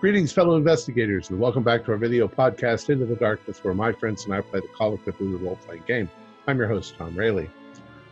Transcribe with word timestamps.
Greetings, 0.00 0.30
fellow 0.30 0.54
investigators, 0.54 1.30
and 1.30 1.40
welcome 1.40 1.64
back 1.64 1.84
to 1.84 1.90
our 1.90 1.96
video 1.96 2.28
podcast, 2.28 2.88
Into 2.88 3.04
the 3.04 3.16
Darkness, 3.16 3.64
where 3.64 3.74
my 3.74 3.90
friends 3.90 4.26
and 4.26 4.32
I 4.32 4.40
play 4.40 4.60
the 4.60 4.68
Call 4.68 4.94
of 4.94 5.04
Cthulhu 5.04 5.42
role 5.42 5.56
playing 5.56 5.82
game. 5.88 6.08
I'm 6.46 6.56
your 6.56 6.68
host, 6.68 6.94
Tom 6.96 7.16
Rayleigh. 7.16 7.48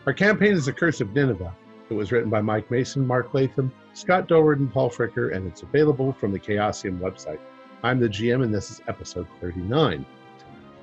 Our 0.05 0.13
campaign 0.13 0.55
is 0.55 0.67
The 0.67 0.73
Curse 0.73 1.01
of 1.01 1.15
Nineveh. 1.15 1.55
It 1.89 1.95
was 1.95 2.11
written 2.11 2.29
by 2.29 2.41
Mike 2.41 2.69
Mason, 2.73 3.07
Mark 3.07 3.33
Latham, 3.35 3.73
Scott 3.93 4.27
Dorward, 4.27 4.57
and 4.57 4.73
Paul 4.73 4.91
Fricker, 4.91 5.33
and 5.33 5.47
it's 5.47 5.63
available 5.63 6.13
from 6.13 6.33
the 6.33 6.41
Chaosium 6.41 6.99
website. 6.99 7.39
I'm 7.85 8.01
the 8.01 8.09
GM, 8.09 8.43
and 8.43 8.53
this 8.53 8.73
is 8.73 8.83
episode 8.89 9.29
39. 9.41 10.05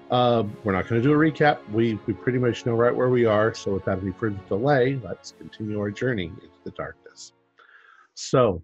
Uh, 0.09 0.44
we're 0.63 0.72
not 0.72 0.88
going 0.88 1.02
to 1.02 1.05
do 1.05 1.13
a 1.13 1.17
recap. 1.17 1.59
We, 1.72 1.99
we 2.05 2.13
pretty 2.13 2.39
much 2.39 2.66
know 2.66 2.75
right 2.75 2.95
where 2.95 3.09
we 3.09 3.25
are, 3.25 3.53
so 3.53 3.73
without 3.73 4.02
any 4.02 4.13
further 4.13 4.39
delay, 4.47 5.02
let's 5.03 5.33
continue 5.38 5.81
our 5.81 5.91
journey 5.91 6.27
into 6.27 6.47
the 6.63 6.72
darkness. 6.72 7.33
So, 8.13 8.63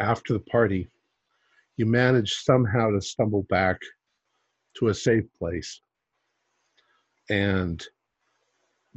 after 0.00 0.32
the 0.32 0.40
party, 0.40 0.88
you 1.76 1.86
manage 1.86 2.34
somehow 2.34 2.90
to 2.90 3.00
stumble 3.00 3.44
back 3.44 3.78
to 4.78 4.88
a 4.88 4.94
safe 4.94 5.24
place 5.38 5.80
and 7.30 7.86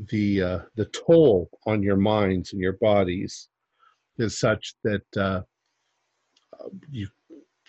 the 0.09 0.41
uh, 0.41 0.59
the 0.75 0.85
toll 0.85 1.49
on 1.65 1.81
your 1.81 1.95
minds 1.95 2.51
and 2.51 2.61
your 2.61 2.73
bodies 2.73 3.47
is 4.17 4.39
such 4.39 4.75
that 4.83 5.17
uh, 5.17 5.41
you 6.89 7.07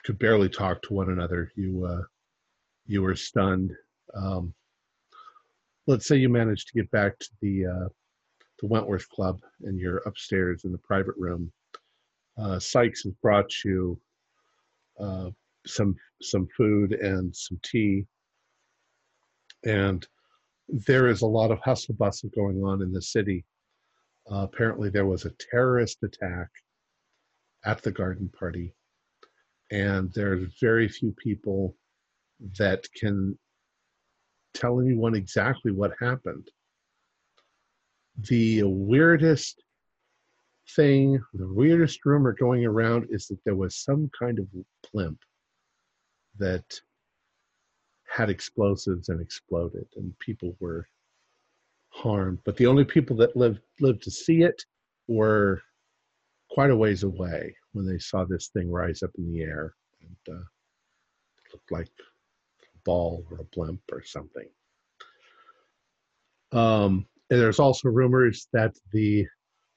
could 0.05 0.19
barely 0.19 0.49
talk 0.49 0.83
to 0.83 0.95
one 0.95 1.11
another. 1.11 1.53
You 1.57 1.85
uh, 1.85 2.03
you 2.87 3.03
were 3.03 3.15
stunned. 3.15 3.73
Um, 4.15 4.55
let's 5.87 6.07
say 6.07 6.17
you 6.17 6.29
managed 6.29 6.69
to 6.69 6.75
get 6.75 6.91
back 6.91 7.19
to 7.19 7.29
the 7.41 7.67
uh, 7.67 7.89
the 8.61 8.67
Wentworth 8.67 9.09
Club 9.11 9.41
and 9.63 9.79
you're 9.79 9.99
upstairs 9.99 10.65
in 10.65 10.73
the 10.73 10.79
private 10.79 11.15
room. 11.17 11.53
Uh, 12.39 12.59
Sykes 12.59 13.05
has 13.05 13.13
brought 13.23 13.51
you 13.65 13.99
uh, 15.01 15.31
some 15.67 15.97
some 16.23 16.47
food 16.57 16.93
and 16.93 17.35
some 17.35 17.59
tea, 17.63 18.07
and 19.65 20.07
there 20.69 21.09
is 21.09 21.23
a 21.23 21.27
lot 21.27 21.51
of 21.51 21.59
hustle 21.61 21.95
bustle 21.95 22.31
going 22.35 22.63
on 22.63 22.83
in 22.83 22.93
the 22.93 23.03
city. 23.03 23.45
Uh, 24.31 24.43
apparently, 24.43 24.91
there 24.91 25.07
was 25.07 25.25
a 25.25 25.33
terrorist 25.51 25.99
attack 26.03 26.49
at 27.65 27.83
the 27.83 27.91
garden 27.91 28.31
party, 28.39 28.75
and 29.71 30.13
there's 30.13 30.53
very 30.61 30.89
few 30.89 31.15
people 31.23 31.75
that 32.59 32.87
can 32.95 33.39
tell 34.55 34.81
anyone 34.81 35.15
exactly 35.15 35.73
what 35.73 35.93
happened. 36.01 36.49
The 38.29 38.63
weirdest 38.63 39.63
thing, 40.71 41.23
the 41.35 41.53
weirdest 41.53 42.05
rumor 42.05 42.33
going 42.33 42.65
around 42.65 43.07
is 43.11 43.27
that 43.29 43.43
there 43.45 43.55
was 43.55 43.77
some 43.77 44.11
kind 44.19 44.39
of 44.39 44.49
blimp 44.93 45.19
that 46.39 46.65
had 48.09 48.31
explosives 48.31 49.09
and 49.09 49.21
exploded, 49.21 49.87
and 49.97 50.19
people 50.19 50.57
were 50.61 50.87
harmed. 51.91 52.39
But 52.45 52.57
the 52.57 52.67
only 52.67 52.85
people 52.85 53.17
that 53.17 53.37
lived 53.37 53.61
lived 53.81 54.03
to 54.03 54.11
see 54.11 54.43
it 54.43 54.63
were 55.09 55.61
quite 56.51 56.71
a 56.71 56.77
ways 56.77 57.03
away 57.03 57.55
when 57.73 57.87
they 57.87 57.99
saw 57.99 58.25
this 58.25 58.49
thing 58.49 58.71
rise 58.71 59.03
up 59.03 59.11
in 59.19 59.33
the 59.33 59.43
air 59.43 59.75
and 60.01 60.37
uh, 60.37 60.45
looked 61.53 61.71
like 61.71 61.91
a 62.63 62.79
ball 62.85 63.25
or 63.31 63.41
a 63.41 63.45
blimp 63.45 63.81
or 63.93 64.03
something. 64.05 64.49
Um, 66.53 67.07
and 67.31 67.41
there's 67.41 67.59
also 67.59 67.89
rumors 67.89 68.47
that 68.53 68.75
the 68.93 69.27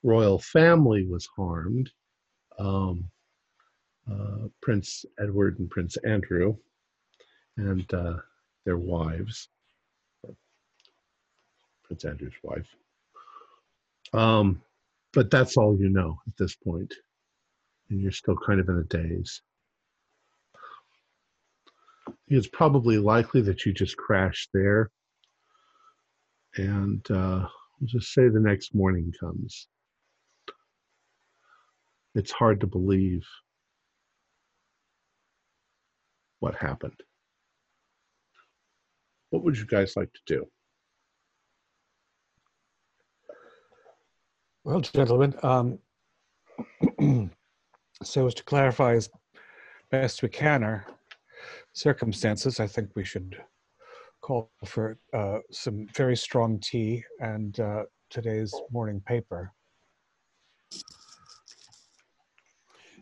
royal 0.04 0.40
family 0.40 1.06
was 1.08 1.28
harmed. 1.36 1.90
Um, 2.58 3.10
uh, 4.12 4.48
Prince 4.62 5.06
Edward 5.20 5.60
and 5.60 5.70
Prince 5.70 5.98
Andrew 5.98 6.56
and 7.58 7.94
uh, 7.94 8.16
their 8.66 8.78
wives, 8.78 9.50
Prince 11.84 12.06
Andrew's 12.06 12.34
wife. 12.44 12.68
Um, 14.14 14.62
but 15.14 15.30
that's 15.30 15.58
all 15.58 15.78
you 15.78 15.90
know 15.90 16.20
at 16.28 16.38
this 16.38 16.56
point, 16.56 16.94
and 17.90 18.02
you're 18.02 18.12
still 18.12 18.38
kind 18.38 18.60
of 18.60 18.70
in 18.70 18.78
a 18.78 18.84
daze. 18.84 19.42
It's 22.28 22.48
probably 22.48 22.98
likely 22.98 23.42
that 23.42 23.66
you 23.66 23.74
just 23.74 23.98
crashed 23.98 24.50
there, 24.54 24.92
and 26.56 27.06
uh, 27.12 27.48
we'll 27.80 27.88
just 27.88 28.14
say 28.14 28.30
the 28.30 28.40
next 28.40 28.74
morning 28.74 29.14
comes. 29.20 29.68
It's 32.16 32.32
hard 32.32 32.60
to 32.62 32.68
believe 32.68 33.26
what 36.40 36.56
happened. 36.56 37.00
What 39.30 39.44
would 39.44 39.58
you 39.58 39.66
guys 39.66 39.96
like 39.96 40.12
to 40.14 40.22
do? 40.26 40.46
Well, 44.64 44.82
gentlemen, 44.82 45.36
um, 45.44 45.80
so 48.04 48.28
as 48.28 48.34
to 48.34 48.44
clarify 48.44 48.94
as 48.94 49.10
best 49.92 50.22
we 50.22 50.30
can 50.30 50.64
our 50.64 50.86
circumstances, 51.74 52.60
I 52.60 52.68
think 52.68 52.90
we 52.96 53.06
should 53.06 53.42
call 54.22 54.52
for 54.66 54.98
uh, 55.14 55.40
some 55.52 55.88
very 55.96 56.16
strong 56.16 56.60
tea 56.60 57.04
and 57.20 57.60
uh, 57.60 57.84
today's 58.10 58.54
morning 58.72 59.02
paper. 59.06 59.54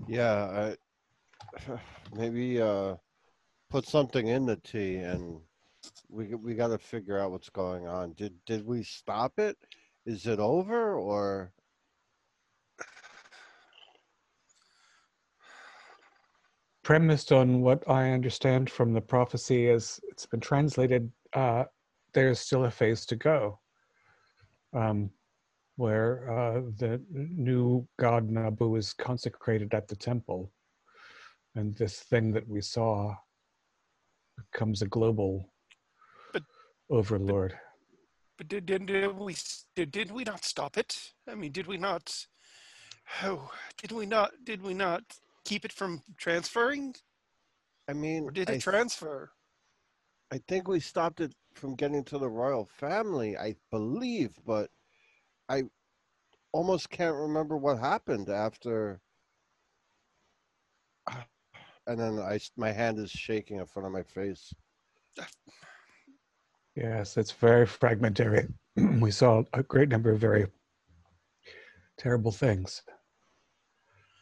Yeah, 0.05 0.75
I, 1.67 1.79
maybe 2.15 2.61
uh, 2.61 2.95
put 3.69 3.87
something 3.87 4.27
in 4.27 4.45
the 4.45 4.57
tea, 4.57 4.97
and 4.97 5.39
we 6.09 6.35
we 6.35 6.53
got 6.53 6.67
to 6.67 6.77
figure 6.77 7.19
out 7.19 7.31
what's 7.31 7.49
going 7.49 7.87
on. 7.87 8.13
Did 8.13 8.33
did 8.45 8.65
we 8.65 8.83
stop 8.83 9.39
it? 9.39 9.57
Is 10.05 10.27
it 10.27 10.39
over 10.39 10.95
or? 10.95 11.51
Premised 16.83 17.33
on 17.33 17.59
what 17.61 17.83
I 17.89 18.11
understand 18.11 18.69
from 18.69 18.93
the 18.93 19.01
prophecy, 19.01 19.69
as 19.69 19.99
it's 20.07 20.25
been 20.25 20.39
translated, 20.39 21.11
uh, 21.33 21.65
there's 22.13 22.39
still 22.39 22.63
a 22.63 22.71
phase 22.71 23.05
to 23.07 23.17
go. 23.17 23.59
Um, 24.73 25.09
where 25.77 26.29
uh, 26.29 26.61
the 26.77 27.01
new 27.13 27.87
god 27.99 28.29
Nabu 28.29 28.75
is 28.75 28.93
consecrated 28.93 29.73
at 29.73 29.87
the 29.87 29.95
temple. 29.95 30.51
And 31.55 31.75
this 31.75 31.99
thing 31.99 32.31
that 32.33 32.47
we 32.47 32.61
saw 32.61 33.15
becomes 34.51 34.81
a 34.81 34.87
global 34.87 35.49
but, 36.33 36.43
overlord. 36.89 37.51
But, 37.51 37.59
but 38.37 38.47
did, 38.47 38.65
did, 38.65 38.85
did, 38.87 39.17
we 39.17 39.35
did, 39.75 39.91
did 39.91 40.11
we 40.11 40.23
not 40.23 40.43
stop 40.43 40.77
it? 40.77 41.11
I 41.29 41.35
mean, 41.35 41.51
did 41.51 41.67
we 41.67 41.77
not? 41.77 42.25
Oh, 43.23 43.49
did 43.77 43.91
we 43.91 44.05
not? 44.05 44.31
Did 44.43 44.61
we 44.61 44.73
not 44.73 45.03
keep 45.45 45.63
it 45.63 45.71
from 45.71 46.01
transferring? 46.17 46.95
I 47.87 47.93
mean, 47.93 48.25
or 48.25 48.31
did 48.31 48.49
I 48.49 48.53
it 48.53 48.61
transfer? 48.61 49.31
I 50.31 50.39
think 50.47 50.67
we 50.67 50.79
stopped 50.79 51.21
it 51.21 51.33
from 51.53 51.75
getting 51.75 52.03
to 52.05 52.17
the 52.17 52.29
royal 52.29 52.65
family. 52.65 53.37
I 53.37 53.55
believe, 53.71 54.31
but 54.45 54.69
I 55.49 55.63
almost 56.51 56.89
can't 56.89 57.15
remember 57.15 57.57
what 57.57 57.79
happened 57.79 58.29
after. 58.29 58.99
And 61.89 61.97
then 61.97 62.19
I, 62.19 62.37
my 62.57 62.73
hand 62.73 62.99
is 62.99 63.09
shaking 63.09 63.59
in 63.59 63.65
front 63.65 63.85
of 63.85 63.93
my 63.93 64.03
face. 64.03 64.53
Yes, 66.75 67.15
it's 67.15 67.31
very 67.31 67.65
fragmentary. 67.65 68.45
we 68.99 69.09
saw 69.09 69.43
a 69.53 69.63
great 69.63 69.87
number 69.87 70.11
of 70.11 70.19
very 70.19 70.47
terrible 71.97 72.33
things. 72.33 72.83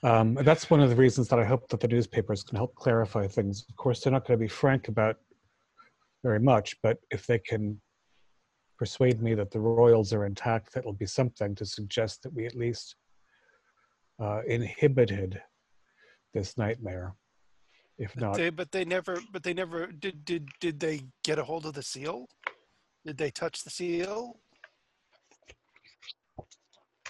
Um, 0.04 0.36
that's 0.36 0.70
one 0.70 0.80
of 0.80 0.92
the 0.92 0.96
reasons 0.96 1.28
that 1.30 1.40
I 1.40 1.44
hope 1.44 1.68
that 1.70 1.80
the 1.80 1.88
newspapers 1.88 2.44
can 2.44 2.56
help 2.56 2.76
clarify 2.76 3.28
things. 3.28 3.66
Of 3.68 3.76
course, 3.76 4.02
they're 4.02 4.14
not 4.14 4.28
going 4.28 4.38
to 4.38 4.44
be 4.44 4.48
frank 4.48 4.88
about 4.88 5.18
very 6.24 6.40
much, 6.40 6.78
but 6.84 7.00
if 7.10 7.26
they 7.26 7.40
can 7.40 7.82
persuade 8.78 9.22
me 9.22 9.34
that 9.36 9.52
the 9.52 9.60
royals 9.60 10.14
are 10.14 10.26
intact, 10.26 10.74
that 10.74 10.86
will 10.86 10.94
be 10.94 11.06
something 11.06 11.56
to 11.56 11.66
suggest 11.66 12.24
that 12.24 12.34
we 12.34 12.46
at 12.46 12.56
least 12.56 12.96
uh, 14.22 14.42
inhibited 14.48 15.42
this 16.34 16.58
nightmare. 16.58 17.16
If 17.98 18.14
But 18.16 18.22
not, 18.22 18.36
they, 18.36 18.50
but 18.50 18.72
they 18.72 18.84
never. 18.84 19.18
But 19.32 19.44
they 19.44 19.54
never 19.54 19.88
did. 19.88 20.26
Did 20.26 20.50
did 20.60 20.80
they 20.82 21.02
get 21.24 21.40
a 21.40 21.44
hold 21.44 21.66
of 21.66 21.74
the 21.74 21.82
seal? 21.82 22.28
Did 23.06 23.18
they 23.18 23.32
touch 23.32 23.64
the 23.64 23.70
seal? 23.70 24.38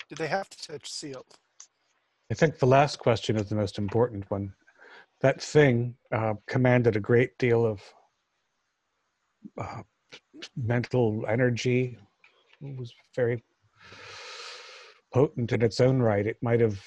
Did 0.09 0.19
they 0.19 0.27
have 0.27 0.49
to 0.49 0.57
touch 0.67 0.91
seal? 0.91 1.25
I 2.31 2.35
think 2.35 2.59
the 2.59 2.67
last 2.67 2.99
question 2.99 3.35
is 3.35 3.49
the 3.49 3.55
most 3.55 3.79
important 3.79 4.29
one. 4.29 4.53
That 5.21 5.41
thing 5.41 5.95
uh, 6.11 6.35
commanded 6.47 6.95
a 6.95 6.99
great 6.99 7.37
deal 7.39 7.65
of 7.65 7.81
uh, 9.59 9.81
mental 10.55 11.25
energy. 11.27 11.97
Was 12.61 12.93
very 13.15 13.43
potent 15.13 15.51
in 15.51 15.61
its 15.61 15.79
own 15.79 15.99
right. 15.99 16.25
It 16.25 16.37
might 16.41 16.59
have 16.61 16.81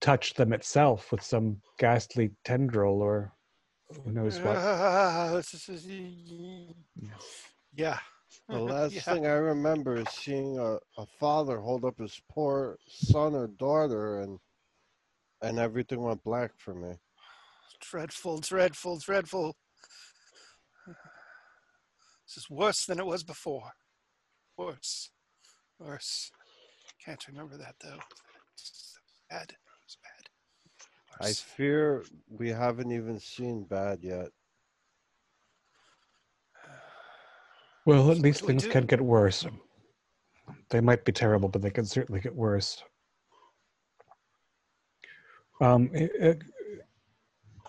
touched 0.00 0.36
them 0.36 0.52
itself 0.52 1.10
with 1.10 1.22
some 1.22 1.60
ghastly 1.78 2.30
tendril 2.44 3.00
or 3.02 3.32
who 4.04 4.12
knows 4.12 4.38
what. 4.40 5.32
This 5.34 5.68
is- 5.68 5.86
yeah. 7.74 7.98
The 8.48 8.58
last 8.58 8.94
Yeah. 8.94 9.00
thing 9.00 9.26
I 9.26 9.32
remember 9.32 9.96
is 9.96 10.08
seeing 10.10 10.58
a, 10.58 10.78
a 11.00 11.06
father 11.18 11.58
hold 11.58 11.84
up 11.84 11.98
his 11.98 12.20
poor 12.30 12.78
son 12.86 13.34
or 13.34 13.46
daughter 13.48 14.20
and 14.20 14.38
and 15.42 15.58
everything 15.58 16.00
went 16.02 16.22
black 16.24 16.50
for 16.58 16.74
me. 16.74 16.94
Dreadful, 17.80 18.38
dreadful, 18.40 18.98
dreadful. 18.98 19.54
This 22.28 22.44
is 22.44 22.50
worse 22.50 22.84
than 22.84 22.98
it 22.98 23.06
was 23.06 23.22
before. 23.24 23.72
Worse. 24.58 25.10
Worse. 25.78 26.30
Can't 27.02 27.26
remember 27.26 27.56
that 27.56 27.76
though. 27.82 27.98
It's 28.52 28.98
bad. 29.30 29.54
It's 29.84 29.96
bad. 30.02 31.26
I 31.26 31.32
fear 31.32 32.04
we 32.28 32.50
haven't 32.50 32.92
even 32.92 33.18
seen 33.18 33.64
bad 33.64 34.00
yet. 34.02 34.28
Well, 37.86 38.10
at 38.10 38.18
So 38.18 38.22
least 38.22 38.42
what 38.42 38.48
do 38.48 38.54
we 38.54 38.60
things 38.60 38.72
can 38.72 38.84
get 38.84 39.00
worse. 39.00 39.46
They 40.68 40.82
might 40.82 41.06
be 41.06 41.12
terrible, 41.12 41.48
but 41.48 41.62
they 41.62 41.70
can 41.70 41.86
certainly 41.86 42.20
get 42.20 42.34
worse. 42.34 42.82
Um, 45.62 45.90
i- 45.94 46.10
i- 46.22 46.38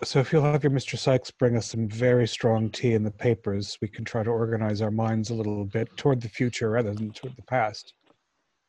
so 0.02 0.18
if 0.18 0.32
you'll 0.32 0.42
have 0.42 0.64
your 0.64 0.72
Mr. 0.72 0.96
Sykes 0.96 1.30
bring 1.30 1.56
us 1.56 1.70
some 1.70 1.88
very 1.88 2.26
strong 2.26 2.70
tea 2.70 2.94
in 2.94 3.02
the 3.02 3.10
papers, 3.10 3.76
we 3.82 3.88
can 3.88 4.04
try 4.04 4.22
to 4.22 4.30
organize 4.30 4.80
our 4.80 4.90
minds 4.90 5.30
a 5.30 5.34
little 5.34 5.64
bit 5.64 5.94
toward 5.96 6.20
the 6.20 6.28
future 6.28 6.70
rather 6.70 6.94
than 6.94 7.10
toward 7.10 7.36
the 7.36 7.42
past. 7.42 7.94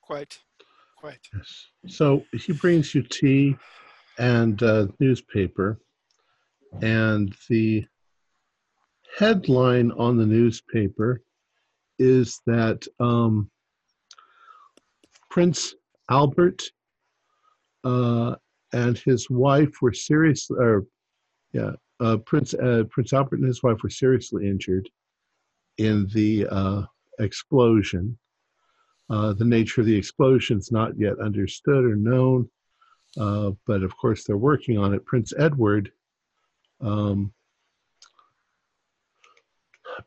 Quite. 0.01 0.39
Quite. 0.97 1.19
Yes. 1.35 1.67
So 1.87 2.23
he 2.33 2.53
brings 2.53 2.93
you 2.93 3.03
tea 3.03 3.55
and 4.19 4.61
uh, 4.61 4.87
newspaper, 4.99 5.79
and 6.81 7.33
the 7.49 7.85
headline 9.17 9.91
on 9.93 10.17
the 10.17 10.25
newspaper 10.25 11.21
is 11.97 12.39
that 12.45 12.85
um, 12.99 13.49
Prince 15.29 15.75
Albert 16.09 16.61
uh, 17.83 18.35
and 18.73 18.97
his 18.97 19.29
wife 19.29 19.81
were 19.81 19.93
seriously, 19.93 20.57
or 20.59 20.85
yeah, 21.53 21.71
uh, 21.99 22.17
Prince 22.17 22.53
uh, 22.53 22.83
Prince 22.89 23.13
Albert 23.13 23.39
and 23.39 23.47
his 23.47 23.63
wife 23.63 23.83
were 23.83 23.89
seriously 23.89 24.47
injured 24.47 24.89
in 25.77 26.07
the 26.13 26.47
uh, 26.47 26.83
explosion. 27.19 28.17
Uh, 29.09 29.33
the 29.33 29.45
nature 29.45 29.81
of 29.81 29.87
the 29.87 29.95
explosion 29.95 30.57
is 30.57 30.71
not 30.71 30.97
yet 30.97 31.19
understood 31.19 31.83
or 31.83 31.95
known, 31.95 32.49
uh, 33.19 33.51
but 33.67 33.83
of 33.83 33.95
course 33.97 34.23
they're 34.23 34.37
working 34.37 34.77
on 34.77 34.93
it. 34.93 35.05
Prince 35.05 35.33
Edward, 35.37 35.91
um, 36.79 37.33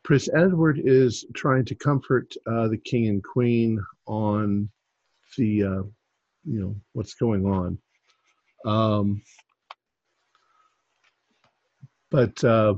Prince 0.03 0.27
Edward 0.35 0.81
is 0.83 1.25
trying 1.35 1.65
to 1.65 1.75
comfort 1.75 2.33
uh, 2.47 2.67
the 2.67 2.77
king 2.77 3.07
and 3.07 3.23
queen 3.23 3.79
on 4.07 4.69
the, 5.37 5.45
you 5.47 5.85
know, 6.45 6.75
what's 6.93 7.13
going 7.13 7.45
on. 7.45 7.77
Um, 8.65 9.21
but 12.15 12.41
uh, 12.45 12.73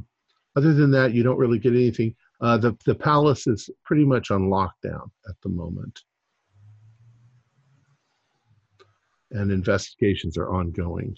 other 0.56 0.74
than 0.74 0.89
that, 0.89 1.13
you 1.13 1.22
don't 1.22 1.38
really 1.38 1.60
get 1.60 1.74
anything. 1.74 2.16
Uh, 2.42 2.57
the 2.57 2.75
the 2.86 2.95
palace 2.95 3.45
is 3.45 3.69
pretty 3.86 4.04
much 4.04 4.31
on 4.31 4.50
lockdown 4.50 5.10
at 5.30 5.36
the 5.44 5.50
moment, 5.50 6.00
and 9.31 9.51
investigations 9.51 10.38
are 10.38 10.50
ongoing. 10.50 11.16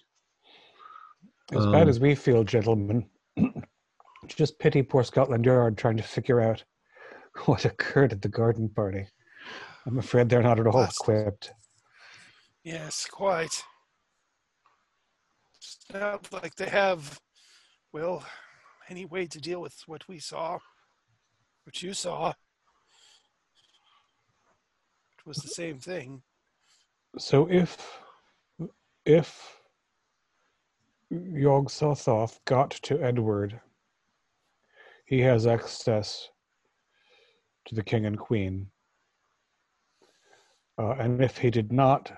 As 1.54 1.66
bad 1.68 1.84
Um, 1.84 1.90
as 1.90 2.00
we 2.02 2.14
feel, 2.14 2.44
gentlemen, 2.44 3.10
just 4.28 4.60
pity 4.60 4.82
poor 4.82 5.04
Scotland 5.06 5.46
Yard 5.46 5.78
trying 5.78 5.98
to 5.98 6.04
figure 6.04 6.42
out 6.42 6.64
what 7.46 7.64
occurred 7.64 8.12
at 8.12 8.22
the 8.22 8.28
garden 8.28 8.68
party. 8.68 9.08
I'm 9.86 9.98
afraid 9.98 10.28
they're 10.28 10.44
not 10.44 10.60
at 10.60 10.68
all 10.68 10.74
Blast. 10.74 11.00
equipped. 11.02 11.52
Yes, 12.64 13.08
quite. 13.10 13.64
It's 15.56 15.78
not 15.94 16.32
like 16.34 16.56
they 16.56 16.70
have, 16.70 17.20
well, 17.92 18.24
any 18.90 19.06
way 19.06 19.26
to 19.28 19.40
deal 19.40 19.62
with 19.62 19.76
what 19.88 20.08
we 20.08 20.20
saw, 20.20 20.58
what 21.64 21.82
you 21.82 21.94
saw. 21.94 22.30
It 22.30 22.36
was 25.26 25.38
the 25.38 25.50
same 25.50 25.80
thing. 25.80 26.22
So 27.18 27.48
if 27.50 28.00
if 29.06 29.58
Yog 31.10 31.70
Sothoth 31.70 32.40
got 32.46 32.72
to 32.72 33.02
Edward, 33.02 33.60
he 35.06 35.20
has 35.22 35.48
access 35.48 36.30
to 37.66 37.76
the 37.76 37.84
king 37.84 38.06
and 38.06 38.18
queen. 38.18 38.68
Uh, 40.78 40.92
and 40.92 41.24
if 41.24 41.38
he 41.38 41.50
did 41.50 41.72
not, 41.72 42.12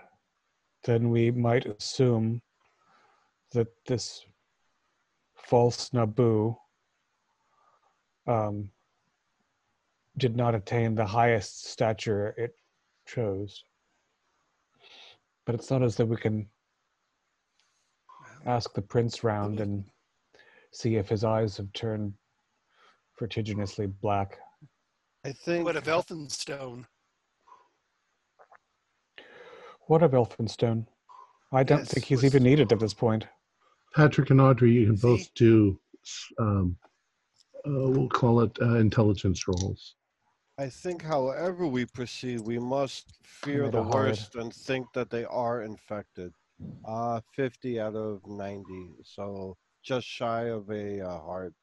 then 0.83 1.09
we 1.09 1.31
might 1.31 1.65
assume 1.65 2.41
that 3.53 3.67
this 3.85 4.25
false 5.51 5.91
Nabu 5.91 6.55
um, 8.25 8.69
did 10.17 10.37
not 10.37 10.55
attain 10.55 10.95
the 10.95 11.05
highest 11.05 11.65
stature 11.69 12.33
it 12.37 12.55
chose. 13.05 13.65
But 15.45 15.55
it's 15.55 15.69
not 15.69 15.83
as 15.83 15.97
though 15.97 16.05
we 16.05 16.15
can 16.15 16.47
ask 18.45 18.73
the 18.73 18.81
prince 18.81 19.25
round 19.25 19.59
and 19.59 19.83
see 20.71 20.95
if 20.95 21.09
his 21.09 21.25
eyes 21.25 21.57
have 21.57 21.73
turned 21.73 22.13
vertiginously 23.19 23.87
black. 23.87 24.39
I 25.25 25.33
think 25.33 25.65
What 25.65 25.75
of 25.75 25.83
Elphinstone? 25.83 26.85
What 29.87 30.01
of 30.01 30.11
Elphinstone? 30.11 30.87
I 31.51 31.63
don't 31.63 31.79
Yes, 31.79 31.89
think 31.93 32.05
he's 32.05 32.19
was- 32.19 32.25
even 32.25 32.43
needed 32.43 32.71
at 32.71 32.79
this 32.79 32.93
point. 32.93 33.27
Patrick 33.95 34.29
and 34.29 34.41
Audrey, 34.41 34.71
you 34.71 34.85
can 34.87 34.97
See? 34.97 35.07
both 35.07 35.33
do, 35.33 35.79
um, 36.39 36.77
uh, 37.65 37.89
we'll 37.89 38.09
call 38.09 38.41
it 38.41 38.57
uh, 38.61 38.75
intelligence 38.75 39.47
rolls. 39.47 39.95
I 40.57 40.69
think 40.69 41.01
however 41.01 41.65
we 41.65 41.85
proceed, 41.85 42.41
we 42.41 42.59
must 42.59 43.17
fear 43.23 43.69
the 43.69 43.79
it 43.79 43.83
hard. 43.83 44.09
worst 44.09 44.35
and 44.35 44.53
think 44.53 44.87
that 44.93 45.09
they 45.09 45.25
are 45.25 45.63
infected. 45.63 46.33
Uh 46.85 47.19
50 47.35 47.79
out 47.79 47.95
of 47.95 48.21
90. 48.27 48.63
So 49.03 49.57
just 49.83 50.05
shy 50.05 50.43
of 50.43 50.69
a 50.69 51.01
uh, 51.01 51.19
heart. 51.19 51.53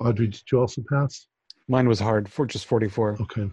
Audrey, 0.00 0.28
did 0.28 0.42
you 0.50 0.58
also 0.60 0.82
pass? 0.88 1.26
Mine 1.68 1.86
was 1.86 2.00
hard 2.00 2.26
for 2.26 2.46
just 2.46 2.64
44. 2.64 3.18
Okay. 3.20 3.50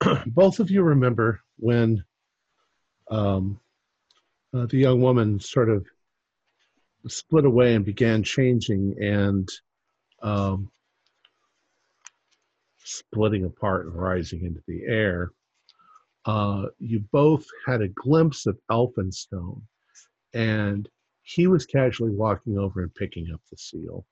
Both 0.26 0.58
of 0.58 0.70
you 0.70 0.82
remember 0.82 1.40
when 1.56 2.02
um, 3.10 3.60
uh, 4.52 4.66
the 4.66 4.78
young 4.78 5.00
woman 5.00 5.38
sort 5.38 5.70
of 5.70 5.86
split 7.08 7.44
away 7.44 7.74
and 7.74 7.84
began 7.84 8.22
changing 8.22 8.94
and 9.00 9.48
um, 10.22 10.70
splitting 12.84 13.44
apart 13.44 13.86
and 13.86 13.94
rising 13.94 14.44
into 14.44 14.60
the 14.68 14.82
air. 14.86 15.30
Uh, 16.24 16.66
you 16.78 17.00
both 17.10 17.44
had 17.66 17.82
a 17.82 17.88
glimpse 17.88 18.46
of 18.46 18.56
Elphinstone, 18.70 19.60
and 20.34 20.88
he 21.22 21.46
was 21.48 21.66
casually 21.66 22.10
walking 22.12 22.58
over 22.58 22.82
and 22.82 22.94
picking 22.94 23.26
up 23.32 23.40
the 23.50 23.56
seal 23.56 24.06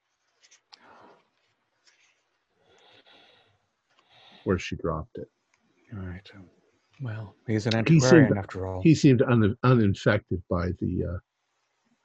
where 4.44 4.58
she 4.58 4.74
dropped 4.76 5.18
it. 5.18 5.28
All 5.96 6.00
right. 6.06 6.28
Well, 7.00 7.34
he's 7.46 7.66
an 7.66 7.84
He 7.86 8.00
seemed- 8.00 8.04
antiquarian 8.12 8.38
after 8.38 8.66
all. 8.66 8.82
he 8.82 8.94
seemed 8.94 9.22
un, 9.22 9.56
uninfected 9.62 10.42
by 10.50 10.70
the 10.80 11.04
uh, 11.04 11.18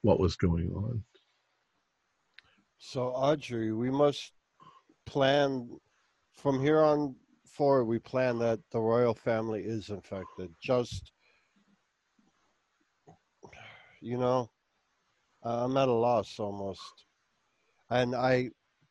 what 0.06 0.20
was 0.20 0.36
going 0.36 0.70
on. 0.72 1.02
So 2.78 3.08
Audrey, 3.08 3.72
we 3.72 3.90
must 3.90 4.30
plan 5.04 5.68
from 6.32 6.60
here 6.60 6.80
on 6.80 7.16
forward. 7.44 7.86
We 7.86 7.98
plan 7.98 8.38
that 8.38 8.60
the 8.70 8.78
royal 8.78 9.14
family 9.14 9.62
is 9.62 9.90
infected. 9.90 10.54
Just 10.62 11.10
you 14.00 14.16
know, 14.16 14.48
I'm 15.42 15.76
at 15.76 15.88
a 15.88 15.92
loss 15.92 16.38
almost. 16.38 17.04
And 17.90 18.14
I 18.14 18.50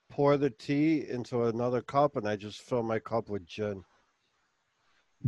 pour 0.10 0.36
the 0.36 0.50
tea 0.50 1.06
into 1.10 1.46
another 1.46 1.82
cup, 1.82 2.18
and 2.18 2.28
I 2.28 2.36
just 2.36 2.62
fill 2.62 2.84
my 2.84 3.00
cup 3.00 3.30
with 3.30 3.46
gin. 3.46 3.84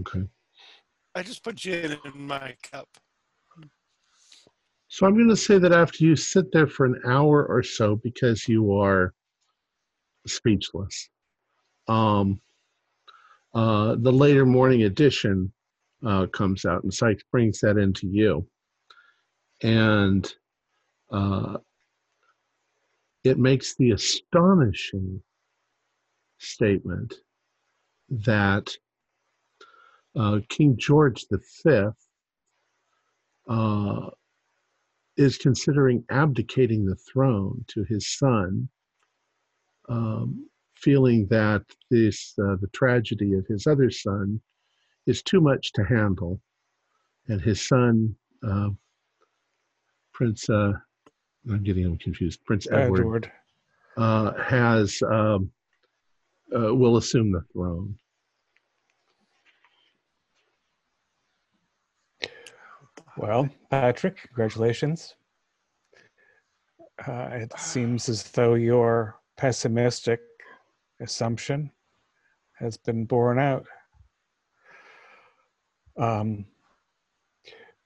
Okay, 0.02 0.28
I 1.16 1.24
just 1.24 1.46
put 1.46 1.56
gin 1.56 1.98
in 2.04 2.28
my 2.28 2.56
cup. 2.72 2.90
So 4.88 5.06
I'm 5.06 5.16
going 5.16 5.30
to 5.30 5.36
say 5.36 5.58
that 5.58 5.74
after 5.74 6.04
you 6.04 6.16
sit 6.16 6.52
there 6.52 6.68
for 6.68 6.86
an 6.86 7.02
hour 7.06 7.46
or 7.46 7.62
so 7.62 7.98
because 7.98 8.48
you 8.48 8.74
are 8.74 9.14
speechless, 10.26 11.10
um, 11.88 12.40
uh, 13.54 13.96
the 14.00 14.12
later 14.12 14.46
morning 14.46 14.84
edition 14.84 15.52
uh, 16.06 16.28
comes 16.28 16.66
out, 16.66 16.84
and 16.84 16.94
Sykes 16.94 17.24
brings 17.32 17.60
that 17.62 17.78
into 17.78 18.08
you, 18.08 18.48
and 19.62 20.32
uh, 21.12 21.58
it 23.24 23.38
makes 23.38 23.76
the 23.76 23.92
astonishing 23.92 25.22
statement 26.38 27.16
that 28.10 28.72
uh, 30.16 30.40
King 30.50 30.78
George 30.78 31.26
V 31.32 31.88
is 35.18 35.38
considering 35.38 36.04
abdicating 36.10 36.86
the 36.86 36.96
throne 36.96 37.66
to 37.68 37.84
his 37.84 38.08
son, 38.08 38.70
um, 39.90 40.48
feeling 40.76 41.28
that 41.28 41.64
this 41.90 42.34
uh, 42.40 42.56
the 42.62 42.70
tragedy 42.74 43.34
of 43.34 43.46
his 43.48 43.66
other 43.66 43.90
son 43.90 44.40
is 45.08 45.24
too 45.24 45.42
much 45.42 45.72
to 45.74 45.84
handle, 45.84 46.40
and 47.28 47.42
his 47.42 47.66
son, 47.66 48.16
uh, 48.48 48.70
Prince, 50.14 50.50
uh, 50.50 50.74
I'm 51.50 51.64
getting 51.64 51.84
him 51.84 51.98
confused, 51.98 52.44
Prince 52.46 52.68
Edward, 52.72 53.00
Edward. 53.00 53.32
uh, 53.98 54.34
has 54.44 55.02
um, 55.04 55.52
uh, 56.56 56.74
will 56.74 56.98
assume 56.98 57.32
the 57.32 57.42
throne. 57.54 57.96
Well, 63.18 63.50
Patrick, 63.72 64.18
congratulations. 64.28 65.16
Uh, 67.08 67.30
it 67.32 67.52
seems 67.60 68.10
as 68.10 68.24
though 68.24 68.54
your 68.54 69.20
pessimistic 69.38 70.20
assumption 71.02 71.72
has 72.60 72.78
been 72.78 73.06
borne 73.06 73.40
out. 73.40 73.66
Um, 75.98 76.46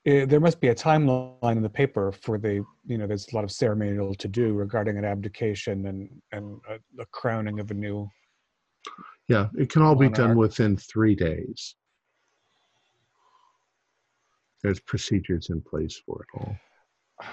eh, 0.05 0.25
there 0.25 0.41
must 0.41 0.59
be 0.59 0.67
a 0.67 0.75
timeline 0.75 1.55
in 1.55 1.61
the 1.61 1.69
paper 1.69 2.11
for 2.11 2.37
the, 2.37 2.65
you 2.85 2.97
know, 2.97 3.07
there's 3.07 3.31
a 3.31 3.35
lot 3.35 3.45
of 3.45 3.51
ceremonial 3.51 4.13
to 4.15 4.27
do 4.27 4.53
regarding 4.53 4.97
an 4.97 5.05
abdication 5.05 5.87
and 5.87 6.09
and 6.33 6.59
a, 6.69 6.77
the 6.95 7.05
crowning 7.11 7.61
of 7.61 7.71
a 7.71 7.73
new. 7.73 8.09
Yeah, 9.29 9.47
it 9.57 9.69
can 9.69 9.81
all 9.81 9.95
be 9.95 10.09
done 10.09 10.35
within 10.35 10.75
three 10.75 11.15
days. 11.15 11.75
There's 14.63 14.79
procedures 14.79 15.49
in 15.49 15.61
place 15.61 15.99
for 16.05 16.21
it 16.23 16.39
all. 16.39 16.55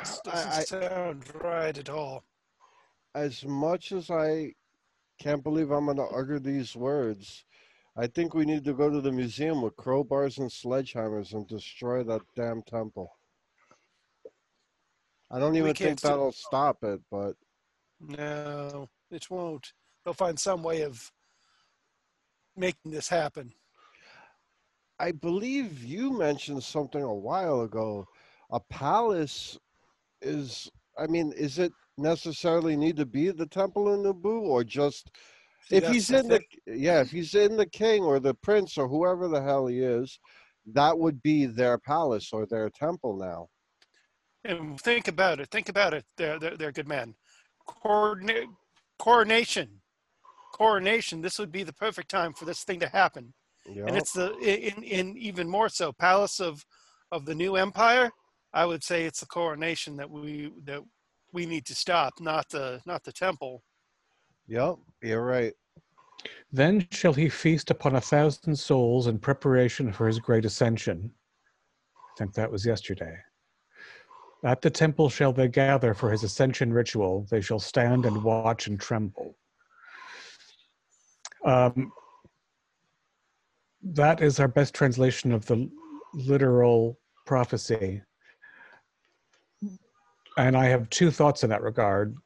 This 0.01 0.21
I, 0.27 0.31
doesn't 0.31 0.53
I, 0.53 0.65
sound 0.65 1.25
right 1.43 1.77
at 1.77 1.89
all. 1.91 2.25
as 3.15 3.45
much 3.45 3.93
as 3.93 4.11
I 4.11 4.55
can't 5.21 5.43
believe 5.43 5.71
I'm 5.71 5.87
going 5.87 5.97
to 5.99 6.05
utter 6.05 6.39
these 6.39 6.77
words, 6.77 7.45
I 7.97 8.07
think 8.07 8.33
we 8.35 8.45
need 8.45 8.65
to 8.65 8.75
go 8.75 8.89
to 8.89 9.01
the 9.01 9.11
museum 9.13 9.61
with 9.63 9.77
crowbars 9.77 10.39
and 10.39 10.51
sledgehammers 10.51 11.33
and 11.33 11.47
destroy 11.49 12.05
that 12.05 12.23
damn 12.37 12.63
temple. 12.63 13.11
I 15.31 15.39
don't 15.39 15.57
even 15.57 15.75
think 15.75 16.01
that'll 16.01 16.33
stop 16.33 16.83
it, 16.85 17.01
but 17.11 17.35
No, 18.01 18.89
it 19.11 19.29
won't. 19.29 19.73
They'll 20.05 20.15
find 20.15 20.39
some 20.39 20.63
way 20.63 20.83
of 20.83 21.11
making 22.57 22.93
this 22.93 23.09
happen. 23.09 23.53
I 25.01 25.13
believe 25.13 25.85
you 25.85 26.13
mentioned 26.17 26.63
something 26.63 27.03
a 27.03 27.15
while 27.15 27.63
ago. 27.63 28.07
A 28.51 28.61
palace 28.61 29.59
is, 30.23 30.71
I 30.99 31.07
mean, 31.07 31.33
is 31.37 31.59
it 31.59 31.73
necessarily 31.99 32.77
need 32.77 32.97
to 32.97 33.07
be 33.07 33.31
the 33.31 33.47
temple 33.47 33.95
in 33.95 34.03
Nabu 34.03 34.41
or 34.41 34.65
just 34.65 35.11
See, 35.65 35.77
if 35.77 35.89
he's 35.89 36.11
in 36.11 36.29
the 36.29 36.41
yeah 36.67 37.01
if 37.01 37.11
he's 37.11 37.35
in 37.35 37.57
the 37.57 37.67
king 37.67 38.03
or 38.05 38.21
the 38.21 38.35
prince 38.35 38.79
or 38.79 38.89
whoever 38.89 39.29
the 39.29 39.43
hell 39.43 39.67
he 39.67 39.81
is 39.81 40.19
that 40.73 40.97
would 40.99 41.21
be 41.23 41.47
their 41.47 41.77
palace 41.79 42.33
or 42.33 42.47
their 42.47 42.71
temple 42.71 43.19
now 43.19 43.49
And 44.45 44.81
think 44.81 45.09
about 45.09 45.41
it. 45.41 45.51
Think 45.51 45.69
about 45.69 45.93
it. 45.95 46.05
They're 46.17 46.39
they're, 46.39 46.57
they're 46.57 46.73
good 46.73 46.89
men. 46.89 47.15
Coordinate, 47.67 48.49
coronation, 48.99 49.83
coronation. 50.55 51.21
This 51.21 51.39
would 51.39 51.53
be 51.53 51.65
the 51.65 51.73
perfect 51.73 52.11
time 52.11 52.33
for 52.33 52.45
this 52.45 52.63
thing 52.65 52.81
to 52.81 52.89
happen. 52.89 53.35
Yeah 53.73 53.87
And 53.87 53.97
it's 53.97 54.13
the 54.13 54.33
in 54.39 54.83
in 54.83 55.17
even 55.17 55.49
more 55.49 55.69
so 55.69 55.93
palace 55.93 56.41
of 56.41 56.65
of 57.13 57.25
the 57.25 57.35
new 57.35 57.57
empire. 57.57 58.11
I 58.53 58.65
would 58.67 58.83
say 58.83 59.05
it's 59.05 59.21
the 59.21 59.27
coronation 59.27 59.97
that 59.97 60.11
we 60.11 60.53
that 60.65 60.83
we 61.33 61.47
need 61.47 61.67
to 61.67 61.75
stop, 61.75 62.15
not 62.21 62.49
the 62.51 62.81
not 62.87 63.05
the 63.05 63.13
temple. 63.13 63.63
yep 64.47 64.77
you're 65.03 65.25
right 65.25 65.55
Then 66.53 66.87
shall 66.91 67.13
he 67.13 67.29
feast 67.29 67.71
upon 67.71 67.97
a 67.97 68.01
thousand 68.01 68.57
souls 68.57 69.07
in 69.07 69.19
preparation 69.19 69.93
for 69.93 70.07
his 70.07 70.19
great 70.19 70.45
ascension. 70.45 71.11
I 71.95 72.13
think 72.19 72.35
that 72.35 72.51
was 72.51 72.65
yesterday. 72.67 73.15
At 74.45 74.63
the 74.63 74.71
temple 74.71 75.09
shall 75.09 75.33
they 75.33 75.49
gather 75.49 75.95
for 75.95 76.11
his 76.11 76.25
ascension 76.25 76.73
ritual. 76.73 77.27
They 77.31 77.41
shall 77.41 77.59
stand 77.59 78.07
and 78.07 78.23
watch 78.25 78.67
and 78.69 78.81
tremble. 78.81 79.37
Um, 81.45 81.93
that 83.83 84.23
is 84.23 84.41
our 84.41 84.49
best 84.49 84.75
translation 84.75 85.33
of 85.33 85.47
the 85.47 85.71
literal 86.15 86.99
prophecy. 87.27 88.03
And 90.37 90.57
I 90.57 90.67
have 90.67 90.89
two 90.91 91.11
thoughts 91.11 91.43
in 91.45 91.51
that 91.51 91.63
regard. 91.63 92.17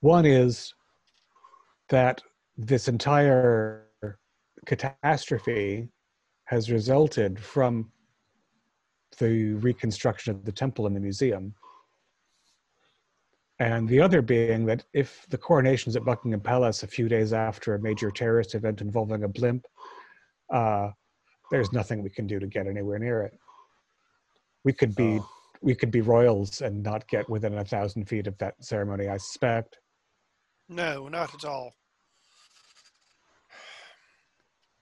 One 0.00 0.26
is 0.26 0.74
that 1.88 2.20
this 2.56 2.88
entire 2.88 3.88
catastrophe 4.66 5.88
has 6.44 6.70
resulted 6.70 7.38
from 7.38 7.90
the 9.18 9.54
reconstruction 9.54 10.34
of 10.34 10.44
the 10.44 10.52
temple 10.52 10.86
and 10.86 10.96
the 10.96 11.00
museum. 11.00 11.54
And 13.58 13.88
the 13.88 14.00
other 14.00 14.22
being 14.22 14.66
that 14.66 14.84
if 14.92 15.24
the 15.28 15.38
coronation's 15.38 15.94
at 15.94 16.04
Buckingham 16.04 16.40
Palace 16.40 16.82
a 16.82 16.88
few 16.88 17.08
days 17.08 17.32
after 17.32 17.74
a 17.74 17.78
major 17.78 18.10
terrorist 18.10 18.54
event 18.54 18.80
involving 18.80 19.22
a 19.22 19.28
blimp, 19.28 19.66
uh, 20.52 20.90
there's 21.50 21.72
nothing 21.72 22.02
we 22.02 22.10
can 22.10 22.26
do 22.26 22.38
to 22.38 22.46
get 22.46 22.66
anywhere 22.66 22.98
near 22.98 23.22
it. 23.22 23.32
We 24.64 24.72
could 24.72 24.94
be 24.94 25.18
Oh. 25.18 25.28
we 25.60 25.74
could 25.74 25.90
be 25.90 26.00
royals 26.00 26.60
and 26.60 26.82
not 26.82 27.06
get 27.08 27.28
within 27.28 27.58
a 27.58 27.64
thousand 27.64 28.08
feet 28.08 28.26
of 28.26 28.36
that 28.38 28.54
ceremony, 28.64 29.08
I 29.08 29.16
suspect. 29.16 29.78
No, 30.68 31.08
not 31.08 31.34
at 31.34 31.44
all. 31.44 31.72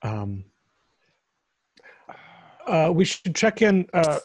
Um, 0.02 0.44
uh, 2.66 2.90
we 2.94 3.04
should 3.04 3.34
check 3.34 3.60
in 3.62 3.86
uh, 3.92 4.20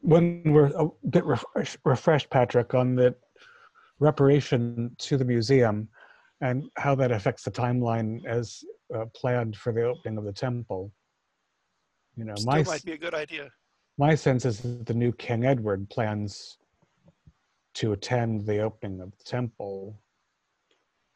when 0.00 0.42
we're 0.46 0.72
a 0.76 0.88
bit 1.10 1.24
refresh, 1.24 1.76
refreshed, 1.84 2.30
Patrick, 2.30 2.74
on 2.74 2.94
the 2.94 3.14
reparation 3.98 4.94
to 4.98 5.16
the 5.16 5.24
museum 5.24 5.88
and 6.40 6.64
how 6.76 6.94
that 6.94 7.10
affects 7.10 7.42
the 7.42 7.50
timeline 7.50 8.24
as 8.26 8.62
uh, 8.94 9.04
planned 9.14 9.56
for 9.56 9.72
the 9.72 9.82
opening 9.84 10.18
of 10.18 10.24
the 10.24 10.32
temple. 10.32 10.92
You 12.16 12.24
know, 12.24 12.34
Still 12.34 12.52
my 12.52 12.62
might 12.62 12.84
be 12.84 12.92
a 12.92 12.98
good 12.98 13.14
idea. 13.14 13.48
my 13.98 14.14
sense 14.14 14.44
is 14.44 14.60
that 14.60 14.86
the 14.86 14.94
new 14.94 15.12
King 15.12 15.44
Edward 15.44 15.88
plans 15.90 16.58
to 17.74 17.92
attend 17.92 18.46
the 18.46 18.58
opening 18.60 19.00
of 19.00 19.10
the 19.16 19.24
temple 19.24 20.00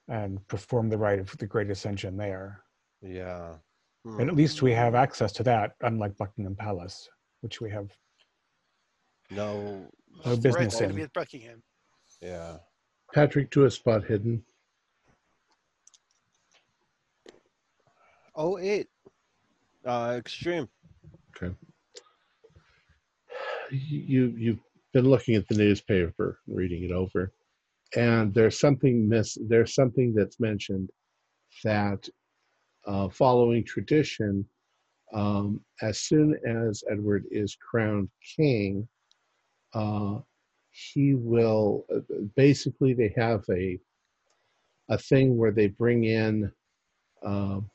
and 0.09 0.47
perform 0.49 0.89
the 0.89 0.99
rite 0.99 1.19
of 1.19 1.37
the 1.39 1.47
Great 1.47 1.71
Ascension 1.71 2.17
there. 2.17 2.63
yeah 3.03 3.55
Hmm. 4.05 4.19
And 4.19 4.29
at 4.29 4.35
least 4.35 4.63
we 4.63 4.73
have 4.73 4.97
access 4.97 5.31
to 5.35 5.45
that, 5.45 5.77
unlike 5.83 6.17
Buckingham 6.17 6.57
Palace, 6.57 7.09
which 7.41 7.61
we 7.61 7.71
have 7.71 7.89
no 9.31 9.89
no 10.25 10.33
Right, 10.33 10.43
business 10.43 10.67
it's 10.67 10.79
going 10.81 10.89
to 10.91 10.95
be 10.97 11.01
in. 11.03 11.05
at 11.07 11.13
Buckingham. 11.13 11.63
yeah 12.21 12.57
Patrick, 13.15 13.51
to 13.53 13.65
a 13.67 13.71
spot 13.71 14.05
hidden. 14.05 14.45
Oh 18.35 18.59
eight 18.59 18.89
uh 19.87 20.15
extreme 20.19 20.69
Okay. 21.37 21.55
You 23.71 24.35
you've 24.37 24.61
been 24.93 25.09
looking 25.09 25.35
at 25.35 25.49
the 25.49 25.55
newspaper, 25.55 26.39
reading 26.47 26.85
it 26.85 26.93
over, 26.93 27.33
and 27.97 28.35
there's 28.35 28.59
something 28.61 29.09
miss. 29.09 29.39
There's 29.49 29.75
something 29.75 30.15
that's 30.15 30.39
mentioned 30.41 30.91
that, 31.65 32.09
uh, 32.87 33.09
following 33.09 33.65
tradition, 33.65 34.47
um, 35.15 35.61
as 35.81 36.01
soon 36.01 36.39
as 36.47 36.85
Edward 36.91 37.25
is 37.31 37.57
crowned 37.57 38.11
king, 38.37 38.87
uh, 39.75 40.19
he 40.71 41.15
will 41.15 41.87
uh, 41.95 42.01
basically 42.37 42.93
they 42.93 43.13
have 43.17 43.45
a 43.51 43.79
a 44.91 44.99
thing 44.99 45.37
where 45.39 45.53
they 45.53 45.69
bring 45.69 46.05
in 46.05 46.53
um 47.25 47.71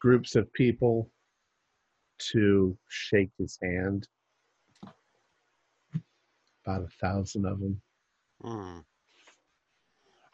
groups 0.00 0.34
of 0.36 0.52
people 0.52 1.10
to 2.32 2.76
shake 2.88 3.30
his 3.38 3.58
hand. 3.62 4.06
About 6.66 6.82
a 6.82 6.88
thousand 7.00 7.46
of 7.46 7.60
them. 7.60 7.80
Hmm. 8.42 8.78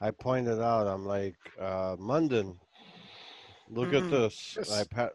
I 0.01 0.11
pointed 0.11 0.61
out, 0.61 0.87
I'm 0.87 1.07
like, 1.07 1.37
uh, 1.59 1.97
Munden, 1.99 2.59
look 3.69 3.93
at 3.95 4.03
Mhm. 4.03 4.11
this. 4.11 4.57
Yes. 4.57 4.73
I 4.73 4.85
pat. 4.85 5.13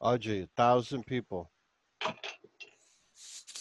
Audrey, 0.00 0.42
a 0.42 0.46
thousand 0.56 1.06
people. 1.06 1.50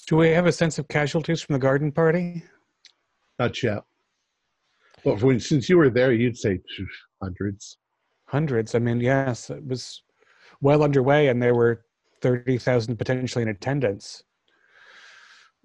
Do 0.08 0.15
we 0.18 0.29
have 0.29 0.46
a 0.48 0.51
sense 0.51 0.79
of 0.79 0.88
casualties 0.88 1.41
from 1.41 1.53
the 1.53 1.60
garden 1.60 1.91
party? 1.91 2.44
Not 3.38 3.62
yet. 3.62 3.84
But 5.03 5.22
when, 5.22 5.39
since 5.39 5.70
you 5.70 5.77
were 5.77 5.89
there, 5.89 6.12
you'd 6.13 6.38
say 6.38 6.60
hundreds. 7.22 7.77
Hundreds. 8.29 8.75
I 8.75 8.79
mean, 8.79 9.00
yes, 9.01 9.50
it 9.50 9.65
was 9.65 10.03
well 10.62 10.83
underway, 10.83 11.29
and 11.29 11.41
there 11.41 11.55
were 11.55 11.83
thirty 12.21 12.59
thousand 12.59 12.98
potentially 12.98 13.41
in 13.41 13.48
attendance. 13.50 14.24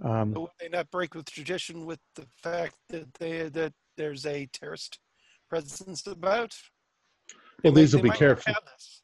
Um, 0.02 0.32
Would 0.32 0.48
they 0.58 0.70
not 0.70 0.90
break 0.90 1.14
with 1.14 1.26
tradition 1.30 1.84
with 1.84 2.00
the 2.16 2.26
fact 2.42 2.76
that 2.88 3.12
they 3.14 3.48
that 3.50 3.74
there's 3.98 4.24
a 4.24 4.46
terrorist 4.46 4.98
presence 5.50 6.06
about? 6.06 6.56
Well, 7.62 7.74
might- 7.74 7.80
these 7.80 7.94
will 7.94 8.02
they 8.02 8.08
be 8.08 8.16
careful. 8.16 8.54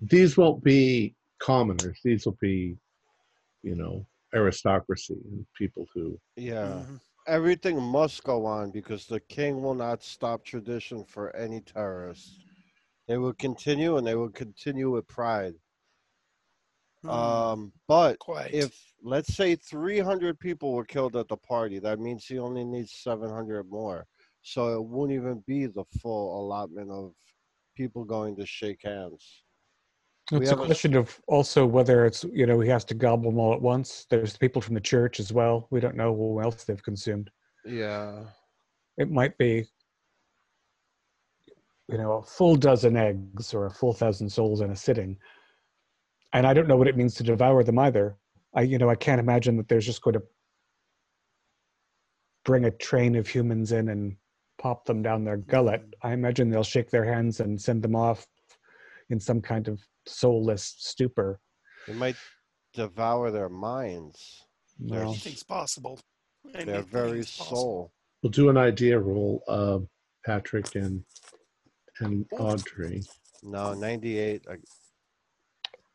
These 0.01 0.39
won't 0.39 0.65
be 0.65 1.15
commoners. 1.39 2.01
These 2.03 2.25
will 2.25 2.39
be, 2.41 2.79
you 3.63 3.75
know, 3.77 4.07
aristocracy 4.35 5.19
and 5.31 5.47
people 5.57 5.87
who. 5.95 6.19
Yeah. 6.37 6.85
Mhm. 6.89 7.01
Everything 7.27 7.81
must 7.81 8.25
go 8.25 8.47
on 8.47 8.71
because 8.71 9.07
the 9.07 9.21
king 9.21 9.61
will 9.63 9.75
not 9.75 10.03
stop 10.03 10.45
tradition 10.45 11.05
for 11.05 11.37
any 11.37 11.61
terrorists. 11.61 12.39
They 13.11 13.19
will 13.19 13.33
continue 13.33 13.97
and 13.97 14.07
they 14.07 14.15
will 14.15 14.29
continue 14.31 14.89
with 14.93 15.05
pride. 15.09 15.55
Hmm, 17.03 17.11
Um, 17.11 17.73
but 17.89 18.21
quite. 18.21 18.55
if 18.55 18.73
let's 19.03 19.35
say 19.35 19.57
300 19.57 20.39
people 20.39 20.73
were 20.75 20.85
killed 20.85 21.17
at 21.17 21.27
the 21.27 21.37
party, 21.37 21.81
that 21.81 21.99
means 21.99 22.25
he 22.27 22.39
only 22.39 22.63
needs 22.63 22.93
700 23.03 23.69
more. 23.69 24.07
So 24.43 24.73
it 24.77 24.85
won't 24.85 25.11
even 25.11 25.43
be 25.45 25.67
the 25.67 25.83
full 26.01 26.41
allotment 26.41 26.93
of 26.93 27.13
people 27.77 28.05
going 28.05 28.37
to 28.37 28.47
shake 28.47 28.83
hands. 28.85 29.43
We 30.31 30.39
it's 30.43 30.51
a 30.51 30.55
have 30.55 30.61
a- 30.63 30.67
question 30.67 30.95
of 30.95 31.21
also 31.27 31.67
whether 31.67 32.07
it's 32.07 32.23
you 32.33 32.47
know 32.47 32.61
he 32.61 32.69
has 32.69 32.85
to 32.85 32.95
gobble 32.95 33.33
them 33.33 33.41
all 33.41 33.55
at 33.55 33.61
once. 33.61 34.07
There's 34.09 34.37
people 34.37 34.63
from 34.63 34.75
the 34.75 34.81
church 34.81 35.19
as 35.19 35.33
well. 35.33 35.67
We 35.73 35.81
don't 35.81 35.97
know 35.97 36.15
who 36.15 36.41
else 36.41 36.63
they've 36.63 36.81
consumed. 36.91 37.29
Yeah. 37.65 38.27
It 38.99 39.11
might 39.11 39.37
be 39.37 39.67
you 41.91 41.99
know 41.99 42.13
a 42.19 42.23
full 42.23 42.57
dozen 42.57 42.97
eggs 42.97 43.53
or 43.55 43.67
a 43.67 43.71
full 43.71 43.93
thousand 43.93 44.29
souls 44.31 44.61
in 44.61 44.71
a 44.71 44.77
sitting. 44.77 45.17
And 46.33 46.47
I 46.47 46.55
don't 46.55 46.69
know 46.69 46.77
what 46.77 46.89
it 46.89 46.97
means 46.97 47.15
to 47.17 47.23
devour 47.25 47.63
them 47.65 47.79
either. 47.79 48.17
I 48.55 48.63
you 48.63 48.79
know 48.79 48.91
I 48.91 48.95
can't 48.95 49.21
imagine 49.21 49.57
that 49.57 49.69
there's 49.69 49.87
just 49.87 50.03
going 50.03 50.15
to 50.15 50.23
bring 52.45 52.65
a 52.65 52.71
train 52.71 53.17
of 53.17 53.29
humans 53.29 53.73
in 53.73 53.89
and 53.89 54.17
pop 54.59 54.85
them 54.85 55.03
down 55.03 55.25
their 55.25 55.37
gullet. 55.39 55.83
I 56.03 56.13
imagine 56.13 56.51
they'll 56.51 56.63
shake 56.63 56.91
their 56.91 57.05
hands 57.05 57.41
and 57.41 57.61
send 57.61 57.83
them 57.83 57.97
off 57.97 58.27
in 59.11 59.19
some 59.21 59.41
kind 59.41 59.69
of 59.69 59.81
soulless 60.07 60.75
stupor. 60.79 61.41
They 61.87 61.95
might 61.95 62.17
devour 62.75 63.31
their 63.31 63.49
minds, 63.49 64.45
Well, 64.79 65.11
Anything's 65.11 65.43
possible. 65.43 65.99
their 66.45 66.83
very 66.83 67.21
possible. 67.21 67.57
soul. 67.57 67.93
We'll 68.23 68.31
do 68.31 68.49
an 68.51 68.57
idea 68.57 68.99
roll, 68.99 69.43
uh, 69.49 69.79
Patrick 70.25 70.75
and 70.75 71.03
and 72.01 72.27
Audrey. 72.33 73.03
No, 73.43 73.75
98. 73.75 74.47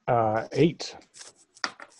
I, 0.07 0.11
uh, 0.11 0.47
eight. 0.53 0.95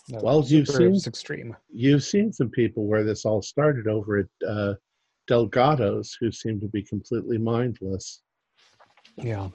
No, 0.08 0.20
Well, 0.22 0.44
you've 0.44 0.68
super 0.68 0.94
seen- 0.94 1.08
extreme. 1.10 1.56
You've 1.72 2.04
seen 2.04 2.32
some 2.32 2.50
people 2.50 2.86
where 2.86 3.04
this 3.04 3.24
all 3.24 3.42
started 3.42 3.88
over 3.88 4.18
at 4.18 4.48
uh, 4.48 4.74
Delgado's 5.26 6.16
who 6.20 6.30
seem 6.30 6.60
to 6.60 6.68
be 6.68 6.82
completely 6.82 7.38
mindless. 7.38 8.22
Yeah, 9.16 9.48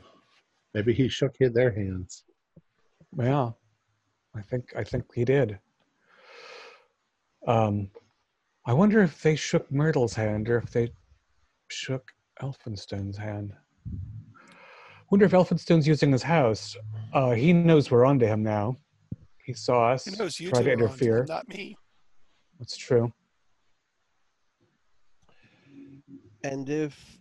Maybe 0.74 0.94
he 0.94 1.08
shook 1.08 1.36
their 1.40 1.72
hands. 1.72 2.24
yeah. 3.18 3.52
I 4.34 4.42
think 4.42 4.74
I 4.78 4.84
think 4.86 5.04
he 5.14 5.26
did. 5.26 5.60
Um, 7.46 7.90
I 8.66 8.72
wonder 8.74 9.02
if 9.02 9.22
they 9.22 9.36
shook 9.36 9.70
Myrtle's 9.72 10.14
hand 10.14 10.48
or 10.50 10.58
if 10.58 10.72
they 10.72 10.92
shook 11.68 12.12
Elphinstone's 12.42 13.18
hand. 13.18 13.54
Wonder 15.12 15.26
if 15.26 15.34
Elphinstone's 15.34 15.86
using 15.86 16.10
his 16.10 16.24
house. 16.24 16.78
Uh, 17.14 17.32
he 17.32 17.52
knows 17.52 17.92
we're 17.92 18.06
onto 18.06 18.26
him 18.26 18.42
now. 18.42 18.78
He 19.44 19.52
saw 19.52 19.92
us 19.92 20.06
He 20.06 20.16
knows? 20.16 20.40
You 20.40 20.50
try 20.50 20.60
two 20.60 20.64
to 20.64 20.70
are 20.70 20.74
onto 20.74 20.84
interfere. 20.86 21.18
them, 21.18 21.26
not 21.28 21.50
me. 21.50 21.76
That's 22.58 22.78
true. 22.78 23.12
and 26.44 26.70
if 26.70 27.20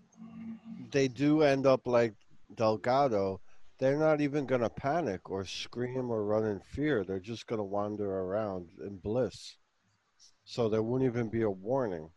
they 0.92 1.08
do 1.08 1.42
end 1.42 1.66
up 1.66 1.86
like 1.86 2.14
Delgado, 2.54 3.40
they're 3.78 3.98
not 3.98 4.20
even 4.20 4.46
going 4.46 4.60
to 4.62 4.70
panic 4.70 5.28
or 5.28 5.44
scream 5.44 6.10
or 6.10 6.24
run 6.24 6.46
in 6.46 6.60
fear. 6.60 7.04
They're 7.04 7.18
just 7.18 7.46
going 7.46 7.58
to 7.58 7.64
wander 7.64 8.10
around 8.20 8.68
in 8.86 8.96
bliss. 8.98 9.56
So 10.44 10.68
there 10.68 10.82
won't 10.82 11.02
even 11.02 11.28
be 11.28 11.42
a 11.42 11.50
warning. 11.50 12.08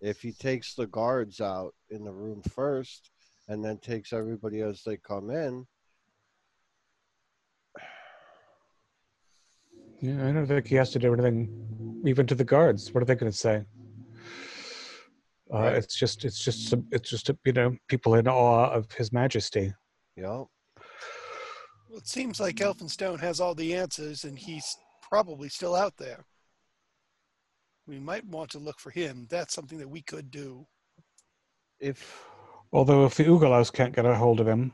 If 0.00 0.20
he 0.22 0.32
takes 0.32 0.74
the 0.74 0.86
guards 0.86 1.40
out 1.40 1.74
in 1.90 2.02
the 2.02 2.12
room 2.12 2.42
first 2.42 3.11
and 3.52 3.64
then 3.64 3.78
takes 3.78 4.12
everybody 4.12 4.60
as 4.62 4.82
they 4.82 4.96
come 4.96 5.30
in, 5.30 5.66
Yeah, 10.00 10.26
I 10.28 10.32
don't 10.32 10.46
think 10.46 10.66
he 10.66 10.74
has 10.74 10.90
to 10.90 10.98
do 10.98 11.12
anything, 11.12 12.02
even 12.04 12.26
to 12.26 12.34
the 12.34 12.42
guards. 12.44 12.92
What 12.92 13.02
are 13.02 13.06
they 13.06 13.14
going 13.14 13.30
to 13.30 13.38
say? 13.38 13.64
Uh, 15.54 15.58
Right. 15.58 15.74
It's 15.76 15.96
just, 15.96 16.24
it's 16.24 16.42
just, 16.44 16.68
some- 16.68 16.88
it's 16.90 17.08
just, 17.08 17.30
you 17.44 17.52
know, 17.52 17.76
people 17.86 18.16
in 18.16 18.26
awe 18.26 18.70
of 18.72 18.90
His 18.90 19.12
Majesty. 19.12 19.72
you 20.16 20.22
know, 20.24 20.50
Well, 21.88 21.98
it 21.98 22.08
seems 22.08 22.40
like 22.40 22.56
Elphinstone 22.56 23.20
has 23.20 23.38
all 23.40 23.54
the 23.54 23.74
answers, 23.76 24.24
and 24.24 24.36
he's 24.36 24.76
probably 25.08 25.48
still 25.48 25.76
out 25.76 25.96
there. 25.98 26.24
We 27.86 28.00
might 28.00 28.26
want 28.26 28.50
to 28.52 28.58
look 28.58 28.80
for 28.80 28.90
him. 28.90 29.28
That's 29.30 29.54
something 29.54 29.78
that 29.78 29.88
we 29.88 30.02
could 30.02 30.30
do. 30.32 30.66
if, 31.78 32.24
Although, 32.72 33.04
if 33.04 33.16
the 33.16 33.24
Ugalaus 33.24 33.72
can't 33.72 33.94
get 33.94 34.06
a 34.06 34.14
hold 34.14 34.40
of 34.40 34.48
him, 34.48 34.72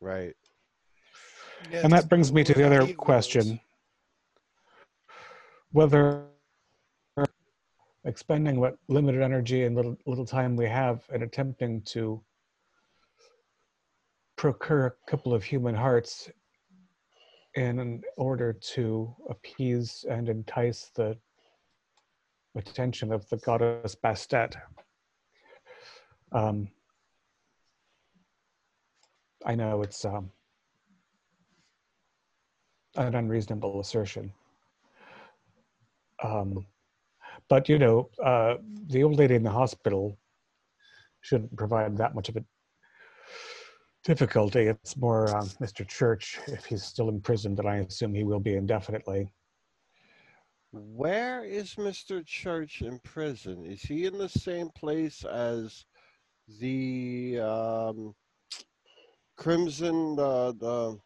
right. 0.00 0.34
Yeah, 1.70 1.80
and 1.82 1.92
that 1.92 2.08
brings 2.08 2.32
me 2.32 2.44
to 2.44 2.54
the 2.54 2.64
other 2.64 2.82
Eagles. 2.82 2.96
question: 2.96 3.60
whether 5.72 6.26
expending 8.04 8.60
what 8.60 8.78
limited 8.88 9.22
energy 9.22 9.64
and 9.64 9.74
little 9.74 9.96
little 10.06 10.26
time 10.26 10.56
we 10.56 10.66
have 10.66 11.02
and 11.12 11.22
attempting 11.22 11.82
to 11.82 12.22
procure 14.36 14.86
a 14.86 15.10
couple 15.10 15.34
of 15.34 15.42
human 15.42 15.74
hearts 15.74 16.30
in 17.54 18.02
order 18.16 18.52
to 18.52 19.14
appease 19.28 20.04
and 20.08 20.28
entice 20.28 20.90
the 20.94 21.16
attention 22.54 23.12
of 23.12 23.28
the 23.30 23.36
goddess 23.38 23.96
Bastet. 23.96 24.54
Um, 26.32 26.68
I 29.48 29.54
know 29.54 29.80
it's 29.80 30.04
um, 30.04 30.30
an 32.96 33.14
unreasonable 33.14 33.80
assertion. 33.80 34.30
Um, 36.22 36.66
but 37.48 37.66
you 37.66 37.78
know, 37.78 38.10
uh, 38.22 38.56
the 38.88 39.02
old 39.02 39.16
lady 39.16 39.36
in 39.36 39.42
the 39.42 39.50
hospital 39.50 40.18
shouldn't 41.22 41.56
provide 41.56 41.96
that 41.96 42.14
much 42.14 42.28
of 42.28 42.36
a 42.36 42.44
difficulty. 44.04 44.66
It's 44.66 44.98
more 44.98 45.34
um, 45.34 45.48
Mr. 45.62 45.88
Church, 45.88 46.38
if 46.48 46.66
he's 46.66 46.82
still 46.82 47.08
in 47.08 47.18
prison, 47.18 47.54
that 47.54 47.64
I 47.64 47.76
assume 47.76 48.14
he 48.14 48.24
will 48.24 48.40
be 48.40 48.54
indefinitely. 48.54 49.32
Where 50.72 51.42
is 51.42 51.76
Mr. 51.76 52.24
Church 52.26 52.82
in 52.82 52.98
prison? 52.98 53.64
Is 53.64 53.80
he 53.80 54.04
in 54.04 54.18
the 54.18 54.28
same 54.28 54.68
place 54.76 55.24
as 55.24 55.86
the 56.60 57.40
um, 57.40 58.14
Crimson? 59.38 60.18
Uh, 60.18 60.52
the 60.52 60.98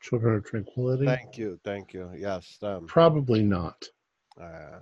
Children 0.00 0.36
of 0.36 0.44
Tranquility? 0.44 1.06
thank 1.06 1.36
you, 1.36 1.58
thank 1.64 1.92
you. 1.92 2.10
Yes, 2.16 2.56
them. 2.60 2.86
Probably 2.86 3.42
not. 3.42 3.84
Uh, 4.40 4.78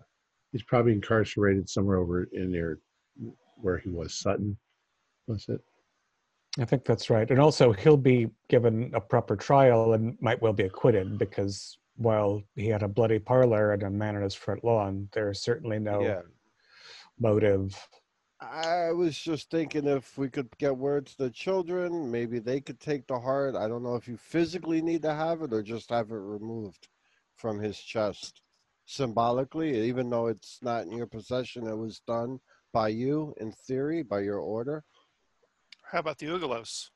He's 0.53 0.63
probably 0.63 0.93
incarcerated 0.93 1.69
somewhere 1.69 1.99
over 1.99 2.25
in 2.33 2.51
there, 2.51 2.79
where 3.57 3.79
he 3.79 3.91
was, 3.91 4.15
Sutton. 4.15 4.57
Was 5.27 5.47
it? 5.49 5.61
I 6.59 6.65
think 6.65 6.85
that's 6.85 7.11
right. 7.11 7.31
And 7.31 7.39
also, 7.41 7.73
he'll 7.73 7.97
be 7.99 8.29
given 8.49 8.91
a 8.95 9.01
proper 9.01 9.37
trial 9.37 9.93
and 9.93 10.17
might 10.21 10.41
well 10.41 10.55
be 10.55 10.63
acquitted 10.63 11.19
because 11.19 11.77
while 11.97 12.43
he 12.55 12.69
had 12.69 12.83
a 12.83 12.89
bloody 12.89 13.19
parlor 13.19 13.73
and 13.73 13.83
a 13.83 13.91
man 13.91 14.17
on 14.17 14.23
his 14.23 14.35
front 14.35 14.65
lawn, 14.65 15.09
there's 15.13 15.43
certainly 15.43 15.79
no 15.79 16.01
Yeah, 16.03 16.23
motive. 17.19 17.77
I 18.41 18.93
was 18.93 19.19
just 19.19 19.51
thinking 19.51 19.87
if 19.87 20.19
we 20.19 20.29
could 20.29 20.49
get 20.59 20.77
word 20.77 21.07
to 21.07 21.19
the 21.19 21.31
children, 21.31 22.11
maybe 22.11 22.39
they 22.39 22.61
could 22.61 22.79
take 22.79 23.07
the 23.07 23.19
heart. 23.19 23.55
I 23.57 23.67
don't 23.67 23.83
know 23.83 23.97
if 23.97 24.07
you 24.07 24.17
physically 24.19 24.83
need 24.83 25.03
to 25.03 25.15
have 25.15 25.41
it 25.43 25.53
or 25.55 25.63
just 25.63 25.89
have 25.91 26.11
it 26.11 26.17
removed 26.17 26.89
from 27.35 27.59
his 27.59 27.79
chest 27.79 28.43
symbolically, 28.85 29.89
even 29.89 30.11
though 30.11 30.27
it's 30.27 30.59
not 30.63 30.85
in 30.85 30.93
your 30.93 31.07
possession. 31.07 31.67
It 31.67 31.77
was 31.77 32.01
done 32.01 32.39
by 32.73 32.89
you, 32.89 33.35
in 33.39 33.53
theory, 33.53 34.03
by 34.03 34.21
your 34.21 34.39
order. 34.39 34.85
How 35.83 36.01
about 36.01 36.19
the 36.19 36.27
Ugalos? 36.27 36.91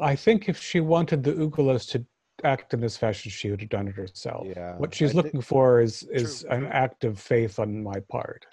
I 0.00 0.16
think 0.16 0.48
if 0.48 0.60
she 0.60 0.80
wanted 0.80 1.22
the 1.22 1.32
Ugalos 1.34 1.88
to 1.90 2.04
act 2.42 2.74
in 2.74 2.80
this 2.80 2.96
fashion, 2.96 3.30
she 3.30 3.50
would 3.50 3.60
have 3.60 3.70
done 3.70 3.88
it 3.88 3.94
herself. 3.94 4.46
Yeah, 4.48 4.76
What 4.76 4.94
she's 4.94 5.10
I 5.10 5.12
thi- 5.12 5.16
looking 5.18 5.40
for 5.40 5.80
is 5.80 6.02
is 6.04 6.40
True, 6.40 6.50
an 6.50 6.66
act 6.66 7.04
of 7.04 7.20
faith 7.20 7.58
on 7.60 7.82
my 7.82 8.00
part. 8.08 8.44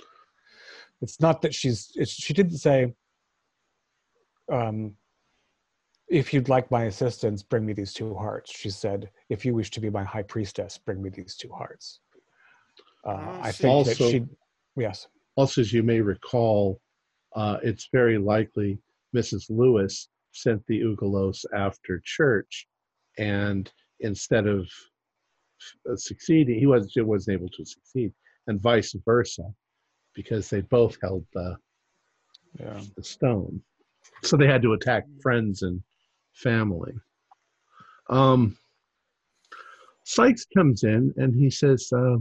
It's 1.02 1.20
not 1.20 1.42
that 1.42 1.54
she's. 1.54 1.92
It's, 1.96 2.12
she 2.12 2.34
didn't 2.34 2.58
say, 2.58 2.94
um, 4.52 4.96
"If 6.10 6.34
you'd 6.34 6.50
like 6.50 6.70
my 6.72 6.86
assistance, 6.86 7.44
bring 7.44 7.66
me 7.66 7.74
these 7.74 7.94
two 7.94 8.14
hearts." 8.16 8.52
She 8.52 8.70
said, 8.70 9.10
"If 9.30 9.46
you 9.46 9.54
wish 9.54 9.72
to 9.72 9.80
be 9.80 9.90
my 9.90 10.04
high 10.04 10.24
priestess, 10.24 10.78
bring 10.78 11.02
me 11.02 11.10
these 11.10 11.36
two 11.36 11.52
hearts." 11.52 12.00
Uh, 13.06 13.12
Oh, 13.18 13.40
I 13.42 13.52
see. 13.52 13.64
think 13.64 13.88
that 13.88 13.98
she. 13.98 14.26
Yes. 14.76 15.08
Also, 15.36 15.62
as 15.62 15.72
you 15.72 15.84
may 15.84 16.02
recall, 16.02 16.82
uh, 17.36 17.58
it's 17.64 17.88
very 17.94 18.18
likely 18.18 18.78
Mrs. 19.16 19.50
Lewis 19.50 20.10
sent 20.34 20.66
the 20.68 20.82
Ugalos 20.82 21.46
after 21.56 22.02
Church, 22.04 22.68
and 23.18 23.72
instead 24.02 24.48
of 24.48 24.70
uh, 25.90 25.96
succeeding, 25.96 26.60
he 26.60 26.66
was 26.66 26.92
he 26.94 27.02
wasn't 27.02 27.36
able 27.36 27.50
to 27.50 27.64
succeed, 27.66 28.12
and 28.48 28.62
vice 28.62 28.94
versa, 29.06 29.44
because 30.20 30.50
they 30.50 30.60
both 30.60 30.98
held 31.02 31.26
the, 31.34 31.56
Yeah. 32.60 32.82
the 32.98 33.04
stone, 33.04 33.62
so 34.22 34.36
they 34.36 34.48
had 34.48 34.62
to 34.64 34.74
attack 34.74 35.06
friends 35.22 35.62
and 35.62 35.82
family. 36.34 36.92
Um, 38.10 38.58
Sykes 40.04 40.46
comes 40.58 40.84
in 40.84 41.14
and 41.16 41.34
he 41.34 41.50
says. 41.50 41.90
Uh, 41.94 42.18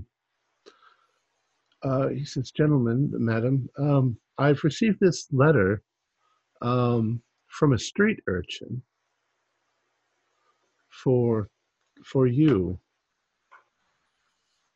uh, 1.82 2.08
he 2.08 2.24
says, 2.24 2.50
Gentlemen, 2.52 3.10
madam, 3.14 3.68
um, 3.78 4.16
I've 4.36 4.62
received 4.64 4.98
this 5.00 5.26
letter 5.32 5.82
um, 6.62 7.20
from 7.48 7.72
a 7.72 7.78
street 7.78 8.20
urchin 8.28 8.80
for 11.02 11.48
for 12.04 12.26
you. 12.28 12.78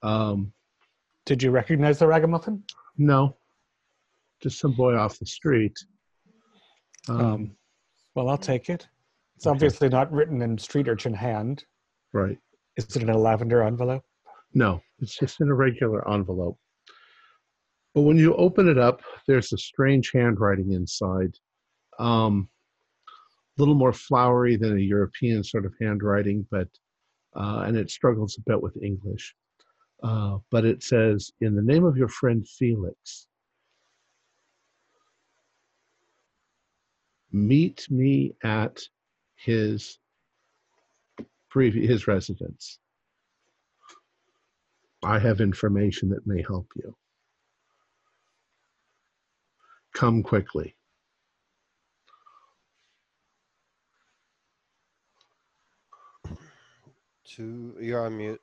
Um, 0.03 0.53
Did 1.27 1.43
you 1.43 1.51
recognize 1.53 1.99
the 2.01 2.07
ragamuffin? 2.09 2.65
No, 2.97 3.37
just 4.43 4.59
some 4.59 4.73
boy 4.75 4.97
off 4.97 5.19
the 5.19 5.27
street. 5.27 5.77
Um, 7.09 7.21
Um, 7.21 7.57
Well, 8.15 8.29
I'll 8.29 8.39
take 8.39 8.69
it. 8.69 8.87
It's 9.37 9.47
Okay. 9.47 9.55
obviously 9.55 9.89
not 9.89 10.13
written 10.13 10.43
in 10.43 10.59
street 10.59 10.89
urchin 10.89 11.15
hand. 11.15 11.65
right. 12.13 12.39
Is 12.77 12.85
it 12.97 13.03
in 13.03 13.09
a 13.11 13.17
lavender 13.19 13.63
envelope? 13.63 14.05
No, 14.55 14.81
it's 14.99 15.17
just 15.19 15.41
in 15.41 15.49
a 15.49 15.55
regular 15.55 16.07
envelope. 16.11 16.59
But 17.95 18.03
when 18.03 18.17
you 18.19 18.35
open 18.35 18.69
it 18.69 18.79
up, 18.79 19.03
there's 19.27 19.53
a 19.53 19.59
strange 19.59 20.11
handwriting 20.13 20.73
inside. 20.73 21.35
Um, 21.99 22.49
a 23.09 23.61
little 23.61 23.75
more 23.75 23.93
flowery 23.93 24.57
than 24.57 24.77
a 24.79 24.81
European 24.81 25.43
sort 25.45 25.67
of 25.67 25.75
handwriting, 25.81 26.47
but 26.51 26.69
uh, 27.35 27.65
and 27.67 27.77
it 27.77 27.91
struggles 27.91 28.37
a 28.39 28.43
bit 28.51 28.61
with 28.63 28.77
English. 28.83 29.35
Uh, 30.03 30.39
but 30.51 30.65
it 30.65 30.83
says, 30.83 31.33
"In 31.41 31.55
the 31.55 31.63
name 31.63 31.85
of 31.85 31.97
your 31.97 32.09
friend 32.09 32.47
Felix, 32.47 33.29
meet 37.31 37.89
me 37.91 38.35
at 38.43 38.83
his 39.37 39.99
previ- 41.53 41.89
his 41.89 42.07
residence." 42.07 42.81
I 45.05 45.19
have 45.19 45.41
information 45.41 46.09
that 46.11 46.27
may 46.27 46.43
help 46.43 46.69
you. 46.77 46.97
Come 49.95 50.23
quickly. 50.23 50.77
Two, 57.25 57.77
you're 57.81 58.05
on 58.05 58.17
mute. 58.17 58.41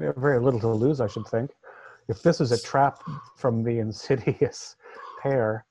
We 0.00 0.06
have 0.06 0.16
very 0.16 0.40
little 0.40 0.60
to 0.60 0.68
lose, 0.68 1.02
I 1.02 1.08
should 1.08 1.26
think. 1.26 1.50
If 2.08 2.22
this 2.22 2.40
is 2.40 2.52
a 2.52 2.62
trap 2.62 3.02
from 3.36 3.62
the 3.62 3.80
insidious 3.80 4.74
pair, 5.22 5.66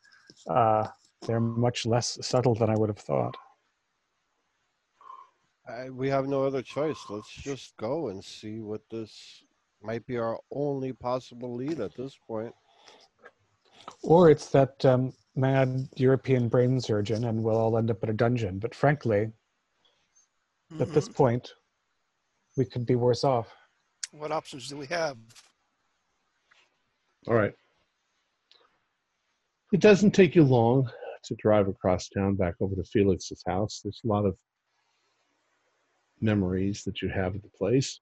uh, 0.47 0.87
they're 1.25 1.39
much 1.39 1.87
less 1.87 2.19
subtle 2.21 2.53
than 2.53 2.69
I 2.69 2.75
would 2.75 2.89
have 2.89 2.99
thought. 2.99 3.35
I, 5.67 5.89
we 5.89 6.09
have 6.09 6.27
no 6.27 6.45
other 6.45 6.61
choice. 6.61 6.99
Let's 7.09 7.31
just 7.31 7.75
go 7.77 8.09
and 8.09 8.23
see 8.23 8.59
what 8.59 8.81
this 8.91 9.43
might 9.81 10.05
be 10.05 10.19
our 10.19 10.37
only 10.51 10.93
possible 10.93 11.55
lead 11.55 11.79
at 11.79 11.95
this 11.97 12.15
point. 12.27 12.53
Or 14.03 14.29
it's 14.29 14.51
that 14.51 14.85
um, 14.85 15.11
mad 15.35 15.89
European 15.95 16.49
brain 16.49 16.79
surgeon, 16.79 17.23
and 17.25 17.43
we'll 17.43 17.57
all 17.57 17.79
end 17.79 17.89
up 17.89 18.03
in 18.03 18.11
a 18.11 18.13
dungeon. 18.13 18.59
But 18.59 18.75
frankly, 18.75 19.31
at 20.79 20.93
this 20.93 21.09
Mhm. 21.09 21.15
point, 21.15 21.51
we 22.57 22.65
could 22.65 22.85
be 22.85 22.95
worse 22.95 23.23
off. 23.23 23.47
What 24.11 24.31
options 24.31 24.67
do 24.67 24.77
we 24.77 24.87
have? 24.87 25.17
All 27.27 27.35
right. 27.35 27.53
It 29.71 29.81
doesn't 29.81 30.11
take 30.11 30.35
you 30.35 30.43
long 30.43 30.89
to 31.25 31.35
drive 31.35 31.67
across 31.67 32.09
town 32.09 32.35
back 32.35 32.55
over 32.59 32.75
to 32.75 32.83
Felix's 32.83 33.43
house. 33.45 33.81
There's 33.83 34.01
a 34.03 34.07
lot 34.07 34.25
of 34.25 34.35
memories 36.21 36.83
that 36.85 37.01
you 37.01 37.09
have 37.09 37.35
of 37.35 37.41
the 37.41 37.49
place. 37.49 37.99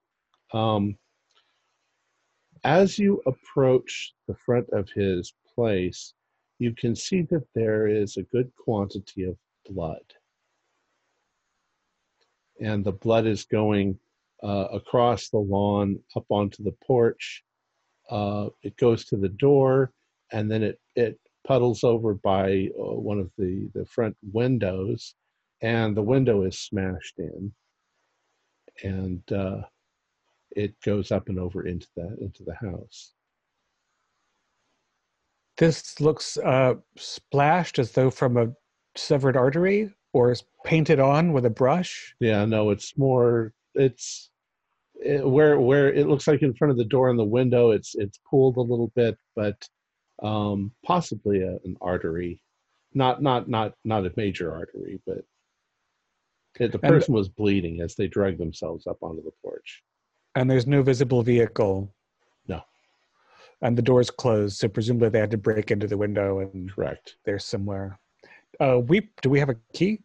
Um, 0.52 0.96
as 2.64 2.98
you 2.98 3.22
approach 3.26 4.14
the 4.26 4.34
front 4.34 4.68
of 4.70 4.88
his 4.94 5.34
place, 5.54 6.14
you 6.58 6.74
can 6.74 6.96
see 6.96 7.22
that 7.22 7.46
there 7.54 7.86
is 7.86 8.16
a 8.16 8.22
good 8.22 8.50
quantity 8.56 9.24
of 9.24 9.36
blood. 9.68 10.02
And 12.60 12.84
the 12.84 12.92
blood 12.92 13.26
is 13.26 13.44
going 13.44 13.98
uh, 14.42 14.66
across 14.72 15.28
the 15.28 15.38
lawn 15.38 15.98
up 16.16 16.26
onto 16.28 16.62
the 16.62 16.74
porch. 16.86 17.42
Uh, 18.10 18.48
it 18.62 18.76
goes 18.76 19.04
to 19.06 19.16
the 19.16 19.28
door, 19.28 19.92
and 20.32 20.50
then 20.50 20.62
it, 20.62 20.80
it 20.96 21.18
puddles 21.46 21.84
over 21.84 22.14
by 22.14 22.68
uh, 22.78 22.94
one 22.94 23.18
of 23.18 23.30
the, 23.36 23.70
the 23.74 23.84
front 23.86 24.16
windows, 24.32 25.14
and 25.62 25.96
the 25.96 26.02
window 26.02 26.44
is 26.44 26.58
smashed 26.58 27.18
in. 27.18 27.52
And 28.84 29.32
uh, 29.32 29.62
it 30.52 30.74
goes 30.84 31.10
up 31.10 31.28
and 31.28 31.38
over 31.38 31.66
into 31.66 31.88
the 31.96 32.16
into 32.20 32.44
the 32.44 32.54
house. 32.54 33.12
This 35.56 36.00
looks 36.00 36.36
uh, 36.36 36.74
splashed 36.96 37.80
as 37.80 37.92
though 37.92 38.10
from 38.10 38.36
a 38.36 38.52
severed 38.96 39.36
artery, 39.36 39.92
or 40.12 40.30
is 40.30 40.44
painted 40.64 41.00
on 41.00 41.32
with 41.32 41.44
a 41.44 41.50
brush. 41.50 42.14
Yeah, 42.20 42.44
no, 42.44 42.70
it's 42.70 42.96
more. 42.96 43.52
It's 43.74 44.30
it, 44.94 45.26
where 45.28 45.60
where 45.60 45.92
it 45.92 46.06
looks 46.08 46.26
like 46.26 46.42
in 46.42 46.54
front 46.54 46.70
of 46.72 46.76
the 46.78 46.84
door 46.84 47.08
and 47.10 47.18
the 47.18 47.24
window. 47.24 47.70
It's 47.70 47.94
it's 47.94 48.18
pulled 48.28 48.56
a 48.56 48.60
little 48.60 48.92
bit, 48.96 49.16
but 49.36 49.56
um, 50.22 50.72
possibly 50.84 51.42
a, 51.42 51.56
an 51.64 51.76
artery, 51.80 52.42
not 52.94 53.22
not 53.22 53.48
not 53.48 53.74
not 53.84 54.06
a 54.06 54.12
major 54.16 54.52
artery, 54.54 55.00
but 55.06 55.18
it, 56.58 56.72
the 56.72 56.80
And- 56.82 56.92
person 56.92 57.14
was 57.14 57.28
bleeding 57.28 57.80
as 57.80 57.94
they 57.94 58.08
dragged 58.08 58.38
themselves 58.40 58.86
up 58.86 58.98
onto 59.02 59.22
the 59.22 59.32
porch. 59.44 59.82
And 60.34 60.50
there's 60.50 60.66
no 60.66 60.82
visible 60.82 61.22
vehicle. 61.22 61.92
No. 62.46 62.62
And 63.62 63.76
the 63.76 63.82
door's 63.82 64.10
closed, 64.10 64.58
so 64.58 64.68
presumably 64.68 65.08
they 65.08 65.18
had 65.18 65.30
to 65.32 65.38
break 65.38 65.70
into 65.70 65.86
the 65.86 65.96
window 65.96 66.40
and 66.40 66.70
Correct. 66.72 67.16
they're 67.24 67.38
somewhere. 67.38 67.98
Uh, 68.60 68.80
we 68.84 69.08
do 69.22 69.30
we 69.30 69.38
have 69.38 69.48
a 69.48 69.56
key? 69.72 70.00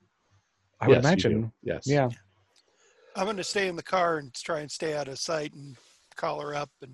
I 0.80 0.88
would 0.88 0.96
Yes, 0.96 1.04
you 1.04 1.08
imagine. 1.08 1.52
Yes. 1.64 1.84
Yeah. 1.88 2.10
I'm 3.16 3.26
going 3.26 3.38
to 3.38 3.44
stay 3.44 3.68
in 3.68 3.76
the 3.76 3.84
car 3.84 4.18
and 4.18 4.34
try 4.34 4.60
and 4.62 4.72
stay 4.72 4.96
out 4.96 5.08
of 5.08 5.20
sight 5.20 5.54
and 5.54 5.76
call 6.16 6.42
her 6.42 6.56
up. 6.56 6.70
And 6.82 6.92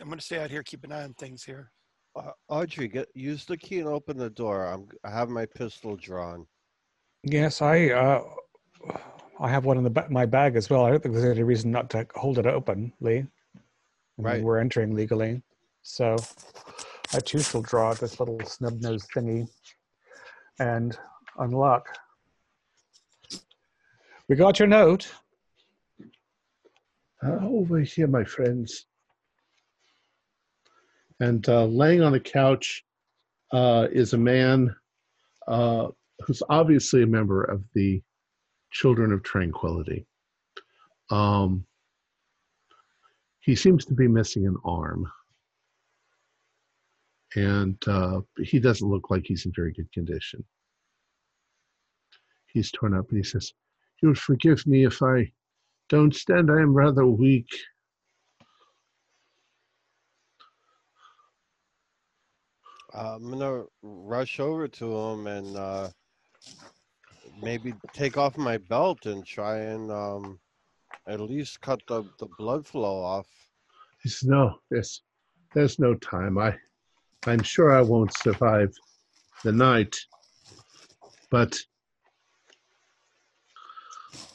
I'm 0.00 0.06
going 0.06 0.18
to 0.18 0.24
stay 0.24 0.38
out 0.38 0.50
here, 0.50 0.62
keep 0.62 0.84
an 0.84 0.92
eye 0.92 1.02
on 1.02 1.14
things 1.14 1.42
here. 1.42 1.72
Uh, 2.16 2.32
Audrey, 2.48 2.88
get 2.88 3.08
use 3.14 3.44
the 3.44 3.56
key 3.56 3.78
and 3.78 3.88
open 3.88 4.16
the 4.16 4.30
door. 4.30 4.66
I'm 4.66 4.88
I 5.04 5.10
have 5.10 5.28
my 5.28 5.46
pistol 5.46 5.96
drawn. 5.96 6.46
Yes, 7.22 7.62
I 7.62 7.90
uh, 7.90 8.24
I 9.38 9.48
have 9.48 9.64
one 9.64 9.78
in 9.78 9.84
the 9.84 9.90
ba- 9.90 10.08
my 10.10 10.26
bag 10.26 10.56
as 10.56 10.68
well. 10.68 10.84
I 10.84 10.90
don't 10.90 11.00
think 11.00 11.14
there's 11.14 11.36
any 11.36 11.44
reason 11.44 11.70
not 11.70 11.88
to 11.90 12.06
hold 12.16 12.38
it 12.38 12.46
open, 12.46 12.92
Lee. 13.00 13.18
I 13.18 13.18
mean, 13.22 13.28
Right. 14.18 14.42
We're 14.42 14.58
entering 14.58 14.94
legally, 14.94 15.40
so 15.82 16.16
I 17.14 17.20
too 17.20 17.38
shall 17.38 17.62
draw 17.62 17.94
this 17.94 18.18
little 18.18 18.40
snub 18.44 18.80
nosed 18.80 19.08
thingy 19.14 19.48
and 20.58 20.98
unlock. 21.38 21.86
We 24.30 24.36
got 24.36 24.60
your 24.60 24.68
note. 24.68 25.12
Uh, 27.20 27.38
over 27.42 27.80
here, 27.80 28.06
my 28.06 28.22
friends. 28.22 28.86
And 31.18 31.46
uh, 31.48 31.64
laying 31.64 32.00
on 32.00 32.14
a 32.14 32.20
couch 32.20 32.84
uh, 33.52 33.88
is 33.90 34.12
a 34.12 34.18
man 34.18 34.72
uh, 35.48 35.88
who's 36.20 36.44
obviously 36.48 37.02
a 37.02 37.08
member 37.08 37.42
of 37.42 37.64
the 37.74 38.00
Children 38.70 39.12
of 39.12 39.24
Tranquility. 39.24 40.06
Um, 41.10 41.66
he 43.40 43.56
seems 43.56 43.84
to 43.86 43.94
be 43.94 44.06
missing 44.06 44.46
an 44.46 44.58
arm. 44.64 45.10
And 47.34 47.76
uh, 47.88 48.20
he 48.40 48.60
doesn't 48.60 48.88
look 48.88 49.10
like 49.10 49.24
he's 49.26 49.44
in 49.44 49.52
very 49.56 49.72
good 49.72 49.90
condition. 49.90 50.44
He's 52.46 52.70
torn 52.70 52.94
up 52.94 53.08
and 53.08 53.18
he 53.18 53.24
says, 53.24 53.52
You'll 54.02 54.14
forgive 54.14 54.66
me 54.66 54.84
if 54.84 55.02
I 55.02 55.30
Don't 55.88 56.14
stand, 56.14 56.50
I 56.50 56.60
am 56.60 56.72
rather 56.72 57.04
weak. 57.04 57.48
Uh, 62.94 63.16
I'm 63.16 63.30
gonna 63.30 63.64
rush 63.82 64.40
over 64.40 64.66
to 64.68 64.96
him 64.96 65.26
and 65.26 65.56
uh, 65.56 65.88
maybe 67.42 67.74
take 67.92 68.16
off 68.16 68.36
my 68.36 68.58
belt 68.58 69.06
and 69.06 69.24
try 69.24 69.58
and 69.58 69.90
um, 69.90 70.40
at 71.06 71.20
least 71.20 71.60
cut 71.60 71.80
the, 71.86 72.04
the 72.18 72.26
blood 72.38 72.66
flow 72.66 73.02
off. 73.02 73.26
Says, 74.04 74.24
No, 74.24 74.56
there's, 74.70 75.02
there's 75.54 75.78
no 75.78 75.94
time. 75.94 76.38
I, 76.38 76.56
I'm 77.26 77.42
sure 77.42 77.72
I 77.72 77.82
won't 77.82 78.16
survive 78.16 78.72
the 79.44 79.52
night, 79.52 79.96
but 81.30 81.56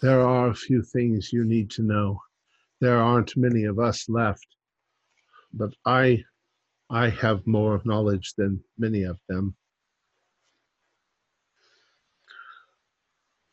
there 0.02 0.22
are 0.22 0.50
a 0.50 0.56
few 0.56 0.82
things 0.82 1.34
you 1.34 1.44
need 1.44 1.70
to 1.72 1.84
know. 1.84 2.22
There 2.82 2.98
aren't 2.98 3.38
many 3.38 3.64
of 3.64 3.80
us 3.80 4.10
left, 4.10 4.48
but 5.54 5.74
I, 5.86 6.24
I 6.90 7.10
have 7.10 7.48
more 7.48 7.82
knowledge 7.86 8.34
than 8.38 8.64
many 8.78 9.04
of 9.04 9.20
them. 9.30 9.56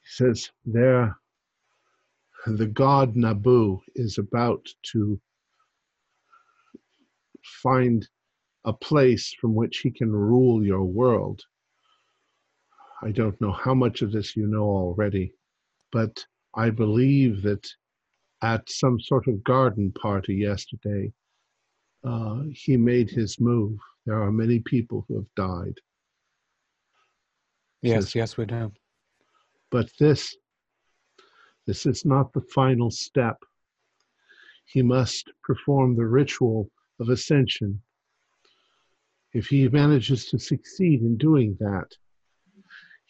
He 0.03 0.09
says, 0.11 0.51
There, 0.65 1.17
the 2.47 2.67
god 2.67 3.17
Nabu 3.17 3.81
is 3.95 4.19
about 4.19 4.67
to 4.93 5.21
find 7.63 8.07
a 8.65 8.73
place 8.73 9.35
from 9.41 9.55
which 9.55 9.79
he 9.79 9.91
can 9.91 10.13
rule 10.13 10.65
your 10.65 10.85
world. 10.85 11.43
I 13.03 13.11
don't 13.11 13.41
know 13.41 13.53
how 13.53 13.75
much 13.75 14.03
of 14.03 14.13
this 14.13 14.37
you 14.37 14.47
know 14.47 14.63
already, 14.65 15.35
but 15.93 16.25
I 16.55 16.71
believe 16.71 17.43
that 17.43 17.69
at 18.43 18.69
some 18.69 18.99
sort 18.99 19.29
of 19.29 19.45
garden 19.45 19.93
party 19.93 20.35
yesterday, 20.35 21.13
uh, 22.03 22.43
he 22.53 22.77
made 22.77 23.09
his 23.11 23.39
move. 23.39 23.79
There 24.07 24.21
are 24.21 24.33
many 24.33 24.59
people 24.59 25.05
who 25.07 25.17
have 25.17 25.35
died, 25.37 25.79
Yes, 27.83 28.05
Says- 28.07 28.15
yes, 28.15 28.37
we 28.37 28.47
know. 28.47 28.73
but 29.71 29.91
this, 29.99 30.37
this 31.67 31.85
is 31.87 32.05
not 32.05 32.33
the 32.33 32.41
final 32.43 32.91
step. 32.91 33.43
He 34.67 34.83
must 34.83 35.31
perform 35.43 35.97
the 35.97 36.07
ritual 36.07 36.71
of 37.01 37.09
ascension. 37.09 37.81
If 39.33 39.47
he 39.49 39.69
manages 39.69 40.27
to 40.27 40.39
succeed 40.39 41.01
in 41.03 41.17
doing 41.17 41.57
that, 41.61 41.97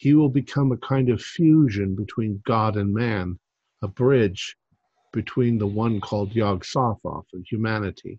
he 0.03 0.15
will 0.15 0.29
become 0.29 0.73
a 0.73 0.77
kind 0.79 1.11
of 1.11 1.23
fusion 1.23 1.95
between 1.95 2.43
God 2.45 2.77
and 2.77 2.93
man, 2.93 3.39
a 3.83 3.87
bridge 3.87 4.57
between 5.13 5.59
the 5.59 5.67
one 5.69 6.01
called 6.01 6.35
Yog 6.35 6.65
Sothoth 6.65 7.27
and 7.33 7.47
humanity. 7.49 8.19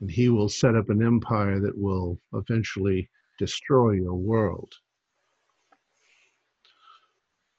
And 0.00 0.10
he 0.10 0.30
will 0.30 0.48
set 0.48 0.74
up 0.74 0.88
an 0.88 1.04
empire 1.04 1.60
that 1.60 1.76
will 1.76 2.18
eventually 2.32 3.10
destroy 3.38 3.90
your 3.90 4.14
world. 4.14 4.72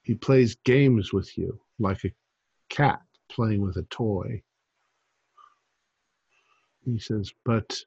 He 0.01 0.15
plays 0.15 0.55
games 0.65 1.13
with 1.13 1.37
you 1.37 1.59
like 1.77 2.03
a 2.05 2.13
cat 2.69 3.03
playing 3.29 3.61
with 3.61 3.77
a 3.77 3.85
toy. 3.91 4.41
He 6.83 6.97
says, 6.97 7.31
but 7.45 7.79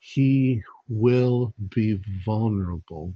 he 0.00 0.60
will 0.88 1.54
be 1.72 2.00
vulnerable. 2.26 3.14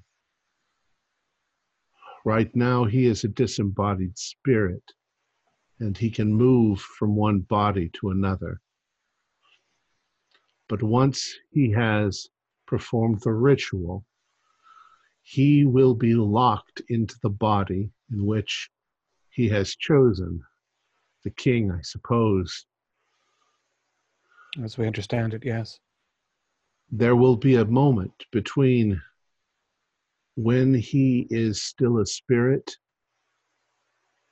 Right 2.25 2.55
now, 2.55 2.85
he 2.85 3.07
is 3.07 3.25
a 3.25 3.29
disembodied 3.29 4.17
spirit, 4.17 4.85
and 5.81 5.97
he 5.97 6.11
can 6.11 6.33
move 6.33 6.81
from 6.81 7.17
one 7.17 7.41
body 7.41 7.91
to 7.95 8.11
another. 8.11 8.61
But 10.69 10.83
once 10.83 11.35
he 11.51 11.71
has 11.73 12.29
performed 12.67 13.21
the 13.23 13.33
ritual, 13.33 14.05
he 15.23 15.65
will 15.65 15.95
be 15.95 16.15
locked 16.15 16.81
into 16.89 17.17
the 17.23 17.31
body 17.31 17.91
in 18.13 18.25
which 18.25 18.71
he 19.31 19.49
has 19.49 19.75
chosen. 19.75 20.43
The 21.25 21.31
king, 21.31 21.71
I 21.71 21.81
suppose. 21.83 22.67
As 24.63 24.79
we 24.79 24.87
understand 24.87 25.35
it, 25.35 25.45
yes. 25.45 25.79
There 26.91 27.17
will 27.17 27.37
be 27.37 27.57
a 27.57 27.65
moment 27.65 28.13
between 28.33 29.01
when 30.37 30.75
he 30.75 31.27
is 31.31 31.63
still 31.63 31.99
a 31.99 32.07
spirit 32.07 32.77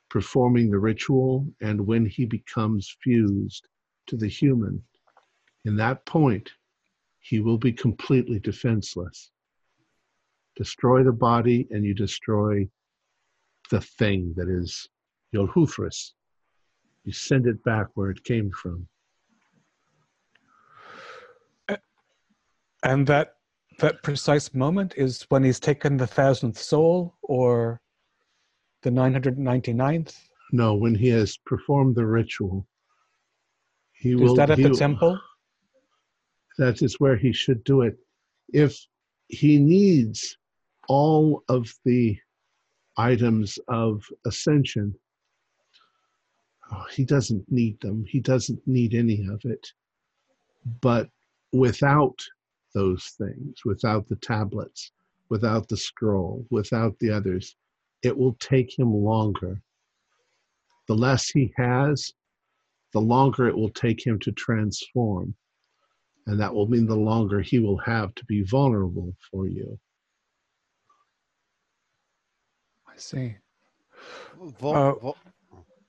performing 0.08 0.70
the 0.70 0.78
ritual 0.78 1.46
and 1.60 1.86
when 1.86 2.04
he 2.04 2.24
becomes 2.24 2.96
fused 3.02 3.66
to 4.06 4.16
the 4.16 4.28
human. 4.28 4.82
In 5.64 5.76
that 5.76 6.04
point, 6.06 6.50
he 7.20 7.38
will 7.38 7.58
be 7.58 7.72
completely 7.72 8.40
defenseless. 8.40 9.30
Destroy 10.56 11.04
the 11.04 11.12
body 11.12 11.68
and 11.70 11.84
you 11.84 11.94
destroy 11.94 12.68
the 13.70 13.80
thing 13.80 14.34
that 14.36 14.48
is 14.48 14.88
Yolhuthris. 15.34 16.12
You 17.04 17.12
send 17.12 17.46
it 17.46 17.62
back 17.62 17.86
where 17.94 18.10
it 18.10 18.24
came 18.24 18.50
from. 18.50 18.86
And 22.82 23.06
that 23.06 23.34
that 23.80 24.02
precise 24.02 24.54
moment 24.54 24.94
is 24.96 25.26
when 25.28 25.42
he's 25.44 25.60
taken 25.60 25.96
the 25.96 26.06
thousandth 26.06 26.58
soul 26.58 27.14
or 27.22 27.80
the 28.82 28.90
999th. 28.90 30.16
No, 30.52 30.74
when 30.74 30.94
he 30.94 31.08
has 31.08 31.36
performed 31.46 31.94
the 31.94 32.06
ritual, 32.06 32.66
he 33.92 34.14
will. 34.14 34.32
Is 34.32 34.36
that 34.36 34.50
at 34.50 34.58
he 34.58 34.64
the 34.64 34.70
will- 34.70 34.76
temple? 34.76 35.20
That 36.58 36.82
is 36.82 37.00
where 37.00 37.16
he 37.16 37.32
should 37.32 37.64
do 37.64 37.82
it. 37.82 37.96
If 38.52 38.76
he 39.28 39.58
needs 39.58 40.36
all 40.88 41.42
of 41.48 41.72
the 41.84 42.18
items 42.98 43.58
of 43.68 44.04
ascension, 44.26 44.94
oh, 46.72 46.84
he 46.92 47.04
doesn't 47.04 47.50
need 47.50 47.80
them. 47.80 48.04
He 48.06 48.20
doesn't 48.20 48.60
need 48.66 48.94
any 48.94 49.26
of 49.26 49.40
it. 49.44 49.72
But 50.80 51.08
without 51.52 52.18
those 52.74 53.04
things, 53.18 53.64
without 53.64 54.06
the 54.08 54.16
tablets, 54.16 54.92
without 55.28 55.68
the 55.68 55.76
scroll, 55.76 56.46
without 56.50 56.98
the 56.98 57.10
others, 57.10 57.56
it 58.02 58.16
will 58.16 58.34
take 58.34 58.78
him 58.78 58.92
longer. 58.94 59.60
The 60.88 60.94
less 60.94 61.28
he 61.28 61.52
has, 61.56 62.12
the 62.92 63.00
longer 63.00 63.48
it 63.48 63.56
will 63.56 63.70
take 63.70 64.04
him 64.04 64.18
to 64.20 64.32
transform. 64.32 65.34
And 66.26 66.38
that 66.40 66.54
will 66.54 66.68
mean 66.68 66.86
the 66.86 66.96
longer 66.96 67.40
he 67.40 67.58
will 67.58 67.78
have 67.78 68.14
to 68.16 68.24
be 68.26 68.42
vulnerable 68.42 69.14
for 69.30 69.46
you. 69.46 69.78
I 72.88 72.96
see. 72.96 73.36
Vul- 74.36 74.74
Uh, 74.74 74.94
vul- 74.94 75.16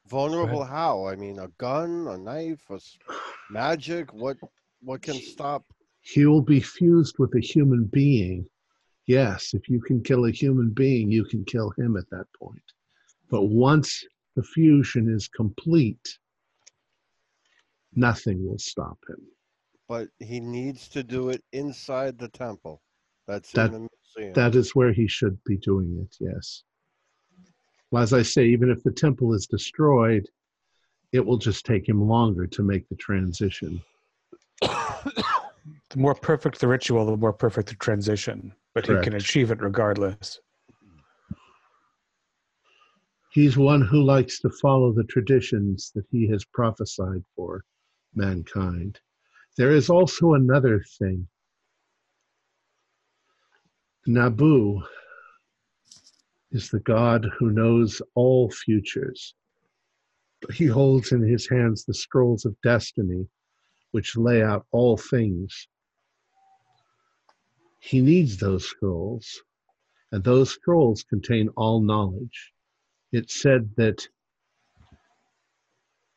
vulnerable 0.07 0.63
how? 0.63 1.05
I 1.07 1.15
mean, 1.15 1.39
a 1.39 1.47
gun, 1.57 2.07
a 2.07 2.17
knife, 2.17 2.69
a 2.69 2.75
s- 2.75 2.97
magic. 3.49 4.13
What 4.13 4.37
what 4.81 5.01
can 5.01 5.15
stop? 5.15 5.63
He 6.01 6.25
will 6.25 6.41
be 6.41 6.59
fused 6.59 7.17
with 7.19 7.33
a 7.35 7.39
human 7.39 7.85
being. 7.85 8.47
Yes, 9.05 9.53
if 9.53 9.69
you 9.69 9.79
can 9.81 10.01
kill 10.01 10.25
a 10.25 10.31
human 10.31 10.69
being, 10.71 11.11
you 11.11 11.25
can 11.25 11.45
kill 11.45 11.71
him 11.77 11.95
at 11.97 12.09
that 12.09 12.25
point. 12.37 12.61
But 13.29 13.43
once 13.43 14.03
the 14.35 14.43
fusion 14.43 15.09
is 15.13 15.27
complete, 15.27 16.17
nothing 17.93 18.45
will 18.45 18.59
stop 18.59 18.97
him. 19.09 19.25
But 19.87 20.09
he 20.19 20.39
needs 20.39 20.87
to 20.89 21.03
do 21.03 21.29
it 21.29 21.43
inside 21.51 22.17
the 22.17 22.29
temple. 22.29 22.81
That's 23.27 23.51
That- 23.51 23.67
in 23.67 23.71
the 23.73 23.89
museum. 24.17 24.33
That 24.33 24.55
is 24.55 24.75
where 24.75 24.93
he 24.93 25.07
should 25.07 25.41
be 25.43 25.57
doing 25.57 25.97
it, 25.99 26.17
yes. 26.19 26.63
Well, 27.91 28.03
as 28.03 28.13
I 28.13 28.21
say, 28.21 28.47
even 28.47 28.69
if 28.69 28.83
the 28.83 28.91
temple 28.91 29.33
is 29.33 29.45
destroyed, 29.47 30.29
it 31.11 31.25
will 31.25 31.37
just 31.37 31.65
take 31.65 31.87
him 31.87 32.01
longer 32.01 32.47
to 32.47 32.63
make 32.63 32.87
the 32.87 32.95
transition. 32.95 33.81
The 35.91 35.99
more 35.99 36.15
perfect 36.15 36.59
the 36.61 36.69
ritual, 36.69 37.05
the 37.05 37.17
more 37.17 37.33
perfect 37.33 37.67
the 37.67 37.75
transition. 37.75 38.53
But 38.73 38.87
he 38.87 38.97
can 39.01 39.13
achieve 39.15 39.51
it 39.51 39.61
regardless. 39.61 40.39
He's 43.31 43.57
one 43.57 43.81
who 43.81 44.01
likes 44.01 44.39
to 44.39 44.49
follow 44.49 44.93
the 44.93 45.03
traditions 45.03 45.91
that 45.95 46.05
he 46.09 46.27
has 46.29 46.45
prophesied 46.45 47.23
for 47.35 47.65
mankind. 48.15 48.99
There 49.57 49.71
is 49.71 49.89
also 49.89 50.33
another 50.33 50.81
thing. 50.97 51.27
Nabu 54.07 54.81
is 56.51 56.69
the 56.69 56.79
god 56.79 57.27
who 57.37 57.51
knows 57.51 58.01
all 58.15 58.49
futures. 58.49 59.35
He 60.53 60.65
holds 60.65 61.11
in 61.11 61.21
his 61.21 61.47
hands 61.49 61.83
the 61.83 61.93
scrolls 61.93 62.45
of 62.45 62.59
destiny, 62.61 63.27
which 63.91 64.15
lay 64.15 64.41
out 64.41 64.65
all 64.71 64.95
things. 64.97 65.67
He 67.81 67.99
needs 68.01 68.37
those 68.37 68.65
scrolls, 68.65 69.41
and 70.11 70.23
those 70.23 70.51
scrolls 70.51 71.03
contain 71.03 71.49
all 71.57 71.81
knowledge 71.81 72.53
it 73.11 73.29
said 73.29 73.75
that 73.75 74.07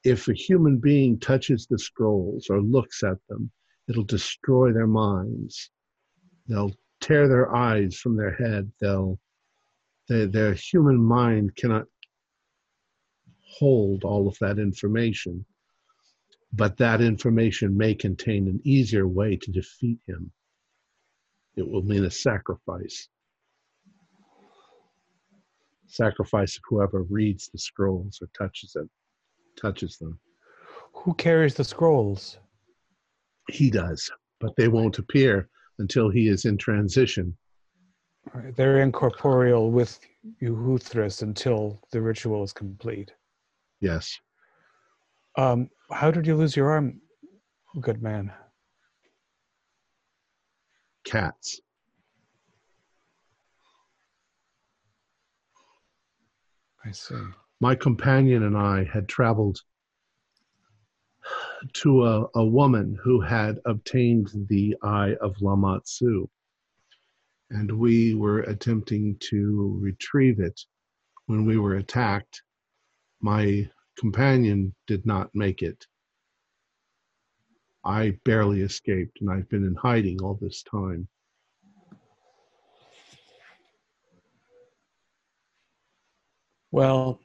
if 0.05 0.29
a 0.29 0.35
human 0.35 0.79
being 0.79 1.19
touches 1.19 1.67
the 1.67 1.79
scrolls 1.79 2.49
or 2.51 2.61
looks 2.61 3.03
at 3.03 3.19
them, 3.29 3.51
it'll 3.89 4.05
destroy 4.05 4.73
their 4.73 4.87
minds. 4.87 5.71
They'll 6.47 6.75
tear 7.01 7.29
their 7.29 7.55
eyes 7.55 7.97
from 7.97 8.17
their 8.17 8.35
head. 8.35 8.71
They'll 8.81 9.19
their, 10.09 10.27
their 10.27 10.53
human 10.53 10.99
mind 11.03 11.57
cannot 11.57 11.87
hold 13.41 14.05
all 14.05 14.29
of 14.29 14.39
that 14.41 14.59
information, 14.59 15.47
but 16.53 16.77
that 16.77 17.01
information 17.01 17.77
may 17.77 17.95
contain 17.95 18.47
an 18.49 18.61
easier 18.65 19.09
way 19.09 19.37
to 19.37 19.51
defeat 19.51 19.99
him. 20.07 20.31
It 21.57 21.69
will 21.69 21.83
mean 21.83 22.05
a 22.05 22.11
sacrifice. 22.11 23.09
Sacrifice 25.87 26.57
of 26.57 26.63
whoever 26.69 27.03
reads 27.03 27.49
the 27.49 27.59
scrolls 27.59 28.19
or 28.21 28.29
touches 28.37 28.75
it, 28.75 28.89
touches 29.57 29.97
them. 29.99 30.19
Who 30.95 31.15
carries 31.15 31.55
the 31.55 31.65
scrolls? 31.65 32.39
He 33.51 33.71
does, 33.71 34.11
but 34.41 34.57
they 34.57 34.69
won't 34.69 34.99
appear 34.99 35.49
until 35.79 36.11
he 36.11 36.29
is 36.29 36.45
in 36.45 36.57
transition. 36.57 37.37
Right, 38.33 38.57
They're 38.57 38.81
incorporeal 38.81 39.71
with 39.71 40.01
Euhuthris 40.43 41.23
until 41.23 41.81
the 41.93 42.01
ritual 42.01 42.43
is 42.43 42.53
complete. 42.53 43.13
Yes. 43.81 44.19
Um, 45.37 45.69
how 45.91 46.11
did 46.11 46.27
you 46.27 46.37
lose 46.37 46.57
your 46.57 46.71
arm, 46.71 47.01
good 47.81 48.03
man? 48.03 48.33
Cats. 51.05 51.61
I 56.85 56.91
see. 56.91 57.15
my 57.61 57.75
companion 57.75 58.43
and 58.43 58.57
I 58.57 58.85
had 58.85 59.09
traveled 59.09 59.61
to 61.73 62.05
a, 62.05 62.27
a 62.35 62.45
woman 62.45 62.99
who 63.03 63.21
had 63.21 63.59
obtained 63.65 64.31
the 64.49 64.77
eye 64.83 65.15
of 65.21 65.37
Lamatsu. 65.37 66.29
And 67.51 67.71
we 67.79 68.15
were 68.15 68.41
attempting 68.41 69.17
to 69.31 69.79
retrieve 69.81 70.41
it 70.41 70.61
when 71.27 71.47
we 71.47 71.57
were 71.57 71.77
attacked. 71.77 72.43
My 73.21 73.69
companion 73.97 74.75
did 74.87 75.07
not 75.07 75.35
make 75.35 75.63
it. 75.63 75.87
I 77.85 78.19
barely 78.25 78.63
escaped, 78.63 79.21
and 79.21 79.31
I've 79.31 79.49
been 79.49 79.65
in 79.65 79.75
hiding 79.75 80.23
all 80.23 80.39
this 80.41 80.63
time. 80.63 81.07
Well, 86.71 87.21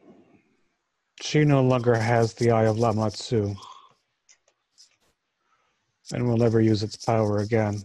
she 1.21 1.43
no 1.43 1.63
longer 1.63 1.95
has 1.95 2.33
the 2.33 2.51
Eye 2.51 2.65
of 2.65 2.77
Lamatsu 2.77 3.55
and 6.13 6.27
will 6.27 6.37
never 6.37 6.61
use 6.61 6.83
its 6.83 6.97
power 6.97 7.39
again. 7.39 7.83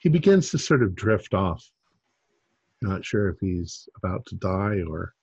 he 0.00 0.08
begins 0.08 0.50
to 0.50 0.58
sort 0.58 0.82
of 0.82 0.94
drift 0.94 1.34
off. 1.34 1.64
Not 2.82 3.04
sure 3.04 3.28
if 3.28 3.38
he's 3.40 3.88
about 3.96 4.24
to 4.26 4.34
die 4.36 4.80
or 4.88 5.14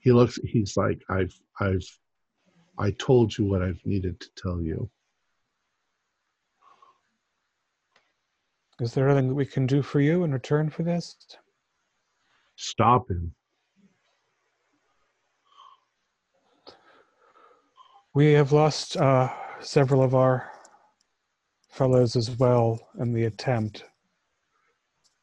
he 0.00 0.12
looks 0.12 0.38
he's 0.42 0.76
like 0.76 1.02
I've 1.10 1.34
I've 1.60 1.86
I 2.78 2.92
told 2.92 3.36
you 3.36 3.44
what 3.44 3.62
I've 3.62 3.84
needed 3.84 4.20
to 4.20 4.28
tell 4.36 4.60
you. 4.60 4.90
Is 8.80 8.94
there 8.94 9.08
anything 9.08 9.28
that 9.28 9.34
we 9.34 9.44
can 9.44 9.66
do 9.66 9.82
for 9.82 10.00
you 10.00 10.24
in 10.24 10.32
return 10.32 10.70
for 10.70 10.82
this? 10.82 11.16
Stop 12.56 13.10
him. 13.10 13.34
We 18.14 18.32
have 18.32 18.52
lost 18.52 18.96
uh, 18.96 19.28
several 19.60 20.02
of 20.02 20.14
our 20.14 20.50
fellows 21.68 22.16
as 22.16 22.30
well 22.38 22.80
in 22.98 23.12
the 23.12 23.24
attempt. 23.24 23.84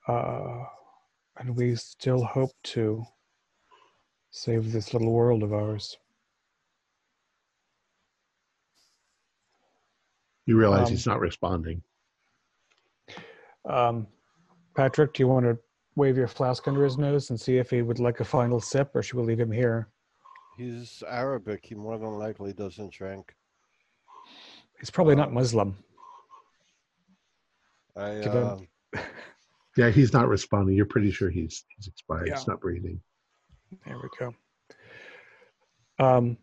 Uh, 0.08 0.64
and 1.38 1.56
we 1.56 1.76
still 1.76 2.24
hope 2.24 2.52
to 2.64 3.04
save 4.32 4.72
this 4.72 4.94
little 4.94 5.12
world 5.12 5.44
of 5.44 5.52
ours. 5.52 5.98
You 10.48 10.58
realize 10.58 10.88
Um, 10.88 10.92
he's 10.94 11.06
not 11.06 11.20
responding. 11.20 11.84
Um, 13.66 14.08
Patrick, 14.76 15.14
do 15.14 15.22
you 15.22 15.28
want 15.28 15.46
to 15.46 15.60
wave 15.96 16.16
your 16.18 16.28
flask 16.28 16.68
under 16.68 16.84
his 16.84 16.98
nose 16.98 17.30
and 17.30 17.40
see 17.40 17.58
if 17.58 17.70
he 17.70 17.82
would 17.82 18.00
like 18.00 18.22
a 18.22 18.26
final 18.26 18.62
sip, 18.62 18.96
or 18.96 19.04
should 19.04 19.18
we 19.18 19.24
leave 19.24 19.40
him 19.42 19.52
here? 19.52 19.90
He's 20.58 21.04
Arabic. 21.08 21.66
He 21.66 21.76
more 21.76 21.98
than 22.00 22.18
likely 22.18 22.54
doesn't 22.54 22.94
drink. 22.94 23.36
He's 24.80 24.90
probably 24.90 25.16
not 25.16 25.34
Muslim. 25.34 25.76
I 27.96 28.22
Give 28.22 28.34
him- 28.34 28.48
um, 28.48 28.68
Yeah, 29.76 29.90
he's 29.92 30.12
not 30.14 30.28
responding. 30.28 30.76
You're 30.76 30.86
pretty 30.88 31.12
sure 31.12 31.30
he's 31.30 31.64
he's 31.76 31.88
expired. 31.88 32.28
Yeah. 32.30 32.36
He's 32.36 32.48
not 32.48 32.60
breathing. 32.62 33.00
There 33.86 33.98
we 34.02 34.10
go. 34.18 34.34
Um, 36.00 36.38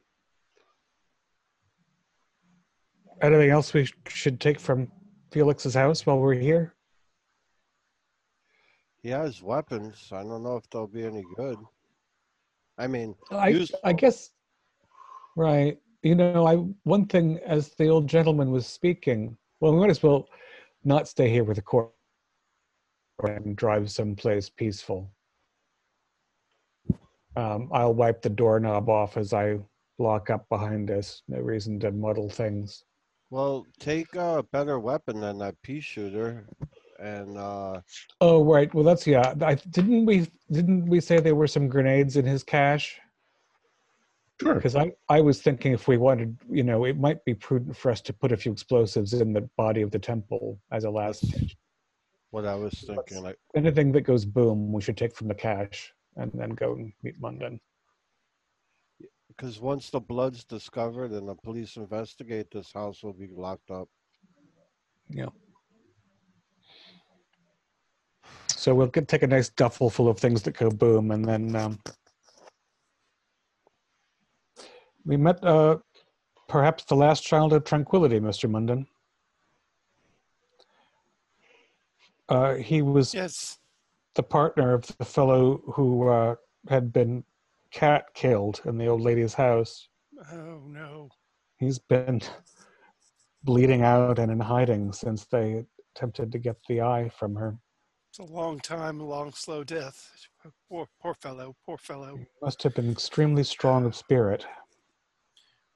anything 3.25 3.51
else 3.51 3.75
we 3.75 3.89
should 4.09 4.41
take 4.41 4.61
from 4.61 4.91
Felix's 5.33 5.75
house 5.75 6.07
while 6.07 6.19
we're 6.19 6.35
here? 6.35 6.75
he 9.05 9.11
has 9.11 9.43
weapons. 9.43 10.09
I 10.13 10.23
don't 10.23 10.43
know 10.43 10.57
if 10.57 10.69
they'll 10.71 10.87
be 10.87 11.05
any 11.05 11.23
good. 11.37 11.59
I 12.79 12.87
mean, 12.87 13.15
I, 13.31 13.49
Useful. 13.49 13.79
I 13.85 13.93
guess, 13.93 14.31
right. 15.37 15.79
You 16.03 16.15
know, 16.15 16.47
I 16.47 16.57
one 16.85 17.05
thing 17.07 17.39
as 17.45 17.75
the 17.75 17.89
old 17.89 18.09
gentleman 18.09 18.51
was 18.51 18.67
speaking. 18.67 19.37
Well, 19.61 19.75
we 19.75 19.81
might 19.81 19.91
as 19.91 20.03
well 20.03 20.27
not 20.85 21.07
stay 21.07 21.29
here 21.29 21.45
with 21.45 21.57
the 21.57 21.63
court 21.63 21.91
and 23.23 23.55
drive 23.55 23.91
someplace 23.91 24.49
peaceful. 24.49 25.13
Um, 27.37 27.69
I'll 27.73 27.95
wipe 27.95 28.23
the 28.23 28.31
doorknob 28.31 28.89
off 28.89 29.19
as 29.19 29.35
I 29.35 29.59
lock 29.99 30.31
up 30.31 30.49
behind 30.49 30.91
us. 30.91 31.23
No 31.29 31.41
reason 31.41 31.79
to 31.81 31.93
muddle 31.93 32.31
things. 32.31 32.85
Well, 33.35 33.67
take 33.81 34.15
a 34.15 34.45
better 34.53 34.79
weapon 34.79 35.21
than 35.21 35.39
that 35.39 35.61
pea 35.63 35.81
shooter, 35.81 36.47
and 37.01 37.37
uh, 37.37 37.81
Oh, 38.21 38.45
right. 38.45 38.73
Well, 38.73 38.85
that's 38.85 39.09
yeah. 39.09 39.35
I 39.43 39.57
didn't 39.57 40.07
we 40.07 40.29
didn't 40.53 40.87
we 40.87 41.01
say 41.01 41.19
there 41.19 41.35
were 41.35 41.49
some 41.49 41.69
grenades 41.69 42.17
in 42.17 42.25
his 42.25 42.45
cache? 42.45 43.01
Sure. 44.41 44.55
Because 44.55 44.77
I, 44.77 44.93
I 45.09 45.21
was 45.21 45.43
thinking 45.43 45.73
if 45.73 45.89
we 45.89 45.97
wanted, 45.97 46.37
you 46.49 46.63
know, 46.63 46.85
it 46.85 46.97
might 46.97 47.25
be 47.25 47.35
prudent 47.35 47.77
for 47.77 47.91
us 47.91 48.01
to 48.03 48.13
put 48.13 48.31
a 48.31 48.37
few 48.37 48.53
explosives 48.53 49.13
in 49.15 49.33
the 49.33 49.49
body 49.57 49.83
of 49.83 49.91
the 49.91 49.99
temple 49.99 50.61
as 50.71 50.85
a 50.85 50.91
last 50.91 51.25
what 52.31 52.45
I 52.45 52.55
was 52.55 52.75
thinking, 52.87 53.23
like, 53.23 53.39
Anything 53.57 53.91
that 53.93 54.03
goes 54.03 54.25
boom, 54.25 54.73
we 54.73 54.83
should 54.83 54.97
take 54.97 55.15
from 55.15 55.29
the 55.29 55.35
cache 55.35 55.93
and 56.17 56.31
then 56.35 56.51
go 56.51 56.75
and 56.75 56.93
meet 57.03 57.21
London. 57.21 57.61
Because 59.37 59.61
once 59.61 59.91
the 59.91 60.01
blood's 60.01 60.45
discovered 60.45 61.11
and 61.11 61.29
the 61.29 61.35
police 61.35 61.77
investigate, 61.77 62.51
this 62.51 62.73
house 62.73 63.03
will 63.03 63.13
be 63.13 63.29
locked 63.35 63.71
up. 63.71 63.89
Yeah. 65.09 65.29
So 68.49 68.75
we'll 68.75 68.87
get, 68.87 69.09
take 69.09 69.23
a 69.23 69.27
nice 69.27 69.51
duffel 69.51 69.91
full 69.91 70.09
of 70.09 70.19
things 70.19 70.43
that 70.43 70.57
go 70.57 70.71
boom, 70.71 71.11
and 71.11 71.25
then 71.25 71.55
um, 71.55 71.79
we 75.05 75.17
met 75.17 75.43
uh, 75.45 75.79
perhaps 76.49 76.85
the 76.85 76.95
last 76.95 77.25
child 77.25 77.53
of 77.53 77.65
tranquility, 77.65 78.21
Mister 78.21 78.49
Munden. 78.49 78.87
Uh, 82.29 82.55
he 82.55 82.81
was 82.81 83.13
Yes. 83.13 83.59
the 84.15 84.23
partner 84.23 84.73
of 84.73 84.87
the 84.97 85.05
fellow 85.05 85.63
who 85.75 86.09
uh, 86.09 86.37
had 86.71 86.91
been 86.91 87.23
cat 87.75 88.07
killed 88.15 88.61
in 88.65 88.79
the 88.79 88.87
old 88.87 89.03
lady's 89.03 89.35
house. 89.35 89.89
Oh 90.33 90.63
no. 90.67 91.11
He's 91.59 91.79
been 91.79 92.21
bleeding 93.43 93.83
out 93.83 94.19
and 94.19 94.31
in 94.31 94.41
hiding 94.41 94.93
since 94.93 95.25
they 95.27 95.65
attempted 95.95 96.31
to 96.33 96.39
get 96.39 96.57
the 96.69 96.81
eye 96.81 97.11
from 97.19 97.35
her. 97.35 97.59
It's 98.11 98.21
a 98.21 98.33
long 98.33 98.61
time, 98.61 99.01
a 99.01 99.05
long, 99.05 99.33
slow 99.33 99.65
death. 99.65 100.09
Poor, 100.69 100.87
poor 101.03 101.15
fellow. 101.15 101.57
Poor 101.67 101.77
fellow. 101.77 102.19
Must 102.41 102.63
have 102.63 102.75
been 102.75 102.91
extremely 102.91 103.43
strong 103.43 103.85
of 103.85 103.97
spirit. 103.97 104.47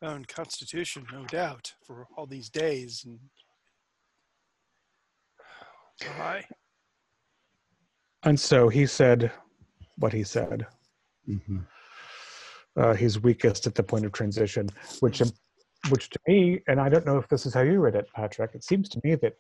Own 0.01 0.25
constitution, 0.25 1.05
no 1.13 1.25
doubt, 1.25 1.73
for 1.85 2.07
all 2.17 2.27
these 2.27 2.49
days. 2.49 3.05
And 3.05 3.19
why? 6.17 6.45
And 8.23 8.39
so 8.39 8.69
he 8.69 8.87
said 8.87 9.33
what 9.97 10.13
he 10.13 10.23
said. 10.23 10.65
hmm 11.27 11.59
Uh, 12.79 12.95
he's 12.95 13.21
weakest 13.21 13.67
at 13.67 13.75
the 13.75 13.83
point 13.83 14.05
of 14.07 14.13
transition, 14.13 14.69
which, 15.01 15.21
which 15.89 16.09
to 16.11 16.19
me, 16.29 16.61
and 16.69 16.81
I 16.81 16.89
don't 16.89 17.05
know 17.05 17.19
if 17.19 17.27
this 17.29 17.45
is 17.45 17.53
how 17.53 17.63
you 17.63 17.81
read 17.81 17.97
it, 17.97 18.07
Patrick. 18.15 18.55
It 18.55 18.63
seems 18.63 18.89
to 18.91 19.01
me 19.03 19.17
that 19.17 19.37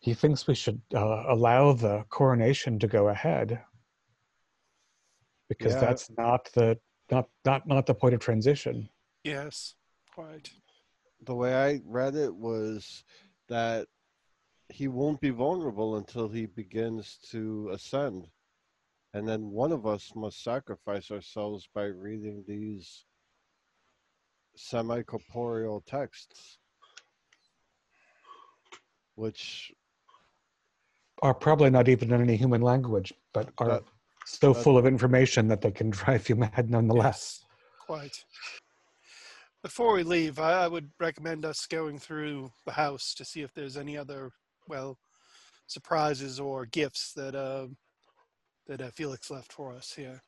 he 0.00 0.12
thinks 0.12 0.46
we 0.46 0.54
should 0.54 0.80
uh, 0.94 1.24
allow 1.28 1.72
the 1.72 2.04
coronation 2.10 2.78
to 2.80 2.86
go 2.86 3.08
ahead 3.08 3.62
because 5.48 5.72
Yeah. 5.72 5.80
that's 5.80 6.10
not 6.18 6.50
the 6.52 6.78
not 7.10 7.28
not 7.44 7.66
not 7.66 7.86
the 7.86 7.94
point 7.94 8.14
of 8.14 8.20
transition. 8.20 8.88
Yes, 9.24 9.74
quite. 10.14 10.50
The 11.24 11.34
way 11.34 11.54
I 11.54 11.80
read 11.86 12.14
it 12.14 12.34
was 12.34 13.04
that 13.48 13.86
he 14.68 14.88
won't 14.88 15.20
be 15.20 15.30
vulnerable 15.30 15.96
until 15.96 16.28
he 16.28 16.46
begins 16.46 17.18
to 17.30 17.70
ascend. 17.72 18.28
And 19.14 19.28
then 19.28 19.50
one 19.50 19.72
of 19.72 19.86
us 19.86 20.12
must 20.14 20.42
sacrifice 20.42 21.10
ourselves 21.10 21.68
by 21.74 21.84
reading 21.84 22.44
these 22.48 23.04
semi 24.56 25.02
corporeal 25.02 25.82
texts, 25.86 26.58
which 29.14 29.72
Are 31.22 31.34
probably 31.34 31.70
not 31.70 31.88
even 31.88 32.12
in 32.12 32.20
any 32.20 32.36
human 32.36 32.62
language, 32.62 33.12
but 33.32 33.50
are 33.58 33.68
That- 33.68 33.84
so 34.24 34.52
that- 34.52 34.62
full 34.62 34.78
of 34.78 34.86
information 34.86 35.46
that 35.48 35.60
they 35.60 35.70
can 35.70 35.90
drive 35.90 36.28
you 36.28 36.36
mad 36.36 36.70
nonetheless. 36.70 37.40
Yes, 37.42 37.46
quite. 37.80 38.24
Before 39.62 39.92
we 39.94 40.02
leave, 40.02 40.40
I, 40.40 40.64
I 40.64 40.68
would 40.68 40.90
recommend 40.98 41.44
us 41.44 41.66
going 41.66 41.98
through 42.00 42.50
the 42.64 42.72
house 42.72 43.14
to 43.14 43.24
see 43.24 43.42
if 43.42 43.52
there's 43.54 43.76
any 43.76 43.96
other, 43.96 44.32
well, 44.66 44.98
surprises 45.68 46.40
or 46.40 46.66
gifts 46.66 47.12
that 47.14 47.36
uh, 47.36 47.68
that 48.66 48.80
uh, 48.80 48.90
Felix 48.90 49.30
left 49.30 49.52
for 49.52 49.72
us 49.72 49.92
here. 49.92 50.22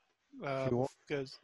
Uh, 0.45 0.69
you 0.71 0.77
wa- 0.79 0.87
because 1.07 1.39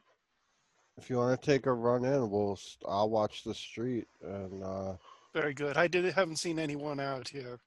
if 0.99 1.09
you 1.09 1.17
want 1.17 1.41
to 1.41 1.47
take 1.47 1.67
a 1.67 1.73
run 1.73 2.05
in, 2.05 2.31
we'll 2.31 2.53
s- 2.53 2.77
I'll 2.89 3.11
watch 3.11 3.45
the 3.45 3.55
street 3.55 4.07
and 4.23 4.63
uh, 4.63 4.95
very 5.35 5.55
good. 5.55 5.77
I 5.77 5.87
did 5.87 6.05
haven't 6.13 6.37
seen 6.37 6.59
anyone 6.59 6.99
out 7.01 7.29
here. 7.29 7.59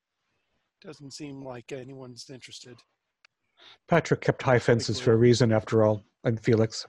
Doesn't 0.83 1.11
seem 1.13 1.41
like 1.41 1.71
anyone's 1.71 2.29
interested. 2.29 2.75
Patrick 3.87 4.19
kept 4.19 4.41
high 4.43 4.59
fences 4.59 4.99
for 4.99 5.13
a 5.13 5.17
reason, 5.17 5.53
after 5.53 5.85
all, 5.85 6.03
and 6.25 6.39
Felix. 6.43 6.85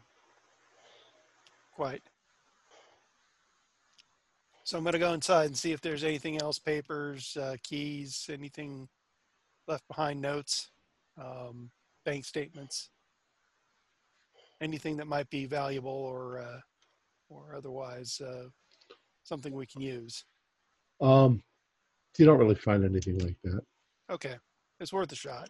Quite. 1.76 2.02
So 4.64 4.78
I'm 4.78 4.82
gonna 4.84 4.98
go 4.98 5.12
inside 5.12 5.46
and 5.46 5.56
see 5.56 5.72
if 5.72 5.80
there's 5.80 6.02
anything 6.04 6.40
else, 6.40 6.58
papers, 6.58 7.36
uh, 7.36 7.56
keys, 7.62 8.28
anything 8.32 8.88
left 9.68 9.86
behind, 9.88 10.20
notes, 10.20 10.70
um, 11.18 11.70
bank 12.04 12.24
statements, 12.24 12.90
anything 14.60 14.96
that 14.98 15.06
might 15.06 15.28
be 15.30 15.46
valuable 15.46 15.90
or 15.90 16.38
uh, 16.38 16.60
or 17.28 17.54
otherwise 17.56 18.20
uh, 18.20 18.48
something 19.24 19.54
we 19.54 19.66
can 19.66 19.80
use. 19.80 20.24
Um, 21.00 21.42
you 22.18 22.26
don't 22.26 22.38
really 22.38 22.54
find 22.54 22.84
anything 22.84 23.18
like 23.18 23.36
that. 23.44 23.60
Okay, 24.10 24.36
it's 24.80 24.92
worth 24.92 25.10
a 25.12 25.16
shot. 25.16 25.48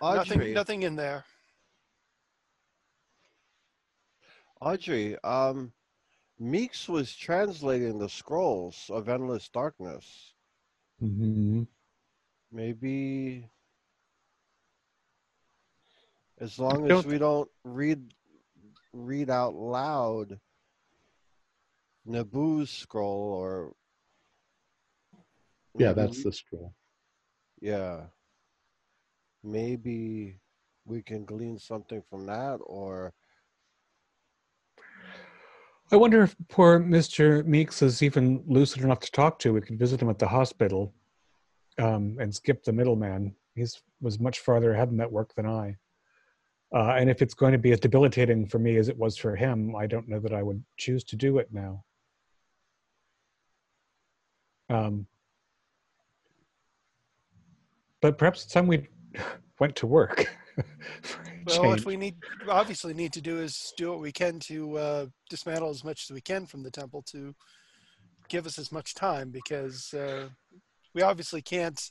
Audrey, 0.00 0.36
Nothing, 0.36 0.54
nothing 0.54 0.82
in 0.84 0.96
there. 0.96 1.24
Audrey, 4.60 5.18
um, 5.24 5.72
Meeks 6.38 6.88
was 6.88 7.14
translating 7.14 7.98
the 7.98 8.08
scrolls 8.08 8.90
of 8.90 9.08
endless 9.08 9.48
darkness. 9.48 10.34
Hmm 11.00 11.62
Maybe 12.52 13.48
as 16.38 16.58
long 16.58 16.84
as 16.84 16.88
don't- 16.88 17.06
we 17.06 17.18
don't 17.18 17.50
read 17.64 18.14
read 18.92 19.30
out 19.30 19.54
loud 19.54 20.40
Nabu's 22.06 22.70
scroll 22.70 23.34
or 23.34 23.76
Yeah, 25.78 25.92
maybe 25.92 25.94
that's 25.94 26.24
the 26.24 26.32
scroll. 26.32 26.74
yeah. 27.60 28.06
Maybe 29.42 30.40
we 30.84 31.02
can 31.02 31.24
glean 31.24 31.58
something 31.58 32.02
from 32.10 32.26
that 32.26 32.56
or 32.66 33.14
I 35.92 35.96
wonder 35.96 36.22
if 36.22 36.36
poor 36.48 36.78
Mr. 36.78 37.44
Meeks 37.44 37.82
is 37.82 38.00
even 38.02 38.44
lucid 38.46 38.82
enough 38.82 39.00
to 39.00 39.10
talk 39.10 39.40
to. 39.40 39.52
We 39.52 39.60
could 39.60 39.78
visit 39.78 40.00
him 40.00 40.08
at 40.08 40.20
the 40.20 40.28
hospital 40.28 40.94
um, 41.78 42.16
and 42.20 42.32
skip 42.32 42.62
the 42.62 42.72
middleman. 42.72 43.34
He 43.56 43.66
was 44.00 44.20
much 44.20 44.38
farther 44.38 44.72
ahead 44.72 44.90
in 44.90 44.96
that 44.98 45.10
work 45.10 45.34
than 45.34 45.46
I. 45.46 45.76
Uh, 46.72 46.94
and 46.96 47.10
if 47.10 47.20
it's 47.22 47.34
going 47.34 47.50
to 47.52 47.58
be 47.58 47.72
as 47.72 47.80
debilitating 47.80 48.46
for 48.46 48.60
me 48.60 48.76
as 48.76 48.88
it 48.88 48.96
was 48.96 49.16
for 49.16 49.34
him, 49.34 49.74
I 49.74 49.88
don't 49.88 50.08
know 50.08 50.20
that 50.20 50.32
I 50.32 50.44
would 50.44 50.62
choose 50.76 51.02
to 51.04 51.16
do 51.16 51.38
it 51.38 51.48
now. 51.50 51.84
Um, 54.68 55.08
but 58.00 58.16
perhaps 58.16 58.44
it's 58.44 58.52
time 58.52 58.68
we 58.68 58.86
went 59.58 59.74
to 59.76 59.88
work. 59.88 60.30
for 61.44 61.52
a 61.56 61.60
Well, 61.60 61.70
what 61.70 61.84
we 61.84 61.96
need 61.96 62.16
obviously 62.48 62.94
need 62.94 63.12
to 63.12 63.20
do 63.20 63.38
is 63.38 63.72
do 63.76 63.90
what 63.90 64.00
we 64.00 64.12
can 64.12 64.38
to 64.40 64.78
uh, 64.78 65.06
dismantle 65.28 65.70
as 65.70 65.84
much 65.84 66.06
as 66.08 66.14
we 66.14 66.20
can 66.20 66.46
from 66.46 66.62
the 66.62 66.70
temple 66.70 67.02
to 67.12 67.34
give 68.28 68.46
us 68.46 68.58
as 68.58 68.72
much 68.72 68.94
time 68.94 69.30
because 69.30 69.92
uh, 69.94 70.28
we 70.94 71.02
obviously 71.02 71.42
can't 71.42 71.90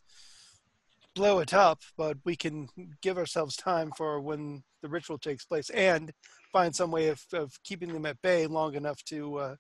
blow 1.15 1.39
it 1.39 1.53
up, 1.53 1.81
but 1.97 2.17
we 2.25 2.35
can 2.35 2.67
give 3.01 3.17
ourselves 3.17 3.55
time 3.55 3.91
for 3.97 4.21
when 4.21 4.63
the 4.81 4.89
ritual 4.89 5.17
takes 5.17 5.45
place 5.45 5.69
and 5.71 6.11
find 6.51 6.75
some 6.75 6.91
way 6.91 7.09
of, 7.09 7.21
of 7.33 7.51
keeping 7.63 7.91
them 7.91 8.05
at 8.05 8.21
bay 8.21 8.47
long 8.47 8.75
enough 8.75 9.03
to 9.03 9.35
uh, 9.37 9.55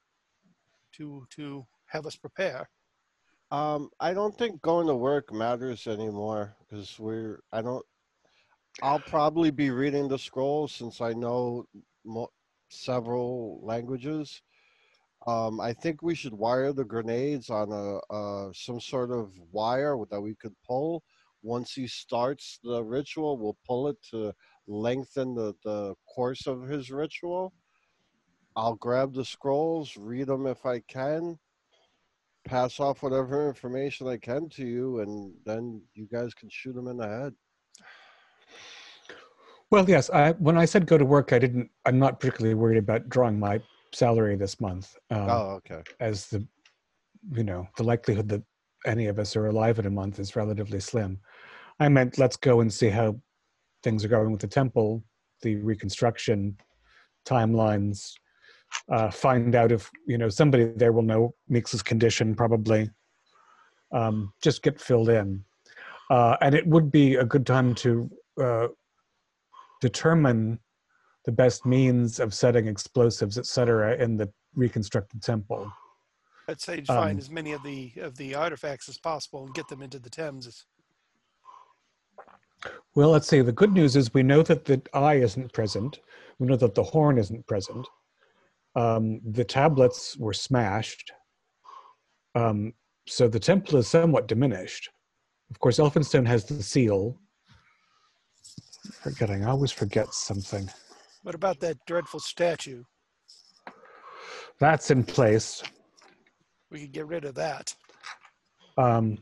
to 0.95 1.25
to 1.35 1.65
have 1.87 2.05
us 2.05 2.15
prepare. 2.15 2.69
Um, 3.51 3.89
I 3.99 4.13
don't 4.13 4.37
think 4.37 4.61
going 4.61 4.87
to 4.87 4.95
work 4.95 5.33
matters 5.33 5.87
anymore 5.87 6.55
because 6.59 6.97
we're. 6.99 7.39
I 7.51 7.61
don't. 7.61 7.85
I'll 8.81 8.99
probably 8.99 9.51
be 9.51 9.71
reading 9.71 10.07
the 10.07 10.17
scrolls 10.17 10.73
since 10.73 11.01
I 11.01 11.13
know 11.13 11.65
mo- 12.05 12.31
several 12.69 13.59
languages. 13.63 14.41
Um, 15.27 15.59
I 15.59 15.73
think 15.73 16.01
we 16.01 16.15
should 16.15 16.33
wire 16.33 16.71
the 16.71 16.85
grenades 16.85 17.49
on 17.49 17.71
a 17.71 18.53
some 18.53 18.79
sort 18.79 19.11
of 19.11 19.33
wire 19.51 19.97
that 20.09 20.21
we 20.21 20.35
could 20.35 20.55
pull. 20.65 21.03
Once 21.41 21.73
he 21.73 21.87
starts 21.87 22.59
the 22.63 22.83
ritual, 22.83 23.37
we'll 23.37 23.57
pull 23.65 23.87
it 23.89 23.97
to 24.11 24.33
lengthen 24.67 25.35
the, 25.35 25.53
the 25.63 25.93
course 26.13 26.47
of 26.47 26.63
his 26.63 26.89
ritual. 26.89 27.53
I'll 28.55 28.75
grab 28.75 29.13
the 29.13 29.25
scrolls, 29.25 29.97
read 29.97 30.27
them 30.27 30.47
if 30.47 30.65
I 30.65 30.79
can, 30.79 31.37
pass 32.45 32.79
off 32.79 33.03
whatever 33.03 33.47
information 33.47 34.07
I 34.07 34.17
can 34.17 34.49
to 34.49 34.65
you, 34.65 34.99
and 34.99 35.33
then 35.45 35.81
you 35.95 36.07
guys 36.11 36.33
can 36.33 36.49
shoot 36.49 36.75
him 36.75 36.87
in 36.87 36.97
the 36.97 37.07
head. 37.07 37.33
Well, 39.71 39.87
yes. 39.87 40.09
I, 40.09 40.31
when 40.33 40.57
I 40.57 40.65
said 40.65 40.87
go 40.87 40.97
to 40.97 41.05
work, 41.05 41.31
I 41.31 41.39
didn't. 41.39 41.69
I'm 41.85 41.99
not 41.99 42.19
particularly 42.19 42.55
worried 42.55 42.77
about 42.77 43.09
drawing 43.09 43.39
my 43.39 43.61
salary 43.93 44.35
this 44.35 44.59
month, 44.59 44.95
um, 45.11 45.29
oh, 45.29 45.49
okay. 45.57 45.81
as 45.99 46.27
the, 46.27 46.45
you 47.33 47.43
know, 47.43 47.67
the 47.77 47.83
likelihood 47.83 48.29
that 48.29 48.43
any 48.85 49.07
of 49.07 49.19
us 49.19 49.35
are 49.35 49.47
alive 49.47 49.79
in 49.79 49.85
a 49.85 49.89
month 49.89 50.19
is 50.19 50.35
relatively 50.35 50.79
slim. 50.79 51.19
I 51.79 51.89
meant 51.89 52.17
let's 52.17 52.37
go 52.37 52.61
and 52.61 52.71
see 52.71 52.89
how 52.89 53.19
things 53.83 54.03
are 54.03 54.09
going 54.09 54.31
with 54.31 54.41
the 54.41 54.47
temple, 54.47 55.03
the 55.41 55.55
reconstruction 55.57 56.57
timelines. 57.25 58.13
Uh, 58.91 59.09
find 59.09 59.55
out 59.55 59.71
if 59.71 59.89
you 60.05 60.17
know 60.17 60.29
somebody 60.29 60.65
there 60.75 60.91
will 60.91 61.03
know 61.03 61.33
Meeks's 61.47 61.81
condition 61.81 62.35
probably. 62.35 62.89
Um, 63.91 64.33
just 64.43 64.61
get 64.61 64.79
filled 64.79 65.09
in, 65.09 65.43
uh, 66.11 66.37
and 66.41 66.53
it 66.53 66.67
would 66.67 66.91
be 66.91 67.15
a 67.15 67.25
good 67.25 67.45
time 67.45 67.73
to 67.75 68.09
uh, 68.39 68.67
determine 69.81 70.59
the 71.25 71.31
best 71.31 71.65
means 71.65 72.19
of 72.19 72.33
setting 72.33 72.67
explosives, 72.67 73.37
et 73.37 73.45
cetera, 73.45 73.95
in 73.97 74.17
the 74.17 74.31
reconstructed 74.55 75.21
temple. 75.21 75.71
I'd 76.47 76.59
say 76.59 76.81
find 76.81 77.11
Um, 77.11 77.17
as 77.17 77.29
many 77.29 77.51
of 77.51 77.61
the 77.63 77.93
of 78.01 78.17
the 78.17 78.33
artifacts 78.35 78.89
as 78.89 78.97
possible 78.97 79.45
and 79.45 79.53
get 79.53 79.67
them 79.67 79.81
into 79.81 79.99
the 79.99 80.09
Thames. 80.09 80.65
Well, 82.95 83.11
let's 83.11 83.27
see. 83.27 83.41
The 83.41 83.51
good 83.51 83.71
news 83.71 83.95
is 83.95 84.13
we 84.13 84.23
know 84.23 84.41
that 84.43 84.65
the 84.65 84.81
eye 84.93 85.15
isn't 85.15 85.53
present. 85.53 85.99
We 86.39 86.47
know 86.47 86.57
that 86.57 86.75
the 86.75 86.83
horn 86.83 87.17
isn't 87.17 87.47
present. 87.47 87.87
Um, 88.75 89.21
the 89.23 89.45
tablets 89.45 90.17
were 90.17 90.33
smashed. 90.33 91.11
Um, 92.35 92.73
so 93.07 93.27
the 93.27 93.39
temple 93.39 93.77
is 93.77 93.87
somewhat 93.87 94.27
diminished. 94.27 94.89
Of 95.51 95.59
course, 95.59 95.79
Elphinstone 95.79 96.27
has 96.27 96.45
the 96.45 96.61
seal. 96.63 97.19
Forgetting, 98.91 99.43
I 99.45 99.49
always 99.49 99.71
forget 99.71 100.13
something. 100.13 100.69
What 101.23 101.35
about 101.35 101.59
that 101.59 101.77
dreadful 101.85 102.19
statue? 102.19 102.83
That's 104.59 104.91
in 104.91 105.03
place. 105.03 105.63
We 106.71 106.81
could 106.81 106.91
get 106.91 107.07
rid 107.07 107.25
of 107.25 107.35
that. 107.35 107.73
Um, 108.77 109.17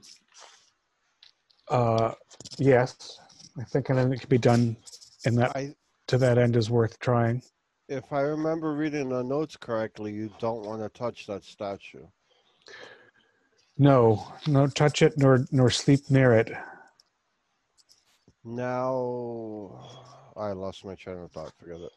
uh, 1.70 2.14
yes, 2.58 3.20
I 3.60 3.64
think 3.64 3.90
anything 3.90 4.12
that 4.12 4.20
can 4.22 4.30
be 4.30 4.38
done 4.38 4.78
in 5.26 5.36
that 5.36 5.56
I, 5.56 5.74
to 6.08 6.18
that 6.18 6.38
end 6.38 6.56
is 6.56 6.70
worth 6.70 7.00
trying. 7.00 7.42
if 7.90 8.12
I 8.12 8.22
remember 8.22 8.74
reading 8.74 9.10
the 9.10 9.24
notes 9.24 9.58
correctly, 9.58 10.12
you 10.12 10.30
don't 10.40 10.66
want 10.66 10.82
to 10.82 10.90
touch 10.90 11.28
that 11.28 11.44
statue. 11.44 12.06
No, 13.78 14.32
no 14.48 14.68
touch 14.68 15.02
it 15.02 15.14
nor 15.18 15.46
nor 15.52 15.70
sleep 15.70 16.10
near 16.10 16.34
it. 16.34 16.52
Now, 18.50 19.78
I 20.38 20.54
lost 20.54 20.86
my 20.86 20.96
train 20.96 21.18
of 21.18 21.30
thought. 21.34 21.52
Forget 21.60 21.82
it. 21.82 21.92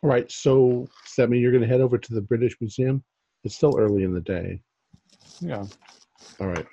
All 0.00 0.10
right. 0.10 0.30
So, 0.30 0.86
does 1.04 1.14
that 1.16 1.28
mean 1.28 1.42
you're 1.42 1.50
going 1.50 1.64
to 1.64 1.68
head 1.68 1.80
over 1.80 1.98
to 1.98 2.14
the 2.14 2.20
British 2.20 2.56
Museum? 2.60 3.02
It's 3.42 3.56
still 3.56 3.76
early 3.76 4.04
in 4.04 4.14
the 4.14 4.20
day. 4.20 4.60
Yeah. 5.40 5.66
All 6.38 6.46
right. 6.46 6.66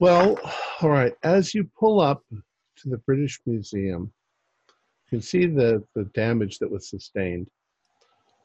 Well, 0.00 0.36
all 0.80 0.90
right. 0.90 1.14
As 1.22 1.54
you 1.54 1.70
pull 1.78 2.00
up 2.00 2.24
to 2.32 2.88
the 2.88 2.98
British 2.98 3.40
Museum, 3.46 4.12
you 5.04 5.10
can 5.10 5.22
see 5.22 5.46
the, 5.46 5.84
the 5.94 6.06
damage 6.06 6.58
that 6.58 6.70
was 6.70 6.90
sustained. 6.90 7.46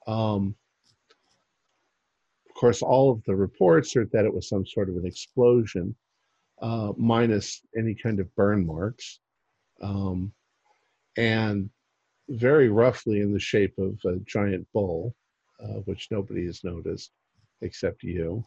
Um, 0.05 0.49
of 0.49 0.68
course, 2.60 2.82
all 2.82 3.12
of 3.12 3.24
the 3.26 3.36
reports 3.36 3.95
are 3.95 4.05
that 4.05 4.26
it 4.26 4.34
was 4.34 4.49
some 4.49 4.66
sort 4.66 4.89
of 4.89 4.97
an 4.97 5.05
explosion, 5.05 5.95
uh, 6.62 6.91
minus 6.97 7.62
any 7.78 7.95
kind 7.95 8.20
of 8.20 8.36
burn 8.36 8.66
marks, 8.66 9.20
um, 9.82 10.34
and 11.18 11.70
very 12.28 12.70
roughly 12.70 13.22
in 13.22 13.32
the 13.32 13.39
shape 13.39 13.78
of 13.78 13.97
a 14.05 14.18
giant 14.26 14.68
bull, 14.74 15.16
uh, 15.64 15.80
which 15.86 16.10
nobody 16.12 16.45
has 16.45 16.64
noticed 16.64 17.12
except 17.62 18.03
you. 18.03 18.43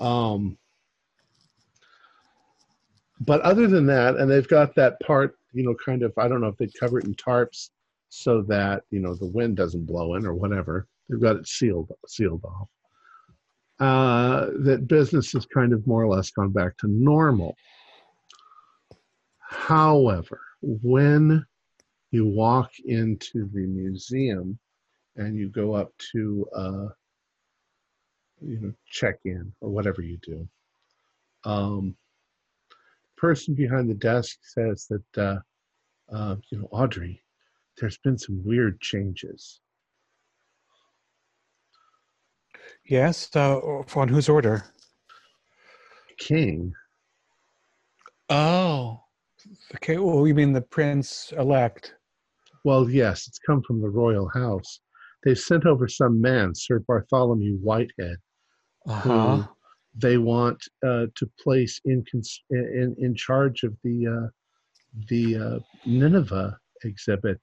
Um, 0.00 0.56
but 3.20 3.40
other 3.40 3.66
than 3.66 3.86
that, 3.86 4.16
and 4.16 4.30
they've 4.30 4.48
got 4.48 4.74
that 4.76 5.00
part, 5.00 5.36
you 5.52 5.64
know, 5.64 5.74
kind 5.74 6.02
of, 6.02 6.12
I 6.16 6.28
don't 6.28 6.40
know 6.40 6.48
if 6.48 6.56
they 6.56 6.68
cover 6.78 6.98
it 7.00 7.04
in 7.04 7.14
tarps 7.14 7.70
so 8.10 8.42
that, 8.42 8.84
you 8.90 9.00
know, 9.00 9.14
the 9.14 9.26
wind 9.26 9.56
doesn't 9.56 9.86
blow 9.86 10.14
in 10.14 10.24
or 10.24 10.34
whatever. 10.34 10.86
They've 11.08 11.20
got 11.20 11.36
it 11.36 11.48
sealed, 11.48 11.90
sealed 12.06 12.44
off. 12.44 12.68
Uh, 13.80 14.46
that 14.58 14.88
business 14.88 15.32
has 15.32 15.46
kind 15.46 15.72
of 15.72 15.86
more 15.86 16.02
or 16.02 16.08
less 16.08 16.30
gone 16.30 16.50
back 16.50 16.76
to 16.78 16.88
normal. 16.88 17.56
However, 19.38 20.40
when 20.60 21.44
you 22.10 22.26
walk 22.26 22.70
into 22.84 23.48
the 23.52 23.66
museum 23.66 24.58
and 25.16 25.36
you 25.36 25.48
go 25.48 25.74
up 25.74 25.92
to, 26.12 26.46
uh, 26.56 26.86
you 28.40 28.60
know, 28.60 28.72
check 28.90 29.18
in 29.24 29.52
or 29.60 29.70
whatever 29.70 30.02
you 30.02 30.18
do, 30.22 30.48
um, 31.44 31.96
person 33.16 33.54
behind 33.54 33.88
the 33.88 33.94
desk 33.94 34.38
says 34.42 34.86
that, 34.88 35.22
uh, 35.22 35.38
uh, 36.14 36.36
you 36.50 36.58
know, 36.58 36.68
Audrey, 36.70 37.22
there's 37.78 37.98
been 37.98 38.18
some 38.18 38.42
weird 38.44 38.80
changes. 38.80 39.60
Yes. 42.86 43.34
Uh, 43.34 43.58
on 43.96 44.08
whose 44.08 44.28
order? 44.28 44.64
King, 46.18 46.72
Oh. 48.30 49.00
Okay. 49.76 49.96
Well, 49.98 50.26
you 50.26 50.34
mean 50.34 50.52
the 50.52 50.60
prince 50.60 51.32
elect? 51.38 51.94
well, 52.64 52.90
yes, 52.90 53.26
it's 53.28 53.38
come 53.38 53.62
from 53.62 53.80
the 53.80 53.88
royal 53.88 54.28
house. 54.28 54.80
They've 55.24 55.38
sent 55.38 55.64
over 55.64 55.88
some 55.88 56.20
man, 56.20 56.54
Sir 56.54 56.80
Bartholomew 56.80 57.56
Whitehead, 57.58 58.18
Uh 58.86 59.00
who 59.00 59.44
they 59.94 60.18
want 60.18 60.62
uh, 60.86 61.06
to 61.14 61.30
place 61.42 61.80
in, 61.86 62.04
cons- 62.10 62.42
in 62.50 62.94
in 62.98 63.14
charge 63.14 63.62
of 63.62 63.74
the 63.84 64.06
uh, 64.06 64.28
the 65.08 65.36
uh, 65.36 65.58
Nineveh 65.86 66.58
exhibit. 66.84 67.40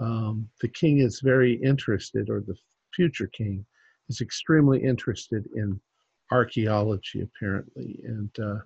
Um, 0.00 0.48
the 0.60 0.68
king 0.68 0.98
is 0.98 1.20
very 1.20 1.54
interested, 1.62 2.28
or 2.30 2.40
the 2.40 2.56
future 2.94 3.28
king 3.28 3.64
is 4.12 4.20
extremely 4.20 4.82
interested 4.82 5.48
in 5.56 5.80
archaeology, 6.30 7.22
apparently, 7.22 8.00
and 8.04 8.30
uh, 8.38 8.58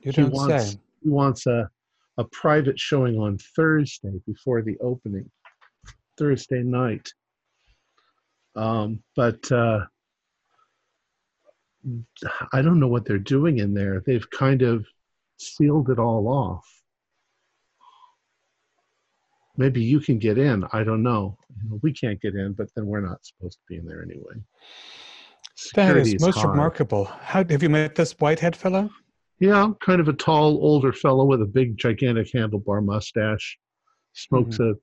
he 0.00 0.22
wants 0.22 0.72
say. 0.72 0.78
he 1.02 1.08
wants 1.08 1.46
a 1.46 1.68
a 2.18 2.24
private 2.24 2.78
showing 2.78 3.18
on 3.18 3.36
Thursday 3.54 4.20
before 4.26 4.62
the 4.62 4.78
opening, 4.80 5.30
Thursday 6.16 6.62
night. 6.62 7.06
Um, 8.54 9.02
but 9.14 9.52
uh, 9.52 9.80
I 12.52 12.62
don't 12.62 12.80
know 12.80 12.88
what 12.88 13.04
they're 13.04 13.18
doing 13.18 13.58
in 13.58 13.74
there. 13.74 14.02
They've 14.06 14.28
kind 14.30 14.62
of 14.62 14.86
sealed 15.38 15.90
it 15.90 15.98
all 15.98 16.26
off. 16.28 16.66
Maybe 19.56 19.82
you 19.82 20.00
can 20.00 20.18
get 20.18 20.38
in. 20.38 20.64
I 20.72 20.84
don't 20.84 21.02
know. 21.02 21.38
We 21.82 21.92
can't 21.92 22.20
get 22.20 22.34
in, 22.34 22.52
but 22.52 22.68
then 22.74 22.86
we're 22.86 23.00
not 23.00 23.24
supposed 23.24 23.58
to 23.58 23.64
be 23.68 23.76
in 23.76 23.86
there 23.86 24.02
anyway. 24.02 24.34
That 25.74 25.88
Security 25.88 26.16
is 26.16 26.22
most 26.22 26.44
remarkable. 26.44 27.06
How 27.06 27.42
have 27.44 27.62
you 27.62 27.70
met 27.70 27.94
this 27.94 28.12
Whitehead 28.12 28.54
fellow? 28.54 28.90
Yeah, 29.38 29.72
kind 29.80 30.00
of 30.00 30.08
a 30.08 30.12
tall, 30.12 30.58
older 30.62 30.92
fellow 30.92 31.24
with 31.24 31.42
a 31.42 31.46
big, 31.46 31.76
gigantic 31.78 32.32
handlebar 32.32 32.84
mustache. 32.84 33.58
Smokes 34.12 34.60
a 34.60 34.74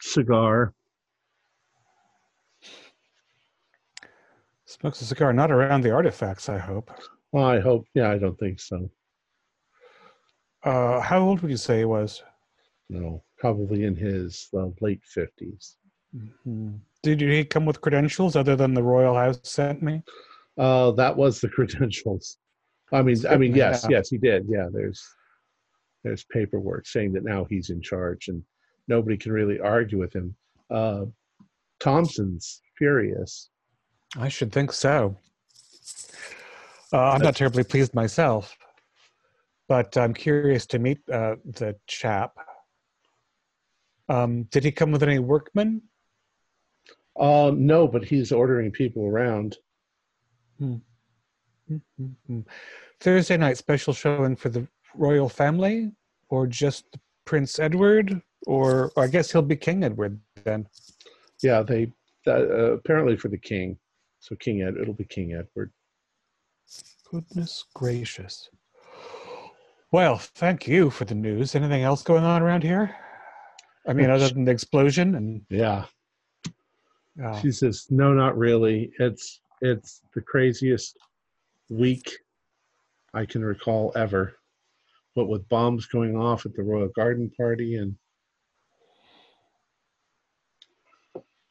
cigar. 0.00 0.72
Smokes 4.64 5.00
a 5.00 5.04
cigar, 5.04 5.32
not 5.32 5.50
around 5.50 5.82
the 5.82 5.92
artifacts, 5.92 6.48
I 6.48 6.58
hope. 6.58 6.90
Well, 7.32 7.44
I 7.44 7.60
hope. 7.60 7.86
Yeah, 7.94 8.10
I 8.10 8.18
don't 8.18 8.38
think 8.38 8.60
so. 8.60 8.90
Uh, 10.62 11.00
how 11.00 11.20
old 11.20 11.40
would 11.40 11.50
you 11.50 11.56
say 11.56 11.78
he 11.78 11.84
was? 11.84 12.22
No, 12.88 13.22
probably 13.38 13.84
in 13.84 13.94
his 13.96 14.48
uh, 14.56 14.68
late 14.80 15.02
fifties. 15.04 15.76
Mhm. 16.16 16.80
Did 17.02 17.20
he 17.20 17.44
come 17.44 17.66
with 17.66 17.80
credentials 17.80 18.36
other 18.36 18.56
than 18.56 18.74
the 18.74 18.82
royal 18.82 19.14
house 19.14 19.40
sent 19.44 19.82
me? 19.82 20.02
Uh, 20.58 20.90
that 20.92 21.16
was 21.16 21.40
the 21.40 21.48
credentials. 21.56 22.38
I 22.92 23.02
mean, 23.02 23.26
I 23.28 23.36
mean, 23.36 23.54
yes, 23.54 23.86
yes, 23.90 24.08
he 24.08 24.18
did. 24.18 24.46
Yeah, 24.48 24.68
there's 24.72 25.02
there's 26.04 26.24
paperwork 26.24 26.86
saying 26.86 27.12
that 27.14 27.24
now 27.24 27.44
he's 27.44 27.70
in 27.70 27.82
charge, 27.82 28.28
and 28.28 28.42
nobody 28.88 29.16
can 29.16 29.32
really 29.32 29.58
argue 29.60 29.98
with 29.98 30.12
him. 30.14 30.34
Uh, 30.70 31.06
Thompson's 31.80 32.62
furious. 32.78 33.50
I 34.16 34.28
should 34.28 34.52
think 34.52 34.72
so. 34.72 35.16
Uh, 36.92 37.10
I'm 37.10 37.22
not 37.22 37.34
terribly 37.36 37.64
pleased 37.64 37.92
myself, 37.94 38.56
but 39.68 39.96
I'm 39.96 40.14
curious 40.14 40.64
to 40.66 40.78
meet 40.78 40.98
uh, 41.10 41.36
the 41.44 41.76
chap. 41.88 42.32
Um, 44.08 44.44
did 44.44 44.64
he 44.64 44.72
come 44.72 44.92
with 44.92 45.02
any 45.02 45.18
workmen? 45.18 45.82
Uh, 47.18 47.50
no, 47.54 47.88
but 47.88 48.04
he's 48.04 48.30
ordering 48.32 48.70
people 48.70 49.04
around. 49.06 49.56
Mhm. 50.60 50.80
Thursday 53.00 53.36
night 53.36 53.56
special 53.56 53.92
showing 53.92 54.36
for 54.36 54.48
the 54.48 54.66
royal 54.94 55.28
family, 55.28 55.92
or 56.28 56.46
just 56.46 56.84
Prince 57.24 57.58
Edward, 57.58 58.22
or, 58.46 58.92
or 58.96 59.04
I 59.04 59.08
guess 59.08 59.32
he'll 59.32 59.42
be 59.42 59.56
King 59.56 59.82
Edward 59.84 60.20
then. 60.44 60.66
Yeah, 61.42 61.62
they 61.62 61.92
uh, 62.26 62.72
apparently 62.72 63.16
for 63.16 63.28
the 63.28 63.38
king. 63.38 63.78
So 64.20 64.34
King 64.36 64.62
Ed, 64.62 64.76
it'll 64.80 64.94
be 64.94 65.04
King 65.04 65.32
Edward. 65.34 65.72
Goodness 67.10 67.64
gracious. 67.74 68.48
Well, 69.92 70.18
thank 70.18 70.66
you 70.66 70.90
for 70.90 71.04
the 71.04 71.14
news. 71.14 71.54
Anything 71.54 71.82
else 71.82 72.02
going 72.02 72.24
on 72.24 72.42
around 72.42 72.62
here? 72.62 72.94
I 73.88 73.92
mean, 73.92 74.10
other 74.10 74.28
than 74.28 74.44
the 74.44 74.50
explosion 74.52 75.14
and 75.14 75.42
Yeah, 75.48 75.84
uh, 77.22 77.40
She 77.40 77.52
says, 77.52 77.86
"No, 77.90 78.12
not 78.12 78.36
really. 78.36 78.92
It's 78.98 79.40
it's 79.62 80.02
the 80.14 80.20
craziest 80.20 80.98
week 81.70 82.10
I 83.14 83.24
can 83.24 83.44
recall 83.44 83.92
ever. 83.96 84.36
What 85.14 85.28
with 85.28 85.48
bombs 85.48 85.86
going 85.86 86.16
off 86.16 86.44
at 86.46 86.54
the 86.54 86.62
Royal 86.62 86.88
Garden 86.88 87.30
Party 87.36 87.76
and 87.76 87.96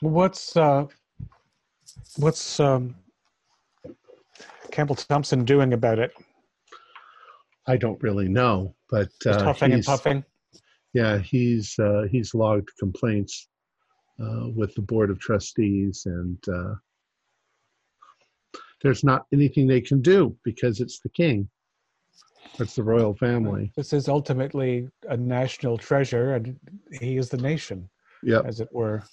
what's 0.02 0.56
uh, 0.56 0.86
what's 2.18 2.60
um, 2.60 2.96
Campbell 4.72 4.96
Thompson 4.96 5.46
doing 5.46 5.74
about 5.74 6.00
it? 6.00 6.12
I 7.68 7.78
don't 7.78 8.02
really 8.04 8.28
know, 8.28 8.76
but 8.90 9.08
Just 9.22 9.40
uh, 9.40 9.44
huffing 9.46 9.66
and 9.72 9.74
he's- 9.76 9.86
puffing. 9.86 10.24
Yeah, 10.96 11.18
he's 11.18 11.78
uh, 11.78 12.04
he's 12.10 12.34
logged 12.34 12.70
complaints 12.80 13.50
uh, 14.18 14.48
with 14.56 14.74
the 14.76 14.82
board 14.82 15.10
of 15.10 15.20
trustees, 15.20 16.04
and 16.06 16.40
uh, 16.48 16.76
there's 18.82 19.04
not 19.04 19.26
anything 19.34 19.68
they 19.68 19.82
can 19.82 20.02
do 20.02 20.34
because 20.46 20.80
it's 20.80 21.02
the 21.02 21.10
king. 21.10 21.50
It's 22.60 22.76
the 22.76 22.84
royal 22.84 23.14
family. 23.14 23.74
This 23.76 23.92
is 23.92 24.08
ultimately 24.08 24.88
a 25.10 25.18
national 25.18 25.78
treasure, 25.78 26.36
and 26.36 26.58
he 26.94 27.18
is 27.18 27.28
the 27.28 27.38
nation. 27.38 27.90
Yep. 28.24 28.46
as 28.46 28.60
it 28.62 28.70
were. 28.72 29.04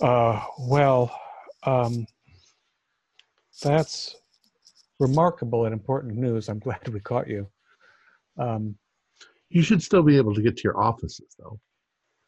Uh, 0.00 0.44
well, 0.58 1.18
um, 1.64 2.06
that's 3.62 4.14
remarkable 5.00 5.64
and 5.64 5.72
important 5.72 6.16
news. 6.16 6.50
I'm 6.50 6.58
glad 6.58 6.86
we 6.88 7.00
caught 7.00 7.26
you. 7.26 7.48
Um, 8.38 8.76
You 9.48 9.62
should 9.62 9.82
still 9.82 10.02
be 10.02 10.16
able 10.16 10.34
to 10.34 10.42
get 10.42 10.56
to 10.56 10.62
your 10.64 10.80
offices, 10.80 11.34
though. 11.38 11.58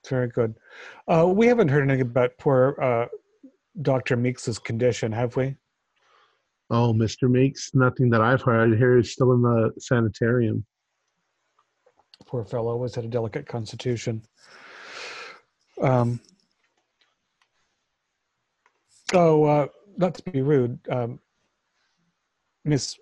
very 0.08 0.28
good. 0.28 0.54
Uh, 1.06 1.26
we 1.26 1.46
haven't 1.46 1.68
heard 1.68 1.82
anything 1.82 2.02
about 2.02 2.38
poor 2.38 2.76
uh, 2.80 3.06
Dr. 3.82 4.16
Meeks's 4.16 4.58
condition, 4.58 5.12
have 5.12 5.36
we? 5.36 5.56
Oh, 6.70 6.92
Mr. 6.92 7.30
Meeks, 7.30 7.70
nothing 7.74 8.10
that 8.10 8.20
I've 8.20 8.42
heard. 8.42 8.72
I 8.72 8.76
hear 8.76 8.96
he's 8.96 9.12
still 9.12 9.32
in 9.32 9.42
the 9.42 9.72
sanitarium. 9.78 10.64
Poor 12.26 12.44
fellow 12.44 12.72
always 12.72 12.94
had 12.94 13.04
a 13.04 13.08
delicate 13.08 13.46
constitution. 13.46 14.22
Um, 15.80 16.20
oh, 19.14 19.44
uh, 19.44 19.66
not 19.96 20.14
to 20.14 20.30
be 20.30 20.42
rude, 20.42 20.78
um, 20.90 21.20
Miss 22.64 22.98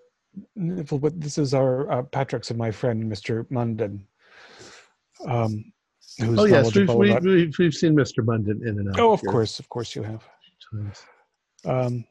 this 0.55 1.37
is 1.37 1.53
our 1.53 1.89
uh, 1.91 2.03
Patrick's 2.03 2.49
and 2.49 2.59
my 2.59 2.71
friend, 2.71 3.03
Mr. 3.11 3.49
Munden. 3.49 4.05
Um, 5.25 5.71
who's 6.19 6.39
Oh 6.39 6.45
yes, 6.45 6.75
we've, 6.75 6.93
we've, 6.93 7.11
about- 7.11 7.23
we've, 7.23 7.53
we've 7.57 7.73
seen 7.73 7.95
Mr. 7.95 8.23
Munden 8.25 8.61
in 8.67 8.79
and 8.79 8.89
out. 8.89 8.99
Oh, 8.99 9.13
of 9.13 9.21
here 9.21 9.31
course, 9.31 9.59
of 9.59 9.69
course 9.69 9.95
you 9.95 10.03
have. 10.03 10.23
Um, 11.65 12.05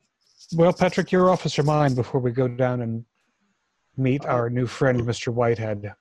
well, 0.55 0.73
Patrick, 0.73 1.13
your 1.13 1.31
officer 1.31 1.63
mine 1.63 1.95
before 1.95 2.21
we 2.21 2.31
go 2.31 2.49
down 2.49 2.83
and 2.83 3.05
meet 3.97 4.25
Uh, 4.25 4.29
our 4.29 4.51
new 4.51 4.67
friend, 4.67 5.01
Mr. 5.03 5.33
Whitehead. 5.33 5.93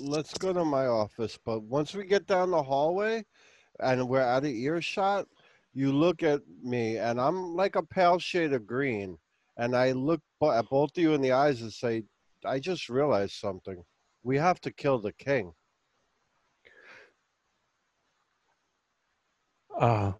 Let's 0.00 0.36
go 0.36 0.52
to 0.52 0.64
my 0.64 0.86
office. 0.86 1.38
But 1.44 1.62
once 1.62 1.94
we 1.94 2.04
get 2.04 2.26
down 2.26 2.50
the 2.50 2.62
hallway 2.62 3.24
and 3.80 4.08
we're 4.08 4.20
out 4.20 4.44
of 4.44 4.50
earshot, 4.50 5.26
you 5.74 5.92
look 5.92 6.22
at 6.22 6.42
me 6.62 6.98
and 6.98 7.20
I'm 7.20 7.54
like 7.56 7.76
a 7.76 7.82
pale 7.82 8.18
shade 8.18 8.52
of 8.52 8.66
green. 8.66 9.18
And 9.56 9.76
I 9.76 9.92
look 9.92 10.20
at 10.42 10.68
both 10.70 10.90
of 10.96 11.02
you 11.02 11.14
in 11.14 11.20
the 11.20 11.32
eyes 11.32 11.60
and 11.62 11.72
say, 11.72 12.04
I 12.44 12.58
just 12.58 12.88
realized 12.88 13.34
something. 13.34 13.82
We 14.22 14.36
have 14.38 14.60
to 14.62 14.72
kill 14.72 14.98
the 14.98 15.12
king. 15.12 15.52
Uh, 19.78 20.12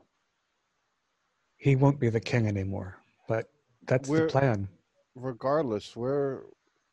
he 1.56 1.76
won't 1.76 2.00
be 2.00 2.08
the 2.08 2.20
king 2.20 2.46
anymore, 2.46 2.98
but 3.28 3.50
that's 3.86 4.08
We're- 4.08 4.26
the 4.26 4.32
plan. 4.32 4.68
Regardless, 5.14 5.94
we're 5.94 6.40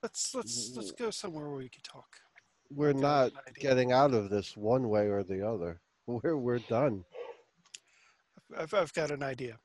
Let's 0.04 0.36
let's 0.36 0.72
let's 0.76 0.92
go 0.92 1.10
somewhere 1.10 1.48
where 1.48 1.58
we 1.58 1.70
can 1.70 1.82
talk. 1.84 2.18
we're 2.70 2.92
Got 2.94 3.34
not 3.34 3.56
getting 3.56 3.92
out 3.94 4.14
of 4.14 4.30
this 4.30 4.58
one 4.58 4.90
way 4.90 5.08
or 5.08 5.24
the 5.24 5.48
other. 5.48 5.80
We're 6.06 6.36
we're 6.36 6.60
done. 6.60 7.06
I've 8.58 8.74
I've 8.74 8.92
got 8.94 9.12
an 9.12 9.24
idea. 9.24 9.58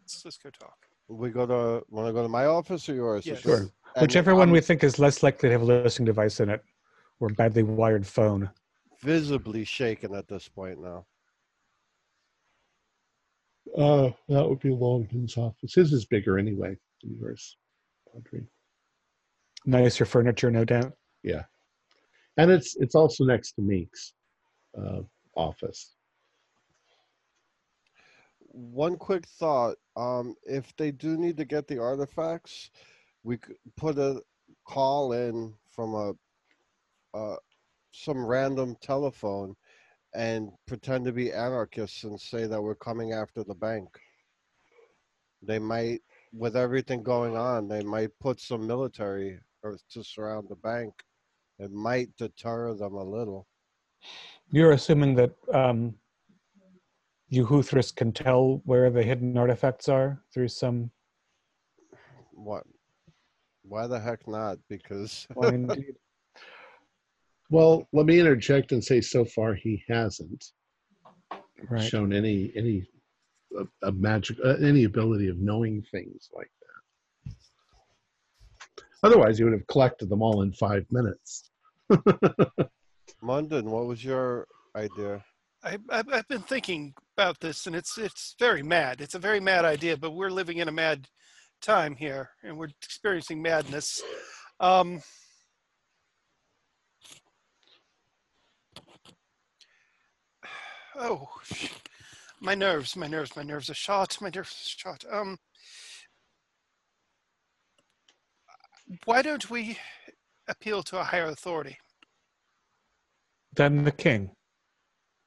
Let's 0.00 0.24
let's 0.24 0.38
go 0.38 0.50
talk. 0.50 0.88
We 1.12 1.30
go 1.30 1.46
to 1.46 1.84
want 1.90 2.08
to 2.08 2.12
go 2.12 2.22
to 2.22 2.28
my 2.28 2.46
office 2.46 2.88
or 2.88 2.94
yours? 2.94 3.26
Yes. 3.26 3.40
Sure. 3.40 3.70
And 3.94 4.02
Whichever 4.02 4.34
one 4.34 4.48
I'm 4.48 4.52
we 4.52 4.60
think 4.60 4.82
is 4.82 4.98
less 4.98 5.22
likely 5.22 5.48
to 5.48 5.52
have 5.52 5.62
a 5.62 5.64
listening 5.64 6.06
device 6.06 6.40
in 6.40 6.48
it 6.48 6.64
or 7.20 7.28
badly 7.28 7.62
wired 7.62 8.06
phone. 8.06 8.50
visibly 9.02 9.64
shaken 9.64 10.14
at 10.14 10.26
this 10.28 10.48
point 10.48 10.80
now. 10.80 11.04
Uh, 13.76 14.10
that 14.28 14.48
would 14.48 14.60
be 14.60 14.70
Longden's 14.70 15.36
office. 15.36 15.74
His 15.74 15.92
is 15.92 16.04
bigger 16.04 16.38
anyway 16.38 16.76
than 17.02 17.16
yours, 17.20 17.56
Audrey. 18.16 18.46
Nicer 19.64 20.04
furniture, 20.04 20.50
no 20.50 20.64
doubt. 20.64 20.92
Yeah, 21.22 21.44
and 22.36 22.50
it's 22.50 22.76
it's 22.76 22.94
also 22.94 23.24
next 23.24 23.52
to 23.52 23.62
Meek's 23.62 24.14
uh, 24.76 25.00
office. 25.36 25.94
One 28.52 28.96
quick 28.96 29.26
thought: 29.26 29.76
um, 29.96 30.34
if 30.44 30.74
they 30.76 30.90
do 30.92 31.16
need 31.16 31.36
to 31.38 31.44
get 31.44 31.66
the 31.66 31.78
artifacts, 31.78 32.70
we 33.24 33.38
could 33.38 33.56
put 33.76 33.98
a 33.98 34.22
call 34.66 35.12
in 35.12 35.54
from 35.70 35.94
a 35.94 36.12
uh, 37.16 37.36
some 37.92 38.24
random 38.24 38.76
telephone 38.80 39.54
and 40.14 40.50
pretend 40.66 41.04
to 41.04 41.12
be 41.12 41.32
anarchists 41.32 42.04
and 42.04 42.20
say 42.20 42.46
that 42.46 42.60
we're 42.60 42.74
coming 42.74 43.12
after 43.12 43.42
the 43.44 43.54
bank. 43.54 43.88
They 45.42 45.58
might, 45.58 46.00
with 46.32 46.56
everything 46.56 47.02
going 47.02 47.36
on, 47.36 47.68
they 47.68 47.82
might 47.82 48.10
put 48.20 48.40
some 48.40 48.66
military 48.66 49.38
or 49.62 49.78
to 49.90 50.04
surround 50.04 50.48
the 50.48 50.56
bank. 50.56 50.92
It 51.58 51.72
might 51.72 52.16
deter 52.16 52.74
them 52.74 52.94
a 52.94 53.04
little. 53.04 53.46
You're 54.50 54.72
assuming 54.72 55.14
that 55.14 55.34
um, 55.52 55.94
you 57.32 57.46
Huthris 57.46 57.96
can 57.96 58.12
tell 58.12 58.60
where 58.66 58.90
the 58.90 59.02
hidden 59.02 59.38
artifacts 59.38 59.88
are 59.88 60.22
through 60.34 60.48
some. 60.48 60.90
What? 62.34 62.64
Why 63.62 63.86
the 63.86 63.98
heck 63.98 64.28
not? 64.28 64.58
Because 64.68 65.26
Well, 65.34 65.48
indeed. 65.48 65.94
Well, 67.48 67.88
let 67.94 68.04
me 68.04 68.20
interject 68.20 68.72
and 68.72 68.84
say, 68.84 69.00
so 69.00 69.24
far 69.24 69.54
he 69.54 69.82
hasn't 69.88 70.44
right. 71.70 71.82
shown 71.82 72.12
any 72.12 72.52
any 72.54 72.86
uh, 73.58 73.64
a 73.82 73.92
magic 73.92 74.36
uh, 74.44 74.56
any 74.60 74.84
ability 74.84 75.28
of 75.28 75.38
knowing 75.38 75.82
things 75.90 76.28
like 76.34 76.50
that. 77.24 77.34
Otherwise, 79.04 79.38
he 79.38 79.44
would 79.44 79.54
have 79.54 79.66
collected 79.68 80.10
them 80.10 80.20
all 80.20 80.42
in 80.42 80.52
five 80.52 80.84
minutes. 80.90 81.50
Munden, 83.22 83.70
what 83.70 83.86
was 83.86 84.04
your 84.04 84.46
idea? 84.76 85.24
I, 85.64 85.78
I've, 85.88 86.08
I've 86.12 86.28
been 86.28 86.42
thinking 86.42 86.94
about 87.16 87.40
this, 87.40 87.66
and 87.66 87.76
it's 87.76 87.98
it's 87.98 88.34
very 88.38 88.62
mad. 88.62 89.00
It's 89.00 89.14
a 89.14 89.18
very 89.18 89.40
mad 89.40 89.64
idea, 89.64 89.96
but 89.96 90.12
we're 90.12 90.30
living 90.30 90.58
in 90.58 90.68
a 90.68 90.72
mad 90.72 91.08
time 91.60 91.94
here, 91.96 92.30
and 92.42 92.56
we're 92.56 92.68
experiencing 92.82 93.42
madness. 93.42 94.02
Um, 94.60 95.02
oh, 100.98 101.28
my 102.40 102.54
nerves, 102.54 102.96
my 102.96 103.06
nerves, 103.06 103.36
my 103.36 103.42
nerves 103.42 103.70
are 103.70 103.74
shot. 103.74 104.16
My 104.20 104.30
nerves 104.34 104.50
are 104.50 104.90
shot. 104.90 105.04
Um, 105.10 105.38
why 109.04 109.22
don't 109.22 109.50
we 109.50 109.78
appeal 110.48 110.82
to 110.84 110.98
a 110.98 111.04
higher 111.04 111.26
authority? 111.26 111.78
Then 113.54 113.84
the 113.84 113.92
king. 113.92 114.30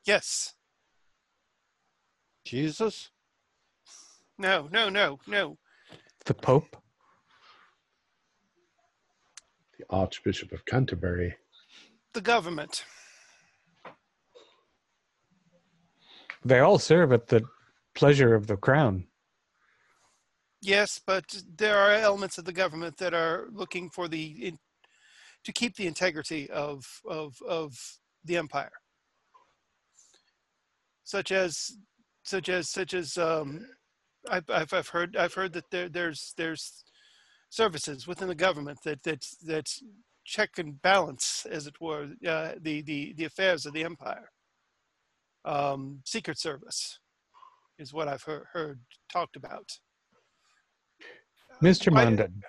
Yes. 0.05 0.54
Jesus? 2.45 3.09
No. 4.37 4.69
No. 4.71 4.89
No. 4.89 5.19
No. 5.27 5.57
The 6.25 6.33
Pope. 6.33 6.77
The 9.77 9.85
Archbishop 9.89 10.51
of 10.51 10.65
Canterbury. 10.65 11.35
The 12.13 12.21
government. 12.21 12.85
They 16.45 16.59
all 16.59 16.77
serve 16.77 17.11
at 17.11 17.27
the 17.27 17.43
pleasure 17.95 18.35
of 18.35 18.45
the 18.47 18.55
crown. 18.55 19.07
Yes, 20.61 21.01
but 21.05 21.43
there 21.57 21.77
are 21.77 21.91
elements 21.91 22.37
of 22.37 22.45
the 22.45 22.53
government 22.53 22.97
that 22.97 23.13
are 23.13 23.47
looking 23.51 23.89
for 23.89 24.07
the 24.07 24.47
in, 24.47 24.59
to 25.43 25.51
keep 25.51 25.75
the 25.75 25.87
integrity 25.87 26.49
of 26.49 27.01
of 27.07 27.35
of 27.47 27.77
the 28.23 28.37
empire, 28.37 28.71
such 31.03 31.31
as 31.31 31.77
such 32.25 32.49
as 32.49 32.69
such 32.69 32.93
as 32.93 33.17
um, 33.17 33.67
I've, 34.29 34.49
I've 34.49 34.73
I've 34.73 34.89
heard 34.89 35.15
I've 35.15 35.33
heard 35.33 35.53
that 35.53 35.69
there 35.71 35.87
there's 35.87 36.33
there's 36.37 36.83
services 37.49 38.07
within 38.07 38.27
the 38.27 38.35
government 38.35 38.79
that 38.83 39.01
that 39.03 39.23
that 39.45 39.67
check 40.25 40.57
and 40.57 40.81
balance, 40.81 41.45
as 41.49 41.67
it 41.67 41.79
were, 41.79 42.09
uh, 42.27 42.53
the 42.61 42.81
the 42.81 43.13
the 43.13 43.25
affairs 43.25 43.65
of 43.65 43.73
the 43.73 43.83
empire. 43.83 44.29
Um, 45.45 46.01
Secret 46.05 46.39
Service 46.39 46.99
is 47.77 47.93
what 47.93 48.07
I've 48.07 48.23
heard, 48.23 48.45
heard 48.51 48.79
talked 49.11 49.35
about. 49.35 49.69
Mr. 51.61 51.93
Munden, 51.93 52.41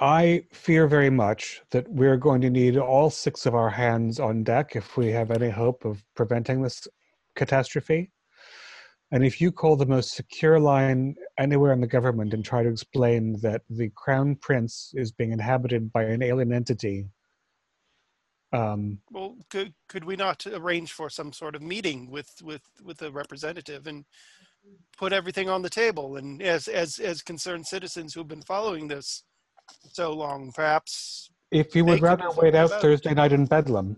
I 0.00 0.44
fear 0.52 0.88
very 0.88 1.10
much 1.10 1.62
that 1.70 1.88
we're 1.88 2.16
going 2.16 2.40
to 2.40 2.50
need 2.50 2.76
all 2.76 3.10
six 3.10 3.46
of 3.46 3.54
our 3.54 3.70
hands 3.70 4.18
on 4.18 4.42
deck 4.42 4.74
if 4.74 4.96
we 4.96 5.06
have 5.12 5.30
any 5.30 5.48
hope 5.48 5.84
of 5.84 6.04
preventing 6.14 6.62
this 6.62 6.88
catastrophe. 7.36 8.10
And 9.12 9.24
if 9.24 9.40
you 9.40 9.52
call 9.52 9.76
the 9.76 9.86
most 9.86 10.14
secure 10.14 10.58
line 10.58 11.14
anywhere 11.38 11.72
in 11.72 11.80
the 11.80 11.86
government 11.86 12.34
and 12.34 12.44
try 12.44 12.62
to 12.62 12.68
explain 12.68 13.38
that 13.40 13.62
the 13.70 13.90
crown 13.94 14.34
prince 14.34 14.92
is 14.96 15.12
being 15.12 15.32
inhabited 15.32 15.92
by 15.92 16.04
an 16.04 16.22
alien 16.22 16.52
entity, 16.52 17.06
um, 18.52 18.98
Well, 19.10 19.36
could 19.50 19.74
could 19.88 20.04
we 20.04 20.16
not 20.16 20.46
arrange 20.46 20.92
for 20.92 21.10
some 21.10 21.32
sort 21.32 21.54
of 21.54 21.62
meeting 21.62 22.10
with 22.10 22.30
with 22.42 22.62
with 22.82 23.02
a 23.02 23.10
representative 23.10 23.86
and 23.86 24.04
put 24.96 25.12
everything 25.12 25.48
on 25.48 25.62
the 25.62 25.70
table? 25.70 26.16
And 26.16 26.42
as 26.42 26.66
as 26.68 26.98
as 26.98 27.22
concerned 27.22 27.66
citizens 27.66 28.14
who've 28.14 28.26
been 28.26 28.42
following 28.42 28.88
this 28.88 29.24
so 29.92 30.12
long, 30.12 30.52
perhaps 30.52 31.30
if 31.50 31.76
you 31.76 31.84
would 31.84 32.00
rather 32.00 32.30
wait 32.36 32.54
out. 32.54 32.70
Thursday 32.80 33.14
night 33.14 33.32
in 33.32 33.46
Bedlam, 33.46 33.96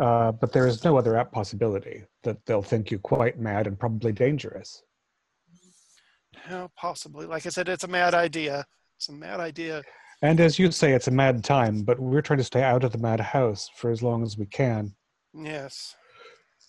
uh, 0.00 0.32
but 0.32 0.52
there 0.52 0.66
is 0.66 0.82
no 0.82 0.96
other 0.96 1.16
app 1.16 1.30
possibility 1.30 2.02
that 2.22 2.44
they'll 2.46 2.62
think 2.62 2.90
you 2.90 2.98
quite 2.98 3.38
mad 3.38 3.66
and 3.66 3.78
probably 3.78 4.12
dangerous. 4.12 4.82
No, 6.48 6.70
possibly. 6.74 7.26
Like 7.26 7.44
I 7.44 7.50
said, 7.50 7.68
it's 7.68 7.84
a 7.84 7.88
mad 7.88 8.14
idea. 8.14 8.64
It's 8.96 9.10
a 9.10 9.12
mad 9.12 9.40
idea. 9.40 9.82
And 10.22 10.40
as 10.40 10.58
you 10.58 10.70
say, 10.72 10.92
it's 10.92 11.08
a 11.08 11.12
mad 11.12 11.44
time, 11.44 11.82
but 11.82 12.00
we're 12.00 12.22
trying 12.22 12.38
to 12.38 12.44
stay 12.44 12.62
out 12.62 12.82
of 12.82 12.92
the 12.92 12.98
mad 12.98 13.20
house 13.20 13.68
for 13.76 13.90
as 13.90 14.02
long 14.02 14.22
as 14.22 14.38
we 14.38 14.46
can. 14.46 14.94
Yes. 15.34 15.94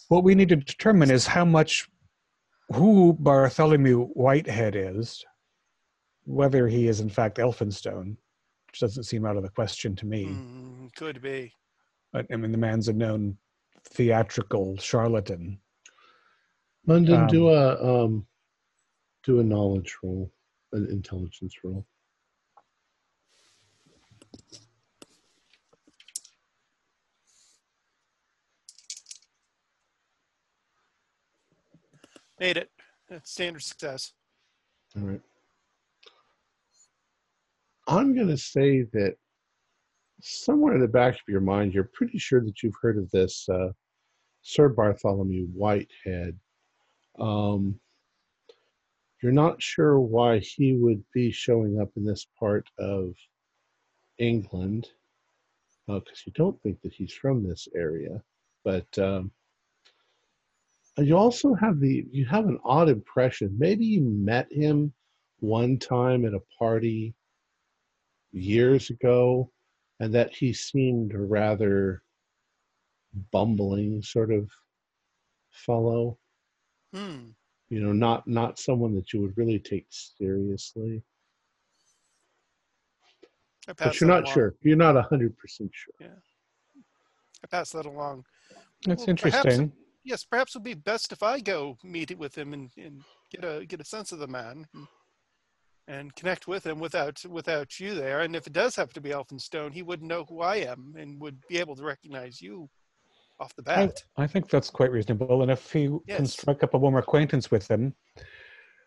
What 0.09 0.25
we 0.25 0.35
need 0.35 0.49
to 0.49 0.57
determine 0.57 1.09
is 1.09 1.25
how 1.25 1.45
much 1.45 1.89
who 2.73 3.13
Bartholomew 3.13 4.07
Whitehead 4.07 4.75
is, 4.75 5.23
whether 6.25 6.67
he 6.67 6.87
is 6.87 6.99
in 6.99 7.09
fact 7.09 7.37
Elphinstone, 7.37 8.17
which 8.67 8.79
doesn't 8.79 9.03
seem 9.03 9.25
out 9.25 9.37
of 9.37 9.43
the 9.43 9.49
question 9.49 9.95
to 9.97 10.05
me. 10.05 10.25
Mm, 10.25 10.93
could 10.95 11.21
be. 11.21 11.53
I 12.13 12.23
I 12.31 12.35
mean, 12.35 12.51
the 12.51 12.57
man's 12.57 12.87
a 12.87 12.93
known 12.93 13.37
theatrical 13.85 14.77
charlatan. 14.77 15.59
London, 16.87 17.27
do 17.27 17.49
Um, 17.49 17.55
a 17.55 18.03
um, 18.05 18.27
do 19.23 19.39
a 19.39 19.43
knowledge 19.43 19.95
roll, 20.03 20.31
an 20.73 20.87
intelligence 20.89 21.55
roll. 21.63 21.85
Made 32.39 32.57
it. 32.57 32.71
Standard 33.23 33.61
success. 33.61 34.13
All 34.95 35.03
right. 35.03 35.21
I'm 37.87 38.15
going 38.15 38.29
to 38.29 38.37
say 38.37 38.83
that 38.93 39.17
somewhere 40.21 40.75
in 40.75 40.81
the 40.81 40.87
back 40.87 41.15
of 41.15 41.21
your 41.27 41.41
mind, 41.41 41.73
you're 41.73 41.89
pretty 41.93 42.17
sure 42.17 42.41
that 42.41 42.61
you've 42.61 42.75
heard 42.81 42.97
of 42.97 43.09
this 43.11 43.47
uh, 43.49 43.69
Sir 44.41 44.69
Bartholomew 44.69 45.47
Whitehead. 45.47 46.37
Um, 47.19 47.79
you're 49.21 49.31
not 49.31 49.61
sure 49.61 49.99
why 49.99 50.39
he 50.39 50.73
would 50.73 51.03
be 51.13 51.31
showing 51.31 51.79
up 51.79 51.89
in 51.95 52.05
this 52.05 52.25
part 52.39 52.67
of 52.79 53.13
England, 54.17 54.87
because 55.87 56.23
you 56.25 56.31
don't 56.33 56.59
think 56.61 56.81
that 56.81 56.93
he's 56.93 57.13
from 57.13 57.43
this 57.47 57.67
area. 57.75 58.21
But 58.63 58.87
um, 58.97 59.31
you 60.97 61.17
also 61.17 61.53
have 61.55 61.79
the 61.79 62.05
you 62.11 62.25
have 62.25 62.47
an 62.47 62.59
odd 62.63 62.89
impression. 62.89 63.55
Maybe 63.57 63.85
you 63.85 64.01
met 64.01 64.51
him 64.51 64.93
one 65.39 65.77
time 65.77 66.25
at 66.25 66.33
a 66.33 66.41
party 66.57 67.13
years 68.31 68.89
ago, 68.89 69.51
and 70.01 70.11
that 70.15 70.33
he 70.33 70.51
seemed 70.51 71.13
a 71.13 71.19
rather 71.19 72.01
bumbling 73.31 74.01
sort 74.01 74.31
of 74.31 74.49
fellow. 75.51 76.17
Hmm. 76.91 77.29
You 77.69 77.81
know, 77.81 77.93
not 77.93 78.27
not 78.27 78.59
someone 78.59 78.95
that 78.95 79.13
you 79.13 79.21
would 79.21 79.37
really 79.37 79.59
take 79.59 79.85
seriously. 79.89 81.03
But 83.77 84.01
you're 84.01 84.09
not 84.09 84.23
along. 84.23 84.33
sure. 84.33 84.55
You're 84.61 84.75
not 84.75 84.97
a 84.97 85.03
hundred 85.03 85.37
percent 85.37 85.69
sure. 85.71 85.93
Yeah, 86.01 86.81
I 87.43 87.47
pass 87.47 87.69
that 87.71 87.85
along. 87.85 88.25
That's 88.85 89.05
Well, 89.05 89.15
perhaps- 89.15 89.35
interesting. 89.45 89.71
Yes, 90.03 90.23
perhaps 90.25 90.55
it 90.55 90.57
would 90.57 90.63
be 90.63 90.73
best 90.73 91.11
if 91.11 91.21
I 91.21 91.39
go 91.39 91.77
meet 91.83 92.17
with 92.17 92.35
him 92.35 92.53
and, 92.53 92.71
and 92.75 93.03
get 93.29 93.45
a 93.45 93.63
get 93.67 93.79
a 93.79 93.85
sense 93.85 94.11
of 94.11 94.17
the 94.17 94.27
man 94.27 94.65
and, 95.91 96.15
connect 96.15 96.47
with 96.47 96.65
him 96.65 96.79
without 96.79 97.23
without 97.29 97.79
you 97.79 97.93
there. 97.93 98.21
And 98.21 98.35
if 98.35 98.47
it 98.47 98.53
does 98.53 98.75
have 98.75 98.93
to 98.93 99.01
be 99.01 99.09
Elphinstone, 99.09 99.73
he 99.73 99.81
wouldn't 99.81 100.09
know 100.09 100.25
who 100.27 100.41
I 100.41 100.57
am 100.57 100.95
and 100.97 101.19
would 101.21 101.39
be 101.47 101.57
able 101.59 101.75
to 101.75 101.83
recognize 101.83 102.41
you 102.41 102.69
off 103.39 103.55
the 103.55 103.63
bat. 103.63 104.03
I 104.17 104.27
think 104.27 104.49
that's 104.49 104.69
quite 104.69 104.91
reasonable. 104.91 105.41
And 105.41 105.51
if 105.51 105.71
he 105.71 105.89
can 106.07 106.25
strike 106.25 106.63
up 106.63 106.73
a 106.73 106.77
warm 106.77 106.95
acquaintance 106.95 107.51
with 107.51 107.69
him, 107.69 107.95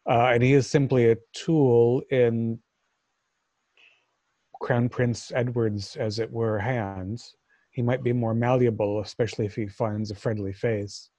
uh, 0.08 0.30
and 0.32 0.42
he 0.42 0.52
is 0.52 0.68
simply 0.68 1.10
a 1.10 1.16
tool 1.32 2.02
in 2.10 2.58
Crown 4.60 4.88
Prince 4.88 5.32
Edward's, 5.34 5.96
as 5.96 6.18
it 6.18 6.30
were, 6.30 6.58
hands, 6.58 7.34
he 7.70 7.82
might 7.82 8.02
be 8.02 8.12
more 8.12 8.34
malleable, 8.34 9.00
especially 9.00 9.44
if 9.44 9.54
he 9.56 9.66
finds 9.66 10.10
a 10.10 10.14
friendly 10.14 10.52
face. 10.52 11.10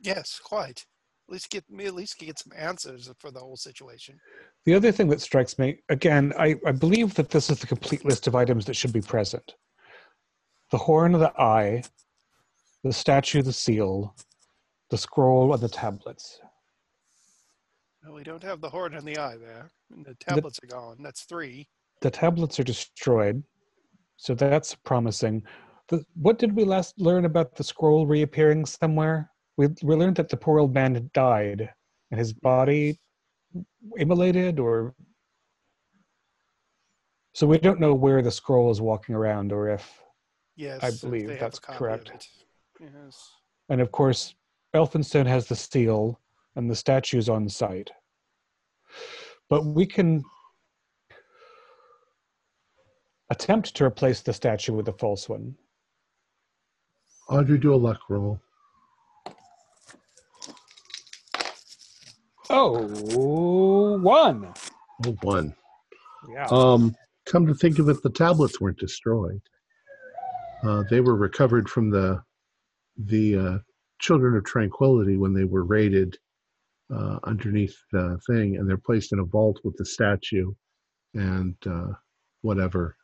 Yes, 0.00 0.40
quite. 0.42 0.86
At 1.30 1.34
least 1.34 1.50
get 1.50 1.70
me 1.70 1.86
at 1.86 1.94
least 1.94 2.18
get 2.18 2.40
some 2.40 2.50
answers 2.56 3.08
for 3.20 3.30
the 3.30 3.38
whole 3.38 3.56
situation. 3.56 4.18
The 4.66 4.74
other 4.74 4.90
thing 4.90 5.06
that 5.10 5.20
strikes 5.20 5.60
me, 5.60 5.78
again, 5.88 6.32
I, 6.36 6.56
I 6.66 6.72
believe 6.72 7.14
that 7.14 7.30
this 7.30 7.50
is 7.50 7.60
the 7.60 7.68
complete 7.68 8.04
list 8.04 8.26
of 8.26 8.34
items 8.34 8.64
that 8.64 8.74
should 8.74 8.92
be 8.92 9.00
present 9.00 9.54
the 10.72 10.78
horn 10.78 11.14
of 11.14 11.20
the 11.20 11.32
eye, 11.40 11.84
the 12.82 12.92
statue, 12.92 13.42
the 13.42 13.52
seal, 13.52 14.16
the 14.90 14.98
scroll, 14.98 15.54
and 15.54 15.62
the 15.62 15.68
tablets. 15.68 16.40
No, 18.04 18.12
we 18.12 18.24
don't 18.24 18.42
have 18.42 18.60
the 18.60 18.68
horn 18.68 18.94
and 18.94 19.06
the 19.06 19.16
eye 19.16 19.36
there. 19.36 19.70
And 19.92 20.04
the 20.04 20.16
tablets 20.16 20.58
are 20.64 20.66
gone. 20.66 20.96
That's 21.00 21.22
three. 21.22 21.68
The 22.00 22.10
tablets 22.10 22.58
are 22.58 22.64
destroyed, 22.64 23.44
so 24.16 24.34
that's 24.34 24.74
promising. 24.74 25.44
The, 25.90 26.04
what 26.14 26.40
did 26.40 26.56
we 26.56 26.64
last 26.64 27.00
learn 27.00 27.24
about 27.24 27.54
the 27.54 27.62
scroll 27.62 28.04
reappearing 28.04 28.66
somewhere? 28.66 29.30
We, 29.60 29.68
we 29.82 29.94
learned 29.94 30.16
that 30.16 30.30
the 30.30 30.38
poor 30.38 30.58
old 30.58 30.72
man 30.72 30.94
had 30.94 31.12
died 31.12 31.68
and 32.10 32.18
his 32.18 32.32
body 32.32 32.98
immolated, 33.98 34.58
or 34.58 34.94
so 37.34 37.46
we 37.46 37.58
don't 37.58 37.78
know 37.78 37.92
where 37.92 38.22
the 38.22 38.30
scroll 38.30 38.70
is 38.70 38.80
walking 38.80 39.14
around, 39.14 39.52
or 39.52 39.68
if 39.68 40.02
Yes, 40.56 40.82
I 40.82 40.92
believe 41.06 41.38
that's 41.38 41.58
a 41.58 41.60
copy 41.60 41.74
of 41.74 41.78
correct. 41.78 42.28
Yes. 42.80 43.32
And 43.68 43.82
of 43.82 43.92
course, 43.92 44.34
Elphinstone 44.74 45.26
has 45.26 45.46
the 45.46 45.56
seal 45.56 46.18
and 46.56 46.70
the 46.70 46.74
statue's 46.74 47.28
on 47.28 47.46
site. 47.46 47.90
But 49.50 49.66
we 49.66 49.84
can 49.84 50.24
attempt 53.28 53.76
to 53.76 53.84
replace 53.84 54.22
the 54.22 54.32
statue 54.32 54.72
with 54.72 54.88
a 54.88 54.94
false 54.94 55.28
one. 55.28 55.54
Audrey, 57.28 57.58
do 57.58 57.74
a 57.74 57.76
luck 57.76 58.00
roll. 58.08 58.40
Oh, 62.52 63.98
one. 63.98 64.52
Oh, 65.06 65.16
one. 65.22 65.54
Yeah. 66.32 66.46
Um, 66.50 66.94
come 67.24 67.46
to 67.46 67.54
think 67.54 67.78
of 67.78 67.88
it, 67.88 68.02
the 68.02 68.10
tablets 68.10 68.60
weren't 68.60 68.78
destroyed. 68.78 69.40
Uh, 70.64 70.82
they 70.90 71.00
were 71.00 71.16
recovered 71.16 71.68
from 71.68 71.90
the 71.90 72.22
the 73.06 73.36
uh, 73.36 73.58
Children 74.00 74.36
of 74.36 74.44
Tranquility 74.44 75.16
when 75.16 75.32
they 75.32 75.44
were 75.44 75.64
raided 75.64 76.18
uh, 76.94 77.18
underneath 77.24 77.76
the 77.92 78.18
thing, 78.26 78.56
and 78.56 78.68
they're 78.68 78.76
placed 78.76 79.12
in 79.12 79.20
a 79.20 79.24
vault 79.24 79.60
with 79.62 79.76
the 79.76 79.84
statue 79.84 80.52
and 81.14 81.54
uh, 81.66 81.92
whatever 82.42 82.96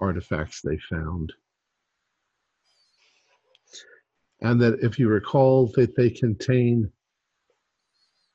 artifacts 0.00 0.60
they 0.60 0.76
found. 0.90 1.32
And 4.42 4.60
that, 4.60 4.80
if 4.82 4.98
you 4.98 5.08
recall, 5.08 5.68
that 5.76 5.94
they 5.96 6.10
contain 6.10 6.90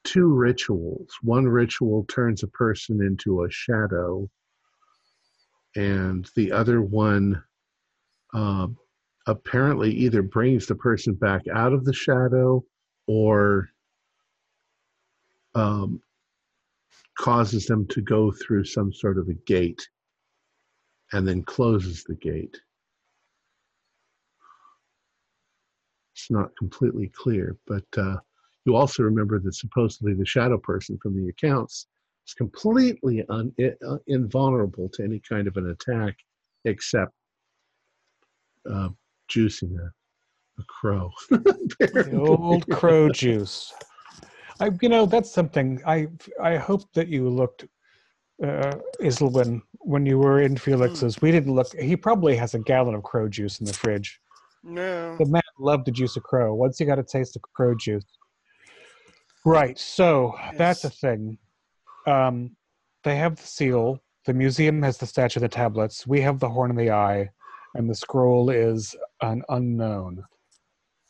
two 0.06 0.28
rituals. 0.28 1.10
One 1.22 1.47
ritual 1.47 2.06
turns 2.06 2.43
a 2.43 2.47
person 2.47 3.01
into 3.01 3.43
a 3.43 3.51
shadow, 3.51 4.30
and 5.76 6.30
the 6.36 6.53
other 6.53 6.82
one 6.82 7.43
um, 8.34 8.78
apparently 9.28 9.91
either 9.91 10.22
brings 10.22 10.68
the 10.68 10.76
person 10.76 11.14
back 11.14 11.41
out 11.53 11.74
of 11.74 11.84
the 11.84 11.93
shadow 11.93 12.64
or 13.08 13.68
um, 15.56 16.01
causes 17.18 17.66
them 17.66 17.88
to 17.88 18.01
go 18.01 18.32
through 18.32 18.66
some 18.66 18.93
sort 18.93 19.18
of 19.18 19.28
a 19.28 19.34
gate 19.45 19.88
and 21.14 21.28
then 21.28 21.43
closes 21.43 22.03
the 22.03 22.16
gate. 22.16 22.58
It's 26.14 26.32
not 26.32 26.56
completely 26.58 27.10
clear, 27.10 27.58
but 27.68 27.86
uh, 27.97 28.18
you 28.66 28.76
also 28.76 29.03
remember 29.03 29.39
that 29.39 29.53
supposedly 29.53 30.13
the 30.13 30.26
shadow 30.26 30.57
person 30.57 30.97
from 31.01 31.16
the 31.16 31.30
accounts 31.30 31.88
is 32.28 32.34
completely 32.34 33.24
un, 33.30 33.53
uh, 33.59 33.97
invulnerable 34.07 34.89
to 34.89 35.03
any 35.03 35.20
kind 35.20 35.47
of 35.47 35.57
an 35.57 35.70
attack 35.70 36.16
except 36.66 37.11
uh, 38.72 38.89
juicing 39.30 39.78
a, 39.78 40.61
a 40.61 40.63
crow. 40.68 41.11
the 41.30 42.20
old 42.20 42.68
crow 42.70 43.09
juice. 43.09 43.74
I, 44.59 44.72
you 44.82 44.89
know, 44.89 45.05
that's 45.05 45.32
something. 45.32 45.82
I 45.86 46.07
I 46.41 46.55
hope 46.55 46.91
that 46.93 47.07
you 47.07 47.30
looked, 47.30 47.66
uh, 48.41 48.76
Iselwyn, 49.01 49.61
when 49.80 50.05
you 50.05 50.18
were 50.18 50.41
in 50.41 50.57
Felix's. 50.57 51.22
We 51.22 51.32
didn't 51.32 51.53
look. 51.53 51.68
He 51.80 51.95
probably 51.95 52.36
has 52.38 52.53
a 52.53 52.59
gallon 52.59 52.95
of 52.95 53.03
crow 53.03 53.28
juice 53.28 53.59
in 53.59 53.66
the 53.66 53.74
fridge. 53.74 54.20
No. 54.63 55.18
The 55.18 55.26
man 55.26 55.43
loved 55.59 55.86
to 55.86 55.91
juice 55.91 56.16
a 56.16 56.22
crow. 56.22 56.55
Once 56.55 56.80
he 56.80 56.86
got 56.86 56.97
a 56.97 57.03
taste 57.03 57.36
of 57.36 57.41
crow 57.41 57.76
juice. 57.76 58.05
Right. 59.46 59.78
So 59.78 60.36
that's 60.58 60.84
a 60.84 60.89
thing. 60.89 61.38
Um, 62.08 62.56
they 63.04 63.16
have 63.16 63.36
the 63.36 63.48
seal. 63.48 64.02
The 64.26 64.34
museum 64.34 64.82
has 64.82 64.98
the 64.98 65.06
statue 65.06 65.38
of 65.38 65.43
the 65.43 65.50
tablets. 65.50 66.08
We 66.08 66.20
have 66.22 66.39
the 66.39 66.50
horn 66.50 66.72
of 66.72 66.78
the 66.78 66.89
eye, 66.89 67.30
and 67.76 67.88
the 67.88 67.93
scroll 67.93 68.50
is 68.50 68.96
an 69.22 69.43
unknown, 69.50 70.24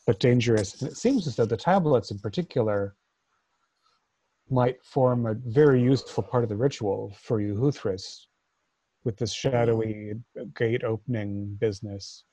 but 0.06 0.20
dangerous. 0.20 0.82
And 0.82 0.90
it 0.90 0.98
seems 0.98 1.26
as 1.26 1.36
though 1.36 1.46
the 1.46 1.56
tablets, 1.56 2.10
in 2.10 2.18
particular, 2.18 2.94
might 4.50 4.84
form 4.84 5.26
a 5.26 5.34
very 5.34 5.82
useful 5.82 6.22
part 6.22 6.44
of 6.44 6.50
the 6.50 6.56
ritual 6.56 7.16
for 7.18 7.40
you, 7.40 7.54
Huthris, 7.54 8.26
with 9.04 9.16
this 9.16 9.32
shadowy 9.32 10.12
gate 10.54 10.84
opening 10.84 11.56
business. 11.58 12.24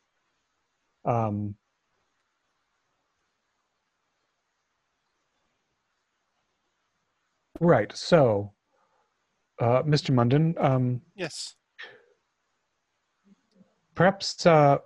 Um, 1.05 1.55
right. 7.63 7.95
So, 7.95 8.53
uh, 9.59 9.83
Mr. 9.83 10.13
Munden, 10.13 10.55
um, 10.57 11.01
Yes. 11.15 11.55
perhaps 13.95 14.45
uh, 14.45 14.77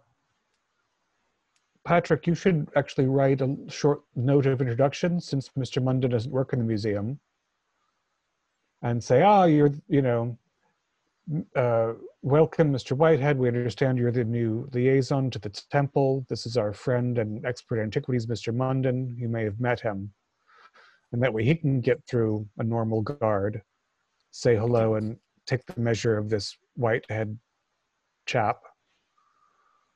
Patrick, 1.86 2.28
you 2.28 2.36
should 2.36 2.70
actually 2.76 3.08
write 3.08 3.42
a 3.42 3.56
short 3.70 4.02
note 4.16 4.46
of 4.46 4.60
introduction 4.62 5.22
since 5.22 5.50
Mr. 5.58 5.82
Munden 5.82 6.12
doesn't 6.12 6.32
work 6.32 6.52
in 6.54 6.60
the 6.60 6.66
museum, 6.66 7.20
and 8.82 9.02
say, 9.02 9.22
"Ah, 9.24 9.46
you're, 9.46 9.72
you 9.88 10.02
know, 10.02 10.38
uh, 11.56 11.94
welcome, 12.22 12.74
Mr. 12.74 12.92
Whitehead. 12.96 13.38
We 13.38 13.48
understand 13.48 13.98
you're 13.98 14.12
the 14.12 14.24
new 14.26 14.70
liaison 14.74 15.30
to 15.32 15.40
the 15.40 15.50
temple. 15.50 16.26
This 16.30 16.46
is 16.46 16.58
our 16.58 16.74
friend 16.74 17.18
and 17.18 17.46
expert 17.46 17.80
antiquities, 17.82 18.28
Mr. 18.28 18.54
Munden. 18.54 19.16
You 19.18 19.30
may 19.30 19.44
have 19.46 19.60
met 19.60 19.80
him, 19.80 20.14
and 21.12 21.22
that 21.24 21.34
way 21.34 21.44
he 21.44 21.56
can 21.56 21.82
get 21.82 22.06
through 22.08 22.48
a 22.58 22.64
normal 22.64 23.02
guard, 23.02 23.62
say 24.32 24.56
hello, 24.56 24.96
and 24.96 25.18
take 25.46 25.66
the 25.66 25.80
measure 25.80 26.18
of 26.18 26.30
this 26.30 26.58
Whitehead 26.76 27.38
chap." 28.26 28.60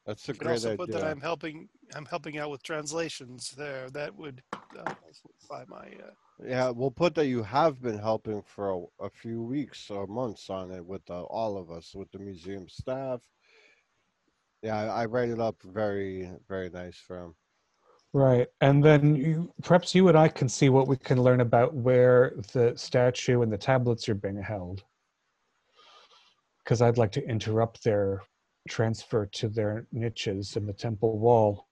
That's 0.05 0.27
a 0.27 0.31
You 0.31 0.33
could 0.33 0.47
great 0.47 0.53
also 0.53 0.77
put 0.77 0.91
that 0.91 0.97
idea. 0.97 1.11
I'm 1.11 1.21
helping. 1.21 1.69
I'm 1.95 2.05
helping 2.05 2.37
out 2.39 2.49
with 2.49 2.63
translations 2.63 3.51
there. 3.51 3.89
That 3.91 4.15
would 4.15 4.41
uh, 4.53 4.93
solidify 5.11 5.65
my. 5.67 5.87
Uh, 6.03 6.11
Yeah, 6.43 6.69
we'll 6.71 6.89
put 6.89 7.13
that 7.15 7.27
you 7.27 7.43
have 7.43 7.81
been 7.81 7.99
helping 7.99 8.41
for 8.41 8.71
a, 8.71 9.05
a 9.05 9.09
few 9.09 9.43
weeks 9.43 9.91
or 9.91 10.07
months 10.07 10.49
on 10.49 10.71
it 10.71 10.83
with 10.83 11.07
uh, 11.09 11.21
all 11.23 11.55
of 11.55 11.69
us, 11.69 11.93
with 11.93 12.11
the 12.11 12.17
museum 12.19 12.67
staff. 12.67 13.21
Yeah, 14.63 14.75
I, 14.75 15.03
I 15.03 15.05
write 15.05 15.29
it 15.29 15.39
up 15.39 15.61
very, 15.61 16.31
very 16.47 16.69
nice 16.69 16.97
for 16.97 17.25
him. 17.25 17.35
Right. 18.13 18.47
And 18.59 18.83
then 18.83 19.15
you, 19.15 19.53
perhaps 19.63 19.95
you 19.95 20.09
and 20.09 20.17
I 20.17 20.27
can 20.27 20.49
see 20.49 20.69
what 20.69 20.87
we 20.87 20.97
can 20.97 21.21
learn 21.21 21.41
about 21.41 21.73
where 21.73 22.33
the 22.51 22.73
statue 22.75 23.41
and 23.41 23.51
the 23.51 23.57
tablets 23.57 24.09
are 24.09 24.15
being 24.15 24.41
held. 24.41 24.83
Because 26.63 26.81
I'd 26.81 26.97
like 26.97 27.13
to 27.13 27.25
interrupt 27.25 27.83
their 27.83 28.21
transfer 28.67 29.25
to 29.25 29.47
their 29.47 29.87
niches 29.91 30.57
in 30.57 30.65
the 30.65 30.73
temple 30.73 31.17
wall. 31.17 31.67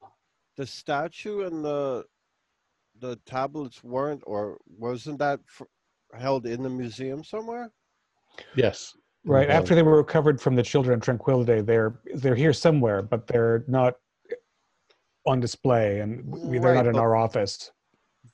The 0.55 0.65
statue 0.65 1.41
and 1.45 1.63
the 1.63 2.05
the 2.99 3.15
tablets 3.25 3.81
weren't, 3.81 4.21
or 4.25 4.57
wasn't 4.77 5.19
that 5.19 5.39
f- 5.47 5.67
held 6.19 6.45
in 6.45 6.63
the 6.63 6.69
museum 6.69 7.23
somewhere? 7.23 7.71
Yes. 8.55 8.97
Right. 9.23 9.47
Okay. 9.47 9.53
After 9.53 9.75
they 9.75 9.83
were 9.83 9.95
recovered 9.95 10.41
from 10.41 10.55
the 10.55 10.63
Children 10.63 10.95
of 10.95 11.01
Tranquility, 11.01 11.61
they're 11.61 11.99
they're 12.15 12.35
here 12.35 12.53
somewhere, 12.53 13.01
but 13.01 13.27
they're 13.27 13.63
not 13.67 13.95
on 15.25 15.39
display 15.39 15.99
and 15.99 16.25
we, 16.25 16.59
they're 16.59 16.73
Right, 16.73 16.85
not 16.85 16.87
in 16.87 16.97
our 16.97 17.15
office. 17.15 17.71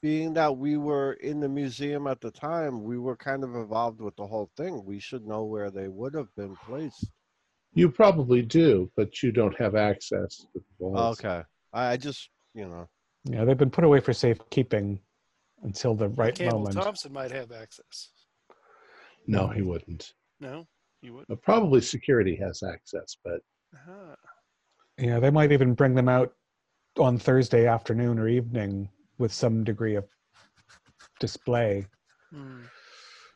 Being 0.01 0.33
that 0.33 0.55
we 0.57 0.77
were 0.77 1.13
in 1.13 1.39
the 1.39 1.49
museum 1.49 2.07
at 2.07 2.21
the 2.21 2.31
time, 2.31 2.83
we 2.83 2.97
were 2.97 3.15
kind 3.15 3.43
of 3.43 3.55
involved 3.55 4.01
with 4.01 4.15
the 4.15 4.25
whole 4.27 4.49
thing. 4.57 4.83
We 4.85 4.99
should 4.99 5.25
know 5.25 5.43
where 5.45 5.71
they 5.71 5.87
would 5.87 6.13
have 6.15 6.33
been 6.35 6.55
placed. 6.65 7.11
You 7.73 7.89
probably 7.89 8.41
do, 8.41 8.91
but 8.95 9.21
you 9.21 9.31
don't 9.31 9.57
have 9.59 9.75
access 9.75 10.37
to 10.37 10.47
the 10.53 10.61
vaults. 10.79 11.19
Okay, 11.19 11.43
I, 11.73 11.91
I 11.93 11.97
just, 11.97 12.29
you 12.53 12.67
know, 12.67 12.87
Yeah, 13.25 13.45
they've 13.45 13.57
been 13.57 13.69
put 13.71 13.83
away 13.83 13.99
for 13.99 14.13
safekeeping 14.13 14.99
until 15.63 15.93
the 15.95 16.09
right 16.09 16.35
Cable 16.35 16.59
moment. 16.59 16.75
Thompson 16.75 17.11
might 17.11 17.31
have 17.31 17.51
access. 17.51 18.11
No, 19.27 19.47
he 19.47 19.61
wouldn't. 19.61 20.13
No, 20.39 20.67
he 21.01 21.09
would. 21.09 21.25
Uh, 21.31 21.35
Probably 21.35 21.81
security 21.81 22.35
has 22.35 22.61
access, 22.63 23.17
but 23.23 23.41
Uh-huh. 23.73 24.15
Yeah, 24.97 25.19
they 25.19 25.29
might 25.31 25.51
even 25.51 25.73
bring 25.73 25.95
them 25.95 26.07
out 26.07 26.33
on 26.97 27.17
Thursday 27.17 27.67
afternoon 27.67 28.19
or 28.19 28.27
evening 28.27 28.89
with 29.17 29.31
some 29.33 29.63
degree 29.63 29.95
of 29.95 30.05
display, 31.19 31.85
Hmm. 32.31 32.63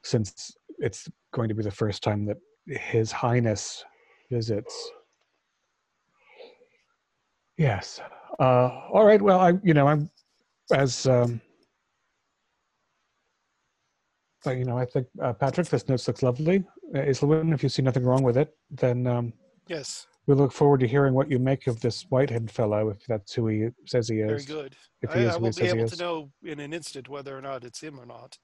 since 0.04 0.52
it's 0.80 1.08
going 1.34 1.50
to 1.50 1.56
be 1.56 1.64
the 1.64 1.72
first 1.72 2.04
time 2.04 2.26
that 2.26 2.38
His 2.68 3.12
Highness 3.12 3.84
visits. 4.32 4.92
Yes. 7.58 8.00
Uh, 8.40 8.70
all 8.92 9.04
right. 9.06 9.22
Well, 9.22 9.40
I, 9.40 9.54
you 9.64 9.74
know, 9.74 9.88
I'm 9.88 10.10
as, 10.72 11.06
um, 11.06 11.42
uh, 14.48 14.52
you 14.52 14.64
know, 14.64 14.78
I 14.78 14.86
think 14.86 15.08
uh, 15.22 15.34
Patrick, 15.34 15.68
this 15.68 15.88
note 15.90 16.08
looks 16.08 16.24
lovely. 16.24 16.64
Uh, 16.96 17.00
if 17.02 17.64
you 17.64 17.70
see 17.70 17.82
nothing 17.82 18.04
wrong 18.04 18.24
with 18.24 18.38
it, 18.38 18.56
then 18.72 19.06
um, 19.08 19.34
Yes, 19.68 20.08
we 20.30 20.36
look 20.36 20.52
forward 20.52 20.80
to 20.80 20.88
hearing 20.88 21.16
what 21.16 21.32
you 21.32 21.40
make 21.40 21.66
of 21.66 21.82
this 21.82 22.04
Whitehead 22.10 22.52
fellow, 22.52 22.90
if 22.90 23.04
that's 23.08 23.34
who 23.34 23.48
he 23.48 23.70
says 23.88 24.08
he 24.08 24.20
is. 24.20 24.46
very 24.46 24.62
good. 24.62 24.76
If 25.02 25.12
he 25.12 25.22
I, 25.22 25.24
is 25.24 25.34
I 25.34 25.38
will 25.38 25.52
be 25.52 25.66
able 25.66 25.88
to 25.90 25.96
know 25.98 26.30
in 26.44 26.60
an 26.60 26.72
instant 26.72 27.10
whether 27.10 27.36
or 27.36 27.42
not 27.42 27.64
it's 27.64 27.82
him 27.82 28.00
or 28.00 28.06
not. 28.06 28.38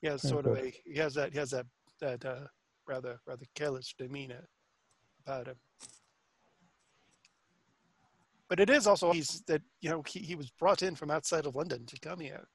He 0.00 0.08
has 0.08 0.24
Oh, 0.24 0.28
sort 0.28 0.46
of 0.46 0.56
a 0.58 0.72
he 0.84 0.98
has 0.98 1.14
that 1.14 1.32
he 1.32 1.38
has 1.38 1.52
that 1.52 1.66
that 2.00 2.24
uh, 2.24 2.48
rather 2.88 3.20
rather 3.28 3.46
careless 3.54 3.94
demeanor 3.96 4.48
about 5.24 5.46
him. 5.46 5.54
But 8.48 8.58
it 8.58 8.68
is 8.68 8.88
also 8.88 9.12
he's 9.12 9.42
that 9.46 9.62
you 9.80 9.90
know 9.90 10.02
he, 10.04 10.18
he 10.18 10.34
was 10.34 10.50
brought 10.50 10.82
in 10.82 10.96
from 10.96 11.12
outside 11.12 11.46
of 11.46 11.54
London 11.54 11.86
to 11.86 12.00
come 12.00 12.18
here, 12.18 12.48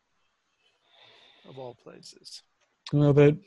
of 1.47 1.57
all 1.57 1.75
places. 1.81 2.43
Well, 2.91 3.13
the 3.13 3.37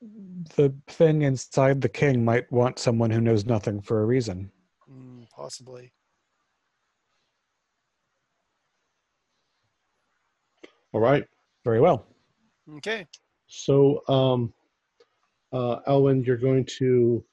the 0.00 0.74
thing 0.86 1.22
inside 1.22 1.80
the 1.80 1.88
king 1.88 2.24
might 2.24 2.50
want 2.52 2.78
someone 2.78 3.10
who 3.10 3.20
knows 3.20 3.44
nothing 3.46 3.80
for 3.80 4.02
a 4.02 4.06
reason. 4.06 4.50
Mm, 4.90 5.28
possibly. 5.30 5.92
all 10.92 11.00
right. 11.00 11.24
Very 11.64 11.80
well. 11.80 12.06
Okay. 12.76 13.06
So, 13.46 14.02
um, 14.08 14.52
uh, 15.52 15.76
Elwin, 15.86 16.24
you're 16.24 16.36
going 16.36 16.64
to. 16.78 17.24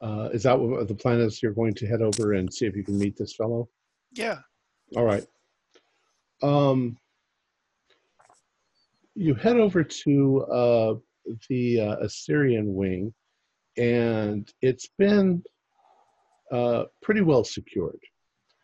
Uh, 0.00 0.28
is 0.32 0.42
that 0.42 0.58
what 0.58 0.88
the 0.88 0.94
plan 0.94 1.20
is? 1.20 1.42
You're 1.42 1.52
going 1.52 1.74
to 1.74 1.86
head 1.86 2.02
over 2.02 2.32
and 2.32 2.52
see 2.52 2.66
if 2.66 2.74
you 2.74 2.82
can 2.82 2.98
meet 2.98 3.16
this 3.16 3.34
fellow. 3.34 3.68
Yeah. 4.12 4.38
All 4.96 5.04
right. 5.04 5.24
Um, 6.42 6.98
you 9.14 9.34
head 9.34 9.58
over 9.58 9.84
to 9.84 10.42
uh, 10.44 10.94
the 11.48 11.80
uh, 11.80 11.96
Assyrian 11.98 12.74
wing, 12.74 13.14
and 13.76 14.52
it's 14.60 14.88
been 14.98 15.42
uh, 16.50 16.84
pretty 17.00 17.22
well 17.22 17.44
secured. 17.44 18.00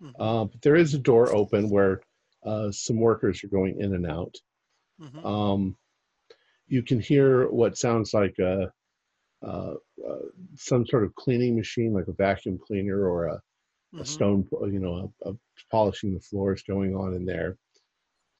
Mhm. 0.02 0.14
Uh, 0.18 0.44
but 0.44 0.61
there 0.62 0.76
is 0.76 0.94
a 0.94 0.98
door 0.98 1.34
open 1.34 1.70
where 1.70 2.00
uh, 2.44 2.70
some 2.70 2.98
workers 3.00 3.42
are 3.42 3.48
going 3.48 3.80
in 3.80 3.94
and 3.94 4.06
out. 4.06 4.34
Mhm. 5.00 5.24
Um, 5.24 5.76
you 6.66 6.82
can 6.82 7.00
hear 7.00 7.48
what 7.50 7.78
sounds 7.78 8.12
like 8.12 8.38
a, 8.38 8.72
uh, 9.42 9.74
uh, 10.06 10.18
some 10.56 10.86
sort 10.86 11.04
of 11.04 11.14
cleaning 11.14 11.56
machine, 11.56 11.92
like 11.92 12.09
a 12.09 12.12
vacuum 12.12 12.59
cleaner 12.59 13.09
or 13.09 13.26
a, 13.26 13.42
a 13.94 14.02
Mhm. 14.02 14.06
stone, 14.06 14.48
you 14.72 14.78
know, 14.78 15.12
a, 15.24 15.30
a 15.30 15.38
polishing 15.70 16.14
the 16.14 16.20
floors 16.20 16.62
going 16.62 16.94
on 16.94 17.14
in 17.14 17.24
there. 17.24 17.56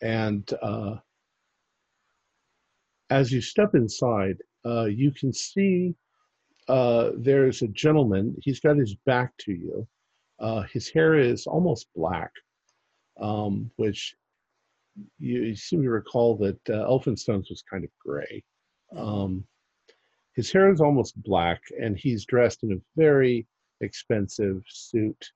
And 0.03 0.49
uh, 0.63 0.97
as 3.11 3.33
you 3.33 3.41
step 3.41 3.75
inside, 3.75 4.39
uh, 4.65 4.85
you 4.85 5.11
can 5.11 5.33
see 5.33 5.95
uh, 6.69 7.11
there's 7.17 7.63
a 7.63 7.69
gentleman. 7.69 8.37
He's 8.43 8.61
got 8.61 8.77
his 8.77 8.95
back 9.07 9.33
to 9.41 9.53
you. 9.53 9.87
Uh, 10.39 10.63
his 10.73 10.89
hair 10.89 11.15
is 11.15 11.47
almost 11.47 11.89
black, 11.97 12.31
um, 13.21 13.71
which 13.77 14.15
you, 15.19 15.43
you 15.43 15.57
seem 15.57 15.83
to 15.83 15.91
recall 15.91 16.37
that 16.37 16.59
uh, 16.69 16.87
Elphinstone's 16.87 17.51
was 17.51 17.63
kind 17.69 17.85
of 17.85 17.91
gray. 18.05 18.43
Um, 18.97 19.45
his 20.35 20.53
hair 20.53 20.71
is 20.71 20.81
almost 20.81 21.21
black, 21.23 21.61
and 21.81 21.99
he's 21.99 22.25
dressed 22.25 22.63
in 22.63 22.73
a 22.73 22.81
very 22.97 23.47
expensive 23.81 24.63
suit. 24.69 25.33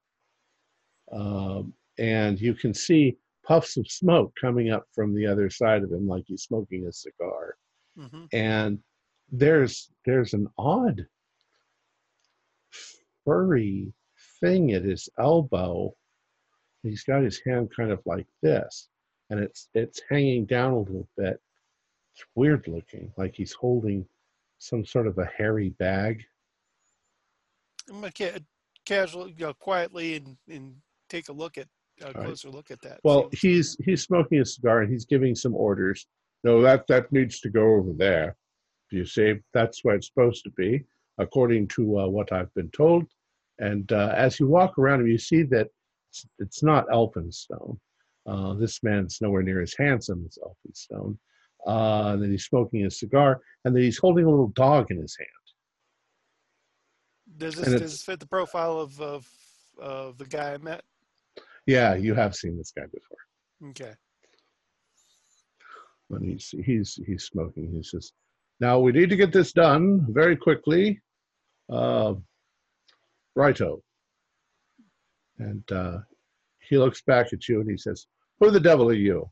Um, 1.11 1.73
and 1.99 2.41
you 2.41 2.55
can 2.55 2.73
see 2.73 3.17
puffs 3.45 3.77
of 3.77 3.91
smoke 3.91 4.33
coming 4.41 4.71
up 4.71 4.87
from 4.95 5.15
the 5.15 5.27
other 5.27 5.51
side 5.51 5.83
of 5.83 5.91
him, 5.91 6.07
like 6.07 6.25
he's 6.27 6.43
smoking 6.43 6.87
a 6.87 6.93
cigar. 6.93 7.57
Mhm. 7.99 8.29
And 8.33 8.79
there's 9.31 9.91
there's 10.05 10.35
an 10.35 10.49
odd 10.59 11.07
furry 13.25 13.93
thing 14.41 14.73
at 14.73 14.85
his 14.85 15.09
elbow. 15.19 15.95
He's 16.83 17.05
got 17.05 17.23
his 17.23 17.41
hand 17.47 17.71
kind 17.75 17.91
of 17.91 18.01
like 18.07 18.27
this, 18.43 18.89
and 19.31 19.41
it's 19.41 19.69
it's 19.75 20.01
hanging 20.09 20.47
down 20.47 20.73
a 20.73 20.79
little 20.79 21.09
bit. 21.17 21.41
It's 22.15 22.25
weird 22.35 22.67
looking, 22.69 23.13
like 23.17 23.35
he's 23.35 23.53
holding 23.53 24.07
some 24.59 24.85
sort 24.85 25.07
of 25.07 25.19
a 25.19 25.25
hairy 25.25 25.71
bag. 25.71 26.23
I'm 27.89 27.97
gonna 28.01 28.13
ca- 28.13 28.39
casually, 28.85 29.35
you 29.37 29.47
know, 29.47 29.55
quietly 29.55 30.17
and, 30.17 30.37
and 30.49 30.75
take 31.09 31.29
a 31.29 31.33
look 31.33 31.59
at 31.59 31.69
a 32.01 32.07
right. 32.07 32.15
closer 32.17 32.51
look 32.51 32.71
at 32.71 32.81
that. 32.83 33.01
Well, 33.03 33.29
he's 33.33 33.77
he's 33.85 34.03
smoking 34.03 34.41
a 34.41 34.45
cigar 34.45 34.83
and 34.83 34.93
he's 34.93 35.05
giving 35.05 35.35
some 35.35 35.55
orders. 35.55 36.07
No, 36.45 36.61
that 36.63 36.87
that 36.89 37.13
needs 37.13 37.41
to 37.41 37.51
go 37.51 37.75
over 37.77 37.93
there. 37.93 38.37
You 38.91 39.07
see? 39.07 39.35
That's 39.55 39.85
where 39.85 39.97
it's 39.97 40.09
supposed 40.09 40.45
to 40.45 40.51
be, 40.51 40.85
according 41.19 41.69
to 41.69 42.01
uh, 42.01 42.09
what 42.09 42.33
I've 42.33 42.53
been 42.55 42.71
told. 42.71 43.05
And 43.59 43.91
uh, 43.93 44.13
as 44.17 44.39
you 44.41 44.47
walk 44.47 44.79
around 44.79 45.01
him, 45.01 45.07
you 45.07 45.19
see 45.19 45.43
that 45.45 45.69
it's, 46.11 46.27
it's 46.39 46.63
not 46.63 46.89
Elphinstone. 46.89 47.79
Uh, 48.27 48.55
this 48.55 48.83
man's 48.83 49.19
nowhere 49.21 49.43
near 49.43 49.63
as 49.63 49.75
handsome 49.79 50.25
as 50.27 50.39
Elphinstone. 50.45 51.17
Uh, 51.67 52.13
and 52.13 52.23
then 52.23 52.31
he's 52.31 52.45
smoking 52.45 52.85
a 52.87 52.91
cigar, 52.91 53.41
and 53.65 53.75
then 53.75 53.83
he's 53.83 53.99
holding 53.99 54.25
a 54.25 54.31
little 54.31 54.49
dog 54.49 54.91
in 54.91 54.99
his 54.99 55.17
hand. 55.17 55.29
Does 57.39 57.55
this, 57.55 57.69
does 57.69 57.81
this 57.81 58.03
fit 58.03 58.21
the 58.21 58.27
profile 58.27 58.79
of, 58.79 59.01
of 59.01 59.27
of 59.81 60.19
the 60.19 60.27
guy 60.27 60.53
I 60.53 60.59
met? 60.59 60.83
Yeah, 61.67 61.95
you 61.95 62.15
have 62.15 62.35
seen 62.35 62.59
this 62.59 62.73
guy 62.77 62.85
before. 62.93 63.71
Okay. 63.71 63.95
When 66.13 66.23
he's 66.23 66.55
he's 66.63 67.01
he's 67.07 67.25
smoking, 67.25 67.73
he 67.73 67.83
says, 67.83 68.13
"Now 68.61 68.79
we 68.79 68.93
need 68.93 69.09
to 69.09 69.17
get 69.17 69.33
this 69.33 69.53
done 69.53 70.07
very 70.11 70.37
quickly." 70.37 71.01
Uh, 71.73 72.15
righto. 73.35 73.83
And 75.39 75.65
uh, 75.73 75.99
he 76.69 76.77
looks 76.77 77.01
back 77.01 77.33
at 77.33 77.49
you 77.49 77.61
and 77.63 77.71
he 77.71 77.79
says, 77.79 78.07
"Who 78.41 78.51
the 78.51 78.61
devil 78.61 78.91
are 78.91 79.05
you?" 79.09 79.31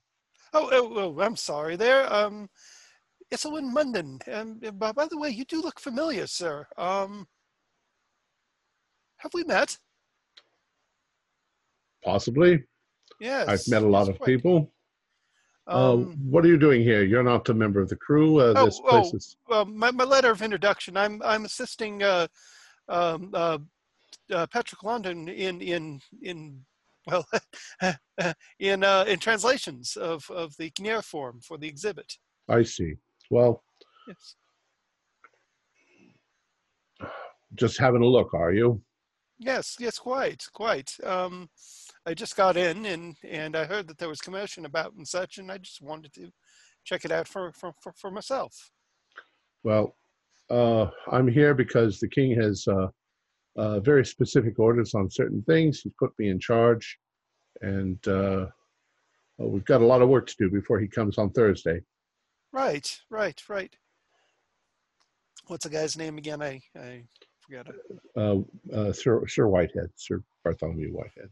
Oh, 0.54 0.70
oh, 0.72 0.92
oh 0.96 1.20
I'm 1.20 1.36
sorry. 1.36 1.76
There. 1.76 2.10
Um, 2.10 2.48
Iselwyn 3.30 3.70
Munden. 3.70 4.18
Um, 4.32 4.58
by, 4.78 4.92
by 4.92 5.06
the 5.06 5.18
way, 5.18 5.28
you 5.28 5.44
do 5.44 5.60
look 5.60 5.78
familiar, 5.78 6.26
sir. 6.26 6.66
Um, 6.78 7.26
have 9.18 9.34
we 9.34 9.44
met? 9.44 9.76
Possibly. 12.02 12.64
Yes. 13.20 13.48
I've 13.48 13.68
met 13.68 13.82
a 13.82 13.88
lot 13.88 14.08
of 14.08 14.18
people. 14.22 14.72
Uh, 15.70 15.92
Um, 15.94 16.16
what 16.30 16.44
are 16.44 16.48
you 16.48 16.58
doing 16.58 16.82
here? 16.82 17.04
You're 17.04 17.22
not 17.22 17.48
a 17.48 17.54
member 17.54 17.80
of 17.80 17.88
the 17.88 17.96
crew. 17.96 18.40
Uh, 18.40 18.54
Oh, 18.56 18.64
this 18.64 18.80
place 18.80 19.10
oh. 19.12 19.16
is. 19.16 19.36
well, 19.48 19.64
my, 19.64 19.90
my 19.92 20.04
letter 20.04 20.30
of 20.30 20.42
introduction. 20.42 20.96
I'm 20.96 21.22
I'm 21.22 21.44
assisting 21.44 22.02
uh, 22.02 22.26
um, 22.88 23.30
uh, 23.32 23.58
uh, 24.32 24.46
Patrick 24.48 24.82
Longden 24.82 25.28
in 25.28 25.60
in 25.60 26.00
in 26.22 26.64
well 27.06 27.24
in 28.58 28.82
uh, 28.84 29.04
in 29.06 29.18
translations 29.20 29.96
of 29.96 30.28
of 30.30 30.56
the 30.56 30.70
cuneiform 30.70 31.40
for 31.40 31.56
the 31.56 31.68
exhibit. 31.68 32.14
I 32.48 32.64
see. 32.64 32.94
Well, 33.30 33.62
Yes. 34.08 34.34
just 37.54 37.78
having 37.78 38.02
a 38.02 38.06
look, 38.06 38.34
are 38.34 38.52
you? 38.52 38.82
Yes, 39.38 39.76
yes, 39.78 39.98
quite, 39.98 40.44
quite. 40.52 40.90
Um, 41.04 41.48
I 42.10 42.14
just 42.14 42.36
got 42.36 42.56
in 42.56 42.86
and 42.86 43.14
and 43.22 43.54
I 43.54 43.64
heard 43.64 43.86
that 43.86 43.98
there 43.98 44.08
was 44.08 44.20
commotion 44.20 44.66
about 44.66 44.94
and 44.94 45.06
such, 45.06 45.38
and 45.38 45.50
I 45.50 45.58
just 45.58 45.80
wanted 45.80 46.12
to 46.14 46.32
check 46.84 47.04
it 47.04 47.12
out 47.12 47.28
for 47.28 47.52
for 47.52 47.72
for, 47.80 47.92
for 47.92 48.10
myself. 48.10 48.72
Well, 49.62 49.94
uh, 50.50 50.86
I'm 51.12 51.28
here 51.28 51.54
because 51.54 52.00
the 52.00 52.08
king 52.08 52.34
has 52.34 52.66
uh, 52.66 52.88
uh, 53.56 53.78
very 53.78 54.04
specific 54.04 54.58
orders 54.58 54.92
on 54.94 55.08
certain 55.08 55.40
things. 55.42 55.82
He's 55.82 55.92
put 56.00 56.10
me 56.18 56.30
in 56.30 56.40
charge, 56.40 56.98
and 57.60 57.96
uh, 58.08 58.46
well, 59.38 59.50
we've 59.50 59.64
got 59.64 59.80
a 59.80 59.86
lot 59.86 60.02
of 60.02 60.08
work 60.08 60.26
to 60.26 60.34
do 60.36 60.50
before 60.50 60.80
he 60.80 60.88
comes 60.88 61.16
on 61.16 61.30
Thursday. 61.30 61.80
Right, 62.52 62.92
right, 63.08 63.40
right. 63.48 63.72
What's 65.46 65.62
the 65.62 65.70
guy's 65.70 65.96
name 65.96 66.18
again? 66.18 66.42
I 66.42 66.60
I 66.76 67.04
forgot 67.40 67.68
it. 67.68 67.76
Uh, 68.16 68.38
uh, 68.74 68.92
Sir 68.92 69.24
Sir 69.28 69.46
Whitehead, 69.46 69.90
Sir 69.94 70.24
Bartholomew 70.42 70.90
Whitehead. 70.90 71.30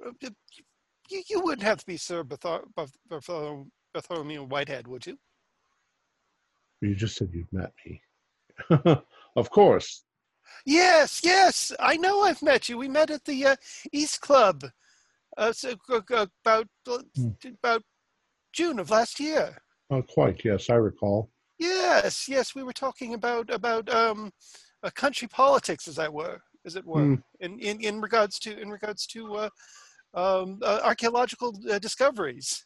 You, 0.00 1.22
you 1.28 1.40
wouldn't 1.40 1.62
have 1.62 1.78
to 1.78 1.86
be 1.86 1.96
Sir 1.96 2.24
Barthol- 2.24 2.64
Barth- 2.74 2.96
Barthol- 3.08 3.68
Bartholomew 3.94 4.44
Whitehead, 4.44 4.86
would 4.88 5.06
you? 5.06 5.18
You 6.80 6.94
just 6.94 7.16
said 7.16 7.30
you've 7.32 7.52
met 7.52 7.72
me. 7.84 8.02
of 9.36 9.50
course. 9.50 10.04
Yes, 10.64 11.20
yes. 11.24 11.72
I 11.80 11.96
know 11.96 12.22
I've 12.22 12.42
met 12.42 12.68
you. 12.68 12.76
We 12.78 12.88
met 12.88 13.10
at 13.10 13.24
the 13.24 13.46
uh, 13.46 13.56
East 13.92 14.20
Club 14.20 14.64
uh, 15.36 15.52
so, 15.52 15.74
uh, 15.90 16.00
uh, 16.12 16.26
about 16.44 16.68
Hmm. 17.16 17.28
about 17.62 17.82
June 18.52 18.78
of 18.78 18.90
last 18.90 19.20
year. 19.20 19.56
Uh, 19.90 20.02
quite. 20.02 20.44
Yes, 20.44 20.70
I 20.70 20.74
recall. 20.74 21.30
Yes, 21.58 22.28
yes. 22.28 22.54
We 22.54 22.62
were 22.62 22.72
talking 22.72 23.14
about 23.14 23.50
about 23.50 23.88
um, 23.92 24.32
uh, 24.82 24.90
country 24.90 25.28
politics, 25.28 25.88
as 25.88 25.98
I 25.98 26.08
were, 26.08 26.40
as 26.64 26.76
it 26.76 26.84
were, 26.86 27.04
Hmm. 27.04 27.14
in, 27.40 27.58
in 27.60 27.80
in 27.80 28.00
regards 28.00 28.38
to 28.40 28.58
in 28.58 28.70
regards 28.70 29.06
to 29.08 29.34
uh, 29.34 29.48
um, 30.16 30.58
uh, 30.62 30.80
archaeological 30.82 31.54
uh, 31.70 31.78
discoveries. 31.78 32.64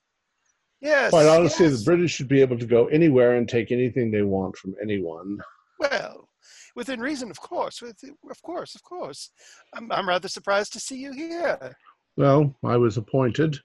Yes. 0.81 1.11
Quite 1.11 1.27
honestly, 1.27 1.67
yes. 1.67 1.81
the 1.81 1.85
British 1.85 2.13
should 2.13 2.29
be 2.29 2.41
able 2.41 2.59
to 2.59 2.67
go 2.67 2.87
anywhere 2.87 3.37
and 3.37 3.47
take 3.47 3.71
anything 3.71 4.11
they 4.11 4.23
want 4.23 4.57
from 4.57 4.75
anyone. 4.83 5.39
Well, 5.79 6.29
within 6.75 7.01
reason, 7.01 7.31
of 7.31 7.41
course. 7.41 7.83
With, 7.83 7.99
of 8.31 8.43
course, 8.43 8.75
of 8.75 8.83
course. 8.83 9.31
I'm, 9.75 9.93
I'm 9.93 10.09
rather 10.09 10.29
surprised 10.29 10.73
to 10.75 10.81
see 10.81 10.97
you 10.97 11.13
here. 11.13 11.77
Well, 12.17 12.55
I 12.65 12.77
was 12.77 12.97
appointed 12.97 13.59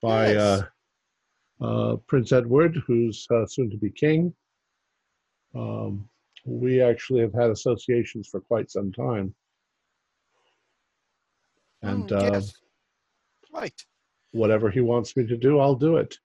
by 0.00 0.32
Yes. 0.32 0.62
uh, 1.60 1.64
uh, 1.64 1.96
Prince 2.06 2.32
Edward, 2.32 2.80
who's 2.86 3.26
uh, 3.30 3.44
soon 3.46 3.70
to 3.70 3.76
be 3.76 3.90
king. 3.90 4.32
Um, 5.54 6.08
we 6.46 6.80
actually 6.80 7.20
have 7.20 7.34
had 7.34 7.50
associations 7.50 8.28
for 8.28 8.40
quite 8.40 8.70
some 8.70 8.92
time. 8.92 9.34
And 11.82 12.08
Mm, 12.08 12.12
uh, 12.12 12.30
yes. 12.32 12.52
Right. 13.52 13.84
whatever 14.32 14.70
he 14.70 14.80
wants 14.80 15.16
me 15.16 15.26
to 15.26 15.36
do, 15.36 15.58
I'll 15.58 15.74
do 15.74 15.96
it. 15.96 16.16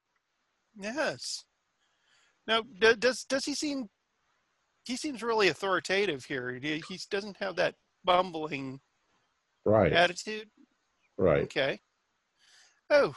Yes. 0.79 1.43
Now, 2.47 2.61
does 2.99 3.23
does 3.25 3.45
he 3.45 3.55
seem? 3.55 3.89
He 4.85 4.95
seems 4.95 5.23
really 5.23 5.47
authoritative 5.47 6.25
here. 6.25 6.59
He, 6.61 6.83
he 6.87 6.99
doesn't 7.09 7.37
have 7.37 7.55
that 7.55 7.73
bumbling 8.03 8.79
Right, 9.65 9.91
attitude. 9.91 10.47
right. 11.17 11.43
Okay. 11.43 11.79
Oh. 12.91 13.15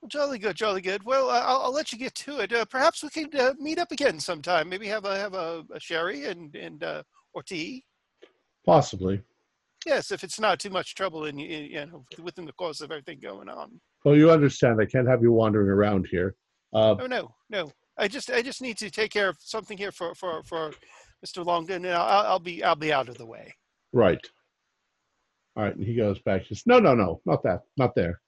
Well, 0.00 0.08
jolly 0.08 0.38
good, 0.38 0.56
jolly 0.56 0.80
good. 0.80 1.04
Well, 1.04 1.28
uh, 1.28 1.42
I'll, 1.44 1.62
I'll 1.64 1.72
let 1.72 1.92
you 1.92 1.98
get 1.98 2.14
to 2.14 2.38
it. 2.40 2.52
Uh, 2.54 2.64
perhaps 2.64 3.02
we 3.02 3.10
can 3.10 3.28
uh, 3.38 3.52
meet 3.58 3.78
up 3.78 3.92
again 3.92 4.18
sometime. 4.18 4.68
Maybe 4.70 4.86
have 4.86 5.04
a 5.04 5.18
have 5.18 5.34
a, 5.34 5.64
a 5.74 5.80
sherry 5.80 6.24
and 6.24 6.54
and 6.56 6.82
uh, 6.82 7.02
or 7.34 7.42
tea. 7.42 7.84
Possibly. 8.64 9.20
Yes, 9.86 10.10
if 10.10 10.24
it's 10.24 10.40
not 10.40 10.58
too 10.58 10.70
much 10.70 10.94
trouble 10.96 11.26
in, 11.26 11.38
in 11.38 11.64
you 11.70 11.86
know 11.86 12.04
within 12.22 12.44
the 12.44 12.52
course 12.52 12.80
of 12.80 12.90
everything 12.90 13.20
going 13.20 13.48
on. 13.48 13.80
Well, 14.04 14.16
you 14.16 14.30
understand, 14.30 14.80
I 14.80 14.86
can't 14.86 15.08
have 15.08 15.22
you 15.22 15.32
wandering 15.32 15.68
around 15.68 16.06
here. 16.10 16.34
Uh, 16.74 16.96
Oh 17.00 17.06
no, 17.06 17.34
no. 17.48 17.70
I 17.96 18.08
just 18.08 18.30
I 18.30 18.42
just 18.42 18.60
need 18.60 18.76
to 18.78 18.90
take 18.90 19.12
care 19.12 19.28
of 19.28 19.36
something 19.40 19.78
here 19.78 19.92
for 19.92 20.14
for 20.16 20.42
for 20.42 20.72
Mr. 21.24 21.44
Longden, 21.46 21.76
and 21.76 21.88
I'll, 21.94 22.26
I'll 22.26 22.38
be 22.40 22.62
I'll 22.64 22.74
be 22.76 22.92
out 22.92 23.08
of 23.08 23.16
the 23.16 23.24
way. 23.26 23.54
right. 23.92 24.20
All 25.56 25.62
right. 25.62 25.74
And 25.74 25.86
he 25.86 25.94
goes 25.94 26.18
back. 26.18 26.42
He 26.42 26.54
says, 26.54 26.64
no, 26.66 26.78
no, 26.78 26.94
no, 26.94 27.22
not 27.24 27.42
that, 27.44 27.62
not 27.78 27.94
there. 27.94 28.20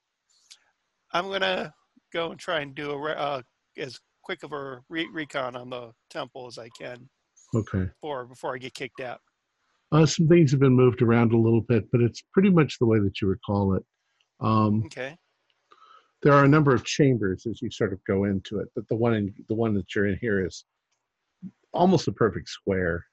I'm 1.12 1.28
gonna 1.28 1.74
go 2.12 2.30
and 2.30 2.40
try 2.40 2.61
and 2.61 2.74
do 2.74 2.92
a 2.92 2.98
re- 2.98 3.14
uh, 3.16 3.42
as 3.76 3.98
quick 4.22 4.42
of 4.44 4.52
a 4.52 4.80
re- 4.88 5.09
recon 5.12 5.54
on 5.56 5.68
the 5.68 5.90
temple 6.09 6.46
as 6.46 6.56
I 6.59 6.68
can 6.80 7.09
Okay. 7.54 7.84
before 8.00 8.24
before 8.26 8.54
I 8.54 8.59
get 8.59 8.72
kicked 8.74 9.00
out. 9.00 9.20
Uh, 9.91 10.05
some 10.07 10.28
things 10.28 10.51
have 10.51 10.61
been 10.61 10.74
moved 10.76 11.01
around 11.03 11.32
a 11.32 11.36
little 11.39 11.62
bit, 11.62 11.91
but 11.91 12.01
it's 12.03 12.22
pretty 12.32 12.51
much 12.51 12.78
the 12.78 12.86
way 12.86 12.99
that 12.99 13.20
you 13.20 13.28
recall 13.28 13.74
it. 13.74 13.84
Um, 14.41 14.82
Okay. 14.86 15.16
there 16.22 16.32
are 16.34 16.45
a 16.45 16.49
number 16.49 16.74
of 16.74 16.84
chambers 16.84 17.47
as 17.47 17.62
you 17.62 17.70
sort 17.70 17.93
of 17.93 18.05
go 18.05 18.24
into 18.24 18.59
it, 18.61 18.68
but 18.74 18.86
the 18.89 18.97
one 18.97 19.14
in 19.14 19.34
the 19.49 19.55
one 19.55 19.74
that 19.74 19.95
you're 19.95 20.07
in 20.07 20.18
here 20.20 20.45
is 20.45 20.64
almost 21.72 22.09
a 22.09 22.12
perfect 22.12 22.49
square, 22.49 23.07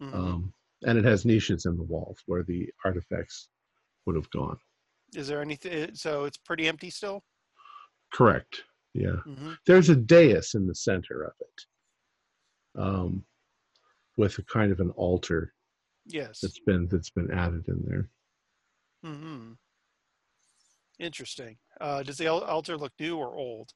Mhm. 0.00 0.14
um, 0.14 0.54
and 0.82 0.98
it 0.98 1.04
has 1.04 1.24
niches 1.24 1.66
in 1.66 1.76
the 1.76 1.82
walls 1.82 2.18
where 2.26 2.42
the 2.42 2.68
artifacts 2.84 3.48
would 4.06 4.16
have 4.16 4.30
gone. 4.30 4.58
Is 5.14 5.28
there 5.28 5.42
anything? 5.42 5.94
So 5.94 6.24
it's 6.24 6.38
pretty 6.38 6.66
empty 6.66 6.90
still. 6.90 7.24
Correct. 8.12 8.64
Yeah. 8.94 9.16
hmm 9.22 9.52
There's 9.66 9.88
a 9.90 9.96
dais 9.96 10.54
in 10.54 10.66
the 10.66 10.74
center 10.74 11.22
of 11.22 11.34
it, 11.40 11.66
um, 12.74 13.24
with 14.16 14.38
a 14.38 14.42
kind 14.44 14.72
of 14.72 14.80
an 14.80 14.90
altar 14.92 15.54
Yes. 16.06 16.40
that's 16.40 16.60
been 16.60 16.88
that's 16.90 17.10
been 17.10 17.30
added 17.30 17.64
in 17.68 17.82
there. 17.86 18.08
hmm 19.04 19.52
Interesting. 20.98 21.56
Uh, 21.80 22.02
does 22.02 22.18
the 22.18 22.26
altar 22.26 22.76
look 22.76 22.92
new 23.00 23.16
or 23.16 23.34
old? 23.36 23.70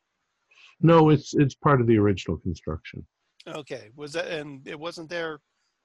No, 0.80 1.08
it's 1.08 1.32
it's 1.34 1.54
part 1.54 1.80
of 1.80 1.86
the 1.86 1.96
original 1.96 2.36
construction. 2.38 3.06
Okay. 3.46 3.90
Was 3.96 4.12
that 4.12 4.26
and 4.26 4.66
it 4.68 4.78
wasn't 4.78 5.08
there 5.08 5.40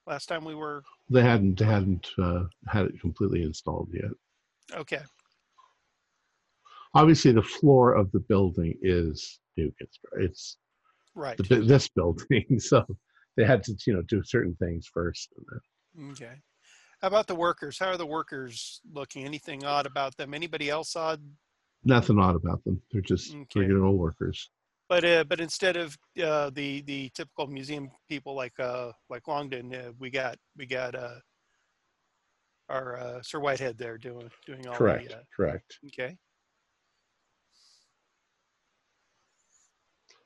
last 0.06 0.26
time 0.28 0.44
we 0.44 0.56
were? 0.56 0.84
They 1.10 1.22
hadn't 1.22 1.60
hadn't 1.60 2.08
uh, 2.22 2.44
had 2.68 2.88
it 2.88 3.00
completely 3.00 3.44
installed 3.44 3.90
yet. 3.94 4.12
Okay. 4.74 5.02
Obviously, 6.94 7.32
the 7.32 7.44
floor 7.44 7.94
of 7.94 8.12
the 8.12 8.20
building 8.20 8.74
is 8.82 9.40
new. 9.58 9.72
It's, 9.80 10.00
it's 10.20 10.58
Right. 11.16 11.38
the, 11.38 11.62
this 11.62 11.88
building, 11.90 12.46
so 12.60 12.86
they 13.38 13.46
had 13.46 13.64
to 13.64 13.76
you 13.88 13.94
know 13.94 14.02
do 14.04 14.22
certain 14.24 14.56
things 14.56 14.88
first. 14.94 15.30
And 15.38 15.46
then, 15.52 15.60
Okay. 16.12 16.42
How 17.02 17.08
about 17.08 17.28
the 17.28 17.36
workers? 17.36 17.80
How 17.80 17.88
are 17.88 17.98
the 17.98 18.06
workers 18.06 18.82
looking? 18.92 19.26
Anything 19.26 19.64
odd 19.66 19.86
about 19.86 20.16
them? 20.18 20.34
Anybody 20.34 20.70
else 20.70 20.96
odd? 20.96 21.22
nothing 21.86 22.20
odd 22.20 22.36
about 22.36 22.62
them. 22.66 22.82
They're 22.92 23.02
just 23.02 23.34
Okay. 23.34 23.62
regular 23.62 23.86
old 23.86 23.98
workers. 23.98 24.52
But 24.90 25.06
uh, 25.06 25.24
but 25.24 25.40
instead 25.40 25.78
of 25.78 25.98
uh, 26.22 26.50
the 26.50 26.82
the 26.82 27.10
typical 27.14 27.48
museum 27.48 27.90
people 28.10 28.36
like 28.36 28.60
uh 28.60 28.92
like 29.10 29.24
Longden, 29.28 29.74
uh, 29.74 29.92
we 29.98 30.10
got 30.10 30.38
we 30.58 30.66
got 30.66 30.96
uh 30.96 31.20
our 32.68 32.98
uh, 33.00 33.22
Sir 33.22 33.40
Whitehead 33.40 33.78
there 33.78 33.98
doing 33.98 34.30
doing 34.46 34.68
all 34.68 34.76
Correct. 34.76 35.08
the 35.10 35.16
uh, 35.16 35.22
Correct. 35.36 35.80
okay. 35.88 36.18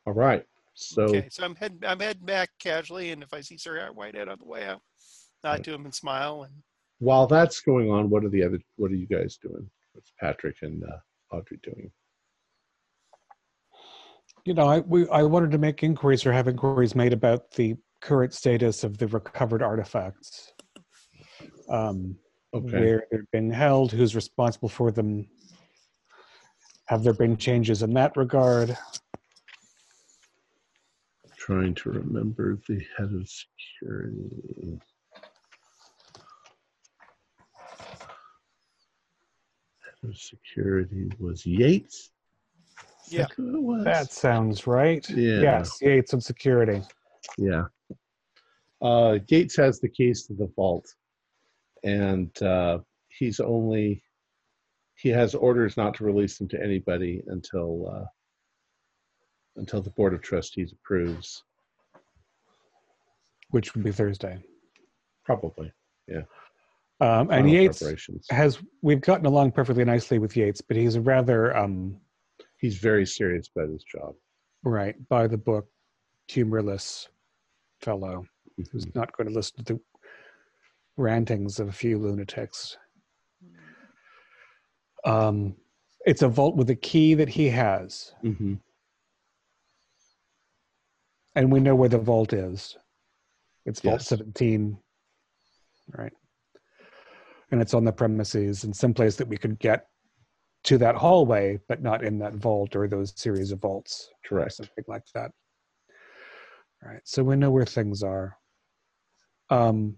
All 0.07 0.13
right. 0.13 0.43
So 0.73 1.03
Okay, 1.03 1.27
so 1.29 1.43
I'm 1.43 1.55
heading 1.55 1.79
I'm 1.85 1.99
heading 1.99 2.25
back 2.25 2.49
casually, 2.59 3.11
and 3.11 3.21
if 3.21 3.33
I 3.33 3.41
see 3.41 3.57
Sir 3.57 3.91
Whitehead 3.93 4.27
on 4.27 4.39
the 4.39 4.45
way 4.45 4.65
out, 4.65 4.81
nod 5.43 5.63
to 5.65 5.73
him 5.73 5.85
and 5.85 5.93
smile. 5.93 6.43
And 6.43 6.53
while 6.99 7.27
that's 7.27 7.61
going 7.61 7.91
on, 7.91 8.09
what 8.09 8.23
are 8.23 8.29
the 8.29 8.43
other? 8.43 8.59
What 8.77 8.91
are 8.91 8.95
you 8.95 9.07
guys 9.07 9.37
doing? 9.37 9.69
What's 9.93 10.11
Patrick 10.19 10.57
and 10.61 10.83
uh, 10.83 11.35
Audrey 11.35 11.59
doing? 11.63 11.91
You 14.45 14.53
know, 14.53 14.67
I 14.67 14.79
we 14.79 15.07
I 15.09 15.23
wanted 15.23 15.51
to 15.51 15.57
make 15.57 15.83
inquiries 15.83 16.25
or 16.25 16.33
have 16.33 16.47
inquiries 16.47 16.95
made 16.95 17.13
about 17.13 17.51
the 17.51 17.75
current 18.01 18.33
status 18.33 18.83
of 18.83 18.97
the 18.97 19.07
recovered 19.07 19.61
artifacts. 19.61 20.53
Um, 21.69 22.17
Okay. 22.55 22.77
where 22.77 23.03
they're 23.09 23.25
being 23.31 23.49
held, 23.49 23.91
who's 23.91 24.15
responsible 24.15 24.69
for 24.69 24.91
them. 24.91 25.27
Have 26.85 27.03
there 27.03 27.13
been 27.13 27.35
changes 27.35 27.81
in 27.81 27.95
that 27.95 28.15
regard? 28.15 28.77
Trying 31.35 31.73
to 31.73 31.89
remember 31.89 32.59
the 32.67 32.79
head 32.95 33.11
of 33.11 33.27
security. 33.27 34.79
Head 39.83 39.92
of 39.92 39.92
security 40.11 41.09
was 41.19 41.45
Yates. 41.45 42.11
Yeah. 43.07 43.27
was? 43.37 43.83
That 43.83 44.11
sounds 44.11 44.65
right. 44.65 45.07
Yeah. 45.09 45.41
Yes, 45.41 45.77
Yates 45.81 46.13
and 46.13 46.23
security. 46.23 46.81
Yeah. 47.37 47.65
Uh, 48.81 49.19
Yates 49.27 49.55
has 49.55 49.79
the 49.79 49.87
keys 49.87 50.23
to 50.27 50.33
the 50.33 50.51
vault, 50.55 50.85
and 51.83 52.29
uh, 52.41 52.79
he's 53.07 53.39
only 53.39 54.03
he 54.95 55.09
has 55.09 55.35
orders 55.35 55.77
not 55.77 55.93
to 55.95 56.05
release 56.05 56.37
them 56.37 56.47
to 56.49 56.61
anybody 56.61 57.21
until 57.27 57.89
uh, 57.93 58.05
until 59.57 59.81
the 59.81 59.89
board 59.91 60.13
of 60.13 60.21
trustees 60.21 60.73
approves. 60.73 61.43
which 63.51 63.73
would 63.75 63.83
be 63.83 63.91
Thursday. 63.91 64.43
Probably. 65.23 65.71
Um, 67.01 67.29
and 67.31 67.49
Yates 67.49 67.83
has 68.29 68.59
we've 68.81 69.01
gotten 69.01 69.25
along 69.25 69.51
perfectly 69.51 69.83
nicely 69.83 70.19
with 70.19 70.37
Yates, 70.37 70.61
but 70.61 70.77
he's 70.77 70.95
a 70.95 71.01
rather 71.01 71.55
um, 71.57 71.97
He's 72.57 72.77
very 72.77 73.05
serious 73.05 73.49
about 73.53 73.69
his 73.69 73.83
job. 73.83 74.15
right 74.63 74.95
by 75.09 75.27
the 75.27 75.37
book, 75.37 75.67
humorless 76.29 77.09
fellow 77.81 78.25
who's 78.71 78.85
Mhm. 78.85 78.95
not 78.95 79.11
going 79.17 79.27
to 79.27 79.33
listen 79.33 79.57
to 79.65 79.73
the 79.73 79.79
rantings 80.95 81.59
of 81.59 81.67
a 81.67 81.71
few 81.73 81.97
lunatics. 81.97 82.77
Um, 85.03 85.57
it's 86.05 86.21
a 86.21 86.29
vault 86.29 86.55
with 86.55 86.69
a 86.69 86.75
key 86.75 87.13
that 87.15 87.27
he 87.27 87.49
has, 87.49 88.13
Mhm. 88.23 88.61
and 91.35 91.51
we 91.51 91.59
know 91.59 91.75
where 91.75 91.89
the 91.89 91.97
vault 91.97 92.31
is. 92.31 92.77
It's 93.65 93.81
Vault 93.81 94.01
17, 94.01 94.77
right? 95.97 96.13
And 97.53 97.61
it's 97.61 97.75
on 97.75 97.83
the 97.83 97.91
premises 97.91 98.63
and 98.63 98.75
someplace 98.75 99.15
that 99.17 99.27
we 99.27 99.37
could 99.37 99.59
get 99.59 99.85
to 100.63 100.79
that 100.79 100.95
hallway, 100.95 101.59
but 101.67 101.83
not 101.83 102.03
in 102.03 102.17
that 102.17 102.33
vault 102.33 102.75
or 102.75 102.87
those 102.87 103.13
series 103.15 103.51
of 103.51 103.61
vaults. 103.61 104.09
or 104.31 104.37
Correct. 104.37 104.53
something 104.53 104.83
like 104.87 105.03
that. 105.13 105.29
All 106.81 106.91
right, 106.91 107.01
so 107.03 107.23
we 107.23 107.35
know 107.35 107.51
where 107.51 107.63
things 107.63 108.01
are. 108.01 108.35
Um, 109.51 109.97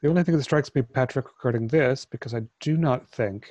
the 0.00 0.08
only 0.08 0.22
thing 0.22 0.36
that 0.36 0.44
strikes 0.44 0.72
me, 0.72 0.82
Patrick, 0.82 1.26
regarding 1.26 1.66
this, 1.66 2.04
because 2.04 2.32
I 2.32 2.42
do 2.60 2.76
not 2.76 3.08
think 3.08 3.50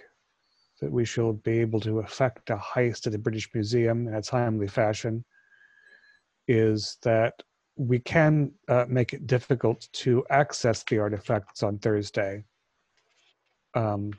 that 0.80 0.89
we 0.89 1.03
shall 1.03 1.34
be 1.34 1.59
able 1.59 1.82
to 1.82 1.99
effect 1.99 2.49
a 2.49 2.55
heist 2.55 3.07
at 3.07 3.11
the 3.11 3.20
British 3.20 3.49
Museum 3.53 4.07
in 4.07 4.13
a 4.13 4.22
timely 4.22 4.70
fashion, 4.70 5.26
is 6.47 6.97
that 7.03 7.34
we 7.78 7.99
can 7.99 8.51
uh, 8.67 8.86
make 8.88 9.13
it 9.13 9.28
difficult 9.28 9.88
to 9.93 10.25
access 10.30 10.84
the 10.84 10.99
artifacts 10.99 11.63
on 11.63 11.78
Thursday 11.78 12.43
um, 13.75 14.11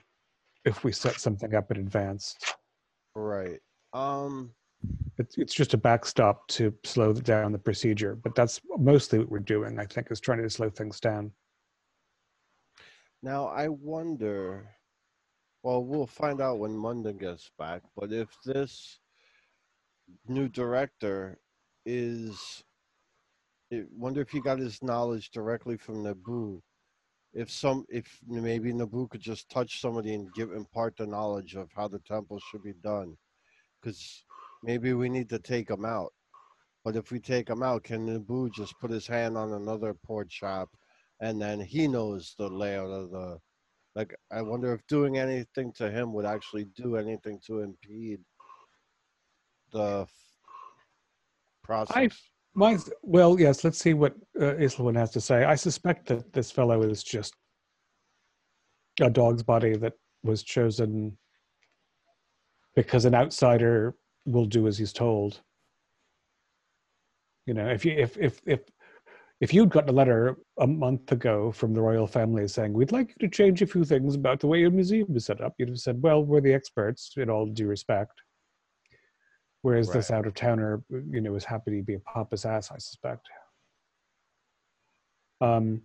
if 0.65 0.85
we 0.85 0.93
set 0.93 1.21
something 1.21 1.55
up 1.55 1.71
in 1.71 1.79
advance. 1.79 2.37
Right. 3.15 3.61
Um. 3.93 4.53
It's, 5.19 5.37
it's 5.37 5.55
just 5.55 5.75
a 5.75 5.77
backstop 5.77 6.47
to 6.49 6.73
slow 6.85 7.13
down 7.13 7.51
the 7.51 7.59
procedure, 7.59 8.15
but 8.15 8.37
that's 8.37 8.61
mostly 8.79 9.19
what 9.19 9.29
we're 9.29 9.41
doing. 9.41 9.81
I 9.81 9.87
think 9.87 10.13
is 10.13 10.21
trying 10.21 10.41
to 10.41 10.49
slow 10.49 10.71
things 10.71 11.01
down. 11.01 11.33
Now 13.23 13.47
I 13.47 13.67
wonder. 13.69 14.69
Well, 15.65 15.83
we'll 15.83 16.07
find 16.07 16.41
out 16.41 16.61
when 16.61 16.81
London 16.81 17.17
gets 17.19 17.51
back. 17.59 17.83
But 17.97 18.13
if 18.13 18.29
this 18.45 19.01
new 20.29 20.49
director 20.49 21.41
is, 21.85 22.63
wonder 23.93 24.21
if 24.21 24.31
he 24.31 24.41
got 24.41 24.59
his 24.59 24.83
knowledge 24.83 25.31
directly 25.31 25.77
from 25.77 26.03
Nabu. 26.03 26.61
If 27.35 27.51
some, 27.51 27.85
if 27.89 28.19
maybe 28.27 28.73
Nabu 28.73 29.07
could 29.09 29.21
just 29.21 29.49
touch 29.51 29.81
somebody 29.81 30.15
and 30.15 30.33
give 30.35 30.53
impart 30.53 30.97
the 30.97 31.07
knowledge 31.07 31.55
of 31.55 31.69
how 31.75 31.89
the 31.89 31.99
temple 32.01 32.41
should 32.51 32.63
be 32.63 32.73
done, 32.83 33.17
because 33.81 34.25
maybe 34.63 34.95
we 34.95 35.09
need 35.09 35.29
to 35.29 35.39
take 35.39 35.69
him 35.71 35.85
out. 35.85 36.13
But 36.85 36.97
if 36.97 37.11
we 37.11 37.21
take 37.21 37.49
him 37.49 37.63
out, 37.63 37.85
can 37.85 38.07
Nabu 38.07 38.49
just 38.51 38.79
put 38.81 38.91
his 38.91 39.07
hand 39.07 39.37
on 39.37 39.53
another 39.53 39.95
port 39.95 40.33
shop 40.33 40.71
and 41.21 41.41
then 41.41 41.61
he 41.61 41.89
knows 41.89 42.35
the 42.39 42.49
layout 42.49 42.91
of 42.91 43.11
the 43.11 43.39
like 43.95 44.15
i 44.31 44.41
wonder 44.41 44.73
if 44.73 44.87
doing 44.87 45.19
anything 45.19 45.73
to 45.73 45.91
him 45.91 46.13
would 46.13 46.25
actually 46.25 46.67
do 46.77 46.97
anything 46.97 47.41
to 47.45 47.61
impede 47.61 48.21
the 49.73 50.07
process 51.63 52.31
My, 52.59 52.77
well, 53.03 53.39
yes. 53.39 53.63
Let's 53.63 53.79
see 53.79 53.95
what 53.95 54.17
uh, 54.41 54.57
has 54.57 55.11
to 55.13 55.21
say. 55.21 55.45
I 55.45 55.55
suspect 55.55 56.07
that 56.09 56.33
this 56.33 56.51
fellow 56.51 56.83
is 56.83 57.05
just 57.05 57.33
a 59.01 59.09
dog's 59.09 59.45
body 59.45 59.77
that 59.77 59.93
was 60.25 60.43
chosen 60.43 61.17
because 62.75 63.05
an 63.05 63.15
outsider 63.15 63.95
will 64.27 64.45
do 64.45 64.67
as 64.67 64.77
he's 64.77 64.93
told. 64.93 65.41
You 67.47 67.55
know, 67.55 67.69
if 67.69 67.85
you 67.85 67.93
if 67.93 68.19
if 68.19 68.41
if 68.45 68.61
if 69.41 69.55
you'd 69.55 69.71
gotten 69.71 69.91
a 69.91 69.93
letter 69.93 70.37
a 70.59 70.67
month 70.67 71.13
ago 71.13 71.53
from 71.53 71.75
the 71.75 71.81
royal 71.81 72.09
family 72.09 72.49
saying 72.49 72.73
we'd 72.73 72.91
like 72.91 73.11
you 73.11 73.29
to 73.29 73.33
change 73.33 73.63
a 73.63 73.69
few 73.69 73.85
things 73.85 74.17
about 74.17 74.41
the 74.41 74.49
way 74.49 74.59
your 74.59 74.73
museum 74.73 75.15
is 75.15 75.27
set 75.27 75.41
up, 75.41 75.55
you'd 75.59 75.69
have 75.69 75.79
said, 75.79 76.03
"Well, 76.03 76.25
we're 76.25 76.41
the 76.41 76.55
experts, 76.55 77.13
in 77.17 77.31
all 77.31 77.47
due 77.47 77.69
respect." 77.69 78.21
Whereas 79.63 79.91
this 79.91 80.11
out 80.11 80.27
of 80.27 80.35
towner, 80.35 80.83
you 80.91 81.21
know, 81.21 81.35
is 81.35 81.45
happy 81.45 81.77
to 81.77 81.83
be 81.83 81.95
a 81.95 82.01
pompous 82.01 82.45
ass, 82.45 82.71
I 82.71 82.79
suspect. 82.79 83.29
Um, 85.41 85.83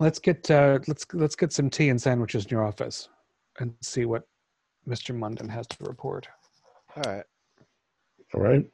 let's 0.00 0.18
get 0.18 0.50
uh, 0.50 0.78
let's 0.86 1.06
let's 1.12 1.36
get 1.36 1.52
some 1.52 1.68
tea 1.68 1.90
and 1.90 2.00
sandwiches 2.00 2.44
in 2.44 2.50
your 2.50 2.64
office, 2.64 3.08
and 3.58 3.74
see 3.82 4.04
what 4.06 4.22
Mr. 4.88 5.14
Munden 5.14 5.48
has 5.48 5.66
to 5.66 5.76
report. 5.84 6.28
all 6.96 7.02
right 7.12 7.24
All 8.34 8.40
right. 8.40 8.64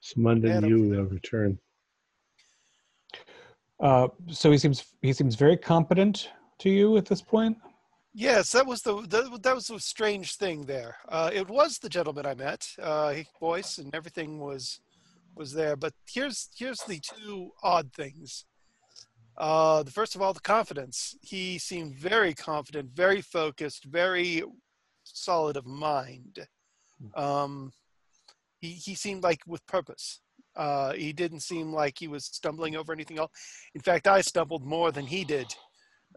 So 0.00 0.20
Munden, 0.20 0.50
Adam. 0.50 0.70
you 0.70 1.00
uh, 1.00 1.04
return. 1.04 1.58
Uh, 3.80 4.08
so 4.28 4.50
he 4.50 4.58
seems 4.58 4.84
he 5.02 5.12
seems 5.12 5.34
very 5.34 5.56
competent 5.56 6.30
to 6.60 6.70
you 6.70 6.96
at 6.96 7.04
this 7.04 7.22
point. 7.22 7.56
Yes, 8.18 8.50
that 8.50 8.66
was 8.66 8.82
the 8.82 9.00
that, 9.02 9.42
that 9.44 9.54
was 9.54 9.70
a 9.70 9.78
strange 9.78 10.34
thing 10.34 10.66
there. 10.66 10.96
Uh, 11.08 11.30
it 11.32 11.48
was 11.48 11.78
the 11.78 11.88
gentleman 11.88 12.26
I 12.26 12.34
met. 12.34 12.66
Uh, 12.76 13.10
his 13.10 13.28
voice 13.38 13.78
and 13.78 13.94
everything 13.94 14.40
was 14.40 14.80
was 15.36 15.52
there. 15.52 15.76
But 15.76 15.92
here's 16.04 16.48
here's 16.58 16.80
the 16.80 16.98
two 16.98 17.52
odd 17.62 17.92
things. 17.92 18.44
Uh, 19.36 19.84
the 19.84 19.92
first 19.92 20.16
of 20.16 20.20
all, 20.20 20.32
the 20.32 20.40
confidence. 20.40 21.16
He 21.22 21.60
seemed 21.60 21.94
very 21.94 22.34
confident, 22.34 22.90
very 22.92 23.20
focused, 23.20 23.84
very 23.84 24.42
solid 25.04 25.56
of 25.56 25.64
mind. 25.64 26.40
Um, 27.14 27.70
he 28.60 28.72
he 28.72 28.96
seemed 28.96 29.22
like 29.22 29.42
with 29.46 29.64
purpose. 29.68 30.18
Uh, 30.56 30.92
he 30.94 31.12
didn't 31.12 31.44
seem 31.44 31.72
like 31.72 31.96
he 31.96 32.08
was 32.08 32.24
stumbling 32.24 32.74
over 32.74 32.92
anything 32.92 33.20
else. 33.20 33.30
In 33.76 33.80
fact, 33.80 34.08
I 34.08 34.22
stumbled 34.22 34.64
more 34.64 34.90
than 34.90 35.06
he 35.06 35.22
did 35.22 35.54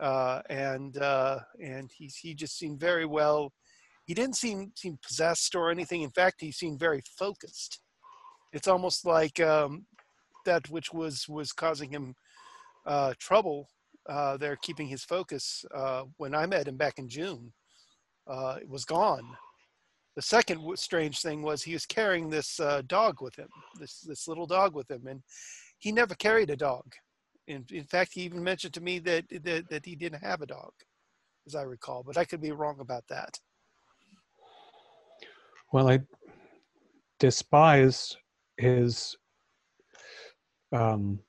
uh, 0.01 0.41
and 0.49 0.97
uh, 0.97 1.39
and 1.63 1.91
he 1.95 2.11
he 2.21 2.33
just 2.33 2.57
seemed 2.57 2.79
very 2.79 3.05
well. 3.05 3.53
He 4.05 4.13
didn't 4.13 4.35
seem 4.35 4.71
seem 4.75 4.97
possessed 5.05 5.55
or 5.55 5.69
anything. 5.69 6.01
In 6.01 6.09
fact, 6.09 6.41
he 6.41 6.51
seemed 6.51 6.79
very 6.79 7.01
focused. 7.17 7.79
It's 8.51 8.67
almost 8.67 9.05
like 9.05 9.39
um, 9.39 9.85
that 10.45 10.69
which 10.69 10.91
was 10.91 11.29
was 11.29 11.51
causing 11.53 11.91
him 11.91 12.15
uh, 12.85 13.13
trouble. 13.19 13.69
Uh, 14.09 14.35
they're 14.37 14.57
keeping 14.57 14.87
his 14.87 15.03
focus. 15.03 15.63
Uh, 15.73 16.03
when 16.17 16.33
I 16.33 16.47
met 16.47 16.67
him 16.67 16.77
back 16.77 16.97
in 16.97 17.07
June, 17.07 17.53
uh, 18.27 18.57
it 18.59 18.67
was 18.67 18.83
gone. 18.83 19.25
The 20.15 20.21
second 20.23 20.77
strange 20.77 21.21
thing 21.21 21.43
was 21.43 21.61
he 21.61 21.73
was 21.73 21.85
carrying 21.85 22.29
this 22.29 22.59
uh, 22.59 22.81
dog 22.87 23.21
with 23.21 23.35
him, 23.35 23.49
this 23.79 24.01
this 24.01 24.27
little 24.27 24.47
dog 24.47 24.75
with 24.75 24.89
him, 24.89 25.05
and 25.07 25.21
he 25.77 25.91
never 25.91 26.15
carried 26.15 26.49
a 26.49 26.57
dog. 26.57 26.85
In, 27.51 27.65
in 27.71 27.83
fact, 27.83 28.13
he 28.13 28.21
even 28.21 28.43
mentioned 28.43 28.73
to 28.75 28.81
me 28.81 28.99
that, 28.99 29.25
that 29.43 29.69
that 29.69 29.85
he 29.85 29.95
didn't 29.95 30.23
have 30.23 30.41
a 30.41 30.45
dog, 30.45 30.71
as 31.45 31.55
I 31.55 31.63
recall. 31.63 32.03
But 32.03 32.17
I 32.17 32.25
could 32.25 32.41
be 32.41 32.51
wrong 32.51 32.79
about 32.79 33.03
that. 33.09 33.39
Well, 35.73 35.89
I 35.89 35.99
despise 37.19 38.15
his 38.57 39.15
um, 40.71 41.19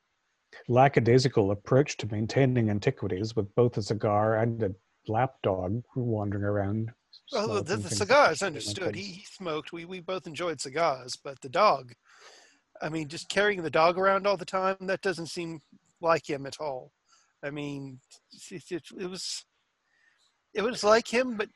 lackadaisical 0.69 1.51
approach 1.51 1.97
to 1.99 2.07
maintaining 2.07 2.71
antiquities 2.71 3.35
with 3.37 3.53
both 3.55 3.77
a 3.77 3.83
cigar 3.83 4.39
and 4.39 4.63
a 4.63 4.73
lapdog 5.09 5.83
wandering 5.97 6.45
around. 6.45 6.93
Well, 7.33 7.49
the, 7.49 7.77
the 7.77 7.77
things 7.79 7.99
cigar 7.99 8.33
is 8.33 8.43
understood. 8.43 8.95
He, 8.95 9.03
he 9.03 9.25
smoked. 9.25 9.73
We 9.73 9.85
we 9.85 10.01
both 10.01 10.27
enjoyed 10.27 10.61
cigars, 10.61 11.17
but 11.17 11.41
the 11.41 11.49
dog, 11.49 11.93
I 12.81 12.89
mean, 12.89 13.09
just 13.09 13.29
carrying 13.29 13.63
the 13.63 13.71
dog 13.71 13.99
around 13.99 14.27
all 14.27 14.37
the 14.37 14.45
time, 14.45 14.77
that 14.83 15.03
doesn't 15.03 15.27
seem 15.27 15.61
like 16.03 16.29
him 16.29 16.47
at 16.47 16.61
all. 16.61 16.93
I 17.45 17.51
mean, 17.51 18.01
it, 18.51 18.63
it, 18.71 18.83
it 18.99 19.07
was 19.11 19.45
it 20.55 20.63
was 20.63 20.85
like 20.85 21.09
him, 21.09 21.37
but 21.37 21.49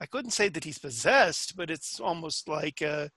I 0.00 0.06
couldn't 0.06 0.32
say 0.32 0.48
that 0.48 0.64
he's 0.64 0.78
possessed, 0.78 1.56
but 1.56 1.70
it's 1.70 2.00
almost 2.00 2.48
like 2.48 2.82
uh, 2.82 3.08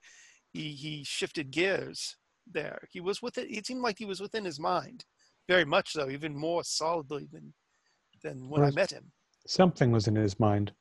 he 0.52 0.70
he 0.70 1.04
shifted 1.04 1.50
gears 1.50 2.16
there. 2.50 2.80
He 2.90 3.00
was 3.00 3.22
with 3.22 3.38
it. 3.38 3.50
It 3.50 3.66
seemed 3.66 3.82
like 3.82 3.98
he 3.98 4.04
was 4.04 4.20
within 4.20 4.44
his 4.44 4.60
mind, 4.60 5.04
very 5.48 5.64
much 5.64 5.92
so, 5.92 6.08
even 6.10 6.36
more 6.36 6.62
solidly 6.64 7.28
than 7.32 7.54
than 8.22 8.48
when 8.48 8.62
I 8.64 8.70
met 8.70 8.92
him. 8.92 9.12
Something 9.46 9.92
was 9.92 10.08
in 10.08 10.16
his 10.16 10.38
mind. 10.40 10.72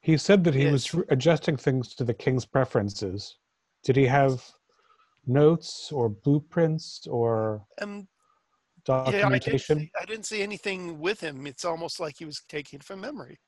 He 0.00 0.16
said 0.16 0.44
that 0.44 0.54
he 0.54 0.66
was 0.66 0.86
Yes. 0.86 0.94
re- 0.94 1.04
adjusting 1.10 1.56
things 1.56 1.94
to 1.96 2.04
the 2.04 2.14
king's 2.14 2.46
preferences. 2.46 3.36
Did 3.84 3.96
he 3.96 4.06
have 4.06 4.44
notes 5.28 5.92
or 5.92 6.08
blueprints 6.08 7.06
or 7.06 7.64
Um, 7.80 8.08
Yeah, 9.04 9.28
I 9.32 9.38
didn't, 9.38 9.64
documentation? 9.64 9.78
see, 9.78 9.90
I 10.00 10.04
didn't 10.04 10.26
see 10.26 10.42
anything 10.42 10.98
with 10.98 11.20
him. 11.20 11.46
It's 11.46 11.64
almost 11.64 12.00
like 12.00 12.16
he 12.18 12.24
was 12.24 12.42
taking 12.48 12.78
it 12.80 12.84
from 12.84 13.00
memory. 13.00 13.38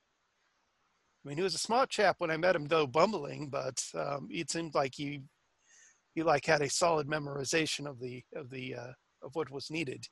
I 1.25 1.29
mean, 1.29 1.37
he 1.37 1.43
was 1.43 1.55
a 1.55 1.59
smart 1.59 1.91
chap 1.91 2.17
when 2.19 2.31
I 2.31 2.37
met 2.37 2.57
him, 2.57 2.67
though 2.67 2.87
bumbling, 2.87 3.49
but 3.51 3.83
um, 3.95 4.29
it 4.31 4.51
seemed 4.51 4.75
like 4.75 4.95
he 4.95 5.23
he 6.15 6.23
like 6.23 6.47
had 6.47 6.63
a 6.63 6.71
solid 6.71 7.07
memorization 7.09 7.87
of 7.89 8.01
the 8.01 8.25
of 8.35 8.51
the 8.51 8.75
uh, 8.75 8.93
of 9.23 9.35
what 9.35 9.51
was 9.51 9.71
needed. 9.71 10.07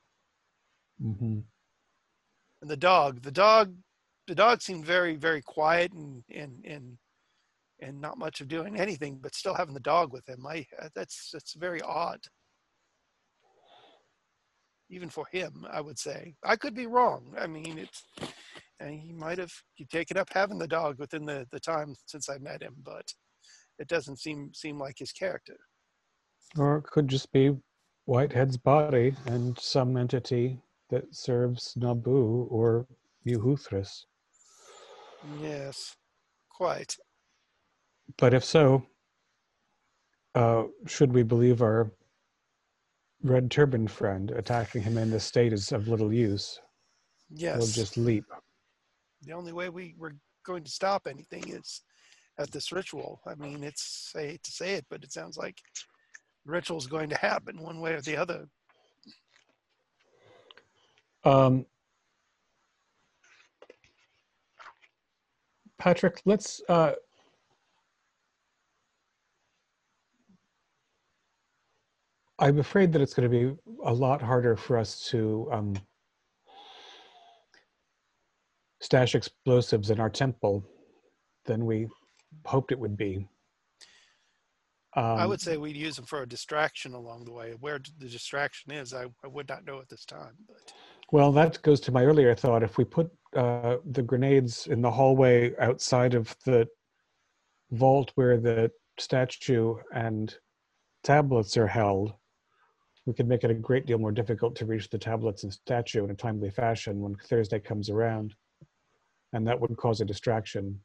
hmm 1.01 1.41
And 2.61 2.71
the 2.71 2.77
dog, 2.77 3.23
the 3.23 3.31
dog, 3.33 3.75
the 4.27 4.35
dog 4.35 4.63
seemed 4.63 4.85
very 4.85 5.17
very 5.17 5.43
quiet 5.43 5.93
and 5.93 6.25
and 6.31 6.65
and 6.65 6.99
and 7.81 8.01
not 8.01 8.19
much 8.19 8.41
of 8.41 8.49
doing 8.49 8.79
anything, 8.79 9.19
but 9.23 9.35
still 9.35 9.55
having 9.55 9.75
the 9.75 9.81
dog 9.81 10.13
with 10.13 10.29
him. 10.29 10.47
I 10.47 10.67
uh, 10.81 10.89
that's 10.95 11.31
that's 11.33 11.55
very 11.55 11.81
odd. 11.83 12.21
even 14.91 15.09
for 15.11 15.27
him, 15.31 15.67
I 15.71 15.81
would 15.81 15.99
say. 15.99 16.35
I 16.45 16.57
could 16.57 16.75
be 16.75 16.87
wrong. 16.87 17.35
I 17.39 17.47
mean, 17.47 17.79
it's 17.79 18.05
and 18.81 18.95
he 18.95 19.13
might 19.13 19.39
have 19.39 19.53
taken 19.91 20.17
up 20.17 20.29
having 20.33 20.59
the 20.59 20.69
dog 20.69 20.99
within 20.99 21.25
the, 21.27 21.47
the 21.51 21.61
time 21.61 21.95
since 22.07 22.29
I 22.29 22.39
met 22.39 22.63
him, 22.63 22.77
but 22.85 23.05
it 23.79 23.89
doesn't 23.89 24.19
seem 24.19 24.53
seem 24.55 24.79
like 24.79 24.99
his 24.99 25.13
character. 25.13 25.57
Or 26.57 26.79
it 26.79 26.85
could 26.85 27.09
just 27.09 27.31
be 27.33 27.57
Whitehead's 28.07 28.57
body 28.57 29.15
and 29.27 29.59
some 29.59 29.97
entity 29.97 30.61
that 30.91 31.15
serves 31.15 31.75
Nabu 31.77 32.47
or 32.51 32.87
Euhuthris. 33.27 34.05
Yes, 35.43 35.95
quite. 36.51 36.97
But 38.17 38.35
if 38.35 38.45
so, 38.45 38.87
uh, 40.35 40.65
should 40.87 41.13
we 41.13 41.23
believe 41.23 41.63
our 41.63 41.91
red 43.23 43.51
turban 43.51 43.89
friend 43.89 44.31
attacking 44.31 44.83
him 44.83 44.97
in 44.97 45.11
this 45.11 45.25
state 45.25 45.53
is 45.53 45.73
of 45.73 45.89
little 45.89 46.13
use? 46.13 46.61
Yes. 47.31 47.59
We'll 47.59 47.67
just 47.67 47.97
leap. 47.97 48.25
the 49.23 49.33
only 49.33 49.53
way 49.53 49.69
we 49.69 49.95
were 49.99 50.15
going 50.45 50.65
to 50.65 50.71
stop 50.71 51.07
anything 51.07 51.49
is 51.49 51.83
at 52.39 52.51
this 52.51 52.73
ritual. 52.73 53.21
I 53.27 53.35
mean, 53.35 53.63
it's 53.63 54.13
I 54.17 54.21
hate 54.21 54.43
to 54.45 54.53
say 54.53 54.75
it, 54.75 54.87
but 54.89 55.03
it 55.03 55.13
sounds 55.13 55.37
like 55.37 55.61
the 56.47 56.53
ritual 56.53 56.79
is 56.79 56.87
going 56.87 57.11
to 57.11 57.19
happen 57.19 57.61
one 57.61 57.81
way 57.81 57.93
or 57.93 58.01
the 58.01 58.17
other. 58.17 58.49
Um, 61.25 61.67
Patrick, 65.79 66.23
let's. 66.25 66.63
Uh, 66.69 66.93
I'm 72.39 72.59
afraid 72.59 72.93
that 72.93 73.03
it's 73.03 73.15
going 73.15 73.31
to 73.31 73.37
be 73.47 73.57
a 73.85 73.93
lot 73.93 74.23
harder 74.23 74.57
for 74.57 74.79
us 74.79 75.09
to 75.11 75.49
um, 75.53 75.75
stash 78.81 79.15
explosives 79.15 79.91
in 79.91 79.99
our 79.99 80.11
temple 80.11 80.65
than 81.47 81.67
we 81.67 81.89
hoped 82.45 82.71
it 82.71 82.79
would 82.79 82.97
be. 82.97 83.27
I 84.95 85.23
Um, 85.23 85.29
would 85.29 85.41
say 85.41 85.57
we'd 85.57 85.77
use 85.77 85.97
them 85.97 86.07
for 86.07 86.23
a 86.23 86.27
distraction 86.29 86.95
along 86.95 87.25
the 87.25 87.33
way. 87.33 87.55
Where 87.61 87.79
the 87.99 88.09
distraction 88.09 88.73
is, 88.73 88.95
I, 88.95 89.07
I 89.25 89.29
would 89.29 89.49
not 89.49 89.65
know 89.65 89.81
at 89.81 89.89
this 89.89 90.05
time. 90.05 90.35
But 90.49 90.73
Well, 91.13 91.31
that 91.33 91.61
goes 91.63 91.81
to 91.83 91.93
my 91.93 92.05
earlier 92.05 92.35
thought. 92.35 92.63
If 92.63 92.79
we 92.79 92.85
put 92.85 93.11
uh, 93.37 93.77
the 93.85 94.03
grenades 94.03 94.67
in 94.67 94.81
the 94.81 94.91
hallway 94.91 95.55
outside 95.59 96.15
of 96.15 96.35
the 96.45 96.67
vault 97.73 98.13
where 98.15 98.39
the 98.39 98.71
statue 98.99 99.77
and 99.93 100.35
tablets 101.03 101.57
are 101.57 101.67
held, 101.67 102.15
we 103.09 103.15
could 103.15 103.27
make 103.27 103.43
it 103.43 103.51
a 103.51 103.55
great 103.55 103.87
deal 103.87 103.97
more 103.97 104.13
difficult 104.13 104.55
to 104.55 104.67
reach 104.67 104.91
the 104.91 104.99
tablets 104.99 105.43
and 105.43 105.51
statue 105.51 106.05
in 106.05 106.11
a 106.11 106.15
timely 106.15 106.51
fashion 106.51 107.01
when 107.01 107.15
Thursday 107.15 107.59
comes 107.59 107.89
around. 107.89 108.35
And 109.33 109.49
that 109.49 109.59
would 109.59 109.75
cause 109.79 110.03
a 110.03 110.05
distraction. 110.05 110.79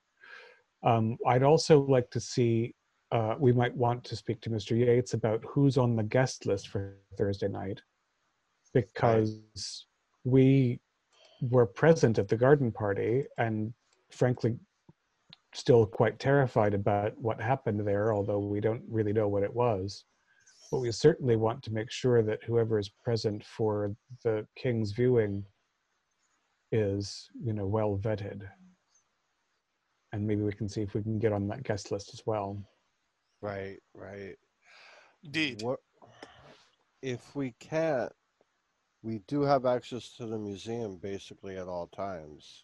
Um, 0.83 1.17
I'd 1.27 1.43
also 1.43 1.81
like 1.81 2.09
to 2.11 2.21
see, 2.21 2.75
uh, 3.11 3.35
we 3.37 3.51
might 3.51 3.75
want 3.75 4.05
to 4.05 4.15
speak 4.15 4.39
to 4.39 4.49
Mr. 4.49 4.71
Yates 4.79 5.13
about 5.13 5.43
who's 5.45 5.77
on 5.77 5.97
the 5.97 6.03
guest 6.03 6.45
list 6.45 6.69
for 6.69 6.95
Thursday 7.17 7.49
night. 7.49 7.81
Because 8.73 9.85
we 10.23 10.79
were 11.41 11.65
present 11.65 12.19
at 12.19 12.29
the 12.29 12.37
garden 12.37 12.71
party 12.71 13.25
and 13.37 13.73
frankly 14.11 14.55
still 15.53 15.85
quite 15.85 16.19
terrified 16.19 16.73
about 16.73 17.17
what 17.17 17.41
happened 17.41 17.85
there 17.85 18.13
although 18.13 18.39
we 18.39 18.61
don't 18.61 18.81
really 18.87 19.11
know 19.11 19.27
what 19.27 19.43
it 19.43 19.53
was 19.53 20.05
but 20.73 20.79
we 20.79 20.91
certainly 20.91 21.35
want 21.35 21.61
to 21.61 21.71
make 21.71 21.91
sure 21.91 22.23
that 22.23 22.43
whoever 22.47 22.79
is 22.79 22.89
present 22.89 23.45
for 23.45 23.95
the 24.23 24.43
king's 24.55 24.91
viewing 24.91 25.45
is 26.71 27.29
you 27.39 27.53
know 27.53 27.67
well 27.67 27.95
vetted 28.01 28.41
and 30.13 30.25
maybe 30.25 30.41
we 30.41 30.51
can 30.51 30.67
see 30.67 30.81
if 30.81 30.95
we 30.95 31.03
can 31.03 31.19
get 31.19 31.31
on 31.31 31.47
that 31.47 31.61
guest 31.61 31.91
list 31.91 32.09
as 32.11 32.23
well 32.25 32.57
Right, 33.39 33.77
right. 33.93 34.35
indeed, 35.23 35.61
What 35.61 35.79
if 37.03 37.35
we 37.35 37.53
can't? 37.59 38.11
We 39.03 39.19
do 39.27 39.41
have 39.41 39.67
access 39.67 40.15
to 40.17 40.25
the 40.25 40.39
museum 40.39 40.97
basically 40.97 41.55
at 41.57 41.67
all 41.67 41.85
times. 41.87 42.63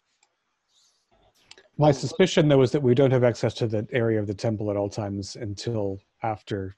my 1.78 1.92
suspicion 1.92 2.48
though 2.48 2.62
is 2.62 2.72
that 2.72 2.82
we 2.82 2.96
don't 2.96 3.12
have 3.12 3.22
access 3.22 3.54
to 3.54 3.68
the 3.68 3.86
area 3.92 4.18
of 4.18 4.26
the 4.26 4.34
temple 4.34 4.68
at 4.68 4.76
all 4.76 4.88
times 4.88 5.36
until 5.36 6.00
after 6.24 6.74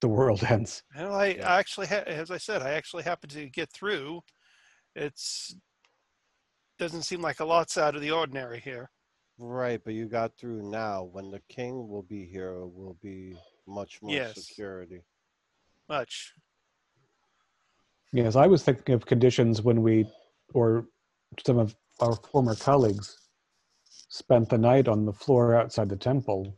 the 0.00 0.08
world 0.08 0.42
ends 0.48 0.82
well, 0.96 1.14
I, 1.14 1.26
Yeah. 1.28 1.54
I 1.54 1.58
actually, 1.58 1.86
ha- 1.86 2.04
as 2.06 2.30
I 2.30 2.38
said, 2.38 2.62
I 2.62 2.70
actually 2.72 3.02
happened 3.04 3.32
to 3.32 3.48
get 3.48 3.70
through. 3.72 4.20
It's 4.94 5.54
doesn't 6.78 7.02
seem 7.02 7.20
like 7.20 7.40
a 7.40 7.44
lot's 7.44 7.78
out 7.78 7.94
of 7.94 8.00
the 8.02 8.10
ordinary 8.10 8.60
here. 8.60 8.90
Right, 9.38 9.80
but 9.84 9.94
you 9.94 10.06
got 10.06 10.36
through 10.36 10.68
now. 10.70 11.04
When 11.04 11.30
the 11.30 11.40
king 11.48 11.88
will 11.88 12.02
be 12.02 12.24
here, 12.26 12.64
will 12.66 12.96
be 13.02 13.36
much 13.66 14.00
more 14.02 14.12
Yes. 14.12 14.34
security. 14.46 15.02
Much. 15.88 16.32
Yes, 18.12 18.36
I 18.36 18.46
was 18.46 18.62
thinking 18.62 18.94
of 18.94 19.06
conditions 19.06 19.62
when 19.62 19.82
we, 19.82 20.06
or 20.52 20.86
some 21.44 21.58
of 21.58 21.74
our 22.00 22.14
former 22.30 22.54
colleagues, 22.54 23.18
spent 24.08 24.48
the 24.48 24.58
night 24.58 24.86
on 24.88 25.04
the 25.04 25.12
floor 25.12 25.54
outside 25.56 25.88
the 25.88 25.96
temple 25.96 26.56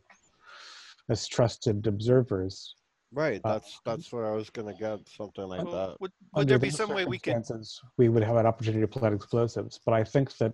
as 1.09 1.27
trusted 1.27 1.87
observers. 1.87 2.75
Right, 3.11 3.39
Uh, 3.43 3.53
that's 3.53 3.79
that's 3.85 4.11
where 4.11 4.25
I 4.31 4.35
was 4.35 4.49
gonna 4.49 4.73
get 4.77 5.07
something 5.07 5.47
like 5.47 5.63
Well, 5.63 5.73
that. 5.73 6.01
would 6.01 6.11
would 6.33 6.41
Under 6.41 6.49
there 6.53 6.59
be 6.59 6.69
those 6.69 6.77
some 6.77 6.89
way 6.93 7.05
we 7.05 7.17
could? 7.19 7.31
circumstances, 7.33 7.81
We 7.97 8.09
would 8.09 8.23
have 8.23 8.35
an 8.35 8.45
opportunity 8.45 8.81
to 8.81 8.87
plant 8.87 9.15
explosives, 9.15 9.79
but 9.85 9.93
I 9.93 10.03
think 10.03 10.35
that 10.37 10.53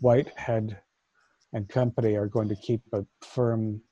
Whitehead 0.00 0.80
and 1.52 1.68
company 1.68 2.16
are 2.16 2.26
going 2.26 2.48
to 2.48 2.56
keep 2.56 2.82
a 2.92 3.06
firm 3.22 3.82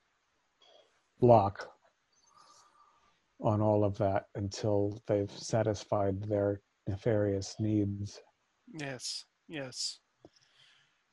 block 1.21 1.69
on 3.41 3.61
all 3.61 3.85
of 3.85 3.97
that 3.99 4.27
until 4.35 5.01
they've 5.07 5.31
satisfied 5.31 6.23
their 6.23 6.63
nefarious 6.89 7.57
needs. 7.61 8.21
Yes, 8.73 9.25
yes. 9.49 10.01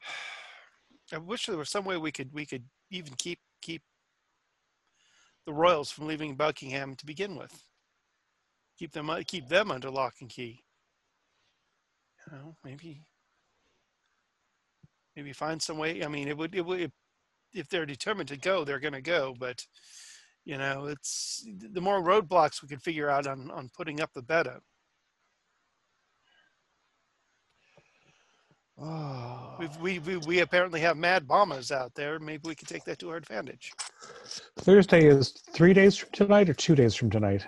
I 1.12 1.18
wish 1.18 1.48
there 1.48 1.58
was 1.58 1.70
some 1.70 1.86
way 1.86 1.98
we 1.98 2.12
could 2.12 2.32
we 2.34 2.46
could 2.46 2.64
even 2.92 3.14
keep 3.18 3.40
keep 3.62 3.82
the 5.46 5.54
royals 5.54 5.92
from 5.92 6.08
leaving 6.08 6.36
Buckingham 6.36 6.96
to 6.96 7.06
begin 7.06 7.36
with. 7.36 7.64
Keep 8.78 8.94
them 8.94 9.10
uh, 9.10 9.22
keep 9.28 9.48
them 9.50 9.72
under 9.72 9.90
lock 9.92 10.16
and 10.22 10.30
key. 10.30 10.64
You 12.28 12.38
know, 12.38 12.56
maybe 12.64 13.02
maybe 15.16 15.34
find 15.34 15.62
some 15.62 15.78
way. 15.78 16.04
I 16.04 16.08
mean, 16.08 16.28
it 16.28 16.38
would 16.38 16.56
it 16.56 16.66
would 16.66 16.92
if 17.54 17.70
they're 17.70 17.86
determined 17.86 18.30
to 18.30 18.38
go, 18.38 18.64
they're 18.64 18.80
going 18.80 18.94
to 18.94 19.02
go. 19.02 19.36
But 19.38 19.66
You 20.46 20.58
know, 20.58 20.88
it's 20.88 21.46
the 21.46 21.82
more 21.82 22.02
roadblocks 22.02 22.62
we 22.62 22.70
can 22.70 22.80
figure 22.80 23.10
out 23.10 23.28
on 23.28 23.52
on 23.52 23.70
putting 23.78 24.02
up, 24.02 24.12
the 24.14 24.24
better. 24.24 24.62
Oh, 28.82 29.56
We've, 29.60 29.78
we 29.82 30.00
we 30.00 30.18
we 30.18 30.40
apparently 30.40 30.80
have 30.80 30.96
mad 30.96 31.28
bombers 31.28 31.72
out 31.72 31.94
there. 31.96 32.18
Maybe 32.18 32.48
we 32.48 32.56
could 32.56 32.68
take 32.68 32.86
that 32.86 33.00
to 33.00 33.10
our 33.10 33.18
advantage. 33.18 33.74
Thursday 34.60 35.06
is 35.06 35.32
three 35.32 35.74
days 35.74 35.98
from 35.98 36.10
tonight 36.14 36.50
or 36.50 36.54
two 36.54 36.76
days 36.76 36.96
from 36.96 37.10
tonight. 37.10 37.46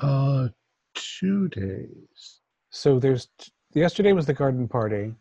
Uh, 0.00 0.48
two 0.94 1.48
days. 1.48 2.40
So 2.70 2.98
there's 2.98 3.28
yesterday 3.72 4.12
was 4.12 4.26
the 4.26 4.34
garden 4.34 4.68
party. 4.68 5.14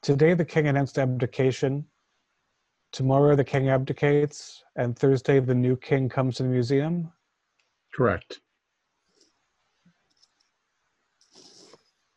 Today 0.00 0.32
the 0.32 0.44
king 0.44 0.68
announced 0.68 0.98
abdication. 0.98 1.84
Tomorrow 2.92 3.36
the 3.36 3.44
king 3.44 3.68
abdicates, 3.68 4.64
and 4.76 4.98
Thursday 4.98 5.38
the 5.38 5.54
new 5.54 5.76
king 5.76 6.08
comes 6.08 6.36
to 6.36 6.44
the 6.44 6.48
museum. 6.48 7.12
Correct. 7.94 8.40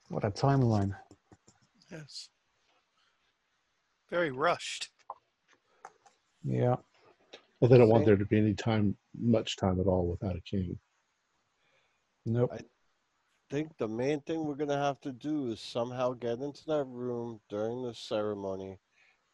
What 0.07 0.23
a 0.23 0.31
timeline! 0.31 0.95
Yes. 1.93 2.29
Very 4.09 4.31
rushed. 4.31 4.89
Yeah, 6.43 6.75
Well, 7.59 7.69
they 7.69 7.77
don't 7.77 7.87
want 7.89 8.05
there 8.05 8.17
to 8.17 8.25
be 8.25 8.37
any 8.37 8.53
time, 8.53 8.97
much 9.17 9.55
time 9.55 9.79
at 9.79 9.85
all 9.85 10.07
without 10.07 10.35
a 10.35 10.41
king. 10.41 10.77
nope. 12.25 12.49
I 12.51 12.59
think 13.49 13.77
the 13.77 13.87
main 13.87 14.19
thing 14.21 14.43
we're 14.43 14.55
gonna 14.55 14.77
have 14.77 14.99
to 15.01 15.13
do 15.13 15.51
is 15.51 15.61
somehow 15.61 16.13
get 16.13 16.39
into 16.39 16.65
that 16.65 16.85
room 16.85 17.39
during 17.47 17.83
the 17.83 17.93
ceremony, 17.93 18.79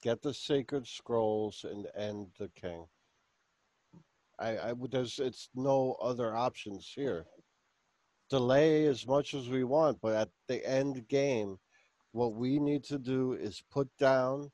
get 0.03 0.21
the 0.21 0.33
sacred 0.33 0.85
scrolls, 0.85 1.65
and 1.67 1.87
end 1.95 2.27
the 2.37 2.49
king. 2.49 2.85
I, 4.37 4.57
I 4.57 4.73
would. 4.73 4.91
There's. 4.91 5.17
It's 5.19 5.49
no 5.55 5.97
other 6.01 6.35
options 6.35 6.91
here. 6.93 7.25
Delay 8.29 8.85
as 8.85 9.07
much 9.07 9.33
as 9.33 9.49
we 9.49 9.63
want, 9.63 9.99
but 10.01 10.15
at 10.15 10.29
the 10.47 10.65
end 10.69 11.07
game, 11.07 11.57
what 12.11 12.33
we 12.33 12.59
need 12.59 12.83
to 12.85 12.97
do 12.97 13.33
is 13.33 13.61
put 13.71 13.87
down 13.97 14.51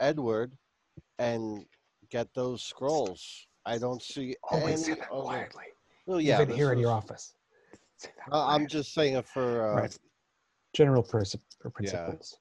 Edward 0.00 0.52
and 1.18 1.66
get 2.10 2.32
those 2.34 2.62
scrolls. 2.62 3.46
I 3.66 3.78
don't 3.78 4.02
see 4.02 4.36
Always 4.50 4.84
say 4.84 4.94
that 4.94 5.10
other. 5.10 5.22
quietly. 5.22 5.64
Well, 6.06 6.20
yeah, 6.20 6.36
Even 6.36 6.48
this 6.48 6.56
here 6.58 6.72
in 6.72 6.78
your 6.78 6.90
office. 6.90 7.34
Say 7.96 8.10
that 8.26 8.34
Uh, 8.34 8.46
I'm 8.46 8.66
just 8.66 8.92
saying 8.92 9.14
it 9.14 9.26
for. 9.26 9.70
Uh, 9.70 9.74
right. 9.82 9.98
General 10.74 11.02
person 11.02 11.40
or 11.64 11.70
principles. 11.70 12.36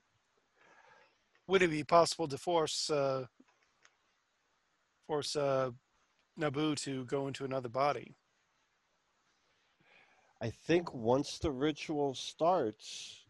Would 1.47 1.61
it 1.61 1.69
be 1.69 1.83
possible 1.83 2.27
to 2.27 2.37
force 2.37 2.89
uh, 2.89 3.27
force 5.05 5.35
uh, 5.35 5.71
Nabu 6.35 6.73
to 6.75 7.05
go 7.05 7.27
into 7.27 7.45
another 7.45 7.69
body? 7.69 8.15
I 10.41 10.49
think 10.49 10.93
once 10.93 11.37
the 11.37 11.51
ritual 11.51 12.15
starts, 12.15 13.22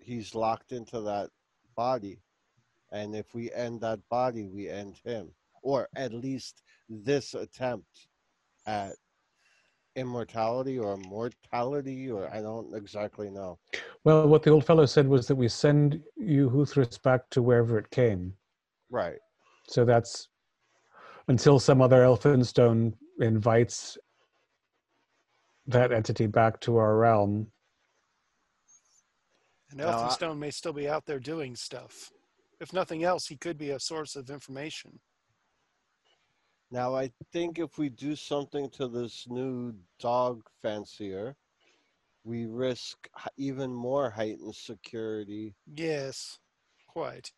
he's 0.00 0.34
locked 0.34 0.72
into 0.72 1.00
that 1.02 1.30
body. 1.76 2.20
And 2.92 3.14
if 3.14 3.34
we 3.34 3.52
end 3.52 3.80
that 3.82 4.00
body, 4.10 4.48
we 4.48 4.68
end 4.68 5.00
him. 5.04 5.30
Or 5.62 5.88
at 5.94 6.12
least 6.12 6.62
this 6.88 7.34
attempt 7.34 8.08
at 8.66 8.92
immortality 9.96 10.78
or 10.78 10.96
mortality, 10.96 12.10
or 12.10 12.28
I 12.32 12.40
don't 12.40 12.74
exactly 12.74 13.30
know. 13.30 13.58
Well, 14.04 14.26
what 14.26 14.42
the 14.42 14.50
old 14.50 14.64
fellow 14.64 14.86
said 14.86 15.06
was 15.06 15.26
that 15.28 15.36
we 15.36 15.48
send 15.48 16.00
you 16.16 16.66
back 17.02 17.28
to 17.30 17.42
wherever 17.42 17.78
it 17.78 17.90
came. 17.90 18.32
Right. 18.90 19.18
So 19.68 19.84
that's 19.84 20.28
until 21.28 21.58
some 21.60 21.80
other 21.80 22.02
Elphinstone 22.02 22.94
invites 23.20 23.98
that 25.66 25.92
entity 25.92 26.26
back 26.26 26.60
to 26.60 26.76
our 26.78 26.96
realm. 26.96 27.46
And 29.70 29.80
Elphinstone 29.80 30.38
may 30.38 30.50
still 30.50 30.72
be 30.72 30.88
out 30.88 31.06
there 31.06 31.20
doing 31.20 31.54
stuff. 31.54 32.10
If 32.60 32.72
nothing 32.72 33.04
else, 33.04 33.26
he 33.26 33.36
could 33.36 33.56
be 33.56 33.70
a 33.70 33.80
source 33.80 34.16
of 34.16 34.30
information. 34.30 34.98
Now, 36.72 36.94
I 36.94 37.10
think 37.32 37.58
if 37.58 37.78
we 37.78 37.88
do 37.88 38.14
something 38.14 38.70
to 38.70 38.86
this 38.86 39.26
new 39.28 39.74
dog 39.98 40.42
fancier, 40.62 41.36
we 42.24 42.46
risk 42.46 43.08
even 43.36 43.72
more 43.72 44.10
heightened 44.10 44.54
security 44.54 45.54
Yes, 45.74 46.38
quite. 46.86 47.32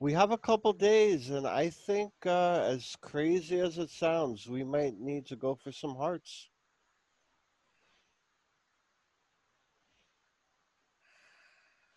We 0.00 0.14
have 0.14 0.30
a 0.32 0.38
couple 0.38 0.72
days, 0.72 1.28
and 1.28 1.46
I 1.46 1.68
think, 1.68 2.10
uh, 2.24 2.62
as 2.62 2.96
crazy 3.02 3.60
as 3.60 3.76
it 3.76 3.90
sounds, 3.90 4.48
we 4.48 4.64
might 4.64 4.98
need 4.98 5.26
to 5.26 5.36
go 5.36 5.54
for 5.54 5.72
some 5.72 5.94
hearts. 5.94 6.48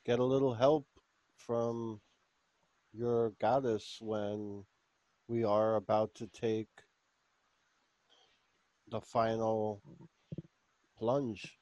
Get 0.05 0.19
a 0.19 0.23
little 0.23 0.53
help 0.53 0.85
from 1.37 2.01
your 2.91 3.31
goddess 3.39 3.97
when 4.01 4.65
we 5.29 5.45
are 5.45 5.75
about 5.75 6.13
to 6.15 6.27
take 6.27 6.67
the 8.89 8.99
final 8.99 9.81
plunge. 10.97 11.57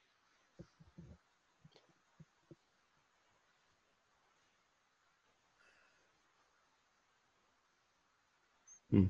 Hmm. 8.89 9.05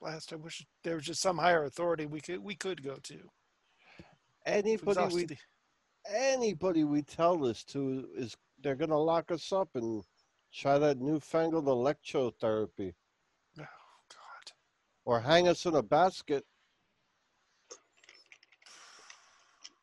Last, 0.00 0.32
I 0.32 0.36
wish 0.36 0.66
there 0.84 0.96
was 0.96 1.04
just 1.04 1.22
some 1.22 1.38
higher 1.38 1.64
authority 1.64 2.06
we 2.06 2.20
could 2.20 2.40
we 2.40 2.54
could 2.54 2.82
go 2.82 2.96
to. 3.04 3.18
Anybody 4.44 5.14
we 5.14 5.26
anybody 6.08 6.84
we 6.84 7.02
tell 7.02 7.38
this 7.38 7.64
to 7.64 8.06
is 8.14 8.36
they're 8.62 8.76
gonna 8.76 8.98
lock 8.98 9.30
us 9.30 9.52
up 9.52 9.70
and 9.74 10.02
try 10.52 10.78
that 10.78 10.98
newfangled 11.00 11.66
electrotherapy 11.66 12.94
Oh 13.58 13.62
God. 14.08 14.52
or 15.04 15.20
hang 15.20 15.48
us 15.48 15.66
in 15.66 15.74
a 15.74 15.82
basket. 15.82 16.44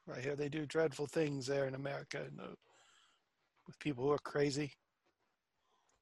Right 0.08 0.24
here, 0.24 0.36
they 0.36 0.50
do 0.50 0.66
dreadful 0.66 1.08
things 1.08 1.48
there 1.48 1.66
in 1.68 1.74
America 1.76 2.22
and, 2.28 2.40
with 3.66 3.80
people 3.80 4.04
who 4.04 4.12
are 4.12 4.20
crazy. 4.20 4.72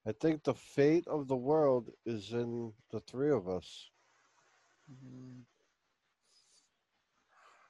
I 0.05 0.11
think 0.11 0.43
the 0.43 0.53
fate 0.53 1.07
of 1.07 1.27
the 1.29 1.37
world 1.37 1.89
is 2.05 2.33
in 2.33 2.73
the 2.91 2.99
three 2.99 3.31
of 3.31 3.47
us. 3.47 3.89
Mm. 4.91 5.43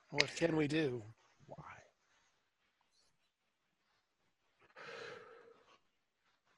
What 0.10 0.36
can 0.36 0.56
we 0.56 0.68
do? 0.68 1.04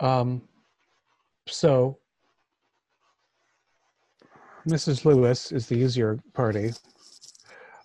Um, 0.06 0.44
so, 1.48 1.98
Mrs. 4.70 5.04
Lewis 5.04 5.52
is 5.52 5.66
the 5.66 5.78
easier 5.78 6.20
party. 6.34 6.74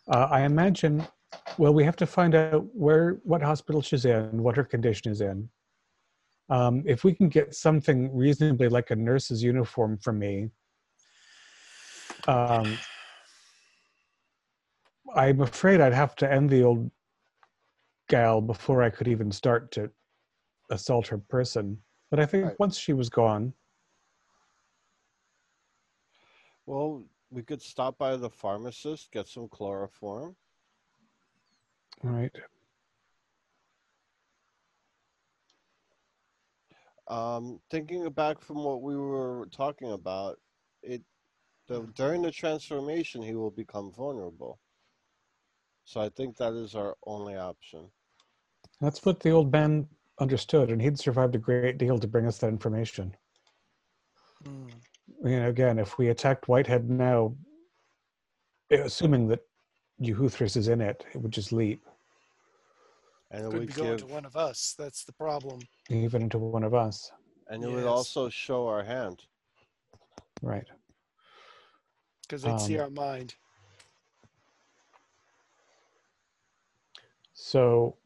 Uh, 0.06 0.28
I 0.30 0.42
imagine, 0.42 1.06
well, 1.56 1.72
we 1.72 1.82
have 1.82 1.96
to 1.96 2.06
find 2.06 2.34
out 2.34 2.66
where, 2.74 3.20
what 3.22 3.40
hospital 3.40 3.80
she's 3.80 4.04
in, 4.04 4.42
what 4.42 4.54
her 4.56 4.64
condition 4.64 5.10
is 5.10 5.22
in. 5.22 5.48
Um, 6.50 6.82
if 6.84 7.04
we 7.04 7.14
can 7.14 7.30
get 7.30 7.54
something 7.54 8.14
reasonably 8.14 8.68
like 8.68 8.90
a 8.90 8.96
nurse's 8.96 9.42
uniform 9.42 9.96
for 9.96 10.12
me, 10.12 10.50
um, 12.28 12.76
I'm 15.14 15.40
afraid 15.40 15.80
I'd 15.80 15.94
have 15.94 16.16
to 16.16 16.30
end 16.30 16.50
the 16.50 16.64
old 16.64 16.90
gal 18.10 18.42
before 18.42 18.82
I 18.82 18.90
could 18.90 19.08
even 19.08 19.32
start 19.32 19.70
to 19.72 19.90
assault 20.70 21.06
her 21.06 21.18
person. 21.18 21.78
But 22.10 22.20
I 22.20 22.26
think 22.26 22.44
Right. 22.44 22.58
once 22.58 22.76
she 22.76 22.92
was 22.92 23.08
gone, 23.08 23.54
Well, 26.66 27.04
we 27.30 27.42
could 27.42 27.62
stop 27.62 27.98
by 27.98 28.16
the 28.16 28.30
pharmacist, 28.30 29.10
get 29.12 29.28
some 29.28 29.48
chloroform. 29.48 30.36
right? 32.02 32.34
Um, 37.08 37.60
thinking 37.70 38.08
back 38.10 38.40
from 38.40 38.62
what 38.62 38.82
we 38.82 38.96
were 38.96 39.46
talking 39.50 39.90
about, 39.92 40.38
it 40.82 41.02
the, 41.66 41.88
during 41.94 42.22
the 42.22 42.30
transformation 42.30 43.22
he 43.22 43.34
will 43.34 43.50
become 43.50 43.92
vulnerable. 43.92 44.60
So 45.84 46.00
I 46.00 46.08
think 46.08 46.36
that 46.36 46.52
is 46.52 46.74
our 46.74 46.96
only 47.04 47.36
option. 47.36 47.90
That's 48.80 49.04
what 49.04 49.20
the 49.20 49.30
old 49.30 49.52
man 49.52 49.88
understood, 50.20 50.70
and 50.70 50.80
he'd 50.80 50.98
survived 50.98 51.34
a 51.34 51.38
great 51.38 51.78
deal 51.78 51.98
to 51.98 52.06
bring 52.06 52.26
us 52.26 52.38
that 52.38 52.48
information. 52.48 53.14
Mm. 54.44 54.70
You 55.24 55.40
know, 55.40 55.48
again, 55.48 55.78
if 55.78 55.98
we 55.98 56.08
attacked 56.08 56.48
Whitehead 56.48 56.88
now, 56.88 57.34
assuming 58.70 59.28
that 59.28 59.40
Euhuthris 60.00 60.56
is 60.56 60.68
in 60.68 60.80
it, 60.80 61.04
it 61.14 61.18
would 61.18 61.32
just 61.32 61.52
leap 61.52 61.84
And 63.30 63.44
it 63.44 63.50
Could 63.50 63.58
would 63.58 63.66
be 63.68 63.72
going 63.74 63.98
to 63.98 64.06
one 64.06 64.24
of 64.24 64.36
us. 64.36 64.74
That's 64.78 65.04
the 65.04 65.12
problem. 65.12 65.60
even 65.88 66.22
into 66.22 66.38
one 66.38 66.64
of 66.64 66.74
us. 66.74 67.10
And 67.48 67.62
it 67.64 67.68
would 67.68 67.84
also 67.84 68.28
show 68.28 68.66
our 68.68 68.82
hand. 68.84 69.24
Right. 70.42 70.66
because 72.22 72.42
they'd 72.42 72.60
see 72.60 72.78
Um, 72.78 72.84
our 72.84 72.90
mind. 72.90 73.34
So 77.34 77.96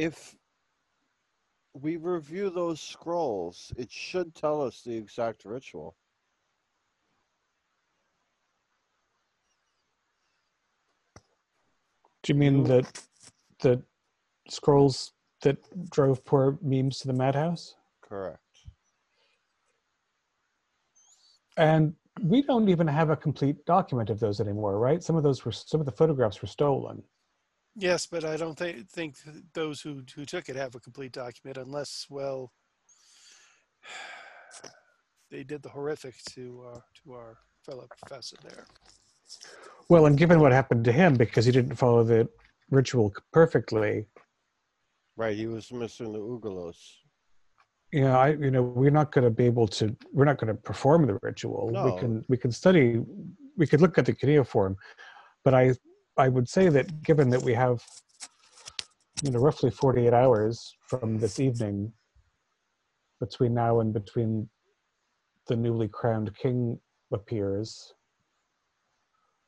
If 0.00 0.34
we 1.74 1.96
review 1.98 2.48
those 2.48 2.80
scrolls, 2.80 3.70
it 3.76 3.90
should 3.90 4.34
tell 4.34 4.62
us 4.62 4.80
the 4.80 4.96
exact 4.96 5.44
ritual. 5.44 5.94
do 12.22 12.32
you 12.32 12.38
mean 12.38 12.64
the 12.64 12.86
the 13.60 13.82
scrolls 14.48 15.12
that 15.42 15.58
drove 15.90 16.24
poor 16.24 16.58
memes 16.62 16.98
to 17.00 17.06
the 17.06 17.12
madhouse? 17.12 17.74
Correct. 18.02 18.40
And 21.56 21.94
we 22.22 22.42
don't 22.42 22.68
even 22.68 22.86
have 22.86 23.10
a 23.10 23.16
complete 23.16 23.64
document 23.64 24.10
of 24.10 24.20
those 24.20 24.40
anymore, 24.40 24.78
right? 24.78 25.02
Some 25.02 25.16
of 25.16 25.22
those 25.22 25.44
were 25.44 25.52
some 25.52 25.80
of 25.80 25.86
the 25.86 25.92
photographs 25.92 26.40
were 26.42 26.48
stolen. 26.48 27.02
Yes, 27.80 28.06
but 28.06 28.26
I 28.26 28.36
don't 28.36 28.58
think 28.58 28.90
think 28.90 29.16
those 29.54 29.80
who 29.80 30.02
who 30.14 30.26
took 30.26 30.50
it 30.50 30.56
have 30.56 30.74
a 30.74 30.80
complete 30.80 31.12
document 31.12 31.56
unless, 31.56 32.06
well, 32.10 32.52
they 35.30 35.44
did 35.44 35.62
the 35.62 35.70
horrific 35.70 36.14
to 36.32 36.62
uh, 36.74 36.80
to 37.02 37.12
our 37.14 37.38
fellow 37.64 37.86
professor 37.98 38.36
there. 38.42 38.66
Well, 39.88 40.04
and 40.04 40.18
given 40.18 40.40
what 40.40 40.52
happened 40.52 40.84
to 40.84 40.92
him 40.92 41.14
because 41.14 41.46
he 41.46 41.52
didn't 41.52 41.76
follow 41.76 42.04
the 42.04 42.28
ritual 42.70 43.14
perfectly, 43.32 44.06
Right, 45.16 45.36
he 45.36 45.46
was 45.46 45.72
missing 45.72 46.12
the 46.12 46.18
Ugalos. 46.18 46.76
you 47.92 48.02
know, 48.02 48.12
I 48.12 48.32
you 48.32 48.50
know, 48.50 48.62
we're 48.62 48.90
not 48.90 49.10
going 49.10 49.24
to 49.24 49.30
be 49.30 49.46
able 49.46 49.66
to 49.68 49.96
we're 50.12 50.26
not 50.26 50.36
going 50.38 50.54
to 50.54 50.60
perform 50.62 51.06
the 51.06 51.18
ritual. 51.22 51.70
No. 51.72 51.86
We 51.86 51.98
can 51.98 52.24
we 52.28 52.36
can 52.36 52.52
study 52.52 53.00
we 53.56 53.66
could 53.66 53.80
look 53.80 53.96
at 53.96 54.04
the 54.04 54.12
cuneiform, 54.12 54.76
but 55.44 55.54
I 55.54 55.74
I 56.20 56.28
would 56.28 56.48
say 56.48 56.68
that 56.68 57.02
given 57.02 57.30
that 57.30 57.42
we 57.42 57.54
have 57.54 57.82
you 59.22 59.30
know 59.30 59.40
roughly 59.40 59.70
48 59.70 60.12
hours 60.12 60.74
from 60.86 61.18
this 61.18 61.40
evening 61.40 61.92
between 63.20 63.54
now 63.54 63.80
and 63.80 63.92
between 63.92 64.48
the 65.48 65.56
newly 65.56 65.88
crowned 65.88 66.34
king 66.36 66.78
appears 67.12 67.92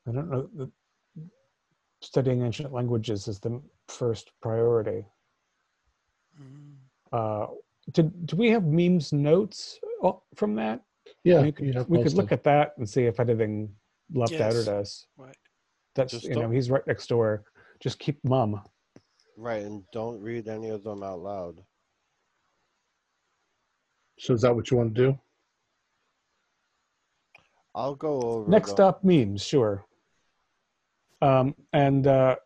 i 0.09 0.13
don't 0.13 0.31
know 0.31 0.49
the, 0.57 0.71
studying 2.03 2.43
ancient 2.43 2.73
languages 2.73 3.29
is 3.29 3.39
the 3.39 3.61
first 3.89 4.33
priority. 4.41 5.05
Mm. 6.41 6.75
uh 7.13 7.47
did 7.93 8.27
do 8.27 8.37
we 8.37 8.49
have 8.51 8.65
memes 8.65 9.13
notes 9.13 9.79
uh, 10.03 10.13
from 10.35 10.55
that? 10.57 10.83
Yeah, 11.25 11.43
we 11.43 11.53
could, 11.53 11.67
you 11.67 11.73
have 11.75 11.89
we 11.89 12.03
could 12.03 12.15
look 12.15 12.33
at 12.33 12.45
that 12.45 12.75
and 12.79 12.89
see 12.89 13.05
if 13.05 13.19
anything 13.21 13.75
left 14.13 14.35
out 14.35 14.55
at 14.55 14.69
us. 14.69 15.07
Right. 15.17 15.37
That's 15.95 16.13
Just 16.13 16.25
you 16.25 16.35
know 16.35 16.43
don't- 16.43 16.53
he's 16.53 16.71
right 16.71 16.87
next 16.87 17.07
door 17.09 17.45
just 17.81 17.99
keep 17.99 18.23
mum 18.25 18.61
Right, 19.37 19.63
and 19.63 19.83
don't 19.93 20.21
read 20.21 20.47
any 20.47 20.69
of 20.69 20.85
them 20.85 21.03
out 21.03 21.21
loud. 21.21 21.65
So 24.19 24.35
is 24.35 24.43
that 24.43 24.55
what 24.55 24.71
you 24.71 24.77
want 24.77 24.95
to 24.95 25.03
do? 25.07 25.19
I'll 27.75 27.95
go 27.95 28.21
over 28.21 28.51
Next 28.51 28.77
the- 28.77 28.85
up, 28.87 29.03
memes, 29.03 29.43
sure. 29.43 29.85
Um, 31.23 31.55
and 31.73 32.07
uh, 32.07 32.37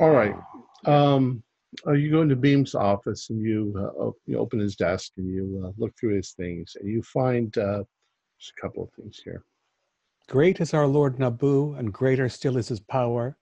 All 0.00 0.10
right. 0.10 0.36
Um, 0.84 1.42
uh, 1.86 1.92
you 1.92 2.10
go 2.10 2.22
into 2.22 2.36
Beam's 2.36 2.74
office 2.76 3.28
and 3.30 3.42
you 3.42 3.74
uh, 3.76 4.00
op- 4.00 4.20
you 4.26 4.38
open 4.38 4.60
his 4.60 4.76
desk 4.76 5.12
and 5.16 5.28
you 5.28 5.62
uh, 5.66 5.72
look 5.76 5.92
through 5.98 6.14
his 6.14 6.30
things 6.32 6.76
and 6.80 6.88
you 6.88 7.02
find 7.02 7.58
uh, 7.58 7.82
just 8.38 8.52
a 8.56 8.60
couple 8.62 8.84
of 8.84 8.90
things 8.92 9.20
here. 9.24 9.44
Great 10.28 10.60
is 10.60 10.74
our 10.74 10.86
Lord 10.86 11.18
Nabu, 11.18 11.74
and 11.74 11.92
greater 11.92 12.28
still 12.28 12.56
is 12.56 12.68
his 12.68 12.80
power, 12.80 13.36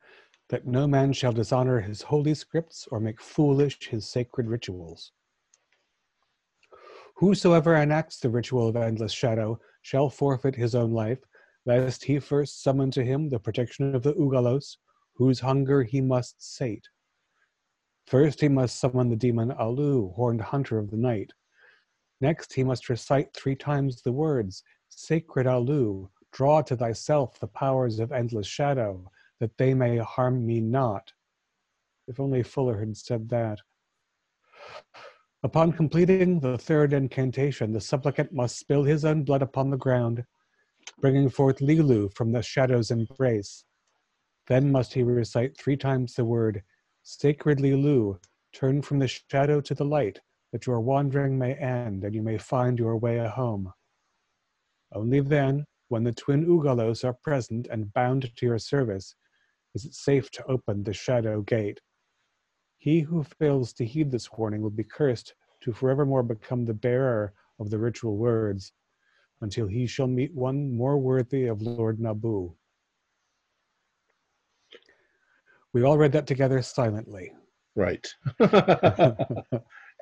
that 0.50 0.66
no 0.66 0.86
man 0.86 1.12
shall 1.12 1.32
dishonor 1.32 1.80
his 1.80 2.02
holy 2.02 2.34
scripts 2.34 2.86
or 2.90 3.00
make 3.00 3.20
foolish 3.20 3.88
his 3.88 4.06
sacred 4.06 4.46
rituals. 4.46 5.12
Whosoever 7.16 7.76
enacts 7.76 8.18
the 8.18 8.28
ritual 8.28 8.68
of 8.68 8.76
endless 8.76 9.12
shadow 9.12 9.60
shall 9.82 10.10
forfeit 10.10 10.56
his 10.56 10.74
own 10.74 10.92
life, 10.92 11.20
lest 11.64 12.04
he 12.04 12.18
first 12.18 12.62
summon 12.62 12.90
to 12.90 13.04
him 13.04 13.28
the 13.28 13.38
protection 13.38 13.94
of 13.94 14.02
the 14.02 14.14
Ugalos, 14.14 14.76
whose 15.14 15.40
hunger 15.40 15.82
he 15.82 16.00
must 16.00 16.56
sate. 16.56 16.88
First 18.06 18.40
he 18.40 18.48
must 18.48 18.78
summon 18.78 19.08
the 19.08 19.16
demon 19.16 19.52
Alu, 19.52 20.12
horned 20.12 20.40
hunter 20.42 20.78
of 20.78 20.90
the 20.90 20.96
night. 20.96 21.30
Next 22.20 22.52
he 22.52 22.64
must 22.64 22.90
recite 22.90 23.32
three 23.32 23.56
times 23.56 24.02
the 24.02 24.12
words, 24.12 24.62
Sacred 24.88 25.46
Alu, 25.46 26.10
draw 26.34 26.60
to 26.60 26.76
thyself 26.76 27.38
the 27.38 27.46
powers 27.46 28.00
of 28.00 28.12
endless 28.12 28.46
shadow, 28.46 29.10
that 29.40 29.56
they 29.56 29.72
may 29.72 29.96
harm 29.98 30.44
me 30.44 30.60
not. 30.60 31.12
If 32.08 32.20
only 32.20 32.42
Fuller 32.42 32.78
had 32.78 32.96
said 32.96 33.30
that. 33.30 33.60
Upon 35.44 35.72
completing 35.72 36.40
the 36.40 36.58
third 36.58 36.92
incantation, 36.92 37.72
the 37.72 37.80
supplicant 37.80 38.32
must 38.32 38.58
spill 38.58 38.82
his 38.82 39.04
own 39.04 39.22
blood 39.22 39.42
upon 39.42 39.70
the 39.70 39.76
ground, 39.76 40.24
bringing 41.00 41.30
forth 41.30 41.60
Lilu 41.60 42.12
from 42.14 42.32
the 42.32 42.42
shadow's 42.42 42.90
embrace. 42.90 43.64
Then 44.48 44.72
must 44.72 44.92
he 44.92 45.02
recite 45.02 45.56
three 45.56 45.76
times 45.76 46.14
the 46.14 46.24
word, 46.24 46.62
Sacred 47.02 47.60
Lilu, 47.60 48.18
turn 48.52 48.82
from 48.82 48.98
the 48.98 49.08
shadow 49.08 49.60
to 49.60 49.74
the 49.74 49.84
light, 49.84 50.18
that 50.52 50.66
your 50.66 50.80
wandering 50.80 51.38
may 51.38 51.54
end 51.54 52.04
and 52.04 52.14
you 52.14 52.22
may 52.22 52.38
find 52.38 52.78
your 52.78 52.96
way 52.96 53.18
home. 53.18 53.72
Only 54.92 55.20
then, 55.20 55.66
when 55.94 56.02
the 56.02 56.12
twin 56.12 56.44
Ugalos 56.44 57.04
are 57.04 57.12
present 57.12 57.68
and 57.70 57.92
bound 57.92 58.28
to 58.34 58.46
your 58.46 58.58
service, 58.58 59.14
is 59.76 59.84
it 59.84 59.94
safe 59.94 60.28
to 60.32 60.44
open 60.46 60.82
the 60.82 60.92
shadow 60.92 61.40
gate. 61.42 61.80
He 62.78 62.98
who 62.98 63.22
fails 63.22 63.72
to 63.74 63.84
heed 63.84 64.10
this 64.10 64.28
warning 64.32 64.60
will 64.60 64.70
be 64.70 64.82
cursed 64.82 65.34
to 65.60 65.72
forevermore 65.72 66.24
become 66.24 66.64
the 66.64 66.74
bearer 66.74 67.32
of 67.60 67.70
the 67.70 67.78
ritual 67.78 68.16
words, 68.16 68.72
until 69.40 69.68
he 69.68 69.86
shall 69.86 70.08
meet 70.08 70.34
one 70.34 70.76
more 70.76 70.98
worthy 70.98 71.46
of 71.46 71.62
Lord 71.62 72.00
Nabu. 72.00 72.52
We 75.72 75.84
all 75.84 75.96
read 75.96 76.10
that 76.10 76.26
together 76.26 76.60
silently. 76.60 77.30
Right. 77.76 78.04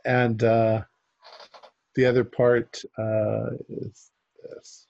and 0.07 0.43
uh, 0.43 0.85
the 1.95 2.07
other 2.07 2.25
part 2.25 2.83
uh, 2.97 3.51
is 3.69 4.11
this. 4.43 4.87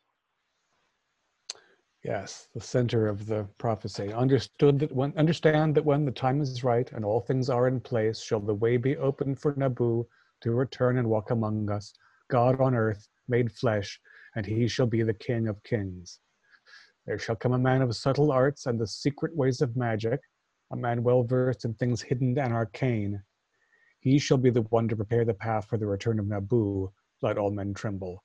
Yes, 2.05 2.49
the 2.53 2.61
center 2.61 3.07
of 3.07 3.27
the 3.27 3.45
prophecy. 3.59 4.13
Understood 4.13 4.81
that 4.81 4.91
when 4.91 5.17
understand 5.17 5.77
that 5.77 5.85
when 5.85 6.05
the 6.05 6.11
time 6.11 6.41
is 6.41 6.65
right 6.65 6.91
and 6.91 7.05
all 7.05 7.21
things 7.21 7.49
are 7.49 7.69
in 7.69 7.79
place, 7.79 8.21
shall 8.21 8.41
the 8.41 8.55
way 8.55 8.77
be 8.77 8.97
open 8.97 9.37
for 9.37 9.55
Nabu 9.57 10.05
to 10.41 10.51
return 10.51 10.99
and 10.99 11.09
walk 11.09 11.31
among 11.31 11.71
us, 11.71 11.93
God 12.29 12.61
on 12.61 12.75
earth, 12.75 13.07
made 13.29 13.53
flesh, 13.53 14.01
and 14.35 14.45
he 14.45 14.67
shall 14.67 14.87
be 14.87 15.05
the 15.05 15.15
King 15.15 15.47
of 15.47 15.63
kings. 15.63 16.19
There 17.07 17.21
shall 17.21 17.37
come 17.37 17.53
a 17.53 17.59
man 17.59 17.83
of 17.83 17.95
subtle 17.95 18.33
arts 18.33 18.67
and 18.67 18.81
the 18.81 18.87
secret 18.87 19.37
ways 19.37 19.61
of 19.61 19.77
magic, 19.77 20.21
a 20.73 20.77
man 20.77 21.05
well 21.05 21.23
versed 21.23 21.65
in 21.65 21.75
things 21.75 22.03
hidden 22.03 22.37
and 22.37 22.53
arcane. 22.53 23.23
He 24.01 24.19
shall 24.19 24.39
be 24.39 24.51
the 24.51 24.63
one 24.63 24.89
to 24.89 24.97
prepare 24.97 25.25
the 25.25 25.35
path 25.35 25.67
for 25.67 25.79
the 25.79 25.87
return 25.87 26.19
of 26.19 26.27
Nabu. 26.27 26.91
Let 27.21 27.39
all 27.39 27.53
men 27.53 27.75
tremble. 27.75 28.25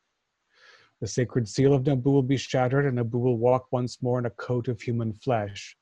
The 0.99 1.07
sacred 1.07 1.48
seal 1.48 1.74
of 1.74 1.86
Nabu 1.86 2.10
will 2.10 2.24
be 2.24 2.38
shattered, 2.38 2.86
and 2.86 2.95
Nabu 2.95 3.19
will 3.19 3.38
walk 3.38 3.72
once 3.72 4.02
more 4.02 4.18
in 4.18 4.26
a 4.26 4.32
coat 4.32 4.68
of 4.68 4.82
human 4.82 5.14
flesh. 5.14 5.78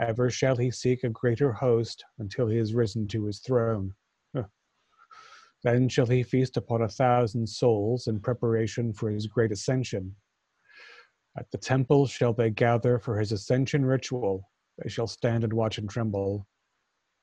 Ever 0.00 0.28
shall 0.28 0.56
he 0.56 0.70
seek 0.70 1.04
a 1.04 1.08
greater 1.08 1.52
host 1.52 2.04
until 2.18 2.48
he 2.48 2.58
is 2.58 2.74
risen 2.74 3.06
to 3.08 3.26
his 3.26 3.38
throne. 3.40 3.94
Then 5.62 5.88
shall 5.90 6.06
he 6.06 6.22
feast 6.22 6.56
upon 6.56 6.82
a 6.82 6.88
thousand 6.88 7.46
souls 7.46 8.06
in 8.06 8.18
preparation 8.18 8.92
for 8.94 9.10
his 9.10 9.26
great 9.26 9.52
ascension. 9.52 10.16
At 11.36 11.50
the 11.50 11.58
temple 11.58 12.06
shall 12.06 12.32
they 12.32 12.50
gather 12.50 12.98
for 12.98 13.18
his 13.18 13.30
ascension 13.30 13.84
ritual. 13.84 14.50
They 14.78 14.88
shall 14.88 15.06
stand 15.06 15.44
and 15.44 15.52
watch 15.52 15.76
and 15.76 15.88
tremble. 15.88 16.46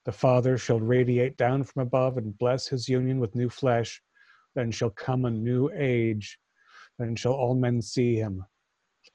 The 0.05 0.11
Father 0.11 0.57
shall 0.57 0.79
radiate 0.79 1.35
down 1.35 1.63
from 1.63 1.81
above 1.81 2.17
and 2.17 2.37
bless 2.37 2.67
his 2.67 2.87
union 2.87 3.19
with 3.19 3.35
new 3.35 3.49
flesh. 3.49 4.01
Then 4.55 4.71
shall 4.71 4.91
come 4.91 5.25
a 5.25 5.31
new 5.31 5.71
age 5.75 6.37
then 6.99 7.15
shall 7.15 7.33
all 7.33 7.55
men 7.55 7.81
see 7.81 8.15
him. 8.15 8.45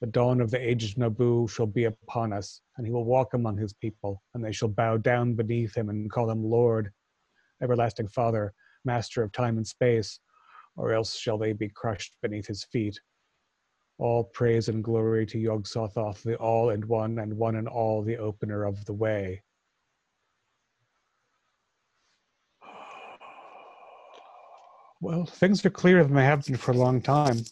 The 0.01 0.07
dawn 0.07 0.41
of 0.41 0.51
the 0.51 0.59
age 0.59 0.91
of 0.91 0.97
Nabu 0.97 1.47
shall 1.47 1.65
be 1.65 1.85
upon 1.85 2.33
us, 2.33 2.61
and 2.77 2.85
he 2.85 2.91
will 2.91 3.05
walk 3.05 3.33
among 3.33 3.57
his 3.57 3.73
people, 3.73 4.21
and 4.33 4.43
they 4.43 4.51
shall 4.51 4.67
bow 4.67 4.97
down 4.97 5.35
beneath 5.35 5.75
him 5.75 5.89
and 5.89 6.11
call 6.11 6.29
him 6.29 6.43
Lord, 6.43 6.91
everlasting 7.61 8.07
Father, 8.07 8.53
Master 8.85 9.23
of 9.23 9.31
time 9.31 9.57
and 9.57 9.65
space, 9.65 10.19
or 10.75 10.93
else 10.93 11.15
shall 11.15 11.37
they 11.37 11.53
be 11.53 11.69
crushed 11.69 12.17
beneath 12.21 12.47
his 12.47 12.65
feet. 12.65 12.99
All 13.97 14.23
praise 14.23 14.67
and 14.67 14.83
glory 14.83 15.25
to 15.27 15.39
Yog 15.39 15.65
Sothoth, 15.65 16.23
the 16.23 16.35
all 16.35 16.71
and 16.71 16.83
one, 16.85 17.19
and 17.19 17.37
one 17.37 17.55
and 17.55 17.67
all, 17.67 18.01
the 18.01 18.17
opener 18.17 18.65
of 18.65 18.83
the 18.85 18.93
way. 18.93 19.41
Well, 24.99 25.25
things 25.25 25.65
are 25.65 25.69
clearer 25.69 26.03
than 26.03 26.15
they 26.15 26.25
have 26.25 26.45
been 26.45 26.57
for 26.57 26.71
a 26.71 26.77
long 26.77 27.01
time. 27.01 27.43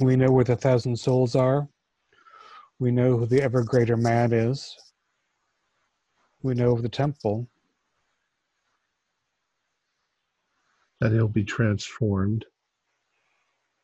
We 0.00 0.16
know 0.16 0.30
where 0.30 0.44
the 0.44 0.56
thousand 0.56 0.96
souls 0.96 1.34
are. 1.34 1.68
We 2.78 2.90
know 2.92 3.16
who 3.16 3.26
the 3.26 3.42
ever 3.42 3.64
greater 3.64 3.96
man 3.96 4.32
is. 4.32 4.76
We 6.42 6.54
know 6.54 6.72
of 6.72 6.82
the 6.82 6.88
temple. 6.88 7.48
That 11.00 11.12
he'll 11.12 11.28
be 11.28 11.44
transformed. 11.44 12.44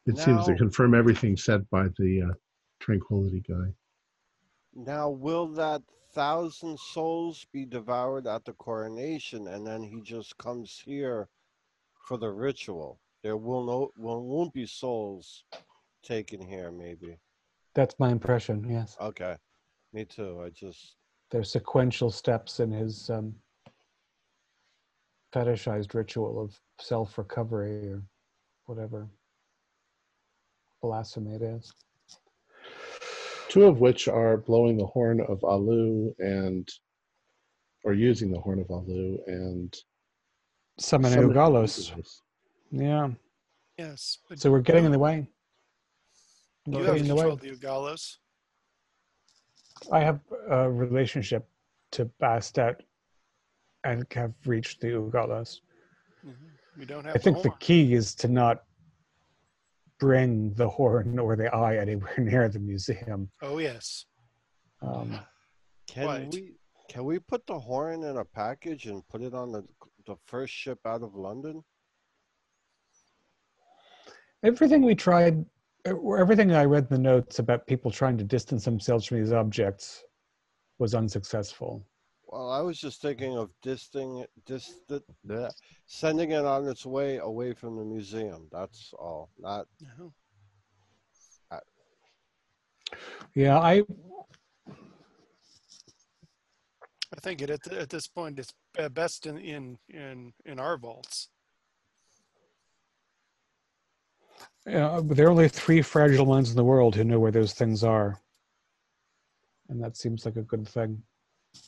It 0.07 0.19
seems 0.19 0.45
to 0.47 0.55
confirm 0.55 0.95
everything 0.95 1.37
said 1.37 1.69
by 1.71 1.89
the 1.99 2.23
uh, 2.31 2.35
tranquility 2.79 3.43
guy. 3.49 3.73
Now, 4.75 5.09
will 5.09 5.49
that 5.55 5.83
thousand 6.13 6.79
souls 6.79 7.47
be 7.53 7.65
devoured 7.65 8.27
at 8.27 8.45
the 8.45 8.53
coronation, 8.53 9.49
and 9.49 9.67
then 9.67 9.83
he 9.83 10.01
just 10.03 10.37
comes 10.37 10.83
here 10.85 11.29
for 12.07 12.19
the 12.19 12.31
ritual? 12.31 13.01
There 13.23 13.37
will 13.37 13.65
no, 13.65 13.91
will 13.97 14.23
won't 14.23 14.53
be 14.53 14.67
souls 14.67 15.45
taken 16.05 16.41
here. 16.41 16.71
Maybe. 16.71 17.17
That's 17.75 17.95
my 17.99 18.11
impression, 18.11 18.65
yes. 18.69 18.97
Okay, 19.01 19.37
me 19.93 20.05
too. 20.05 20.41
I 20.45 20.51
just 20.51 20.97
There's 21.31 21.51
sequential 21.51 22.11
steps 22.11 22.61
in 22.61 22.71
his 22.71 23.11
um, 23.11 23.35
fetishized 25.35 25.95
ritual 25.95 26.41
of 26.41 26.59
self 26.81 27.19
recovery 27.19 27.89
or 27.89 28.03
whatever 28.67 29.09
blasphemy 30.83 31.35
it 31.35 31.43
is. 31.43 31.73
Two 33.49 33.65
of 33.65 33.81
which 33.81 34.07
are 34.07 34.37
blowing 34.37 34.77
the 34.77 34.87
horn 34.87 35.21
of 35.29 35.43
Alu 35.43 36.15
and, 36.19 36.69
or 37.85 37.95
using 37.95 38.31
the 38.31 38.41
horn 38.41 38.61
of 38.61 38.71
Alu 38.71 39.19
and 39.27 39.75
Summoning 40.79 41.19
summoning 41.19 41.37
Ugalos. 41.37 41.93
Ugalos. 41.93 42.21
Yeah. 42.71 43.11
Yes. 43.79 44.19
But 44.29 44.41
So 44.41 44.51
we're 44.51 44.61
getting 44.61 44.85
in 44.85 44.93
the 44.93 44.99
way. 44.99 45.29
You 46.67 46.79
have 46.79 46.87
getting 46.87 47.03
in 47.03 47.09
the 47.09 47.15
way. 47.15 47.29
control 47.31 47.37
the 47.37 47.51
Ugalos. 47.57 48.17
I 49.93 50.01
have 50.01 50.21
a 50.49 50.71
relationship 50.71 51.49
to 51.93 52.07
Bastet 52.21 52.81
and 53.85 54.07
have 54.13 54.33
reached 54.47 54.81
the 54.81 54.89
Ugalos. 54.89 55.61
Mhm. 56.25 56.35
We 56.79 56.85
don't 56.87 57.05
have 57.05 57.17
I 57.17 57.19
think 57.19 57.43
the 57.43 57.51
horn. 57.51 57.59
key 57.61 57.95
is 57.95 58.15
to 58.17 58.29
not 58.29 58.65
bring 59.99 60.55
the 60.55 60.69
horn 60.69 61.19
or 61.25 61.37
the 61.37 61.55
eye 61.55 61.77
anywhere 61.77 62.15
near 62.19 62.49
the 62.49 62.59
museum. 62.61 63.31
Oh 63.43 63.59
yes. 63.59 64.07
Um, 64.81 65.21
can 65.87 66.07
Right. 66.07 66.33
we 66.33 66.57
can 66.89 67.05
we 67.05 67.19
put 67.19 67.47
the 67.47 67.59
horn 67.59 68.05
in 68.05 68.17
a 68.19 68.25
package 68.25 68.87
and 68.87 69.07
put 69.09 69.23
it 69.23 69.35
on 69.35 69.53
the 69.53 69.65
the 70.07 70.17
first 70.27 70.53
ship 70.53 70.79
out 70.87 71.03
of 71.03 71.15
London? 71.15 71.63
everything 74.43 74.83
we 74.83 74.95
tried, 74.95 75.35
or 75.39 75.47
everything 75.85 76.53
I 76.53 76.65
read 76.65 76.87
in 76.91 76.97
the 76.97 76.99
notes 76.99 77.39
about 77.39 77.67
people 77.67 77.91
trying 77.91 78.19
to 78.19 78.25
distance 78.25 78.65
themselves 78.65 79.07
from 79.07 79.21
these 79.21 79.33
objects 79.33 80.05
was 80.79 80.95
unsuccessful. 80.95 81.85
Well, 82.27 82.51
I 82.51 82.61
was 82.61 82.79
just 82.81 83.01
thinking 83.01 83.37
of 83.37 83.51
disting, 83.63 84.25
dis, 84.47 84.81
bleh, 85.27 85.53
sending 85.87 86.33
it 86.33 86.45
on 86.45 86.67
its 86.67 86.85
way 86.85 87.19
away 87.19 87.53
from 87.53 87.77
the 87.77 87.85
museum. 87.85 88.49
That's 88.51 88.93
all. 88.99 89.31
Not 89.39 89.67
No. 89.99 90.13
Yeah, 93.35 93.59
I 93.59 93.83
I 97.17 97.21
think 97.21 97.43
it 97.43 97.51
at, 97.51 97.63
th- 97.63 97.81
at 97.81 97.91
this 97.91 98.07
point 98.07 98.39
it's 98.39 98.53
uh, 98.79 98.89
best 98.89 99.27
in 99.27 99.39
in 99.39 99.79
in 99.89 100.33
in 100.45 100.59
our 100.59 100.77
vaults. 100.77 101.29
Yeah, 104.67 105.01
there 105.05 105.27
are 105.27 105.31
only 105.31 105.49
three 105.49 105.83
fragile 105.83 106.25
minds 106.27 106.51
in 106.51 106.57
the 106.57 106.65
world 106.65 106.95
who 106.95 107.05
know 107.05 107.21
where 107.21 107.31
those 107.33 107.53
things 107.53 107.85
are. 107.85 108.19
And 109.69 109.83
that 109.83 109.97
seems 109.97 110.25
like 110.25 110.37
a 110.37 110.43
good 110.43 110.67
thing. 110.67 111.03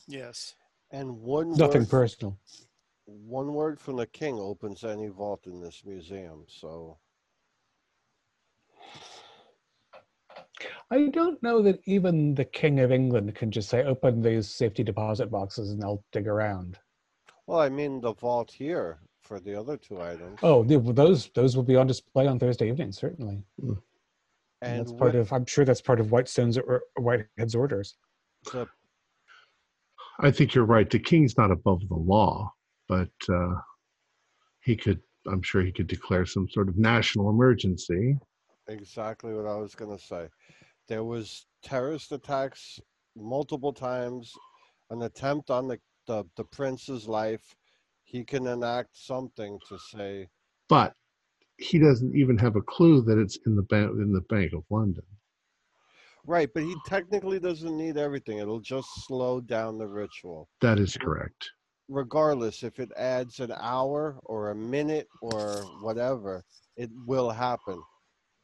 Yes. 0.07 0.55
and 0.91 1.19
one 1.21 1.51
Nothing 1.55 1.81
word, 1.81 1.89
personal. 1.89 2.37
one 3.05 3.53
word 3.53 3.79
from 3.79 3.97
the 3.97 4.07
king 4.07 4.35
opens 4.39 4.83
any 4.83 5.07
vault 5.07 5.45
in 5.45 5.61
this 5.61 5.83
museum. 5.85 6.45
So 6.47 6.97
I 10.91 11.07
don't 11.09 11.41
know 11.43 11.61
that 11.63 11.81
even 11.85 12.33
the 12.35 12.45
King 12.45 12.79
of 12.79 12.91
England 12.91 13.35
can 13.35 13.51
just 13.51 13.69
say, 13.69 13.83
open 13.83 14.21
these 14.21 14.47
safety 14.49 14.83
deposit 14.83 15.29
boxes 15.29 15.71
and 15.71 15.81
they'll 15.81 16.03
dig 16.11 16.27
around. 16.27 16.79
well, 17.45 17.59
I 17.59 17.69
mean 17.69 18.01
the 18.01 18.13
vault 18.13 18.51
here 18.51 18.99
for 19.27 19.39
the 19.39 19.53
other 19.53 19.77
two 19.77 20.01
items. 20.01 20.39
Oh, 20.41 20.63
yeah, 20.63 20.79
those 20.81 21.29
those 21.35 21.55
will 21.55 21.63
be 21.63 21.75
on 21.75 21.87
display 21.87 22.27
on 22.27 22.39
Thursday 22.39 22.69
evening, 22.69 22.91
certainly. 22.91 23.43
And, 23.59 23.77
and 24.61 24.79
that's 24.79 24.91
part 24.93 25.13
with 25.13 25.21
of, 25.21 25.33
I'm 25.33 25.45
sure 25.45 25.65
that's 25.65 25.81
part 25.81 25.99
of 25.99 26.11
Whitestone's 26.11 26.57
or 26.57 26.83
Whitehead's 26.97 27.55
orders. 27.55 27.95
the 28.51 28.67
I 30.19 30.31
think 30.31 30.55
you're 30.55 30.65
right. 30.65 30.89
The 30.89 30.97
king's 30.99 31.37
not 31.37 31.51
above 31.51 31.87
the 31.89 31.95
law, 31.95 32.51
but 32.87 33.11
uh, 33.29 33.53
he 34.61 34.75
could, 34.75 34.99
I'm 35.27 35.43
sure 35.43 35.61
he 35.61 35.71
could 35.71 35.87
declare 35.87 36.25
some 36.25 36.47
sort 36.49 36.69
of 36.69 36.77
national 36.77 37.29
emergency. 37.29 38.17
exactly 38.67 39.33
what 39.33 39.45
I 39.45 39.55
was 39.55 39.75
gonna 39.75 39.99
say. 39.99 40.27
There 40.87 41.03
was 41.03 41.45
terrorist 41.61 42.11
attacks 42.13 42.79
multiple 43.15 43.73
times, 43.73 44.31
an 44.89 45.01
attempt 45.01 45.51
on 45.51 45.67
the, 45.67 45.79
the, 46.07 46.23
the 46.37 46.45
prince's 46.45 47.07
life. 47.07 47.55
He 48.07 48.23
can 48.23 48.47
enact 48.47 48.95
something 48.95 49.59
to 49.67 49.77
say, 49.77 50.29
But 50.69 50.93
he 51.57 51.77
doesn't 51.77 52.15
even 52.15 52.37
have 52.37 52.55
a 52.55 52.61
clue 52.61 53.01
that 53.01 53.17
it's 53.17 53.37
in 53.45 53.55
the 53.57 53.63
bank 53.63 53.91
in 53.91 54.13
the 54.13 54.21
Bank 54.21 54.53
of 54.53 54.63
London. 54.69 55.03
right, 56.25 56.49
but 56.53 56.63
he 56.63 56.73
technically 56.85 57.37
doesn't 57.37 57.75
need 57.77 57.97
everything. 57.97 58.37
It'll 58.37 58.61
just 58.61 58.87
slow 59.05 59.41
down 59.41 59.77
the 59.77 59.87
ritual. 59.87 60.47
That 60.61 60.79
is 60.79 60.95
correct. 60.95 61.51
Regardless 61.89 62.63
if 62.63 62.79
it 62.79 62.91
adds 62.95 63.41
an 63.41 63.51
hour 63.57 64.17
or 64.23 64.51
a 64.51 64.55
minute 64.55 65.07
or 65.21 65.41
whatever, 65.81 66.45
it 66.77 66.89
will 67.05 67.29
happen. 67.29 67.81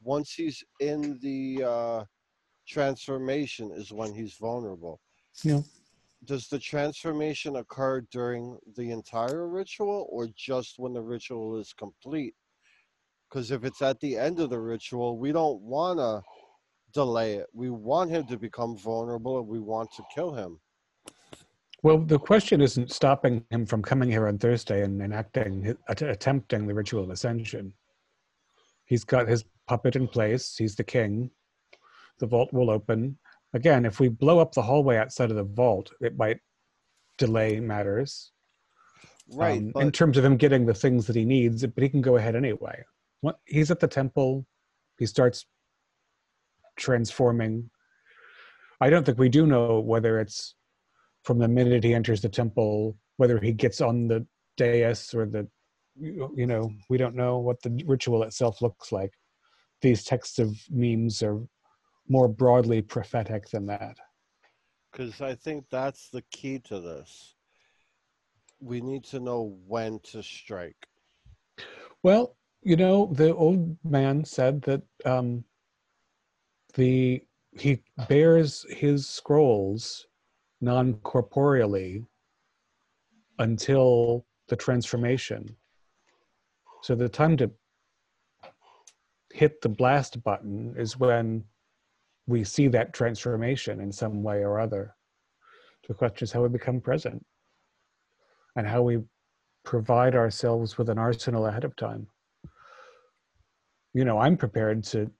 Once 0.02 0.34
he's 0.34 0.62
in 0.80 1.18
the 1.22 1.64
uh, 1.64 2.04
transformation 2.68 3.70
is 3.72 3.92
when 3.92 4.12
he's 4.12 4.34
vulnerable. 4.34 5.00
Yeah. 5.42 5.62
Does 6.24 6.48
the 6.48 6.58
transformation 6.58 7.56
occur 7.56 8.00
during 8.10 8.58
the 8.76 8.90
entire 8.90 9.48
ritual 9.48 10.06
or 10.10 10.28
just 10.36 10.78
when 10.78 10.92
the 10.92 11.02
ritual 11.02 11.58
is 11.58 11.72
complete? 11.72 12.34
Because 13.28 13.50
if 13.50 13.64
it's 13.64 13.82
at 13.82 14.00
the 14.00 14.16
end 14.16 14.40
of 14.40 14.50
the 14.50 14.60
ritual, 14.60 15.18
we 15.18 15.32
don't 15.32 15.60
want 15.60 15.98
to 15.98 16.22
delay 16.92 17.34
it. 17.34 17.46
We 17.52 17.70
want 17.70 18.10
him 18.10 18.26
to 18.28 18.38
become 18.38 18.78
vulnerable 18.78 19.38
and 19.38 19.48
we 19.48 19.60
want 19.60 19.90
to 19.96 20.04
kill 20.14 20.32
him. 20.32 20.60
Well, 21.82 21.98
the 21.98 22.18
question 22.18 22.62
isn't 22.62 22.92
stopping 22.92 23.44
him 23.50 23.66
from 23.66 23.82
coming 23.82 24.10
here 24.10 24.26
on 24.26 24.38
Thursday 24.38 24.84
and 24.84 25.02
enacting, 25.02 25.76
attempting 25.88 26.66
the 26.66 26.74
ritual 26.74 27.04
of 27.04 27.10
ascension. 27.10 27.74
He's 28.86 29.04
got 29.04 29.28
his 29.28 29.44
puppet 29.66 29.96
in 29.96 30.08
place. 30.08 30.56
He's 30.56 30.76
the 30.76 30.84
king. 30.84 31.30
The 32.20 32.26
vault 32.26 32.52
will 32.52 32.70
open. 32.70 33.18
Again, 33.54 33.84
if 33.84 34.00
we 34.00 34.08
blow 34.08 34.38
up 34.40 34.52
the 34.52 34.62
hallway 34.62 34.96
outside 34.96 35.30
of 35.30 35.36
the 35.36 35.44
vault, 35.44 35.90
it 36.00 36.16
might 36.16 36.40
delay 37.16 37.60
matters 37.60 38.32
Right. 39.32 39.58
um, 39.58 39.70
but 39.72 39.80
in 39.80 39.92
terms 39.92 40.16
of 40.18 40.24
him 40.24 40.36
getting 40.36 40.66
the 40.66 40.74
things 40.74 41.06
that 41.06 41.16
he 41.16 41.24
needs. 41.24 41.64
But 41.66 41.82
he 41.82 41.88
can 41.88 42.00
go 42.02 42.16
ahead 42.16 42.36
anyway. 42.36 42.84
What, 43.20 43.38
he's 43.46 43.70
at 43.70 43.80
the 43.80 43.88
temple. 43.88 44.46
He 44.98 45.06
starts 45.06 45.46
transforming. 46.76 47.70
I 48.80 48.90
don't 48.90 49.06
think 49.06 49.18
we 49.18 49.28
do 49.28 49.46
know 49.46 49.80
whether 49.80 50.20
it's 50.20 50.54
from 51.22 51.38
the 51.38 51.48
minute 51.48 51.84
he 51.84 51.94
enters 51.94 52.20
the 52.20 52.28
temple, 52.28 52.98
whether 53.16 53.38
he 53.40 53.52
gets 53.52 53.80
on 53.80 54.08
the 54.08 54.26
dais 54.56 55.14
or 55.14 55.26
the, 55.26 55.48
you 55.98 56.46
know, 56.46 56.70
we 56.90 56.98
don't 56.98 57.14
know 57.14 57.38
what 57.38 57.62
the 57.62 57.82
ritual 57.86 58.24
itself 58.24 58.60
looks 58.60 58.92
like. 58.92 59.14
These 59.80 60.04
texts 60.04 60.38
of 60.38 60.56
memes 60.70 61.22
are 61.22 61.40
more 62.08 62.28
broadly 62.28 62.82
prophetic 62.82 63.48
than 63.50 63.66
that. 63.66 63.96
because 64.92 65.20
I 65.20 65.34
think 65.34 65.64
that's 65.70 66.08
the 66.10 66.22
key 66.30 66.58
to 66.60 66.80
this. 66.80 67.34
We 68.60 68.80
need 68.80 69.04
to 69.04 69.20
know 69.20 69.58
when 69.66 69.98
to 70.04 70.22
strike. 70.22 70.86
Well, 72.02 72.36
you 72.62 72.76
know, 72.76 73.12
the 73.14 73.34
old 73.34 73.76
man 73.84 74.24
said 74.24 74.62
that 74.62 74.82
um, 75.04 75.44
the 76.74 77.22
he 77.52 77.82
bears 78.08 78.64
his 78.68 79.08
scrolls 79.08 80.06
non-corporeally 80.60 82.04
until 83.38 84.24
the 84.48 84.56
transformation. 84.56 85.56
So 86.82 86.94
the 86.94 87.08
time 87.08 87.36
to 87.38 87.50
hit 89.32 89.60
the 89.60 89.68
blast 89.68 90.22
button 90.22 90.74
is 90.76 90.98
when 90.98 91.44
we 92.26 92.44
see 92.44 92.68
that 92.68 92.92
transformation 92.92 93.80
in 93.80 93.92
some 93.92 94.22
way 94.22 94.38
or 94.42 94.58
other. 94.58 94.94
The 95.88 95.94
question 95.94 96.24
is 96.24 96.32
how 96.32 96.42
we 96.42 96.48
become 96.48 96.80
present 96.80 97.24
and 98.56 98.66
how 98.66 98.82
we 98.82 99.02
provide 99.64 100.14
ourselves 100.14 100.78
with 100.78 100.88
an 100.88 100.98
arsenal 100.98 101.46
ahead 101.46 101.64
of 101.64 101.76
time. 101.76 102.06
You 103.92 104.04
know, 104.04 104.18
I'm 104.18 104.36
prepared 104.36 104.84
to. 104.84 105.10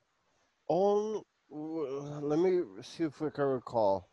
On, 0.68 1.22
let 1.50 2.38
me 2.38 2.62
see 2.82 3.04
if 3.04 3.20
we 3.20 3.30
can 3.30 3.44
recall. 3.44 4.08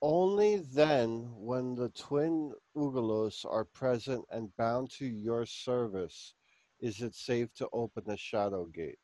Only 0.00 0.62
then, 0.72 1.28
when 1.34 1.74
the 1.74 1.88
twin 1.88 2.52
Ugalos 2.76 3.44
are 3.44 3.64
present 3.64 4.24
and 4.30 4.48
bound 4.56 4.90
to 4.92 5.06
your 5.06 5.44
service, 5.44 6.34
is 6.80 7.02
it 7.02 7.14
safe 7.16 7.52
to 7.54 7.68
open 7.72 8.04
the 8.06 8.16
shadow 8.16 8.66
gate. 8.66 8.98